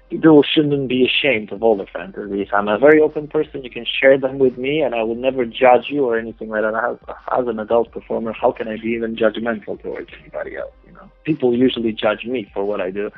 people 0.09 0.43
shouldn't 0.43 0.89
be 0.89 1.05
ashamed 1.05 1.51
of 1.51 1.61
all 1.61 1.77
their 1.77 1.87
fantasies. 1.87 2.47
I'm 2.53 2.67
a 2.67 2.77
very 2.77 2.99
open 2.99 3.27
person. 3.27 3.63
You 3.63 3.69
can 3.69 3.85
share 3.85 4.17
them 4.17 4.39
with 4.39 4.57
me, 4.57 4.81
and 4.81 4.95
I 4.95 5.03
will 5.03 5.15
never 5.15 5.45
judge 5.45 5.85
you 5.89 6.05
or 6.05 6.17
anything 6.17 6.49
like 6.49 6.61
that. 6.61 6.73
As, 6.73 7.15
as 7.37 7.47
an 7.47 7.59
adult 7.59 7.91
performer, 7.91 8.33
how 8.33 8.51
can 8.51 8.67
I 8.67 8.77
be 8.77 8.89
even 8.89 9.15
judgmental 9.15 9.81
towards 9.81 10.09
anybody 10.19 10.57
else? 10.57 10.73
You 10.85 10.93
know, 10.93 11.09
people 11.23 11.55
usually 11.55 11.91
judge 11.91 12.25
me 12.25 12.49
for 12.53 12.65
what 12.65 12.81
I 12.81 12.91
do, 12.91 13.11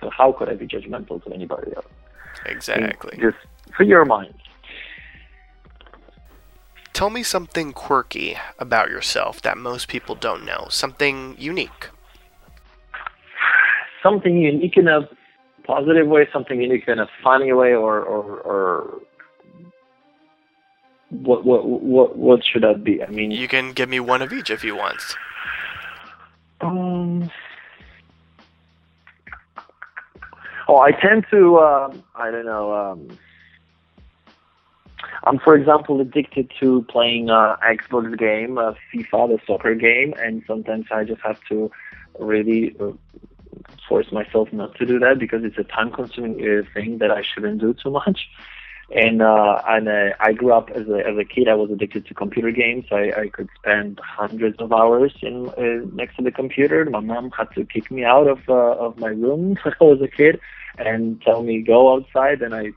so 0.00 0.10
how 0.10 0.32
could 0.32 0.48
I 0.48 0.54
be 0.54 0.66
judgmental 0.66 1.22
to 1.24 1.32
anybody 1.32 1.74
else? 1.74 1.86
Exactly. 2.46 3.18
Just 3.20 3.36
free 3.76 3.88
your 3.88 4.04
mind. 4.04 4.34
Tell 6.92 7.10
me 7.10 7.22
something 7.22 7.72
quirky 7.72 8.38
about 8.58 8.88
yourself 8.88 9.42
that 9.42 9.58
most 9.58 9.88
people 9.88 10.14
don't 10.14 10.46
know. 10.46 10.66
Something 10.70 11.36
unique. 11.38 11.90
something 14.06 14.36
unique 14.38 14.76
a 14.76 15.08
positive 15.66 16.06
way, 16.06 16.28
something 16.32 16.60
unique 16.60 16.88
in 16.88 16.98
a 16.98 17.08
funny 17.22 17.52
way, 17.52 17.74
or 17.74 18.00
or, 18.00 18.40
or 18.40 19.00
what 21.10 21.44
what 21.44 21.66
what 21.66 22.16
what 22.16 22.40
should 22.44 22.62
that 22.62 22.84
be? 22.84 23.02
I 23.02 23.08
mean, 23.08 23.30
You 23.30 23.48
can 23.48 23.72
give 23.72 23.88
me 23.88 24.00
one 24.00 24.22
of 24.22 24.32
each 24.32 24.50
if 24.50 24.64
you 24.64 24.76
want. 24.76 25.00
um, 26.60 27.30
oh, 30.68 30.78
I 30.78 30.92
tend 30.92 31.26
to 31.30 31.58
um, 31.58 32.02
I 32.14 32.30
don't 32.30 32.46
know. 32.46 32.74
Um, 32.74 33.18
I'm, 35.24 35.38
for 35.40 35.56
example, 35.56 36.00
addicted 36.00 36.52
to 36.60 36.82
playing 36.88 37.30
uh, 37.30 37.56
Xbox 37.56 38.16
game, 38.16 38.58
uh, 38.58 38.74
FIFA, 38.94 39.28
the 39.28 39.38
soccer 39.46 39.74
game, 39.74 40.14
and 40.18 40.42
sometimes 40.46 40.86
I 40.92 41.02
just 41.04 41.20
have 41.22 41.40
to 41.48 41.70
really 42.20 42.76
uh, 42.78 42.92
force 43.88 44.10
myself 44.12 44.52
not 44.52 44.74
to 44.76 44.86
do 44.86 44.98
that 44.98 45.18
because 45.18 45.44
it's 45.44 45.58
a 45.58 45.64
time-consuming 45.64 46.40
uh, 46.40 46.62
thing 46.74 46.98
that 46.98 47.10
I 47.10 47.22
shouldn't 47.22 47.60
do 47.60 47.74
too 47.74 47.90
much. 47.90 48.28
And 48.94 49.20
uh, 49.20 49.60
and 49.66 49.88
uh, 49.88 50.10
I 50.20 50.32
grew 50.32 50.52
up 50.52 50.70
as 50.70 50.86
a 50.86 50.98
as 50.98 51.18
a 51.18 51.24
kid. 51.24 51.48
I 51.48 51.54
was 51.54 51.72
addicted 51.72 52.06
to 52.06 52.14
computer 52.14 52.52
games. 52.52 52.84
I, 52.92 53.10
I 53.22 53.28
could 53.28 53.48
spend 53.58 53.98
hundreds 54.00 54.60
of 54.60 54.72
hours 54.72 55.12
in 55.22 55.48
uh, 55.48 55.84
next 55.92 56.16
to 56.16 56.22
the 56.22 56.30
computer. 56.30 56.84
My 56.84 57.00
mom 57.00 57.32
had 57.32 57.50
to 57.56 57.64
kick 57.64 57.90
me 57.90 58.04
out 58.04 58.28
of 58.28 58.48
uh, 58.48 58.52
of 58.52 58.96
my 58.96 59.08
room 59.08 59.56
when 59.64 59.74
I 59.80 59.84
was 59.84 60.00
a 60.02 60.06
kid 60.06 60.38
and 60.78 61.20
tell 61.22 61.42
me 61.42 61.62
go 61.62 61.96
outside. 61.96 62.42
And 62.42 62.54
I 62.54 62.70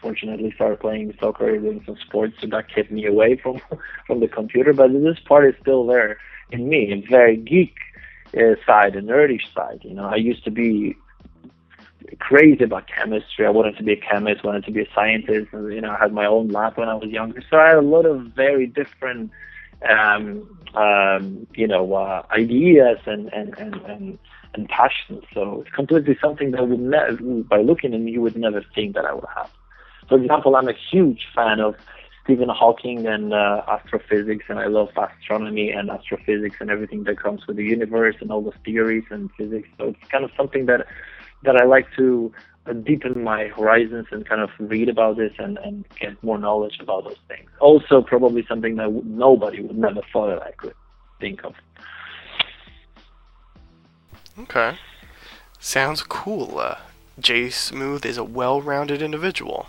fortunately 0.00 0.52
started 0.54 0.80
playing 0.80 1.14
soccer, 1.20 1.50
and 1.50 1.64
doing 1.64 1.82
some 1.84 1.98
sports, 2.06 2.36
so 2.40 2.46
that 2.46 2.74
kept 2.74 2.90
me 2.90 3.04
away 3.04 3.36
from 3.36 3.60
from 4.06 4.20
the 4.20 4.28
computer. 4.28 4.72
But 4.72 4.90
this 4.92 5.18
part 5.26 5.46
is 5.46 5.54
still 5.60 5.86
there 5.86 6.16
in 6.50 6.68
me, 6.68 6.92
a 6.92 7.10
very 7.10 7.36
geek 7.36 7.76
side, 8.66 8.96
a 8.96 9.02
nerdy 9.02 9.40
side. 9.54 9.80
You 9.82 9.94
know, 9.94 10.04
I 10.04 10.16
used 10.16 10.44
to 10.44 10.50
be 10.50 10.96
crazy 12.18 12.64
about 12.64 12.86
chemistry. 12.86 13.46
I 13.46 13.50
wanted 13.50 13.76
to 13.76 13.82
be 13.82 13.92
a 13.92 13.96
chemist, 13.96 14.44
wanted 14.44 14.64
to 14.64 14.72
be 14.72 14.82
a 14.82 14.88
scientist. 14.94 15.48
And, 15.52 15.72
you 15.72 15.80
know, 15.80 15.90
I 15.90 15.98
had 15.98 16.12
my 16.12 16.26
own 16.26 16.48
lab 16.48 16.76
when 16.76 16.88
I 16.88 16.94
was 16.94 17.10
younger, 17.10 17.42
so 17.50 17.58
I 17.58 17.68
had 17.68 17.76
a 17.76 17.82
lot 17.82 18.06
of 18.06 18.22
very 18.34 18.66
different, 18.66 19.30
um, 19.88 20.48
um, 20.74 21.46
you 21.54 21.66
know, 21.66 21.94
uh, 21.94 22.22
ideas 22.30 22.98
and 23.06 23.32
and 23.32 23.56
and 23.58 23.74
and 23.86 24.18
and 24.54 24.68
passions. 24.68 25.24
So 25.32 25.62
it's 25.62 25.74
completely 25.74 26.16
something 26.20 26.50
that 26.52 26.68
would 26.68 26.80
never, 26.80 27.16
by 27.42 27.60
looking 27.62 27.94
at 27.94 28.00
me, 28.00 28.12
you 28.12 28.20
would 28.20 28.36
never 28.36 28.64
think 28.74 28.94
that 28.94 29.04
I 29.04 29.14
would 29.14 29.24
have. 29.36 29.50
For 30.08 30.18
example, 30.20 30.56
I'm 30.56 30.68
a 30.68 30.74
huge 30.90 31.26
fan 31.34 31.60
of 31.60 31.76
Stephen 32.30 32.48
Hawking 32.48 33.08
and 33.08 33.34
uh, 33.34 33.62
astrophysics, 33.66 34.44
and 34.48 34.60
I 34.60 34.66
love 34.66 34.90
astronomy 34.96 35.70
and 35.70 35.90
astrophysics 35.90 36.58
and 36.60 36.70
everything 36.70 37.02
that 37.04 37.20
comes 37.20 37.44
with 37.44 37.56
the 37.56 37.64
universe 37.64 38.14
and 38.20 38.30
all 38.30 38.40
the 38.40 38.52
theories 38.64 39.02
and 39.10 39.32
physics. 39.36 39.68
So 39.76 39.88
it's 39.88 40.10
kind 40.12 40.24
of 40.24 40.30
something 40.36 40.66
that 40.66 40.86
that 41.42 41.56
I 41.56 41.64
like 41.64 41.88
to 41.96 42.32
uh, 42.66 42.74
deepen 42.74 43.24
my 43.24 43.48
horizons 43.48 44.06
and 44.12 44.24
kind 44.24 44.42
of 44.42 44.50
read 44.60 44.88
about 44.88 45.16
this 45.16 45.32
and, 45.38 45.58
and 45.58 45.84
get 45.98 46.22
more 46.22 46.38
knowledge 46.38 46.78
about 46.78 47.02
those 47.02 47.18
things. 47.26 47.50
Also, 47.58 48.00
probably 48.00 48.46
something 48.46 48.76
that 48.76 48.92
nobody 49.04 49.60
would 49.60 49.76
never 49.76 50.02
thought 50.12 50.28
that 50.28 50.40
I 50.40 50.52
could 50.52 50.74
think 51.18 51.42
of. 51.42 51.54
Okay. 54.38 54.76
Sounds 55.58 56.04
cool. 56.04 56.60
Uh, 56.60 56.78
Jay 57.18 57.50
Smooth 57.50 58.06
is 58.06 58.18
a 58.18 58.22
well-rounded 58.22 59.02
individual. 59.02 59.66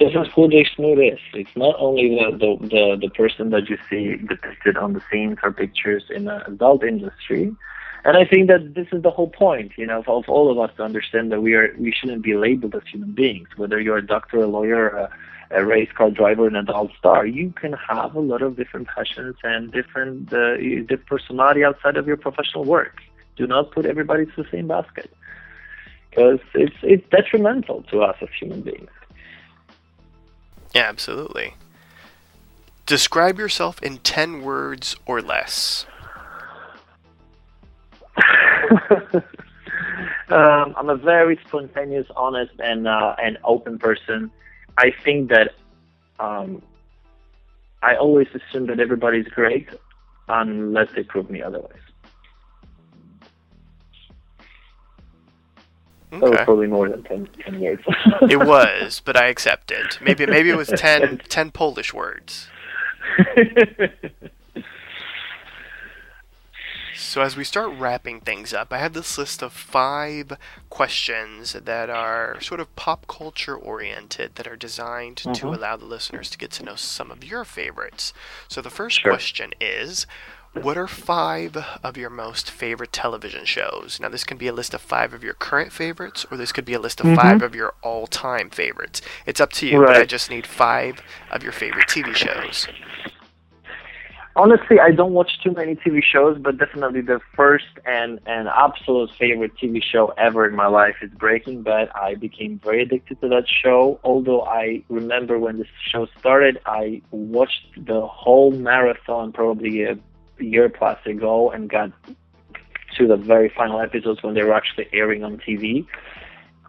This 0.00 0.14
is 0.14 0.32
who 0.34 0.48
Jay 0.48 0.66
Smooth 0.74 0.98
is. 0.98 1.18
It's 1.34 1.54
not 1.54 1.76
only 1.78 2.08
the, 2.08 2.30
the, 2.30 2.68
the, 2.68 2.96
the 3.02 3.10
person 3.10 3.50
that 3.50 3.68
you 3.68 3.76
see 3.90 4.16
depicted 4.16 4.78
on 4.78 4.94
the 4.94 5.02
scenes 5.12 5.36
or 5.42 5.52
pictures 5.52 6.04
in 6.08 6.24
the 6.24 6.42
adult 6.46 6.82
industry. 6.82 7.54
And 8.06 8.16
I 8.16 8.24
think 8.24 8.48
that 8.48 8.72
this 8.74 8.86
is 8.92 9.02
the 9.02 9.10
whole 9.10 9.28
point, 9.28 9.72
you 9.76 9.84
know, 9.84 9.98
of, 9.98 10.08
of 10.08 10.24
all 10.26 10.50
of 10.50 10.58
us 10.58 10.74
to 10.78 10.84
understand 10.84 11.30
that 11.32 11.42
we 11.42 11.52
are 11.52 11.74
we 11.78 11.92
shouldn't 11.92 12.22
be 12.22 12.34
labeled 12.34 12.74
as 12.74 12.80
human 12.90 13.12
beings. 13.12 13.48
Whether 13.58 13.78
you're 13.78 13.98
a 13.98 14.06
doctor, 14.06 14.38
a 14.38 14.46
lawyer, 14.46 14.88
a, 14.88 15.10
a 15.50 15.66
race 15.66 15.90
car 15.94 16.10
driver, 16.10 16.46
an 16.46 16.56
adult 16.56 16.92
star, 16.98 17.26
you 17.26 17.52
can 17.52 17.74
have 17.74 18.14
a 18.14 18.20
lot 18.20 18.40
of 18.40 18.56
different 18.56 18.88
passions 18.88 19.36
and 19.42 19.70
different 19.70 20.32
uh, 20.32 20.56
different 20.56 21.06
personality 21.08 21.62
outside 21.62 21.98
of 21.98 22.06
your 22.06 22.16
professional 22.16 22.64
work. 22.64 23.02
Do 23.36 23.46
not 23.46 23.70
put 23.70 23.84
everybody 23.84 24.24
to 24.24 24.32
the 24.42 24.48
same 24.50 24.68
basket 24.68 25.14
because 26.08 26.40
it's 26.54 26.76
it's 26.82 27.06
detrimental 27.10 27.82
to 27.90 28.00
us 28.00 28.16
as 28.22 28.30
human 28.40 28.62
beings. 28.62 28.88
Yeah, 30.74 30.82
absolutely. 30.82 31.54
Describe 32.86 33.38
yourself 33.38 33.82
in 33.82 33.98
10 33.98 34.42
words 34.42 34.96
or 35.06 35.20
less. 35.20 35.86
um, 40.28 40.74
I'm 40.76 40.88
a 40.88 40.96
very 40.96 41.38
spontaneous, 41.46 42.06
honest, 42.16 42.52
and 42.58 42.86
uh, 42.86 43.14
and 43.22 43.38
open 43.44 43.78
person. 43.78 44.30
I 44.76 44.92
think 45.04 45.30
that 45.30 45.54
um, 46.18 46.62
I 47.82 47.96
always 47.96 48.28
assume 48.34 48.66
that 48.66 48.80
everybody's 48.80 49.28
great 49.28 49.68
unless 50.28 50.88
they 50.94 51.02
prove 51.02 51.30
me 51.30 51.42
otherwise. 51.42 51.80
That 56.10 56.22
was 56.22 56.40
probably 56.44 56.66
more 56.66 56.88
than 56.88 57.02
10, 57.04 57.28
10 57.44 57.60
words. 57.60 57.82
It 58.28 58.38
was, 58.46 59.00
but 59.04 59.16
I 59.16 59.26
accepted. 59.26 59.98
Maybe 60.00 60.26
maybe 60.26 60.50
it 60.50 60.56
was 60.56 60.68
10, 60.76 61.22
10 61.28 61.50
Polish 61.52 61.94
words. 61.94 62.48
So 67.00 67.22
as 67.22 67.36
we 67.36 67.44
start 67.44 67.72
wrapping 67.78 68.20
things 68.20 68.52
up, 68.52 68.72
I 68.72 68.78
have 68.78 68.92
this 68.92 69.16
list 69.16 69.42
of 69.42 69.52
five 69.52 70.32
questions 70.68 71.54
that 71.54 71.88
are 71.90 72.40
sort 72.40 72.60
of 72.60 72.76
pop 72.76 73.06
culture 73.08 73.56
oriented 73.56 74.34
that 74.34 74.46
are 74.46 74.54
designed 74.54 75.16
to 75.16 75.28
mm-hmm. 75.30 75.48
allow 75.48 75.76
the 75.76 75.86
listeners 75.86 76.28
to 76.30 76.38
get 76.38 76.50
to 76.52 76.62
know 76.62 76.76
some 76.76 77.10
of 77.10 77.24
your 77.24 77.44
favorites. 77.44 78.12
So 78.48 78.60
the 78.60 78.70
first 78.70 79.00
Sure. 79.00 79.10
question 79.12 79.52
is 79.60 80.06
What 80.52 80.76
are 80.76 80.88
five 80.88 81.56
of 81.84 81.96
your 81.96 82.10
most 82.10 82.50
favorite 82.50 82.92
television 82.92 83.44
shows? 83.44 84.00
Now, 84.00 84.08
this 84.08 84.24
can 84.24 84.36
be 84.36 84.48
a 84.48 84.52
list 84.52 84.74
of 84.74 84.80
five 84.80 85.14
of 85.14 85.22
your 85.22 85.34
current 85.34 85.72
favorites, 85.72 86.26
or 86.28 86.36
this 86.36 86.50
could 86.50 86.64
be 86.64 86.74
a 86.74 86.80
list 86.80 87.00
of 87.00 87.14
five 87.14 87.40
of 87.40 87.54
your 87.54 87.74
all-time 87.82 88.50
favorites. 88.50 89.00
It's 89.26 89.40
up 89.40 89.52
to 89.54 89.66
you, 89.66 89.78
but 89.78 89.90
I 89.90 90.00
Mm-hmm. 90.00 90.08
Just 90.08 90.28
need 90.28 90.46
five 90.46 91.02
of 91.30 91.44
your 91.44 91.52
favorite 91.52 91.86
TV 91.86 92.14
shows. 92.16 92.66
Honestly, 94.34 94.80
I 94.80 94.90
don't 94.90 95.12
watch 95.12 95.40
too 95.42 95.52
many 95.52 95.76
TV 95.76 96.02
shows, 96.02 96.38
but 96.38 96.58
definitely 96.58 97.00
the 97.02 97.20
first 97.36 97.66
and, 97.84 98.18
and 98.26 98.48
absolute 98.48 99.10
favorite 99.18 99.52
TV 99.56 99.82
show 99.82 100.08
ever 100.18 100.48
in 100.48 100.56
my 100.56 100.66
life 100.66 100.96
is 101.02 101.10
Breaking 101.12 101.62
Bad. 101.62 101.90
I 101.94 102.14
became 102.14 102.58
very 102.64 102.82
addicted 102.82 103.20
to 103.20 103.28
that 103.28 103.44
show. 103.48 104.00
Although 104.02 104.42
I 104.42 104.82
remember 104.88 105.38
when 105.38 105.58
this 105.58 105.68
show 105.92 106.06
started, 106.18 106.58
I 106.66 107.02
watched 107.10 107.66
the 107.76 108.06
whole 108.06 108.50
marathon 108.50 109.32
probably 109.32 109.82
a 109.84 109.98
year 110.40 110.68
plus 110.68 110.98
ago 111.06 111.50
and 111.50 111.68
got 111.68 111.92
to 112.96 113.06
the 113.06 113.16
very 113.16 113.48
final 113.48 113.80
episodes 113.80 114.22
when 114.22 114.34
they 114.34 114.42
were 114.42 114.54
actually 114.54 114.88
airing 114.92 115.24
on 115.24 115.38
TV. 115.38 115.86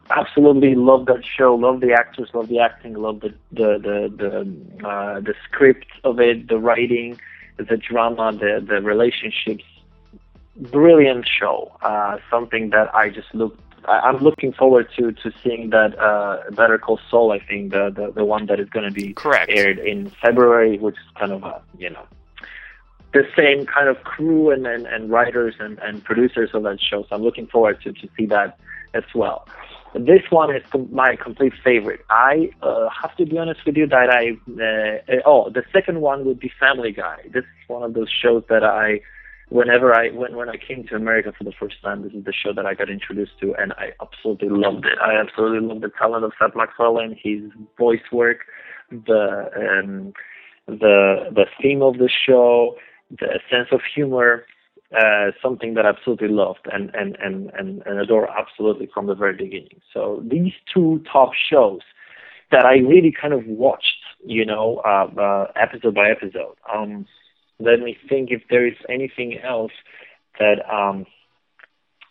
Absolutely 0.10 0.76
love 0.76 1.06
that 1.06 1.24
show. 1.26 1.56
Love 1.56 1.80
the 1.80 1.94
actors. 1.94 2.30
Love 2.34 2.50
the 2.50 2.60
acting. 2.60 2.94
Love 2.96 3.22
the 3.22 3.34
the 3.52 3.78
the 3.88 3.98
the, 4.22 4.88
uh, 4.88 5.20
the 5.22 5.34
script 5.46 5.88
of 6.04 6.20
it. 6.20 6.48
The 6.48 6.58
writing, 6.58 7.20
the 7.58 7.78
drama, 7.78 8.34
the 8.34 8.64
the 8.66 8.82
relationships. 8.82 9.64
Brilliant 10.58 11.26
show. 11.28 11.72
Uh, 11.82 12.18
something 12.30 12.72
that 12.72 12.94
I 12.94 13.10
just 13.10 13.34
look. 13.34 13.58
I, 13.86 14.00
I'm 14.00 14.18
looking 14.18 14.52
forward 14.52 14.90
to 14.98 15.14
to 15.14 15.32
seeing 15.42 15.70
that 15.70 15.98
uh, 15.98 16.42
Better 16.52 16.78
Call 16.78 17.00
Saul. 17.10 17.32
I 17.32 17.40
think 17.40 17.72
the 17.72 17.90
the, 17.90 18.12
the 18.12 18.26
one 18.26 18.48
that 18.48 18.60
is 18.60 18.70
going 18.70 18.86
to 18.86 18.94
be 18.94 19.14
Correct. 19.14 19.50
aired 19.50 19.80
in 19.80 20.10
February, 20.22 20.78
which 20.78 20.96
is 20.96 21.10
kind 21.18 21.32
of 21.32 21.44
a 21.44 21.62
you 21.78 21.90
know 21.90 22.06
the 23.14 23.24
same 23.38 23.66
kind 23.66 23.90
of 23.90 24.04
crew 24.04 24.52
and, 24.52 24.66
and, 24.66 24.86
and 24.86 25.10
writers 25.10 25.56
and, 25.60 25.80
and 25.80 26.04
producers 26.04 26.52
of 26.54 26.64
that 26.64 26.80
show. 26.80 27.04
So 27.04 27.16
I'm 27.16 27.24
looking 27.24 27.48
forward 27.48 27.82
to, 27.84 27.92
to 27.92 28.10
see 28.18 28.26
that 28.28 28.58
as 28.94 29.04
well. 29.14 29.48
This 29.94 30.22
one 30.30 30.56
is 30.56 30.64
com- 30.72 30.88
my 30.92 31.18
complete 31.18 31.54
favorite. 31.64 32.06
I 32.10 32.50
uh, 32.62 32.88
have 33.02 33.16
to 33.18 33.26
be 33.26 33.38
honest 33.38 33.66
with 33.66 33.76
you 33.76 33.88
that 33.88 34.10
I 34.10 34.38
uh, 34.50 35.14
uh, 35.14 35.22
oh 35.26 35.50
the 35.50 35.64
second 35.74 36.00
one 36.00 36.24
would 36.26 36.40
be 36.40 36.50
Family 36.58 36.94
Guy. 36.94 37.18
This 37.26 37.44
is 37.44 37.68
one 37.68 37.84
of 37.84 37.94
those 37.94 38.10
shows 38.10 38.44
that 38.48 38.64
I 38.64 39.02
whenever 39.50 39.94
I 39.94 40.10
when 40.12 40.38
when 40.38 40.48
I 40.48 40.56
came 40.56 40.88
to 40.88 40.96
America 40.96 41.34
for 41.38 41.44
the 41.44 41.52
first 41.52 41.82
time, 41.82 42.04
this 42.04 42.14
is 42.14 42.24
the 42.24 42.32
show 42.32 42.54
that 42.54 42.66
I 42.66 42.74
got 42.74 42.90
introduced 42.90 43.38
to, 43.42 43.54
and 43.56 43.74
I 43.74 43.92
absolutely 44.02 44.48
loved 44.48 44.86
it. 44.86 44.98
I 45.04 45.20
absolutely 45.20 45.68
loved 45.68 45.82
the 45.82 45.92
talent 46.00 46.24
of 46.24 46.32
Seth 46.40 46.56
MacFarlane, 46.56 47.18
his 47.22 47.42
voice 47.78 48.08
work, 48.14 48.46
the 48.90 49.50
um, 49.58 50.14
the 50.68 51.32
the 51.36 51.48
theme 51.62 51.82
of 51.82 51.98
the 51.98 52.10
show, 52.10 52.78
the 53.20 53.40
sense 53.50 53.68
of 53.72 53.82
humor, 53.94 54.46
uh, 54.96 55.32
something 55.42 55.74
that 55.76 55.86
I 55.86 55.90
absolutely 55.90 56.30
loved 56.30 56.68
and, 56.72 56.94
and, 56.94 57.18
and, 57.22 57.52
and, 57.58 57.82
and 57.86 58.00
adore 58.00 58.30
absolutely 58.30 58.90
from 58.94 59.08
the 59.08 59.16
very 59.16 59.36
beginning. 59.36 59.82
So 59.94 60.24
these 60.26 60.54
two 60.74 61.04
top 61.12 61.32
shows 61.50 61.82
that 62.52 62.66
I 62.66 62.76
really 62.76 63.14
kind 63.20 63.34
of 63.34 63.46
watched, 63.46 64.02
you 64.26 64.46
know, 64.46 64.82
uh, 64.86 65.08
uh, 65.20 65.52
episode 65.56 65.96
by 65.96 66.10
episode. 66.10 66.56
Um, 66.74 67.06
let 67.60 67.80
me 67.80 67.98
think 68.10 68.32
if 68.32 68.42
there 68.50 68.68
is 68.68 68.76
anything 68.90 69.40
else 69.40 69.72
that 70.40 70.58
um, 70.72 71.06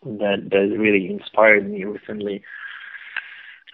that 0.02 0.48
that 0.50 0.76
really 0.78 1.10
inspired 1.10 1.70
me 1.70 1.84
recently. 1.84 2.42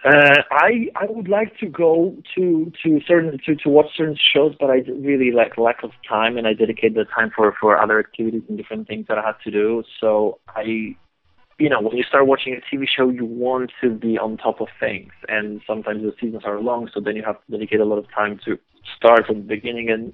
Uh, 0.07 0.41
I 0.51 0.87
I 0.95 1.05
would 1.09 1.27
like 1.27 1.57
to 1.57 1.65
go 1.65 2.15
to 2.35 2.71
to 2.83 3.01
certain 3.05 3.37
to, 3.45 3.55
to 3.55 3.69
watch 3.69 3.87
certain 3.97 4.17
shows, 4.33 4.55
but 4.57 4.69
I 4.69 4.83
really 4.87 5.31
like 5.31 5.57
lack 5.57 5.83
of 5.83 5.91
time, 6.07 6.37
and 6.37 6.47
I 6.47 6.53
dedicate 6.53 6.93
the 6.95 7.03
time 7.03 7.29
for 7.35 7.53
for 7.59 7.77
other 7.81 7.99
activities 7.99 8.43
and 8.47 8.57
different 8.57 8.87
things 8.87 9.07
that 9.09 9.17
I 9.17 9.23
have 9.23 9.41
to 9.41 9.51
do. 9.51 9.83
So 9.99 10.39
I, 10.55 10.95
you 11.59 11.69
know, 11.69 11.81
when 11.81 11.97
you 11.97 12.03
start 12.03 12.25
watching 12.25 12.53
a 12.53 12.61
TV 12.73 12.85
show, 12.87 13.09
you 13.09 13.25
want 13.25 13.73
to 13.81 13.89
be 13.89 14.17
on 14.17 14.37
top 14.37 14.61
of 14.61 14.69
things, 14.79 15.11
and 15.27 15.61
sometimes 15.67 16.03
the 16.03 16.13
seasons 16.21 16.43
are 16.45 16.61
long, 16.61 16.89
so 16.93 17.01
then 17.01 17.17
you 17.17 17.23
have 17.23 17.43
to 17.45 17.51
dedicate 17.51 17.81
a 17.81 17.85
lot 17.85 17.97
of 17.97 18.09
time 18.11 18.39
to 18.45 18.57
start 18.95 19.25
from 19.27 19.35
the 19.37 19.55
beginning 19.55 19.89
and 19.89 20.13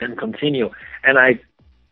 and 0.00 0.16
continue. 0.16 0.70
And 1.04 1.18
I 1.18 1.32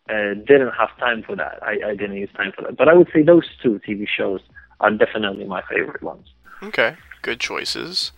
uh, 0.09 0.35
didn't 0.47 0.73
have 0.79 0.97
time 0.99 1.23
for 1.23 1.37
that. 1.37 1.59
I, 1.63 1.91
I 1.91 1.97
didn't 1.97 2.17
use 2.17 2.31
time 2.35 2.53
for 2.57 2.63
that. 2.63 2.79
But 2.79 2.89
I 2.89 2.95
would 2.95 3.11
say 3.13 3.23
those 3.23 3.45
two 3.63 3.79
TV 3.87 4.07
shows 4.09 4.41
are 4.81 4.91
definitely 4.91 5.45
my 5.45 5.63
favorite 5.69 6.03
ones. 6.03 6.27
Okay, 6.63 6.97
good 7.23 7.39
choices. 7.39 8.13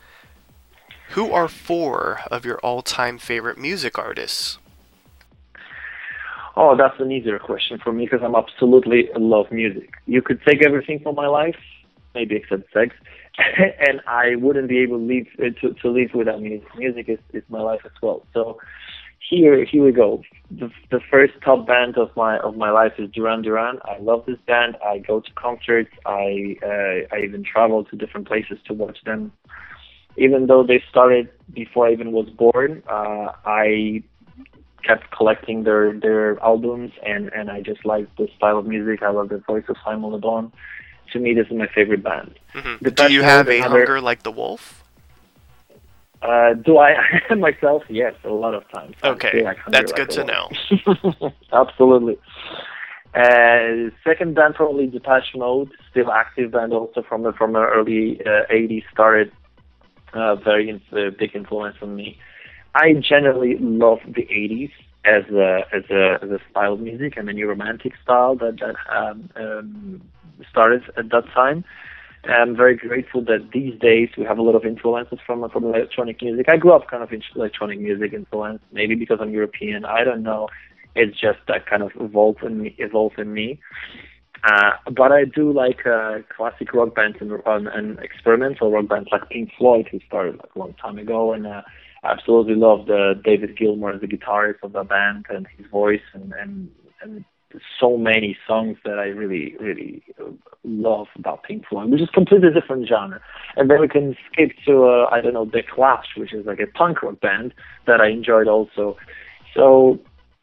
Who 1.10 1.32
are 1.32 1.48
four 1.48 2.20
of 2.30 2.44
your 2.44 2.58
all-time 2.58 3.18
favorite 3.18 3.58
music 3.58 3.98
artists? 3.98 4.58
Oh, 6.56 6.76
that's 6.76 6.98
an 7.00 7.12
easier 7.12 7.38
question 7.38 7.78
for 7.82 7.92
me 7.92 8.06
because 8.06 8.20
I'm 8.24 8.34
absolutely 8.34 9.08
love 9.16 9.46
music. 9.50 9.90
You 10.06 10.22
could 10.22 10.40
take 10.46 10.64
everything 10.64 11.00
from 11.00 11.14
my 11.14 11.26
life, 11.26 11.56
maybe 12.14 12.36
except 12.36 12.72
sex, 12.72 12.94
and 13.58 14.00
I 14.06 14.36
wouldn't 14.36 14.68
be 14.68 14.78
able 14.78 14.98
to 14.98 15.04
live 15.04 15.56
to, 15.60 15.74
to 15.74 15.90
live 15.90 16.10
without 16.14 16.40
music. 16.40 16.68
Music 16.76 17.08
is, 17.08 17.18
is 17.32 17.42
my 17.48 17.60
life 17.60 17.80
as 17.84 17.92
well. 18.02 18.26
So 18.32 18.58
here 19.30 19.64
here 19.64 19.84
we 19.84 19.92
go. 19.92 20.22
The, 20.50 20.68
the 20.90 21.00
first 21.10 21.34
top 21.44 21.66
band 21.66 21.96
of 21.96 22.10
my 22.16 22.38
of 22.38 22.56
my 22.56 22.70
life 22.70 22.94
is 22.98 23.08
Duran 23.16 23.42
Duran. 23.42 23.78
I 23.84 23.96
love 24.00 24.24
this 24.26 24.40
band. 24.46 24.76
I 24.84 24.98
go 24.98 25.20
to 25.20 25.32
concerts. 25.46 25.92
I 26.04 26.56
uh, 26.70 27.14
I 27.14 27.20
even 27.24 27.42
travel 27.44 27.84
to 27.84 27.96
different 27.96 28.26
places 28.26 28.58
to 28.66 28.74
watch 28.74 28.98
them. 29.04 29.32
Even 30.16 30.46
though 30.48 30.64
they 30.70 30.82
started 30.90 31.28
before 31.54 31.86
I 31.88 31.92
even 31.92 32.10
was 32.12 32.28
born, 32.30 32.82
uh, 32.90 33.28
I 33.46 34.02
kept 34.82 35.10
collecting 35.16 35.62
their 35.62 35.84
their 36.06 36.42
albums 36.42 36.90
and 37.06 37.22
and 37.32 37.50
I 37.50 37.60
just 37.62 37.86
like 37.86 38.06
the 38.16 38.28
style 38.36 38.58
of 38.58 38.66
music. 38.66 39.02
I 39.02 39.10
love 39.10 39.28
the 39.28 39.38
voice 39.46 39.64
of 39.68 39.76
Simon 39.84 40.10
Le 40.10 40.18
Bon. 40.18 40.52
To 41.12 41.18
me, 41.18 41.34
this 41.34 41.46
is 41.46 41.56
my 41.56 41.66
favorite 41.74 42.02
band. 42.04 42.38
Mhm. 42.54 42.78
The 42.80 42.90
Do 42.90 43.12
you 43.12 43.22
have 43.22 43.48
a 43.48 43.58
another- 43.58 43.78
hunger 43.78 44.00
like 44.00 44.22
the 44.24 44.30
wolf? 44.30 44.79
Uh, 46.22 46.54
do 46.54 46.78
I 46.78 46.94
myself? 47.36 47.82
Yes, 47.88 48.14
a 48.24 48.28
lot 48.28 48.54
of 48.54 48.68
times. 48.70 48.96
Okay, 49.02 49.42
like 49.42 49.58
that's 49.68 49.92
good 49.92 50.10
to 50.10 50.24
know. 50.24 50.50
Absolutely. 51.52 52.18
Uh, 53.14 53.90
second 54.04 54.34
band 54.34 54.54
probably 54.54 54.86
Depeche 54.86 55.34
Mode, 55.34 55.70
still 55.90 56.12
active 56.12 56.52
band 56.52 56.72
also 56.72 57.02
from 57.02 57.22
the 57.22 57.32
from 57.32 57.54
the 57.54 57.60
early 57.60 58.20
uh, 58.24 58.52
80s. 58.52 58.84
Started 58.92 59.32
uh, 60.12 60.36
very 60.36 60.68
in, 60.68 60.80
uh, 60.92 61.10
big 61.18 61.34
influence 61.34 61.76
on 61.82 61.96
me. 61.96 62.18
I 62.74 62.94
generally 62.94 63.56
love 63.58 63.98
the 64.06 64.22
80s 64.22 64.70
as 65.04 65.24
a 65.32 65.62
as 65.72 65.84
a 65.90 66.18
as 66.22 66.30
a 66.30 66.38
style 66.50 66.74
of 66.74 66.80
music 66.80 67.16
and 67.16 67.26
the 67.26 67.32
new 67.32 67.48
romantic 67.48 67.94
style 68.02 68.36
that 68.36 68.60
that 68.60 68.76
um, 68.94 69.30
um, 69.36 70.02
started 70.50 70.82
at 70.96 71.10
that 71.10 71.24
time. 71.34 71.64
I'm 72.24 72.54
very 72.54 72.76
grateful 72.76 73.24
that 73.24 73.50
these 73.52 73.78
days 73.80 74.10
we 74.16 74.24
have 74.24 74.38
a 74.38 74.42
lot 74.42 74.54
of 74.54 74.64
influences 74.64 75.18
from 75.26 75.48
from 75.50 75.64
electronic 75.64 76.20
music. 76.22 76.46
I 76.48 76.58
grew 76.58 76.72
up 76.72 76.88
kind 76.88 77.02
of 77.02 77.12
in 77.12 77.22
electronic 77.34 77.80
music 77.80 78.12
influence, 78.12 78.60
maybe 78.72 78.94
because 78.94 79.18
I'm 79.20 79.30
European. 79.30 79.84
I 79.84 80.04
don't 80.04 80.22
know. 80.22 80.48
It's 80.94 81.18
just 81.18 81.38
that 81.48 81.66
kind 81.66 81.82
of 81.82 81.92
evolved 81.98 82.42
in 82.42 82.60
me. 82.62 82.74
Evolved 82.78 83.18
in 83.18 83.32
me. 83.32 83.60
Uh, 84.44 84.72
but 84.92 85.12
I 85.12 85.24
do 85.24 85.52
like 85.52 85.86
uh, 85.86 86.18
classic 86.34 86.72
rock 86.72 86.94
bands 86.94 87.18
and, 87.20 87.32
um, 87.46 87.66
and 87.66 87.98
experimental 87.98 88.70
rock 88.70 88.88
bands 88.88 89.08
like 89.12 89.28
Pink 89.28 89.50
Floyd, 89.58 89.88
who 89.90 90.00
started 90.06 90.36
like 90.38 90.54
a 90.54 90.58
long 90.58 90.74
time 90.74 90.98
ago, 90.98 91.32
and 91.32 91.46
uh, 91.46 91.62
I 92.02 92.12
absolutely 92.12 92.54
love 92.54 92.86
the 92.86 93.20
David 93.22 93.56
Gilmour, 93.56 93.98
the 93.98 94.06
guitarist 94.06 94.62
of 94.62 94.72
the 94.72 94.84
band, 94.84 95.26
and 95.28 95.46
his 95.56 95.66
voice, 95.66 96.00
and 96.14 96.32
and 96.32 96.70
and 97.02 97.24
so 97.80 97.96
many 97.96 98.36
songs 98.46 98.78
that 98.84 98.98
I 98.98 99.06
really, 99.06 99.56
really 99.60 100.02
love 100.64 101.06
about 101.16 101.42
Pink 101.42 101.64
Floyd, 101.68 101.90
which 101.90 102.00
is 102.00 102.08
completely 102.10 102.50
different 102.52 102.88
genre. 102.88 103.20
And 103.56 103.70
then 103.70 103.80
we 103.80 103.88
can 103.88 104.16
skip 104.30 104.50
to, 104.66 104.84
uh, 104.84 105.08
I 105.10 105.20
don't 105.20 105.34
know, 105.34 105.44
The 105.44 105.62
Clash, 105.62 106.06
which 106.16 106.32
is 106.32 106.46
like 106.46 106.60
a 106.60 106.66
punk 106.66 107.02
rock 107.02 107.20
band 107.20 107.54
that 107.86 108.00
I 108.00 108.08
enjoyed 108.08 108.48
also. 108.48 108.96
So, 109.54 109.98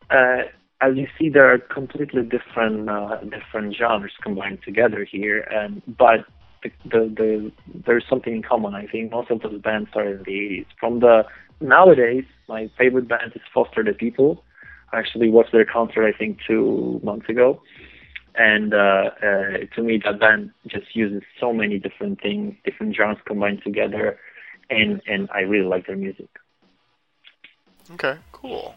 uh, 0.09 0.43
as 0.81 0.95
you 0.95 1.07
see, 1.17 1.29
there 1.29 1.51
are 1.51 1.57
completely 1.57 2.23
different, 2.23 2.89
uh, 2.89 3.17
different 3.21 3.75
genres 3.75 4.11
combined 4.21 4.59
together 4.63 5.05
here. 5.09 5.41
And 5.51 5.81
but 5.97 6.25
the, 6.63 6.71
the, 6.85 7.13
the 7.15 7.51
there's 7.85 8.05
something 8.09 8.33
in 8.33 8.43
common. 8.43 8.75
I 8.75 8.85
think 8.87 9.11
most 9.11 9.31
of 9.31 9.41
those 9.41 9.61
bands 9.61 9.89
started 9.89 10.19
in 10.19 10.23
the 10.23 10.31
80s. 10.31 10.65
From 10.79 10.99
the 10.99 11.23
nowadays, 11.61 12.25
my 12.47 12.69
favorite 12.77 13.07
band 13.07 13.33
is 13.35 13.41
Foster 13.53 13.83
the 13.83 13.93
People. 13.93 14.43
Actually 14.93 15.29
watched 15.29 15.51
their 15.51 15.65
concert, 15.65 16.05
I 16.05 16.17
think, 16.17 16.39
two 16.47 16.99
months 17.03 17.27
ago. 17.29 17.61
And 18.35 18.73
uh, 18.73 19.09
uh, 19.21 19.57
to 19.75 19.81
me, 19.81 19.99
that 20.05 20.19
band 20.19 20.51
just 20.67 20.95
uses 20.95 21.23
so 21.39 21.51
many 21.51 21.79
different 21.79 22.21
things, 22.21 22.55
different 22.63 22.95
genres 22.95 23.17
combined 23.25 23.61
together, 23.63 24.19
and 24.69 25.01
and 25.07 25.27
I 25.33 25.39
really 25.39 25.67
like 25.67 25.87
their 25.87 25.95
music. 25.95 26.29
Okay, 27.91 28.17
cool. 28.31 28.75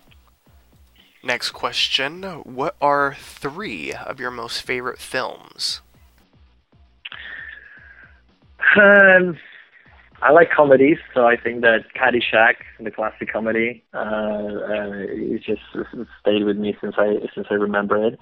Next 1.23 1.51
question. 1.51 2.23
What 2.23 2.77
are 2.81 3.15
three 3.19 3.93
of 3.93 4.19
your 4.19 4.31
most 4.31 4.63
favorite 4.63 4.99
films? 4.99 5.83
Um, 8.81 9.37
I 10.23 10.33
like 10.33 10.51
comedies, 10.51 10.99
so 11.15 11.27
I 11.27 11.37
think 11.37 11.63
that 11.63 11.85
Caddyshack, 11.97 12.57
the 12.79 12.91
classic 12.91 13.33
comedy, 13.33 13.83
uh, 13.95 13.99
uh, 13.99 14.91
it 14.93 15.43
just 15.43 15.63
stayed 16.21 16.45
with 16.45 16.59
me 16.59 16.77
since 16.81 16.95
I 16.99 17.15
since 17.35 17.47
I 17.51 17.55
remember 17.55 18.07
it. 18.07 18.19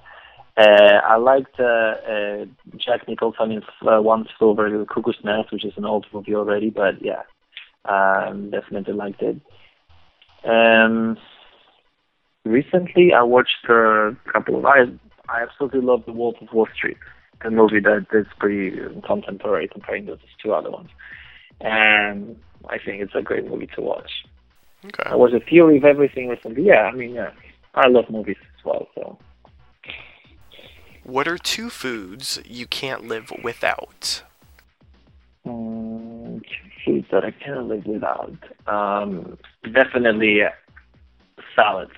Uh, 0.57 1.01
I 1.05 1.17
liked 1.17 1.59
uh, 1.59 1.65
uh, 1.65 2.45
Jack 2.77 3.07
Nicholson 3.09 3.53
in 3.53 3.63
uh, 3.89 4.01
One 4.01 4.27
Flew 4.37 4.51
Over 4.51 4.71
the 4.71 4.85
Cuckoo's 4.85 5.19
Nest, 5.25 5.53
which 5.53 5.65
is 5.65 5.73
an 5.77 5.85
old 5.85 6.07
movie 6.13 6.35
already, 6.35 6.71
but 6.71 6.95
yeah, 7.01 7.23
um, 7.85 8.51
definitely 8.51 8.95
liked 8.95 9.23
it. 9.23 9.41
Um, 10.45 11.17
recently, 12.45 13.13
I 13.13 13.23
watched 13.23 13.65
a 13.69 14.17
couple 14.33 14.57
of. 14.59 14.65
I 14.65 14.85
I 15.29 15.43
absolutely 15.43 15.81
love 15.81 16.05
The 16.07 16.13
Wolf 16.13 16.37
of 16.41 16.49
Wall 16.53 16.69
Street, 16.75 16.97
a 17.45 17.51
movie 17.51 17.81
that 17.81 18.07
is 18.13 18.27
pretty 18.39 18.77
contemporary 19.07 19.69
comparing 19.69 20.07
those 20.07 20.19
two 20.43 20.53
other 20.53 20.71
ones, 20.71 20.89
and 21.61 22.39
I 22.69 22.79
think 22.79 23.03
it's 23.03 23.15
a 23.15 23.23
great 23.23 23.47
movie 23.49 23.69
to 23.75 23.81
watch. 23.81 24.11
Okay. 24.87 25.03
I 25.07 25.17
was 25.17 25.33
a 25.35 25.41
Theory 25.41 25.79
of 25.79 25.85
Everything 25.85 26.29
recently. 26.29 26.63
Yeah, 26.65 26.83
I 26.83 26.93
mean, 26.93 27.15
yeah, 27.15 27.31
I 27.75 27.89
love 27.89 28.09
movies 28.11 28.37
as 28.59 28.65
well, 28.65 28.89
so. 28.95 29.19
What 31.05 31.27
are 31.27 31.39
two 31.39 31.71
foods 31.71 32.39
you 32.45 32.67
can't 32.67 33.09
live 33.09 33.33
without? 33.43 34.23
Mm, 35.47 36.43
foods 36.85 37.07
that 37.11 37.25
I 37.25 37.31
can't 37.31 37.67
live 37.67 37.87
without. 37.87 38.35
Um, 38.67 39.39
definitely 39.73 40.43
salads. 41.57 41.93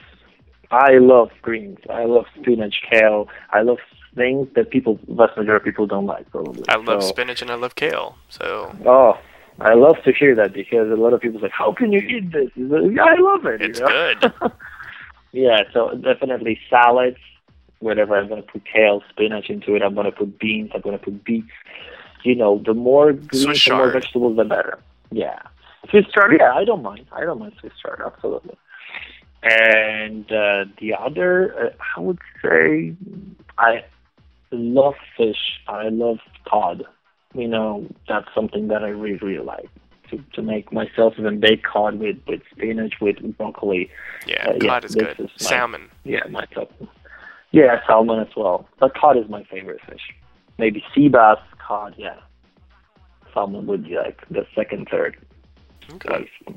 I 0.71 0.99
love 0.99 1.31
greens. 1.43 1.79
I 1.91 2.05
love 2.05 2.27
spinach, 2.41 2.77
kale. 2.91 3.29
I 3.51 3.63
love 3.63 3.79
things 4.15 4.47
that 4.55 4.71
people, 4.71 4.99
vast 5.09 5.37
majority 5.37 5.63
of 5.63 5.65
people 5.65 5.87
don't 5.89 6.07
like 6.07 6.31
probably. 6.31 6.63
I 6.69 6.77
love 6.77 7.03
So- 7.03 7.09
spinach 7.09 7.43
and 7.43 7.51
I 7.51 7.55
love 7.57 7.75
kale. 7.75 8.17
So 8.29 8.75
Oh, 8.87 9.19
I 9.61 9.75
love 9.75 9.97
to 10.05 10.13
hear 10.13 10.35
that 10.37 10.55
because 10.55 10.91
a 10.91 10.95
lot 10.95 11.13
of 11.13 11.21
people 11.21 11.41
say, 11.41 11.51
"How 11.53 11.73
can 11.73 11.93
you 11.93 12.01
eat 12.01 12.33
this?" 12.33 12.51
Like, 12.57 12.99
I 12.99 13.15
love 13.17 13.45
it. 13.47 13.61
it's 13.61 13.79
you 13.79 13.87
know? 13.87 14.15
good. 14.21 14.53
yeah, 15.33 15.63
so 15.73 15.95
definitely 15.97 16.59
salads. 16.69 17.19
Whatever 17.81 18.17
I'm 18.17 18.29
gonna 18.29 18.43
put 18.43 18.63
kale, 18.65 19.03
spinach 19.11 19.49
into 19.51 19.75
it. 19.75 19.83
I'm 19.83 19.95
gonna 19.95 20.13
put 20.13 20.39
beans. 20.39 20.71
I'm 20.75 20.81
gonna 20.81 20.99
put 20.99 21.25
beets. 21.25 21.49
You 22.23 22.35
know, 22.35 22.63
the 22.65 22.75
more 22.75 23.13
greens, 23.13 23.43
Swiss 23.43 23.65
the 23.65 23.75
more 23.75 23.87
chard. 23.87 23.93
vegetables, 23.95 24.37
the 24.37 24.45
better. 24.45 24.79
Yeah, 25.11 25.41
Swiss 25.91 26.07
chard. 26.13 26.37
Yeah, 26.39 26.53
I 26.53 26.65
don't 26.65 26.83
mind. 26.83 27.07
I 27.13 27.25
don't 27.25 27.39
mind 27.39 27.55
Swiss 27.61 27.73
chard. 27.83 28.03
Absolutely. 28.05 28.57
And 29.43 30.31
uh, 30.31 30.67
the 30.81 30.95
other, 30.99 31.55
uh, 31.59 31.71
I 31.97 32.01
would 32.01 32.19
say, 32.43 32.95
I 33.57 33.85
love 34.51 34.95
fish. 35.17 35.61
I 35.67 35.89
love 35.89 36.19
cod. 36.47 36.85
You 37.35 37.47
know, 37.49 37.87
that's 38.09 38.29
something 38.35 38.69
that 38.69 38.83
I 38.83 38.89
really, 38.89 39.19
really 39.19 39.45
like. 39.45 39.69
To, 40.11 40.19
to 40.33 40.43
make 40.43 40.73
myself 40.73 41.15
even 41.19 41.39
bake 41.39 41.63
cod 41.63 42.01
with, 42.01 42.17
with 42.27 42.41
spinach, 42.51 42.95
with 43.01 43.17
broccoli. 43.39 43.89
Yeah, 44.27 44.49
Uh, 44.49 44.53
yeah, 44.61 44.69
cod 44.69 44.85
is 44.85 44.95
good. 44.97 45.11
is 45.11 45.19
my- 45.19 45.27
Salmon. 45.37 45.89
Yeah, 46.05 46.25
my 46.29 46.45
top. 46.47 46.73
Yeah, 47.53 47.81
salmon 47.87 48.19
as 48.21 48.35
well. 48.37 48.67
But 48.81 48.95
cod 48.97 49.17
is 49.17 49.29
my 49.29 49.45
favorite 49.45 49.81
fish. 49.89 50.01
Maybe 50.59 50.83
sea 50.95 51.09
bass, 51.09 51.39
cod, 51.65 51.95
yeah. 51.97 52.17
Salmon 53.33 53.67
would 53.67 53.85
be 53.85 53.97
like 53.97 54.21
the 54.29 54.45
second, 54.55 54.89
third 54.91 55.17
Okay. 55.93 56.09
place. 56.09 56.57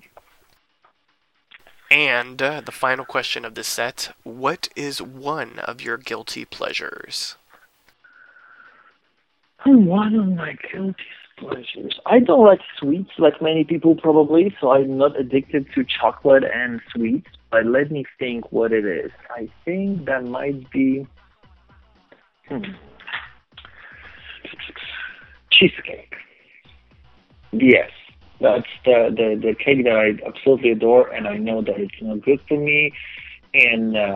And 1.91 2.41
uh, 2.41 2.61
the 2.61 2.71
final 2.71 3.05
question 3.05 3.45
of 3.45 3.53
this 3.53 3.67
set: 3.67 4.15
What 4.23 4.69
is 4.75 4.99
one 5.01 5.59
of 5.59 5.81
your 5.81 5.97
guilty 5.97 6.43
pleasures? 6.45 7.35
One 9.65 10.15
of 10.15 10.27
my 10.27 10.55
guilty 10.71 10.95
pleasures. 11.37 11.99
I 12.05 12.19
don't 12.19 12.45
like 12.45 12.59
sweets 12.79 13.11
like 13.17 13.41
many 13.41 13.63
people 13.63 13.95
probably, 13.95 14.55
so 14.59 14.71
I'm 14.71 14.97
not 14.97 15.19
addicted 15.19 15.67
to 15.75 15.83
chocolate 15.83 16.43
and 16.43 16.81
sweets. 16.93 17.27
But 17.51 17.65
let 17.65 17.91
me 17.91 18.05
think 18.19 18.51
what 18.51 18.71
it 18.71 18.85
is. 18.85 19.11
I 19.29 19.49
think 19.63 20.05
that 20.05 20.23
might 20.25 20.69
be 20.71 21.07
hmm, 22.47 22.63
cheesecake. 25.51 26.13
Yes, 27.51 27.91
that's 28.41 28.65
the, 28.85 29.09
the 29.15 29.39
the 29.39 29.55
cake 29.55 29.83
that 29.85 29.95
I 29.95 30.27
absolutely 30.27 30.71
adore, 30.71 31.09
and 31.09 31.27
I 31.27 31.37
know 31.37 31.61
that 31.61 31.79
it's 31.79 31.93
not 32.01 32.21
good 32.21 32.39
for 32.47 32.57
me, 32.57 32.91
and 33.53 33.95
uh, 33.95 34.15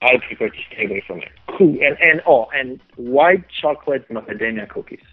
I 0.00 0.16
prefer 0.26 0.48
to 0.48 0.58
stay 0.72 0.86
away 0.86 1.04
from 1.06 1.18
it. 1.18 1.32
Cool. 1.56 1.78
And, 1.82 1.96
and 2.00 2.22
oh, 2.26 2.46
and 2.54 2.80
white 2.96 3.44
chocolate 3.48 4.08
macadamia 4.08 4.68
cookies. 4.68 5.04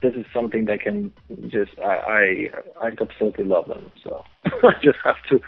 This 0.00 0.14
is 0.14 0.26
something 0.32 0.66
that 0.66 0.80
can 0.80 1.12
just 1.48 1.72
I 1.80 2.50
I, 2.82 2.86
I 2.86 2.90
absolutely 3.00 3.44
love 3.44 3.66
them. 3.66 3.90
So 4.02 4.24
I 4.44 4.74
just 4.82 4.98
have 5.04 5.16
to 5.28 5.40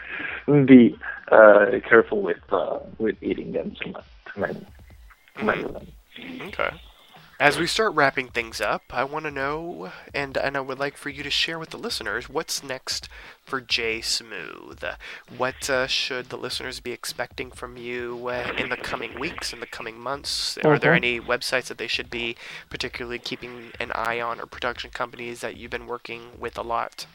be 0.65 0.97
uh, 1.31 1.79
careful 1.87 2.21
with 2.21 2.37
uh, 2.51 2.79
with 2.97 3.15
eating 3.21 3.53
them 3.53 3.75
too 3.81 3.91
much. 3.91 4.05
Too 4.33 4.41
many, 4.41 4.65
too 5.37 5.45
many 5.45 5.63
of 5.63 5.73
them. 5.73 5.87
Okay. 6.47 6.69
As 7.41 7.57
we 7.57 7.65
start 7.65 7.95
wrapping 7.95 8.27
things 8.27 8.61
up, 8.61 8.83
I 8.91 9.03
want 9.03 9.25
to 9.25 9.31
know, 9.31 9.91
and 10.13 10.37
and 10.37 10.55
I 10.55 10.59
would 10.59 10.77
like 10.77 10.95
for 10.95 11.09
you 11.09 11.23
to 11.23 11.31
share 11.31 11.57
with 11.57 11.71
the 11.71 11.77
listeners 11.77 12.29
what's 12.29 12.63
next 12.63 13.09
for 13.43 13.59
Jay 13.59 13.99
Smooth. 13.99 14.83
What 15.35 15.67
uh, 15.67 15.87
should 15.87 16.29
the 16.29 16.37
listeners 16.37 16.79
be 16.79 16.91
expecting 16.91 17.49
from 17.49 17.77
you 17.77 18.27
uh, 18.27 18.53
in 18.59 18.69
the 18.69 18.77
coming 18.77 19.19
weeks, 19.19 19.53
in 19.53 19.59
the 19.59 19.65
coming 19.65 19.99
months? 19.99 20.59
Are 20.63 20.77
there 20.77 20.93
any 20.93 21.19
websites 21.19 21.65
that 21.65 21.79
they 21.79 21.87
should 21.87 22.11
be 22.11 22.35
particularly 22.69 23.17
keeping 23.17 23.71
an 23.79 23.91
eye 23.95 24.21
on, 24.21 24.39
or 24.39 24.45
production 24.45 24.91
companies 24.91 25.41
that 25.41 25.57
you've 25.57 25.71
been 25.71 25.87
working 25.87 26.39
with 26.39 26.59
a 26.59 26.61
lot? 26.61 27.07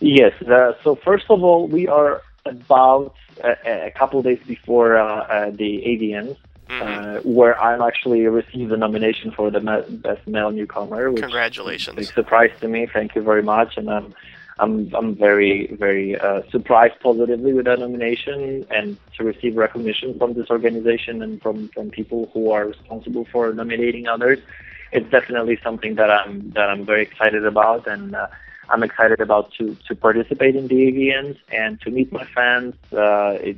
Yes. 0.00 0.32
Uh, 0.42 0.72
so 0.82 0.96
first 0.96 1.26
of 1.30 1.44
all, 1.44 1.68
we 1.68 1.86
are 1.86 2.22
about 2.44 3.14
a, 3.44 3.86
a 3.86 3.90
couple 3.92 4.18
of 4.18 4.24
days 4.24 4.40
before 4.44 4.96
uh, 4.96 5.06
uh, 5.06 5.50
the 5.50 5.84
AVNs, 5.86 6.36
Mhm. 6.70 6.82
uh, 6.82 7.20
where 7.22 7.60
I 7.60 7.84
actually 7.86 8.26
received 8.26 8.70
a 8.70 8.76
nomination 8.76 9.32
for 9.32 9.50
the 9.50 9.60
best 9.88 10.26
male 10.26 10.50
newcomer. 10.52 11.10
Which 11.10 11.22
Congratulations. 11.22 11.96
big 11.96 12.06
surprise 12.06 12.52
to 12.60 12.68
me. 12.68 12.86
Thank 12.86 13.14
you 13.16 13.22
very 13.22 13.42
much, 13.42 13.76
and 13.76 13.90
I'm 13.90 14.14
I'm 14.60 14.94
I'm 14.94 15.16
very 15.16 15.74
very 15.78 16.18
uh, 16.20 16.42
surprised 16.50 17.00
positively 17.00 17.52
with 17.54 17.64
that 17.64 17.80
nomination 17.80 18.66
and 18.70 18.96
to 19.16 19.24
receive 19.24 19.56
recognition 19.56 20.16
from 20.18 20.34
this 20.34 20.48
organization 20.50 21.22
and 21.22 21.42
from 21.42 21.68
from 21.74 21.90
people 21.90 22.30
who 22.32 22.52
are 22.52 22.66
responsible 22.66 23.26
for 23.32 23.52
nominating 23.52 24.06
others. 24.06 24.38
It's 24.92 25.10
definitely 25.10 25.58
something 25.62 25.96
that 25.96 26.10
I'm 26.10 26.50
that 26.50 26.68
I'm 26.70 26.84
very 26.86 27.02
excited 27.02 27.44
about, 27.44 27.86
and 27.86 28.14
uh, 28.14 28.28
I'm 28.68 28.82
excited 28.84 29.20
about 29.20 29.52
to 29.54 29.76
to 29.88 29.96
participate 29.96 30.54
in 30.54 30.68
the 30.68 30.76
AVNs 30.86 31.38
and 31.50 31.80
to 31.80 31.90
meet 31.90 32.12
my 32.12 32.24
fans. 32.24 32.74
Uh, 32.92 33.38
it, 33.40 33.56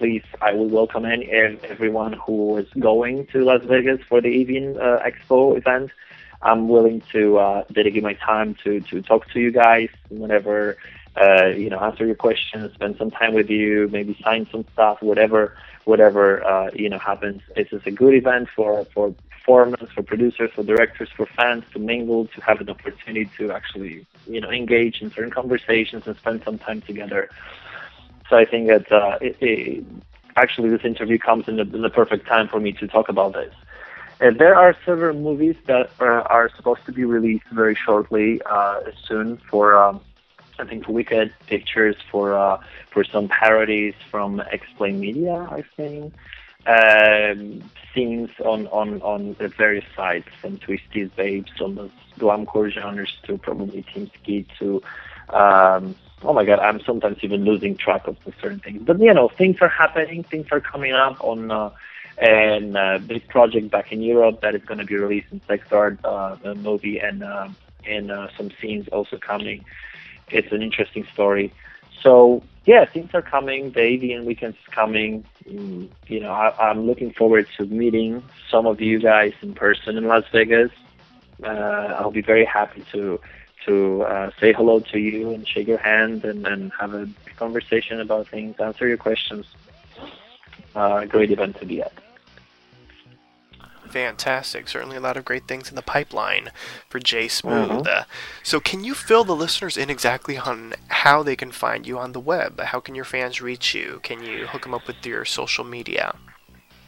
please, 0.00 0.22
I 0.40 0.54
will 0.54 0.70
welcome 0.70 1.04
any 1.04 1.26
everyone 1.30 2.14
who 2.14 2.56
is 2.56 2.66
going 2.78 3.26
to 3.32 3.44
Las 3.44 3.60
Vegas 3.64 4.00
for 4.08 4.22
the 4.22 4.28
AVN 4.28 4.78
uh, 4.78 5.06
Expo 5.06 5.58
event. 5.58 5.90
I'm 6.40 6.70
willing 6.70 7.02
to 7.12 7.36
uh, 7.36 7.64
dedicate 7.70 8.02
my 8.02 8.14
time 8.14 8.56
to 8.64 8.80
to 8.80 9.02
talk 9.02 9.28
to 9.32 9.40
you 9.40 9.52
guys 9.52 9.90
whenever 10.08 10.78
uh, 11.20 11.48
you 11.48 11.68
know 11.68 11.78
answer 11.80 12.06
your 12.06 12.14
questions, 12.14 12.72
spend 12.72 12.96
some 12.96 13.10
time 13.10 13.34
with 13.34 13.50
you, 13.50 13.90
maybe 13.92 14.18
sign 14.24 14.48
some 14.50 14.64
stuff, 14.72 15.02
whatever 15.02 15.54
whatever 15.84 16.42
uh, 16.46 16.70
you 16.72 16.88
know 16.88 16.98
happens. 16.98 17.42
It's 17.54 17.68
just 17.68 17.86
a 17.86 17.90
good 17.90 18.14
event 18.14 18.48
for 18.56 18.86
for 18.94 19.14
performers, 19.28 19.90
for 19.94 20.02
producers, 20.02 20.50
for 20.54 20.62
directors, 20.62 21.10
for 21.14 21.26
fans 21.36 21.64
to 21.74 21.78
mingle, 21.78 22.26
to 22.28 22.40
have 22.40 22.62
an 22.62 22.70
opportunity 22.70 23.30
to 23.36 23.52
actually 23.52 24.06
you 24.26 24.40
know 24.40 24.50
engage 24.50 25.02
in 25.02 25.10
certain 25.10 25.30
conversations 25.30 26.06
and 26.06 26.16
spend 26.16 26.40
some 26.42 26.58
time 26.58 26.80
together. 26.80 27.28
So 28.30 28.36
I 28.36 28.44
think 28.44 28.68
that 28.68 28.90
uh, 28.92 29.18
it, 29.20 29.36
it, 29.40 29.84
actually 30.36 30.70
this 30.70 30.84
interview 30.84 31.18
comes 31.18 31.48
in 31.48 31.56
the, 31.56 31.62
in 31.62 31.82
the 31.82 31.90
perfect 31.90 32.26
time 32.26 32.46
for 32.48 32.60
me 32.60 32.72
to 32.74 32.86
talk 32.86 33.08
about 33.08 33.34
this. 33.34 33.52
Uh, 34.20 34.30
there 34.38 34.54
are 34.54 34.76
several 34.86 35.18
movies 35.18 35.56
that 35.66 35.90
uh, 36.00 36.04
are 36.04 36.48
supposed 36.56 36.86
to 36.86 36.92
be 36.92 37.04
released 37.04 37.48
very 37.52 37.74
shortly, 37.74 38.40
uh, 38.48 38.80
soon 39.06 39.38
for 39.50 39.76
um, 39.76 40.00
I 40.60 40.64
think 40.64 40.86
Wicked 40.88 41.34
Pictures, 41.48 41.96
for 42.10 42.36
uh, 42.38 42.62
for 42.92 43.02
some 43.02 43.28
parodies 43.28 43.94
from 44.10 44.40
Explain 44.52 45.00
Media, 45.00 45.48
I 45.50 45.64
think. 45.76 46.14
Um, 46.66 47.64
scenes 47.94 48.28
on, 48.44 48.66
on, 48.68 49.00
on 49.00 49.34
the 49.38 49.48
various 49.48 49.86
sites, 49.96 50.28
from 50.40 50.58
Twistys 50.58 51.10
Babes, 51.16 51.50
on 51.60 51.74
the 51.74 51.90
glamcore 52.18 52.70
genres 52.70 53.16
to 53.24 53.38
probably 53.38 53.82
Team 53.82 54.10
Skeet 54.20 54.46
to 54.58 54.82
um, 55.30 55.94
oh 56.22 56.32
my 56.32 56.44
god, 56.44 56.58
I'm 56.58 56.80
sometimes 56.80 57.18
even 57.22 57.44
losing 57.44 57.76
track 57.76 58.06
of 58.06 58.16
certain 58.40 58.60
things. 58.60 58.82
But 58.84 59.00
you 59.00 59.12
know, 59.14 59.28
things 59.28 59.56
are 59.60 59.68
happening, 59.68 60.24
things 60.24 60.46
are 60.52 60.60
coming 60.60 60.92
up 60.92 61.22
on 61.22 61.50
uh, 61.50 61.70
and 62.18 62.76
uh, 62.76 62.98
big 62.98 63.26
project 63.28 63.70
back 63.70 63.92
in 63.92 64.02
Europe 64.02 64.42
that 64.42 64.54
is 64.54 64.62
going 64.64 64.78
to 64.78 64.84
be 64.84 64.94
released 64.96 65.28
in 65.32 65.40
Sex 65.48 65.66
Art, 65.72 65.98
uh, 66.04 66.36
the 66.36 66.54
movie, 66.54 66.98
and 66.98 67.22
uh, 67.22 67.48
and 67.86 68.10
uh, 68.10 68.28
some 68.36 68.50
scenes 68.60 68.88
also 68.88 69.16
coming. 69.16 69.64
It's 70.30 70.52
an 70.52 70.62
interesting 70.62 71.06
story. 71.12 71.52
So 72.02 72.42
yeah, 72.66 72.84
things 72.84 73.10
are 73.14 73.22
coming. 73.22 73.72
The 73.72 73.80
AVN 73.80 74.24
weekend 74.24 74.54
is 74.54 74.74
coming. 74.74 75.24
Mm, 75.48 75.88
you 76.06 76.20
know, 76.20 76.30
I, 76.30 76.54
I'm 76.58 76.86
looking 76.86 77.12
forward 77.12 77.48
to 77.56 77.64
meeting 77.64 78.22
some 78.50 78.66
of 78.66 78.80
you 78.80 79.00
guys 79.00 79.32
in 79.40 79.54
person 79.54 79.96
in 79.96 80.06
Las 80.06 80.24
Vegas. 80.30 80.70
Uh, 81.42 81.96
I'll 81.98 82.10
be 82.10 82.20
very 82.20 82.44
happy 82.44 82.84
to 82.92 83.18
to 83.66 84.02
uh, 84.02 84.30
say 84.40 84.52
hello 84.52 84.80
to 84.80 84.98
you 84.98 85.30
and 85.30 85.46
shake 85.46 85.68
your 85.68 85.78
hand 85.78 86.24
and, 86.24 86.46
and 86.46 86.72
have 86.78 86.94
a 86.94 87.08
conversation 87.36 88.00
about 88.00 88.28
things, 88.28 88.56
answer 88.58 88.86
your 88.88 88.96
questions. 88.96 89.46
Uh, 90.74 91.04
great 91.04 91.30
event 91.30 91.58
to 91.58 91.66
be 91.66 91.82
at. 91.82 91.92
Fantastic. 93.88 94.68
Certainly 94.68 94.96
a 94.96 95.00
lot 95.00 95.16
of 95.16 95.24
great 95.24 95.48
things 95.48 95.68
in 95.68 95.74
the 95.74 95.82
pipeline 95.82 96.50
for 96.88 97.00
Jay 97.00 97.26
Smooth. 97.26 97.88
Uh, 97.88 98.04
so, 98.44 98.60
can 98.60 98.84
you 98.84 98.94
fill 98.94 99.24
the 99.24 99.34
listeners 99.34 99.76
in 99.76 99.90
exactly 99.90 100.38
on 100.38 100.74
how 100.88 101.24
they 101.24 101.34
can 101.34 101.50
find 101.50 101.86
you 101.86 101.98
on 101.98 102.12
the 102.12 102.20
web? 102.20 102.60
How 102.60 102.78
can 102.78 102.94
your 102.94 103.04
fans 103.04 103.40
reach 103.40 103.74
you? 103.74 103.98
Can 104.04 104.22
you 104.22 104.46
hook 104.46 104.62
them 104.62 104.74
up 104.74 104.86
with 104.86 105.04
your 105.04 105.24
social 105.24 105.64
media? 105.64 106.14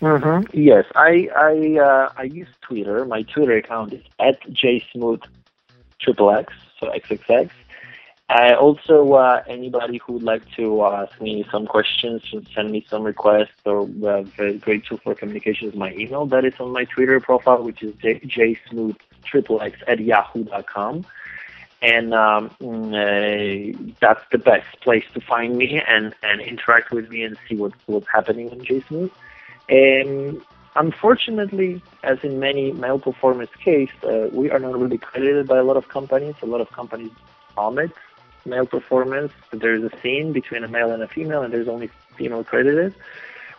Mm-hmm. 0.01 0.57
Yes, 0.57 0.85
I 0.95 1.29
I 1.35 1.81
uh, 1.81 2.13
I 2.17 2.23
use 2.25 2.49
Twitter. 2.61 3.05
My 3.05 3.23
Twitter 3.23 3.57
account 3.57 3.93
is 3.93 4.03
at 4.21 4.41
jsmooth 4.51 5.25
triple 6.03 6.31
X, 6.31 6.53
so 6.79 6.87
XXX. 6.89 7.51
I 8.29 8.55
also 8.55 9.13
uh, 9.13 9.43
anybody 9.47 9.99
who 9.99 10.15
would 10.15 10.23
like 10.23 10.51
to 10.53 10.85
ask 10.85 11.21
me 11.21 11.45
some 11.51 11.67
questions, 11.67 12.23
send 12.55 12.71
me 12.71 12.87
some 12.89 13.03
requests, 13.03 13.61
or 13.67 13.83
uh, 13.83 14.23
very 14.23 14.57
great 14.57 14.87
tool 14.87 14.99
for 15.05 15.15
communication 15.15 15.69
is 15.69 15.75
my 15.75 15.93
email 15.93 16.25
that 16.27 16.45
is 16.45 16.55
on 16.59 16.73
my 16.73 16.85
Twitter 16.85 17.21
profile, 17.21 17.63
which 17.63 17.83
is 17.83 17.95
jsmooth 17.97 18.97
triple 19.25 19.61
X 19.61 19.79
at 19.87 20.01
yahoo.com. 20.01 21.05
And 21.83 22.15
um, 22.15 22.49
mm, 22.61 22.95
uh, 22.95 23.93
that's 24.01 24.23
the 24.31 24.39
best 24.39 24.81
place 24.81 25.05
to 25.15 25.21
find 25.21 25.57
me 25.57 25.83
and, 25.87 26.15
and 26.23 26.41
interact 26.41 26.93
with 26.93 27.11
me 27.11 27.25
and 27.25 27.37
see 27.49 27.57
what, 27.57 27.73
what's 27.87 28.07
happening 28.09 28.51
on 28.51 28.61
JSmooth. 28.61 29.11
Um, 29.71 30.43
unfortunately, 30.77 31.83
as 32.03 32.19
in 32.23 32.39
many 32.41 32.73
male 32.73 32.99
performers' 32.99 33.49
case, 33.63 33.91
uh, 34.05 34.29
we 34.33 34.51
are 34.51 34.59
not 34.59 34.79
really 34.79 34.99
credited 34.99 35.47
by 35.47 35.59
a 35.59 35.65
lot 35.65 35.77
of 35.77 35.89
companies. 35.89 36.35
A 36.43 36.47
lot 36.47 36.61
of 36.61 36.71
companies 36.71 37.13
omit 37.57 37.93
male 38.45 38.67
performance. 38.67 39.33
There's 39.53 39.85
a 39.85 39.91
scene 40.01 40.33
between 40.33 40.65
a 40.65 40.69
male 40.69 40.91
and 40.91 41.03
a 41.03 41.09
female, 41.09 41.43
and 41.43 41.53
there's 41.53 41.69
only 41.69 41.91
female 42.17 42.45
credited, 42.45 42.95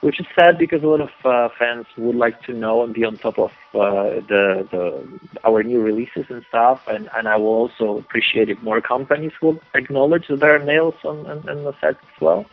which 0.01 0.19
is 0.19 0.25
sad 0.35 0.57
because 0.57 0.83
a 0.83 0.87
lot 0.87 1.01
of 1.01 1.11
uh, 1.25 1.49
fans 1.57 1.85
would 1.97 2.15
like 2.15 2.41
to 2.43 2.53
know 2.53 2.83
and 2.83 2.93
be 2.93 3.03
on 3.05 3.17
top 3.17 3.39
of 3.39 3.51
uh, 3.73 4.19
the, 4.27 4.67
the 4.71 5.19
our 5.43 5.63
new 5.63 5.81
releases 5.81 6.25
and 6.29 6.43
stuff. 6.49 6.81
And, 6.87 7.09
and 7.15 7.27
I 7.27 7.37
will 7.37 7.47
also 7.47 7.97
appreciate 7.97 8.49
if 8.49 8.61
more 8.61 8.81
companies 8.81 9.31
will 9.41 9.59
acknowledge 9.73 10.27
that 10.27 10.39
there 10.39 10.55
are 10.55 10.63
males 10.63 10.95
on, 11.03 11.25
on, 11.27 11.47
on 11.47 11.63
the 11.63 11.73
set 11.79 11.95
as 11.95 12.21
well. 12.21 12.45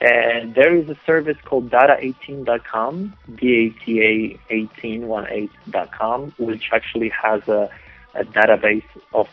And 0.00 0.54
there 0.54 0.74
is 0.74 0.88
a 0.88 0.96
service 1.04 1.36
called 1.44 1.70
data18.com, 1.70 3.14
D-A-T-A 3.34 4.40
1818.com, 4.50 6.32
which 6.38 6.70
actually 6.72 7.10
has 7.10 7.42
a, 7.48 7.70
a 8.14 8.24
database 8.24 8.84
of 9.12 9.28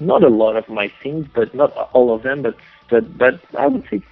not 0.00 0.22
a 0.22 0.28
lot 0.28 0.56
of 0.56 0.68
my 0.68 0.90
scenes, 1.02 1.26
but 1.34 1.54
not 1.54 1.72
all 1.92 2.14
of 2.14 2.22
them, 2.22 2.42
but 2.42 2.56
but, 2.88 3.18
but 3.18 3.40
I 3.58 3.66
would 3.66 3.84
say 3.90 4.02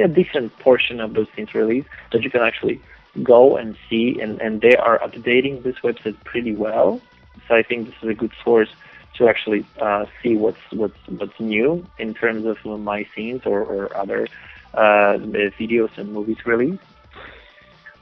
a 0.00 0.08
decent 0.08 0.56
portion 0.58 1.00
of 1.00 1.14
those 1.14 1.26
scenes 1.34 1.54
released 1.54 1.88
that 2.12 2.22
you 2.22 2.30
can 2.30 2.42
actually 2.42 2.80
go 3.22 3.56
and 3.56 3.76
see, 3.88 4.20
and, 4.20 4.40
and 4.40 4.60
they 4.60 4.76
are 4.76 4.98
updating 5.00 5.62
this 5.62 5.76
website 5.82 6.16
pretty 6.24 6.54
well. 6.54 7.00
So 7.48 7.54
I 7.54 7.62
think 7.62 7.86
this 7.86 7.94
is 8.02 8.08
a 8.08 8.14
good 8.14 8.32
source 8.44 8.68
to 9.16 9.28
actually 9.28 9.66
uh, 9.80 10.06
see 10.22 10.36
what's 10.36 10.58
what's 10.72 10.98
what's 11.08 11.38
new 11.38 11.86
in 11.98 12.14
terms 12.14 12.46
of 12.46 12.64
my 12.80 13.06
scenes 13.14 13.42
or, 13.44 13.60
or 13.60 13.96
other 13.96 14.26
uh, 14.74 15.18
videos 15.18 15.96
and 15.96 16.12
movies 16.12 16.44
released. 16.44 16.82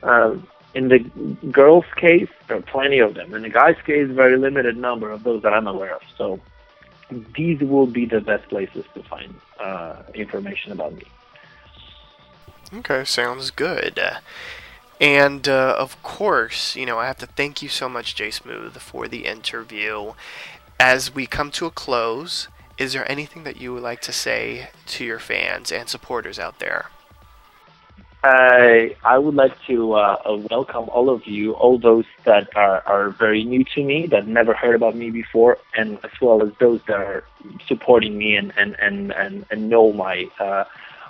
Um, 0.03 0.47
in 0.75 0.89
the 0.89 0.99
girls' 1.51 1.85
case, 1.97 2.31
there 2.49 2.57
are 2.57 2.63
plenty 2.63 2.99
of 2.99 3.15
them. 3.15 3.35
In 3.35 3.43
the 3.43 3.51
guys' 3.51 3.77
case, 3.85 4.09
very 4.11 4.39
limited 4.39 4.77
number 4.77 5.11
of 5.11 5.23
those 5.23 5.43
that 5.43 5.53
I'm 5.53 5.67
aware 5.67 5.95
of. 5.95 6.03
So 6.17 6.41
these 7.37 7.61
will 7.61 7.87
be 7.87 8.07
the 8.07 8.21
best 8.21 8.49
places 8.49 8.85
to 8.95 9.03
find 9.03 9.35
uh, 9.61 10.03
information 10.15 10.73
about 10.73 10.95
me. 10.95 11.05
Okay, 12.75 13.05
sounds 13.05 13.51
good. 13.51 14.01
And 14.99 15.49
uh, 15.49 15.77
of 15.79 16.03
course, 16.03 16.75
you 16.75 16.87
know, 16.87 16.99
I 16.99 17.07
have 17.07 17.19
to 17.19 17.27
thank 17.27 17.61
you 17.61 17.69
so 17.69 17.89
much, 17.89 18.15
Jay 18.15 18.31
Smooth, 18.31 18.77
for 18.79 19.09
the 19.09 19.27
interview. 19.27 20.15
As 20.81 21.15
we 21.15 21.27
come 21.27 21.51
to 21.53 21.67
a 21.67 21.71
close, 21.71 22.49
is 22.83 22.93
there 22.93 23.09
anything 23.09 23.45
that 23.45 23.57
you 23.61 23.73
would 23.73 23.83
like 23.83 24.01
to 24.01 24.13
say 24.13 24.69
to 24.87 25.05
your 25.05 25.21
fans 25.21 25.71
and 25.71 25.89
supporters 25.89 26.39
out 26.39 26.59
there? 26.59 26.87
I 28.25 28.97
I 29.05 29.19
would 29.19 29.35
like 29.35 29.57
to 29.69 29.95
uh, 29.95 30.17
uh, 30.25 30.37
welcome 30.51 30.89
all 30.97 31.09
of 31.11 31.27
you, 31.27 31.53
all 31.53 31.79
those 31.79 32.05
that 32.25 32.45
are, 32.57 32.83
are 32.87 33.11
very 33.11 33.43
new 33.45 33.65
to 33.75 33.83
me, 33.91 34.07
that 34.09 34.27
never 34.27 34.53
heard 34.55 34.75
about 34.75 34.95
me 34.97 35.11
before, 35.11 35.59
and 35.77 35.99
as 36.05 36.15
well 36.21 36.43
as 36.43 36.51
those 36.61 36.81
that 36.89 37.01
are 37.11 37.25
supporting 37.67 38.19
me 38.19 38.37
and 38.37 38.53
and 38.57 38.77
and 38.81 39.13
and, 39.13 39.45
and 39.51 39.69
know 39.69 39.93
my 39.93 40.17
uh, 40.39 40.65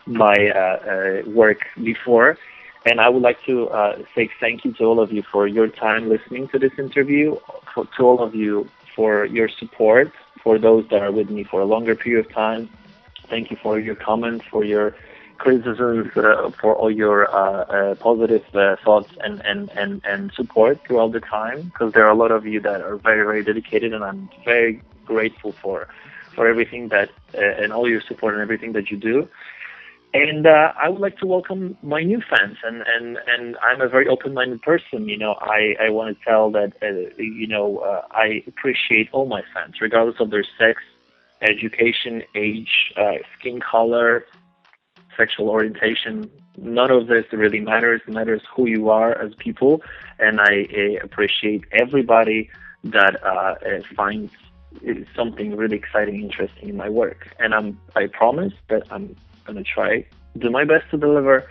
my 0.07 0.39
uh, 0.51 0.79
uh, 0.93 1.31
work 1.43 1.61
before. 1.83 2.39
And 2.85 3.01
I 3.01 3.09
would 3.09 3.23
like 3.23 3.41
to 3.45 3.69
uh, 3.69 3.99
say 4.15 4.29
thank 4.41 4.65
you 4.65 4.73
to 4.75 4.85
all 4.85 5.01
of 5.01 5.13
you 5.13 5.23
for 5.23 5.47
your 5.47 5.69
time 5.69 6.09
listening 6.09 6.49
to 6.49 6.59
this 6.59 6.73
interview, 6.79 7.37
for, 7.73 7.87
to 7.97 8.03
all 8.03 8.21
of 8.21 8.35
you 8.35 8.69
for 8.97 9.25
your 9.27 9.49
support, 9.49 10.13
for 10.43 10.59
those 10.59 10.87
that 10.91 11.03
are 11.03 11.13
with 11.13 11.31
me 11.31 11.45
for 11.45 11.61
a 11.61 11.65
longer 11.65 11.95
period 11.95 12.27
of 12.27 12.33
time. 12.33 12.69
Thank 13.29 13.51
you 13.51 13.57
for 13.63 13.79
your 13.79 13.95
comments, 13.95 14.45
for 14.51 14.65
your 14.65 14.95
criticisms, 15.39 16.09
uh, 16.17 16.51
for 16.61 16.77
all 16.77 16.91
your 16.91 17.29
uh, 17.35 17.65
uh, 17.65 17.95
positive 17.97 18.45
uh, 18.55 18.77
thoughts 18.85 19.11
and, 19.25 19.45
and, 19.45 19.71
and, 19.71 20.01
and 20.05 20.33
support 20.33 20.79
throughout 20.87 21.13
the 21.13 21.21
time, 21.21 21.63
because 21.63 21.93
there 21.93 22.07
are 22.07 22.11
a 22.11 22.15
lot 22.15 22.31
of 22.31 22.47
you 22.47 22.61
that 22.61 22.81
are 22.81 22.97
very, 22.97 23.25
very 23.25 23.43
dedicated, 23.43 23.93
and 23.93 24.05
I'm 24.05 24.31
very 24.45 24.83
grateful 25.05 25.53
for 25.63 25.89
for 26.35 26.49
everything 26.49 26.89
that 26.89 27.11
uh, 27.35 27.63
and 27.63 27.73
all 27.73 27.89
your 27.89 28.01
support 28.01 28.35
and 28.35 28.43
everything 28.43 28.73
that 28.73 28.91
you 28.91 28.97
do. 28.97 29.29
And 30.15 30.47
uh, 30.47 30.73
I 30.77 30.91
would 30.91 31.01
like 31.01 31.17
to 31.19 31.27
welcome 31.27 31.77
my 31.83 32.03
new 32.03 32.21
fans, 32.29 32.59
and, 32.63 32.85
and, 32.87 33.19
and 33.27 33.57
I'm 33.63 33.81
a 33.81 33.89
very 33.89 34.09
open-minded 34.09 34.61
person. 34.61 35.09
You 35.09 35.17
know, 35.17 35.37
I, 35.41 35.75
I 35.81 35.89
want 35.89 36.19
to 36.19 36.25
tell 36.25 36.51
that 36.51 36.75
uh, 36.83 37.17
you 37.17 37.47
know 37.47 37.79
uh, 37.79 38.03
I 38.11 38.43
appreciate 38.47 39.09
all 39.13 39.25
my 39.25 39.43
fans, 39.55 39.77
regardless 39.81 40.17
of 40.21 40.31
their 40.31 40.45
sex, 40.59 40.83
education, 41.41 42.23
age, 42.35 42.93
uh, 42.99 43.15
skin 43.39 43.61
color, 43.61 44.27
sexual 45.17 45.49
orientation. 45.49 46.31
None 46.59 46.91
of 46.91 47.07
this 47.07 47.25
really 47.33 47.61
matters. 47.61 48.03
It 48.07 48.13
matters 48.13 48.43
who 48.55 48.69
you 48.69 48.91
are 48.91 49.19
as 49.19 49.35
people, 49.37 49.81
and 50.19 50.43
I 50.43 50.69
uh, 50.77 51.05
appreciate 51.05 51.65
everybody 51.73 52.51
that 52.85 53.23
uh, 53.25 53.29
uh, 53.29 53.81
finds 53.97 54.31
something 55.17 55.57
really 55.57 55.77
exciting, 55.77 56.21
interesting 56.21 56.69
in 56.69 56.77
my 56.77 56.91
work. 56.91 57.29
And 57.39 57.55
I'm 57.55 57.81
I 57.97 58.09
promise 58.09 58.53
that 58.69 58.83
I'm 58.91 59.17
gonna 59.47 59.63
try 59.63 60.05
do 60.39 60.51
my 60.51 60.65
best 60.65 60.91
to 60.91 60.97
deliver 60.97 61.49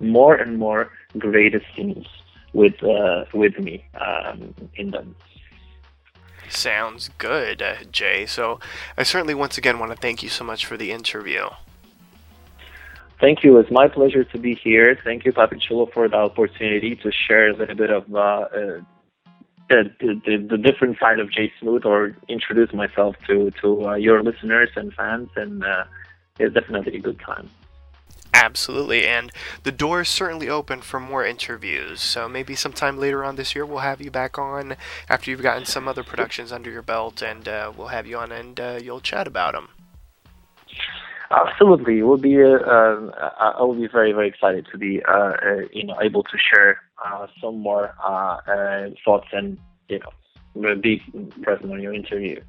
more 0.00 0.34
and 0.34 0.58
more 0.58 0.90
greatest 1.18 1.66
scenes 1.76 2.06
with 2.52 2.82
uh, 2.82 3.24
with 3.32 3.58
me 3.58 3.84
um, 4.00 4.54
in 4.76 4.90
them. 4.90 5.14
Sounds 6.48 7.10
good, 7.18 7.62
uh, 7.62 7.76
Jay. 7.90 8.26
So 8.26 8.60
I 8.96 9.02
certainly 9.02 9.34
once 9.34 9.58
again 9.58 9.78
want 9.78 9.92
to 9.92 9.96
thank 9.96 10.22
you 10.22 10.28
so 10.28 10.44
much 10.44 10.66
for 10.66 10.76
the 10.76 10.92
interview. 10.92 11.48
Thank 13.20 13.42
you. 13.42 13.58
It's 13.58 13.70
my 13.70 13.88
pleasure 13.88 14.24
to 14.24 14.38
be 14.38 14.54
here. 14.54 14.98
Thank 15.02 15.24
you, 15.24 15.32
Papichulo, 15.32 15.90
for 15.92 16.08
the 16.08 16.16
opportunity 16.16 16.96
to 16.96 17.10
share 17.10 17.48
a 17.50 17.56
little 17.56 17.74
bit 17.74 17.90
of 17.90 18.14
uh, 18.14 18.18
uh, 18.18 18.80
the, 19.70 19.90
the, 20.00 20.46
the 20.50 20.58
different 20.58 20.98
side 20.98 21.18
of 21.20 21.30
J 21.30 21.50
Smooth 21.60 21.86
or 21.86 22.16
introduce 22.28 22.72
myself 22.74 23.16
to, 23.26 23.50
to 23.62 23.88
uh, 23.88 23.94
your 23.94 24.22
listeners 24.22 24.68
and 24.76 24.92
fans. 24.92 25.30
And 25.36 25.64
uh, 25.64 25.84
it's 26.38 26.54
definitely 26.54 26.96
a 26.96 27.00
good 27.00 27.20
time. 27.20 27.50
Absolutely, 28.32 29.06
and 29.06 29.30
the 29.62 29.70
door 29.70 30.00
is 30.00 30.08
certainly 30.08 30.48
open 30.48 30.82
for 30.82 30.98
more 30.98 31.24
interviews. 31.24 32.00
So 32.00 32.28
maybe 32.28 32.56
sometime 32.56 32.98
later 32.98 33.24
on 33.24 33.36
this 33.36 33.54
year 33.54 33.64
we'll 33.64 33.78
have 33.78 34.00
you 34.00 34.10
back 34.10 34.38
on 34.38 34.76
after 35.08 35.30
you've 35.30 35.42
gotten 35.42 35.64
some 35.64 35.86
other 35.86 36.02
productions 36.02 36.50
under 36.50 36.70
your 36.70 36.82
belt, 36.82 37.22
and 37.22 37.46
uh, 37.46 37.72
we'll 37.76 37.88
have 37.88 38.06
you 38.08 38.18
on 38.18 38.32
and 38.32 38.58
uh, 38.58 38.80
you'll 38.82 39.00
chat 39.00 39.28
about 39.28 39.54
them. 39.54 39.68
Absolutely, 41.30 42.00
it 42.00 42.02
will 42.02 42.18
be. 42.18 42.42
Uh, 42.42 42.56
uh, 42.56 43.54
I 43.56 43.62
will 43.62 43.74
be 43.74 43.88
very, 43.88 44.12
very 44.12 44.28
excited 44.28 44.66
to 44.72 44.78
be, 44.78 45.02
uh, 45.04 45.12
uh, 45.12 45.60
you 45.72 45.84
know, 45.84 45.96
able 46.02 46.22
to 46.24 46.36
share 46.36 46.80
uh, 47.04 47.26
some 47.40 47.60
more 47.60 47.94
uh, 48.04 48.38
uh, 48.46 48.90
thoughts 49.04 49.28
and 49.32 49.58
you 49.88 50.00
know, 50.54 50.74
be 50.76 51.02
present 51.42 51.72
on 51.72 51.80
your 51.80 51.94
interview. 51.94 52.40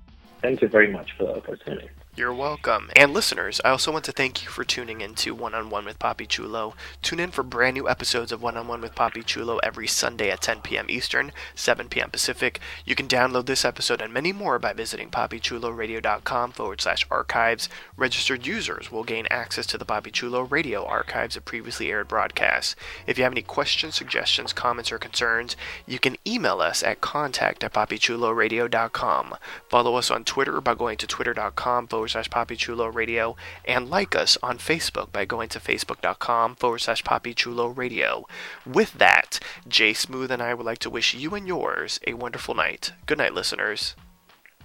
Thank 0.42 0.62
you 0.62 0.68
very 0.68 0.92
much 0.92 1.12
for 1.18 1.26
the 1.26 1.38
opportunity. 1.38 1.90
You're 2.18 2.34
welcome. 2.34 2.92
And 2.96 3.14
listeners, 3.14 3.60
I 3.66 3.72
also 3.72 3.92
want 3.92 4.06
to 4.06 4.14
thank 4.14 4.42
you 4.42 4.50
for 4.50 4.64
tuning 4.64 5.02
in 5.02 5.16
to 5.16 5.36
One 5.36 5.54
on 5.54 5.70
One 5.70 5.84
with 5.84 6.00
Papi 6.00 6.26
Chulo. 6.26 6.74
Tune 7.02 7.20
in 7.20 7.30
for 7.30 7.44
brand 7.44 7.74
new 7.74 7.90
episodes 7.90 8.32
of 8.32 8.42
One 8.42 8.56
on 8.56 8.70
One 8.70 8.80
with 8.80 8.96
Papi 8.96 9.26
Chulo 9.26 9.58
every 9.58 9.86
Sunday 9.86 10.32
at 10.32 10.40
10 10.40 10.62
p.m. 10.62 10.86
Eastern, 10.88 11.34
7 11.56 11.90
p.m. 11.90 12.10
Pacific. 12.10 12.62
You 12.86 12.96
can 12.96 13.10
download 13.10 13.48
this 13.48 13.66
episode 13.66 14.00
and 14.00 14.14
many 14.14 14.32
more 14.32 14.60
by 14.60 14.72
visiting 14.72 15.10
papichuloradio.com 15.10 16.54
forward 16.54 16.80
slash 16.80 17.06
archives. 17.12 17.68
Registered 17.98 18.48
users 18.48 18.90
will 18.90 19.04
gain 19.04 19.28
access 19.30 19.66
to 19.66 19.78
the 19.78 19.86
Papi 19.86 20.14
Chulo 20.14 20.44
Radio 20.44 20.86
archives 20.86 21.36
of 21.36 21.44
previously 21.44 21.92
aired 21.92 22.08
broadcasts. 22.08 22.78
If 23.06 23.18
you 23.18 23.26
have 23.26 23.34
any 23.34 23.42
questions, 23.42 23.96
suggestions, 23.96 24.54
comments, 24.54 24.90
or 24.90 25.00
concerns, 25.00 25.58
you 25.86 26.00
can 26.00 26.16
email 26.26 26.62
us 26.62 26.82
at 26.82 27.02
contact 27.02 27.62
at 27.66 27.74
papichuloradio.com. 27.74 29.36
Follow 29.68 29.96
us 29.96 30.10
on 30.10 30.24
Twitter 30.24 30.62
by 30.62 30.76
going 30.76 30.96
to 30.96 31.08
twitter.com 31.08 31.88
forward 31.88 32.05
forward 32.06 32.26
slash 32.28 32.94
Radio 32.94 33.36
and 33.66 33.90
like 33.90 34.16
us 34.16 34.38
on 34.44 34.58
Facebook 34.58 35.12
by 35.12 35.26
going 35.26 35.50
to 35.50 35.60
facebook.com 35.60 36.56
forward 36.56 36.80
slash 36.80 37.04
Papichulo 37.04 37.76
Radio. 37.76 38.26
With 38.66 38.94
that, 38.94 39.40
Jay 39.68 39.94
Smooth 39.94 40.32
and 40.32 40.42
I 40.42 40.54
would 40.54 40.66
like 40.66 40.80
to 40.80 40.90
wish 40.90 41.16
you 41.16 41.34
and 41.34 41.48
yours 41.48 42.00
a 42.06 42.14
wonderful 42.14 42.54
night. 42.54 42.92
Good 43.08 43.18
night, 43.18 43.34
listeners. 43.34 43.96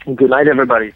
Good 0.04 0.30
night, 0.30 0.48
everybody. 0.48 0.92